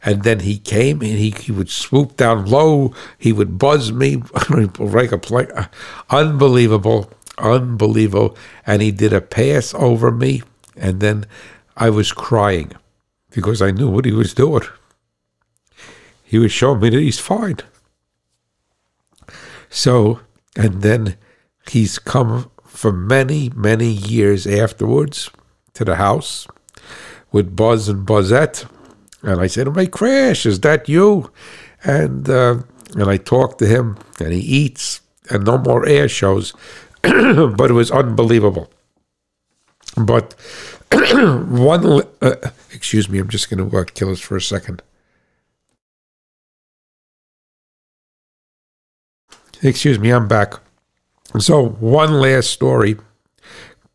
and 0.05 0.23
then 0.23 0.41
he 0.41 0.59
came 0.59 1.01
and 1.01 1.19
he, 1.19 1.31
he 1.31 1.53
would 1.53 1.71
swoop 1.71 2.17
down 2.17 2.47
low. 2.47 2.95
He 3.19 3.33
would 3.33 3.59
buzz 3.59 3.93
me 3.93 4.17
like 4.79 5.13
a 5.13 5.19
play, 5.19 5.47
unbelievable, 6.11 7.11
unbelievable. 7.39 8.37
And 8.67 8.83
he 8.83 8.91
did 8.91 9.13
a 9.13 9.21
pass 9.21 9.75
over 9.75 10.11
me, 10.11 10.43
and 10.77 11.01
then 11.01 11.27
I 11.77 11.91
was 11.91 12.13
crying 12.13 12.73
because 13.31 13.61
I 13.61 13.71
knew 13.71 13.91
what 13.91 14.05
he 14.05 14.13
was 14.13 14.35
doing. 14.35 14.63
He 16.25 16.39
was 16.39 16.53
showing 16.53 16.81
me 16.81 16.91
that 16.91 17.01
he's 17.01 17.19
fine. 17.19 17.59
So, 19.71 20.21
and 20.57 20.83
then 20.83 21.17
he's 21.71 21.99
come 21.99 22.51
for 22.65 22.93
many, 22.93 23.51
many 23.55 23.89
years 23.89 24.47
afterwards 24.47 25.31
to 25.75 25.85
the 25.85 25.97
house 25.97 26.47
with 27.33 27.55
Buzz 27.55 27.89
and 27.89 28.07
Buzzette 28.07 28.67
and 29.23 29.41
I 29.41 29.47
said, 29.47 29.75
"My 29.75 29.87
crash, 29.87 30.47
is 30.47 30.61
that 30.61 30.89
you?" 30.89 31.31
And 31.85 32.29
uh, 32.29 32.59
and 32.95 33.09
I 33.09 33.17
talked 33.17 33.59
to 33.59 33.67
him, 33.67 33.99
and 34.21 34.33
he 34.33 34.41
eats, 34.41 35.01
and 35.31 35.45
no 35.45 35.59
more 35.59 35.87
air 35.87 36.09
shows, 36.09 36.53
but 37.03 37.71
it 37.71 37.75
was 37.75 37.91
unbelievable. 37.91 38.71
But 39.97 40.35
one, 40.93 42.03
uh, 42.23 42.35
excuse 42.73 43.09
me, 43.09 43.19
I'm 43.19 43.29
just 43.29 43.51
going 43.51 43.71
to 43.71 43.77
uh, 43.77 43.85
kill 43.85 44.11
us 44.11 44.21
for 44.21 44.37
a 44.37 44.41
second. 44.41 44.83
Excuse 49.61 49.99
me, 49.99 50.11
I'm 50.11 50.29
back. 50.29 50.55
So 51.39 51.69
one 51.69 52.21
last 52.21 52.51
story, 52.51 52.97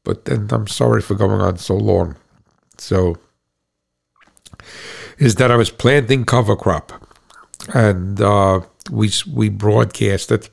but 0.03 0.25
then 0.25 0.47
I'm 0.51 0.67
sorry 0.67 1.01
for 1.01 1.15
going 1.15 1.41
on 1.41 1.57
so 1.57 1.75
long. 1.75 2.15
So 2.77 3.17
is 5.17 5.35
that 5.35 5.51
I 5.51 5.55
was 5.55 5.71
planting 5.71 6.25
cover 6.25 6.55
crop, 6.55 6.91
and 7.73 8.21
uh, 8.21 8.61
we 8.91 9.09
we 9.33 9.49
broadcast 9.49 10.31
it. 10.31 10.49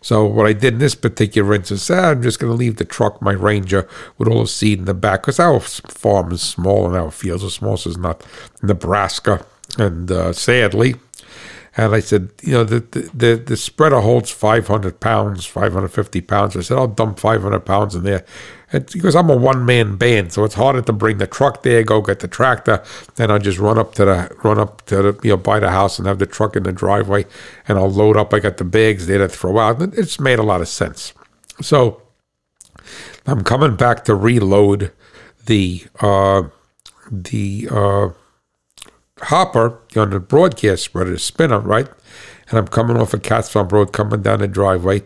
So 0.00 0.24
what 0.24 0.46
I 0.46 0.52
did 0.52 0.74
in 0.74 0.78
this 0.78 0.94
particular 0.94 1.54
instance, 1.54 1.90
ah, 1.90 2.10
I'm 2.10 2.22
just 2.22 2.38
going 2.38 2.52
to 2.52 2.56
leave 2.56 2.76
the 2.76 2.84
truck, 2.84 3.20
my 3.20 3.32
Ranger, 3.32 3.88
with 4.16 4.28
all 4.28 4.42
the 4.42 4.46
seed 4.46 4.78
in 4.78 4.84
the 4.84 4.94
back, 4.94 5.22
because 5.22 5.40
our 5.40 5.60
farm 5.60 6.32
is 6.32 6.40
small 6.40 6.86
and 6.86 6.96
our 6.96 7.10
fields 7.10 7.44
are 7.44 7.50
small. 7.50 7.76
So 7.76 7.90
it's 7.90 7.98
not 7.98 8.24
Nebraska, 8.62 9.44
and 9.76 10.10
uh, 10.10 10.32
sadly, 10.32 10.94
and 11.78 11.94
I 11.94 12.00
said, 12.00 12.30
you 12.42 12.54
know, 12.54 12.64
the, 12.64 12.80
the, 13.14 13.36
the 13.36 13.56
spreader 13.56 14.00
holds 14.00 14.32
500 14.32 14.98
pounds, 14.98 15.46
550 15.46 16.20
pounds. 16.22 16.56
I 16.56 16.60
said, 16.60 16.76
I'll 16.76 16.88
dump 16.88 17.20
500 17.20 17.60
pounds 17.60 17.94
in 17.94 18.02
there. 18.02 18.24
And 18.72 18.84
because 18.86 19.14
I'm 19.14 19.30
a 19.30 19.36
one 19.36 19.64
man 19.64 19.94
band, 19.94 20.32
so 20.32 20.42
it's 20.42 20.56
harder 20.56 20.82
to 20.82 20.92
bring 20.92 21.18
the 21.18 21.28
truck 21.28 21.62
there, 21.62 21.84
go 21.84 22.02
get 22.02 22.18
the 22.18 22.26
tractor, 22.26 22.82
then 23.14 23.30
I'll 23.30 23.38
just 23.38 23.60
run 23.60 23.78
up 23.78 23.94
to 23.94 24.04
the 24.04 24.36
run 24.42 24.58
up 24.58 24.84
to 24.86 24.96
the 24.96 25.20
you 25.22 25.30
know 25.30 25.36
by 25.36 25.60
the 25.60 25.70
house 25.70 26.00
and 26.00 26.08
have 26.08 26.18
the 26.18 26.26
truck 26.26 26.56
in 26.56 26.64
the 26.64 26.72
driveway, 26.72 27.24
and 27.68 27.78
I'll 27.78 27.90
load 27.90 28.16
up. 28.16 28.34
I 28.34 28.40
got 28.40 28.56
the 28.56 28.64
bags 28.64 29.06
there 29.06 29.18
to 29.18 29.28
throw 29.28 29.58
out. 29.58 29.80
It's 29.96 30.18
made 30.18 30.40
a 30.40 30.42
lot 30.42 30.60
of 30.60 30.68
sense. 30.68 31.14
So 31.62 32.02
I'm 33.24 33.44
coming 33.44 33.76
back 33.76 34.04
to 34.04 34.14
reload 34.16 34.92
the 35.46 35.84
uh, 36.00 36.42
the 37.10 37.68
uh, 37.70 38.08
hopper 39.22 39.80
on 39.96 40.10
the 40.10 40.20
broadcast 40.20 40.84
spreader, 40.84 41.10
the 41.10 41.18
spinner, 41.18 41.60
right? 41.60 41.88
And 42.48 42.58
I'm 42.58 42.68
coming 42.68 42.96
off 42.96 43.14
of 43.14 43.22
Cats 43.22 43.50
Farm 43.50 43.68
Road, 43.68 43.92
coming 43.92 44.22
down 44.22 44.40
the 44.40 44.48
driveway, 44.48 45.02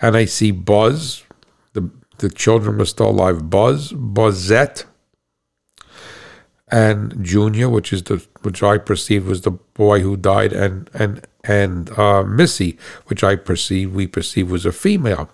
and 0.00 0.16
I 0.16 0.26
see 0.26 0.50
Buzz. 0.50 1.24
The 1.72 1.90
the 2.18 2.28
children 2.28 2.78
were 2.78 2.84
still 2.84 3.10
alive. 3.10 3.48
Buzz, 3.48 3.92
Buzzette, 3.92 4.84
and 6.70 7.24
Junior, 7.24 7.68
which 7.68 7.92
is 7.92 8.02
the 8.04 8.24
which 8.42 8.62
I 8.62 8.78
perceived 8.78 9.26
was 9.26 9.42
the 9.42 9.52
boy 9.52 10.00
who 10.00 10.16
died, 10.16 10.52
and 10.52 10.90
and 10.92 11.26
and 11.44 11.90
uh, 11.98 12.22
Missy, 12.24 12.78
which 13.06 13.24
I 13.24 13.36
perceive 13.36 13.94
we 13.94 14.06
perceive 14.06 14.50
was 14.50 14.66
a 14.66 14.72
female, 14.72 15.30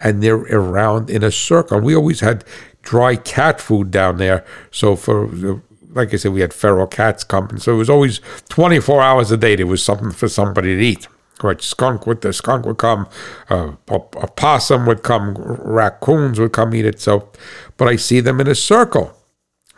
and 0.00 0.22
they're 0.22 0.36
around 0.36 1.10
in 1.10 1.22
a 1.22 1.30
circle. 1.30 1.80
We 1.80 1.94
always 1.94 2.20
had 2.20 2.44
dry 2.82 3.16
cat 3.16 3.60
food 3.60 3.90
down 3.90 4.18
there, 4.18 4.44
so 4.70 4.96
for 4.96 5.62
like 5.92 6.12
I 6.14 6.16
said, 6.16 6.32
we 6.32 6.40
had 6.40 6.54
feral 6.54 6.86
cats 6.86 7.24
coming, 7.24 7.58
so 7.58 7.74
it 7.74 7.78
was 7.78 7.90
always 7.90 8.20
24 8.48 9.00
hours 9.00 9.30
a 9.30 9.36
day. 9.36 9.56
There 9.56 9.66
was 9.66 9.82
something 9.82 10.10
for 10.10 10.28
somebody 10.28 10.76
to 10.76 10.82
eat. 10.82 11.08
Right, 11.42 11.62
skunk 11.62 12.06
would 12.06 12.20
the 12.20 12.34
skunk 12.34 12.66
would 12.66 12.76
come, 12.76 13.08
uh, 13.48 13.72
a, 13.88 13.94
a 13.94 14.26
possum 14.26 14.84
would 14.84 15.02
come, 15.02 15.34
raccoons 15.34 16.38
would 16.38 16.52
come 16.52 16.74
eat 16.74 16.84
it. 16.84 17.00
So, 17.00 17.30
but 17.78 17.88
I 17.88 17.96
see 17.96 18.20
them 18.20 18.40
in 18.40 18.46
a 18.46 18.54
circle. 18.54 19.16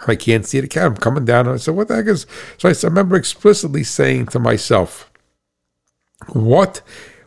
I 0.09 0.16
can't 0.16 0.44
see 0.44 0.59
the 0.59 0.66
cat. 0.66 0.86
I'm 0.86 0.97
coming 0.97 1.24
down, 1.24 1.47
and 1.47 1.55
I 1.55 1.59
said, 1.59 1.76
"What 1.76 1.86
the 1.86 1.94
heck 1.94 2.06
is?" 2.06 2.26
So 2.59 2.68
I 2.68 2.74
remember 2.82 3.14
explicitly 3.14 3.84
saying 3.84 4.26
to 4.28 4.40
myself, 4.40 5.09
"What? 6.30 6.80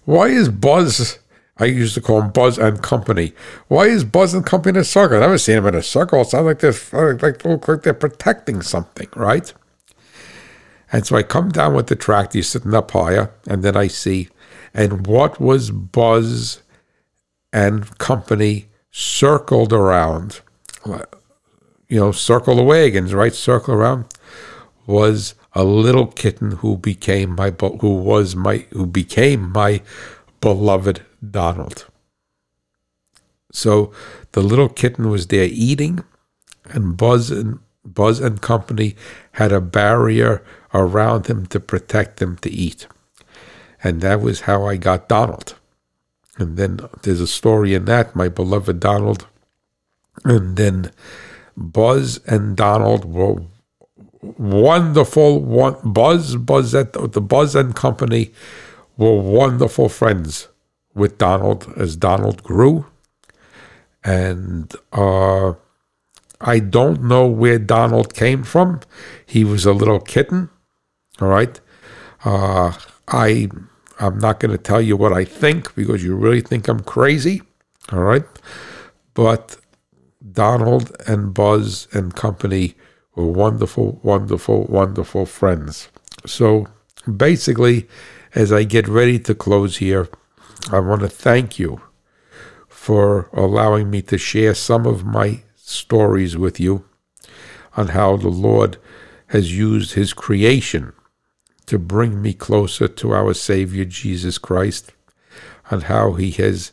Why 0.04 0.28
is 0.28 0.50
Buzz 0.50 1.20
I 1.58 1.66
used 1.66 1.94
to 1.94 2.02
call 2.02 2.22
them 2.22 2.32
Buzz 2.32 2.58
and 2.58 2.82
Company. 2.84 3.34
Why 3.70 3.86
is 3.86 4.04
Buzz 4.04 4.34
and 4.34 4.46
Company 4.46 4.78
in 4.78 4.82
a 4.82 4.84
circle? 4.84 5.18
I 5.18 5.22
never 5.22 5.38
seen 5.38 5.56
them 5.56 5.68
in 5.68 5.76
a 5.76 5.82
circle. 5.82 6.22
It 6.22 6.28
sounds 6.28 6.46
like 6.46 6.60
they're 6.60 7.16
like 7.16 7.46
look 7.46 7.68
like 7.68 7.84
they're 7.84 7.94
protecting 7.94 8.62
something, 8.62 9.08
right? 9.16 9.54
And 10.92 11.06
so 11.06 11.16
I 11.16 11.24
come 11.24 11.50
down 11.50 11.74
with 11.74 11.88
the 11.88 11.96
tractor, 11.96 12.42
sitting 12.44 12.74
up 12.74 12.92
higher, 12.92 13.32
and 13.48 13.64
then 13.64 13.76
I 13.76 13.88
see, 13.88 14.30
and 14.74 15.08
what 15.08 15.40
was 15.40 15.72
Buzz 15.72 16.62
and 17.52 17.98
Company 17.98 18.68
circled 18.92 19.74
around? 19.74 20.42
You 20.86 22.00
know, 22.00 22.12
circle 22.12 22.56
the 22.56 22.64
wagons, 22.64 23.14
right? 23.14 23.34
Circle 23.34 23.74
around 23.74 24.06
was 24.86 25.36
a 25.54 25.64
little 25.64 26.08
kitten 26.08 26.52
who 26.52 26.78
became 26.78 27.36
my 27.36 27.52
who 27.80 27.96
was 27.96 28.36
my 28.36 28.66
who 28.72 28.86
became 28.86 29.52
my 29.52 29.82
beloved 30.42 31.02
Donald. 31.32 31.86
So 33.52 33.94
the 34.34 34.42
little 34.42 34.70
kitten 34.70 35.10
was 35.10 35.28
there 35.28 35.48
eating, 35.50 36.04
and 36.66 36.98
Buzz 36.98 37.32
and 37.32 37.60
Buzz 37.86 38.20
and 38.20 38.42
company 38.42 38.96
had 39.34 39.52
a 39.52 39.62
barrier 39.62 40.44
around 40.74 41.28
him 41.28 41.46
to 41.48 41.60
protect 41.60 42.22
him 42.22 42.38
to 42.38 42.50
eat. 42.50 42.88
And 43.84 44.02
that 44.02 44.22
was 44.22 44.42
how 44.42 44.66
I 44.66 44.78
got 44.78 45.08
Donald. 45.08 45.56
And 46.38 46.58
then 46.58 46.80
there's 47.04 47.22
a 47.22 47.28
story 47.28 47.74
in 47.74 47.86
that, 47.86 48.16
my 48.16 48.28
beloved 48.28 48.80
Donald. 48.80 49.28
And 50.24 50.58
then 50.58 50.92
Buzz 51.56 52.20
and 52.26 52.58
Donald 52.58 53.06
were 53.06 53.44
wonderful. 54.22 55.40
One, 55.40 55.78
Buzz, 55.84 56.36
Buzz 56.36 56.74
at 56.74 56.94
the 56.94 57.22
Buzz 57.22 57.56
and 57.56 57.76
Company 57.76 58.32
were 58.98 59.20
wonderful 59.20 59.88
friends 59.88 60.48
with 60.96 61.18
Donald 61.18 61.72
as 61.78 61.96
Donald 61.96 62.42
grew. 62.42 62.88
And 64.04 64.74
uh, 64.92 65.54
I 66.42 66.60
don't 66.60 67.04
know 67.04 67.28
where 67.28 67.60
Donald 67.60 68.14
came 68.14 68.44
from. 68.44 68.80
He 69.26 69.44
was 69.44 69.66
a 69.66 69.74
little 69.74 70.00
kitten. 70.00 70.50
All 71.22 71.28
right. 71.28 71.60
Uh, 72.24 72.74
I 73.08 73.50
I'm 74.00 74.20
not 74.20 74.40
going 74.40 74.52
to 74.52 74.58
tell 74.58 74.82
you 74.82 74.98
what 74.98 75.14
I 75.14 75.24
think 75.24 75.74
because 75.76 76.04
you 76.04 76.16
really 76.16 76.42
think 76.42 76.68
I'm 76.68 76.82
crazy. 76.82 77.42
All 77.92 78.04
right. 78.04 78.26
But 79.14 79.58
Donald 80.32 80.96
and 81.08 81.34
Buzz 81.34 81.88
and 81.94 82.16
company 82.16 82.76
were 83.16 83.28
wonderful, 83.28 84.00
wonderful, 84.04 84.66
wonderful 84.66 85.26
friends. 85.26 85.88
So 86.26 86.68
basically, 87.16 87.88
as 88.34 88.52
I 88.52 88.64
get 88.64 88.88
ready 88.88 89.18
to 89.20 89.34
close 89.34 89.78
here, 89.78 90.10
I 90.72 90.80
want 90.80 91.02
to 91.02 91.08
thank 91.08 91.60
you 91.60 91.82
for 92.68 93.30
allowing 93.34 93.92
me 93.92 94.02
to 94.04 94.18
share 94.18 94.56
some 94.56 94.88
of 94.88 95.06
my 95.06 95.44
stories 95.56 96.36
with 96.36 96.60
you 96.60 96.86
on 97.78 97.90
how 97.90 98.18
the 98.18 98.30
Lord 98.30 98.78
has 99.28 99.56
used 99.56 99.94
His 99.94 100.14
creation 100.14 100.94
to 101.68 101.78
bring 101.78 102.22
me 102.22 102.34
closer 102.34 102.88
to 102.88 103.14
our 103.14 103.34
Savior 103.34 103.86
Jesus 103.86 104.38
Christ, 104.38 104.92
on 105.70 105.82
how 105.82 106.14
He 106.14 106.32
has 106.32 106.72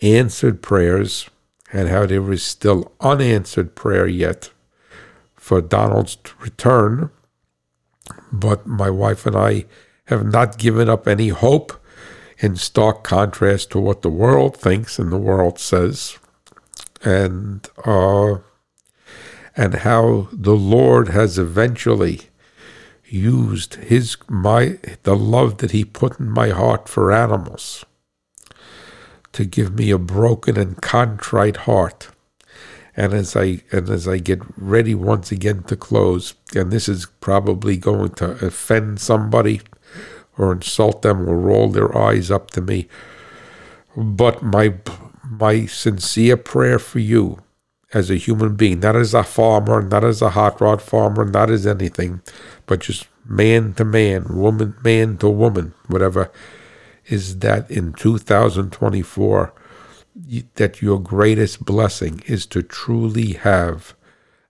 answered 0.00 0.62
prayers 0.62 1.28
and 1.72 1.88
how 1.88 2.06
there 2.06 2.32
is 2.32 2.42
still 2.42 2.92
unanswered 3.00 3.74
prayer 3.74 4.06
yet 4.06 4.50
for 5.34 5.60
Donald's 5.60 6.16
return. 6.40 7.10
But 8.32 8.66
my 8.66 8.88
wife 8.88 9.26
and 9.26 9.36
I 9.36 9.66
have 10.06 10.24
not 10.24 10.58
given 10.58 10.88
up 10.88 11.06
any 11.06 11.28
hope 11.28 11.83
in 12.38 12.56
stark 12.56 13.04
contrast 13.04 13.70
to 13.70 13.78
what 13.78 14.02
the 14.02 14.10
world 14.10 14.56
thinks 14.56 14.98
and 14.98 15.12
the 15.12 15.18
world 15.18 15.58
says. 15.58 16.18
And 17.02 17.68
uh, 17.84 18.38
and 19.56 19.74
how 19.74 20.28
the 20.32 20.56
Lord 20.56 21.08
has 21.08 21.38
eventually 21.38 22.22
used 23.04 23.74
his 23.74 24.16
my 24.28 24.78
the 25.04 25.14
love 25.14 25.58
that 25.58 25.70
he 25.70 25.84
put 25.84 26.18
in 26.18 26.30
my 26.30 26.48
heart 26.48 26.88
for 26.88 27.12
animals 27.12 27.84
to 29.32 29.44
give 29.44 29.74
me 29.74 29.90
a 29.90 29.98
broken 29.98 30.56
and 30.56 30.80
contrite 30.80 31.58
heart. 31.58 32.08
And 32.96 33.12
as 33.12 33.36
I 33.36 33.62
and 33.72 33.88
as 33.88 34.06
I 34.06 34.18
get 34.18 34.40
ready 34.56 34.94
once 34.94 35.32
again 35.32 35.64
to 35.64 35.76
close, 35.76 36.34
and 36.54 36.70
this 36.70 36.88
is 36.88 37.06
probably 37.20 37.76
going 37.76 38.10
to 38.14 38.46
offend 38.46 39.00
somebody 39.00 39.60
or 40.38 40.52
insult 40.52 41.02
them 41.02 41.28
or 41.28 41.36
roll 41.36 41.68
their 41.68 41.96
eyes 41.96 42.30
up 42.30 42.50
to 42.50 42.60
me, 42.60 42.88
but 43.96 44.42
my 44.42 44.74
my 45.28 45.66
sincere 45.66 46.36
prayer 46.36 46.78
for 46.78 46.98
you 46.98 47.38
as 47.92 48.10
a 48.10 48.16
human 48.16 48.56
being, 48.56 48.80
not 48.80 48.96
as 48.96 49.14
a 49.14 49.22
farmer, 49.22 49.80
not 49.80 50.04
as 50.04 50.20
a 50.20 50.30
hot 50.30 50.60
rod 50.60 50.82
farmer, 50.82 51.24
not 51.24 51.50
as 51.50 51.66
anything, 51.66 52.20
but 52.66 52.80
just 52.80 53.06
man 53.24 53.72
to 53.74 53.84
man, 53.84 54.24
woman, 54.36 54.74
man 54.82 55.16
to 55.18 55.28
woman, 55.28 55.72
whatever, 55.86 56.30
is 57.06 57.38
that 57.38 57.70
in 57.70 57.92
2024, 57.92 59.52
that 60.54 60.82
your 60.82 61.00
greatest 61.00 61.64
blessing 61.64 62.22
is 62.26 62.46
to 62.46 62.62
truly 62.62 63.34
have 63.34 63.94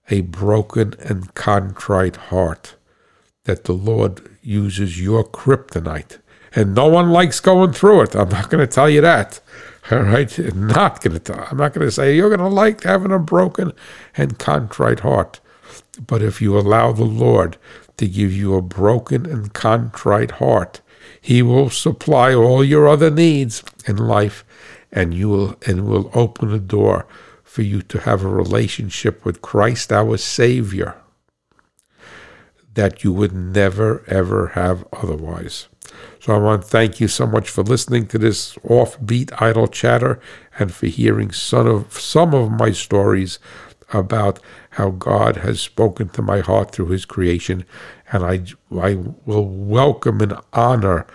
a 0.09 0.21
broken 0.21 0.93
and 0.99 1.33
contrite 1.35 2.15
heart, 2.15 2.75
that 3.45 3.63
the 3.63 3.73
Lord 3.73 4.34
uses 4.45 5.01
your 5.01 5.23
kryptonite. 5.23 6.19
And 6.53 6.73
no 6.73 6.87
one 6.87 7.11
likes 7.11 7.39
going 7.39 7.73
through 7.73 8.03
it. 8.03 8.15
I'm 8.15 8.29
not 8.29 8.49
going 8.49 8.65
to 8.65 8.73
tell 8.73 8.89
you 8.89 9.01
that. 9.01 9.41
All 9.91 9.99
right, 9.99 10.55
not 10.55 11.01
going 11.01 11.13
to 11.13 11.19
tell. 11.19 11.47
I'm 11.51 11.57
not 11.57 11.73
going 11.73 11.85
to 11.85 11.91
say 11.91 12.15
you're 12.15 12.29
going 12.29 12.39
to 12.39 12.47
like 12.47 12.83
having 12.83 13.11
a 13.11 13.19
broken 13.19 13.73
and 14.15 14.39
contrite 14.39 15.01
heart. 15.01 15.39
But 16.05 16.21
if 16.23 16.41
you 16.41 16.57
allow 16.57 16.91
the 16.91 17.03
Lord 17.03 17.57
to 17.97 18.07
give 18.07 18.31
you 18.31 18.55
a 18.55 18.61
broken 18.61 19.25
and 19.25 19.53
contrite 19.53 20.31
heart, 20.31 20.81
He 21.21 21.41
will 21.41 21.69
supply 21.69 22.33
all 22.33 22.63
your 22.63 22.87
other 22.87 23.11
needs 23.11 23.63
in 23.85 23.97
life, 23.97 24.43
and 24.91 25.13
you 25.13 25.29
will 25.29 25.55
and 25.67 25.85
will 25.85 26.09
open 26.13 26.53
a 26.53 26.59
door 26.59 27.05
for 27.43 27.61
you 27.61 27.81
to 27.83 27.99
have 28.01 28.23
a 28.23 28.29
relationship 28.29 29.23
with 29.23 29.41
Christ 29.41 29.91
our 29.91 30.17
Savior 30.17 30.95
that 32.75 33.03
you 33.03 33.11
would 33.11 33.33
never 33.33 34.03
ever 34.07 34.47
have 34.49 34.85
otherwise. 34.93 35.67
So 36.19 36.33
I 36.33 36.37
want 36.37 36.63
to 36.63 36.67
thank 36.67 36.99
you 36.99 37.07
so 37.07 37.27
much 37.27 37.49
for 37.49 37.63
listening 37.63 38.07
to 38.07 38.17
this 38.17 38.55
offbeat 38.55 39.31
idle 39.41 39.67
chatter 39.67 40.19
and 40.57 40.73
for 40.73 40.87
hearing 40.87 41.31
some 41.31 41.67
of 41.67 41.99
some 41.99 42.33
of 42.33 42.51
my 42.51 42.71
stories 42.71 43.39
about 43.93 44.39
how 44.71 44.89
God 44.89 45.37
has 45.37 45.61
spoken 45.61 46.09
to 46.09 46.21
my 46.21 46.39
heart 46.39 46.71
through 46.71 46.87
his 46.87 47.05
creation 47.05 47.65
and 48.11 48.23
I 48.23 48.41
I 48.75 48.95
will 49.25 49.47
welcome 49.47 50.21
and 50.21 50.35
honor 50.53 51.05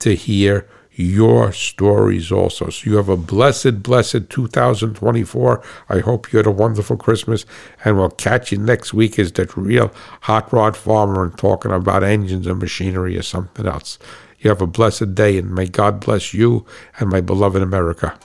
to 0.00 0.14
hear 0.14 0.68
your 0.96 1.52
stories 1.52 2.32
also. 2.32 2.70
So 2.70 2.90
you 2.90 2.96
have 2.96 3.08
a 3.08 3.16
blessed, 3.16 3.82
blessed 3.82 4.30
2024. 4.30 5.62
I 5.88 5.98
hope 6.00 6.32
you 6.32 6.38
had 6.38 6.46
a 6.46 6.50
wonderful 6.50 6.96
Christmas, 6.96 7.44
and 7.84 7.98
we'll 7.98 8.10
catch 8.10 8.50
you 8.50 8.58
next 8.58 8.94
week 8.94 9.18
as 9.18 9.32
that 9.32 9.56
real 9.56 9.92
hot 10.22 10.52
rod 10.52 10.76
farmer 10.76 11.22
and 11.22 11.36
talking 11.36 11.70
about 11.70 12.02
engines 12.02 12.46
and 12.46 12.58
machinery 12.58 13.16
or 13.18 13.22
something 13.22 13.66
else. 13.66 13.98
You 14.38 14.50
have 14.50 14.62
a 14.62 14.66
blessed 14.66 15.14
day, 15.14 15.38
and 15.38 15.54
may 15.54 15.66
God 15.66 16.00
bless 16.00 16.32
you 16.32 16.64
and 16.98 17.10
my 17.10 17.20
beloved 17.20 17.62
America. 17.62 18.18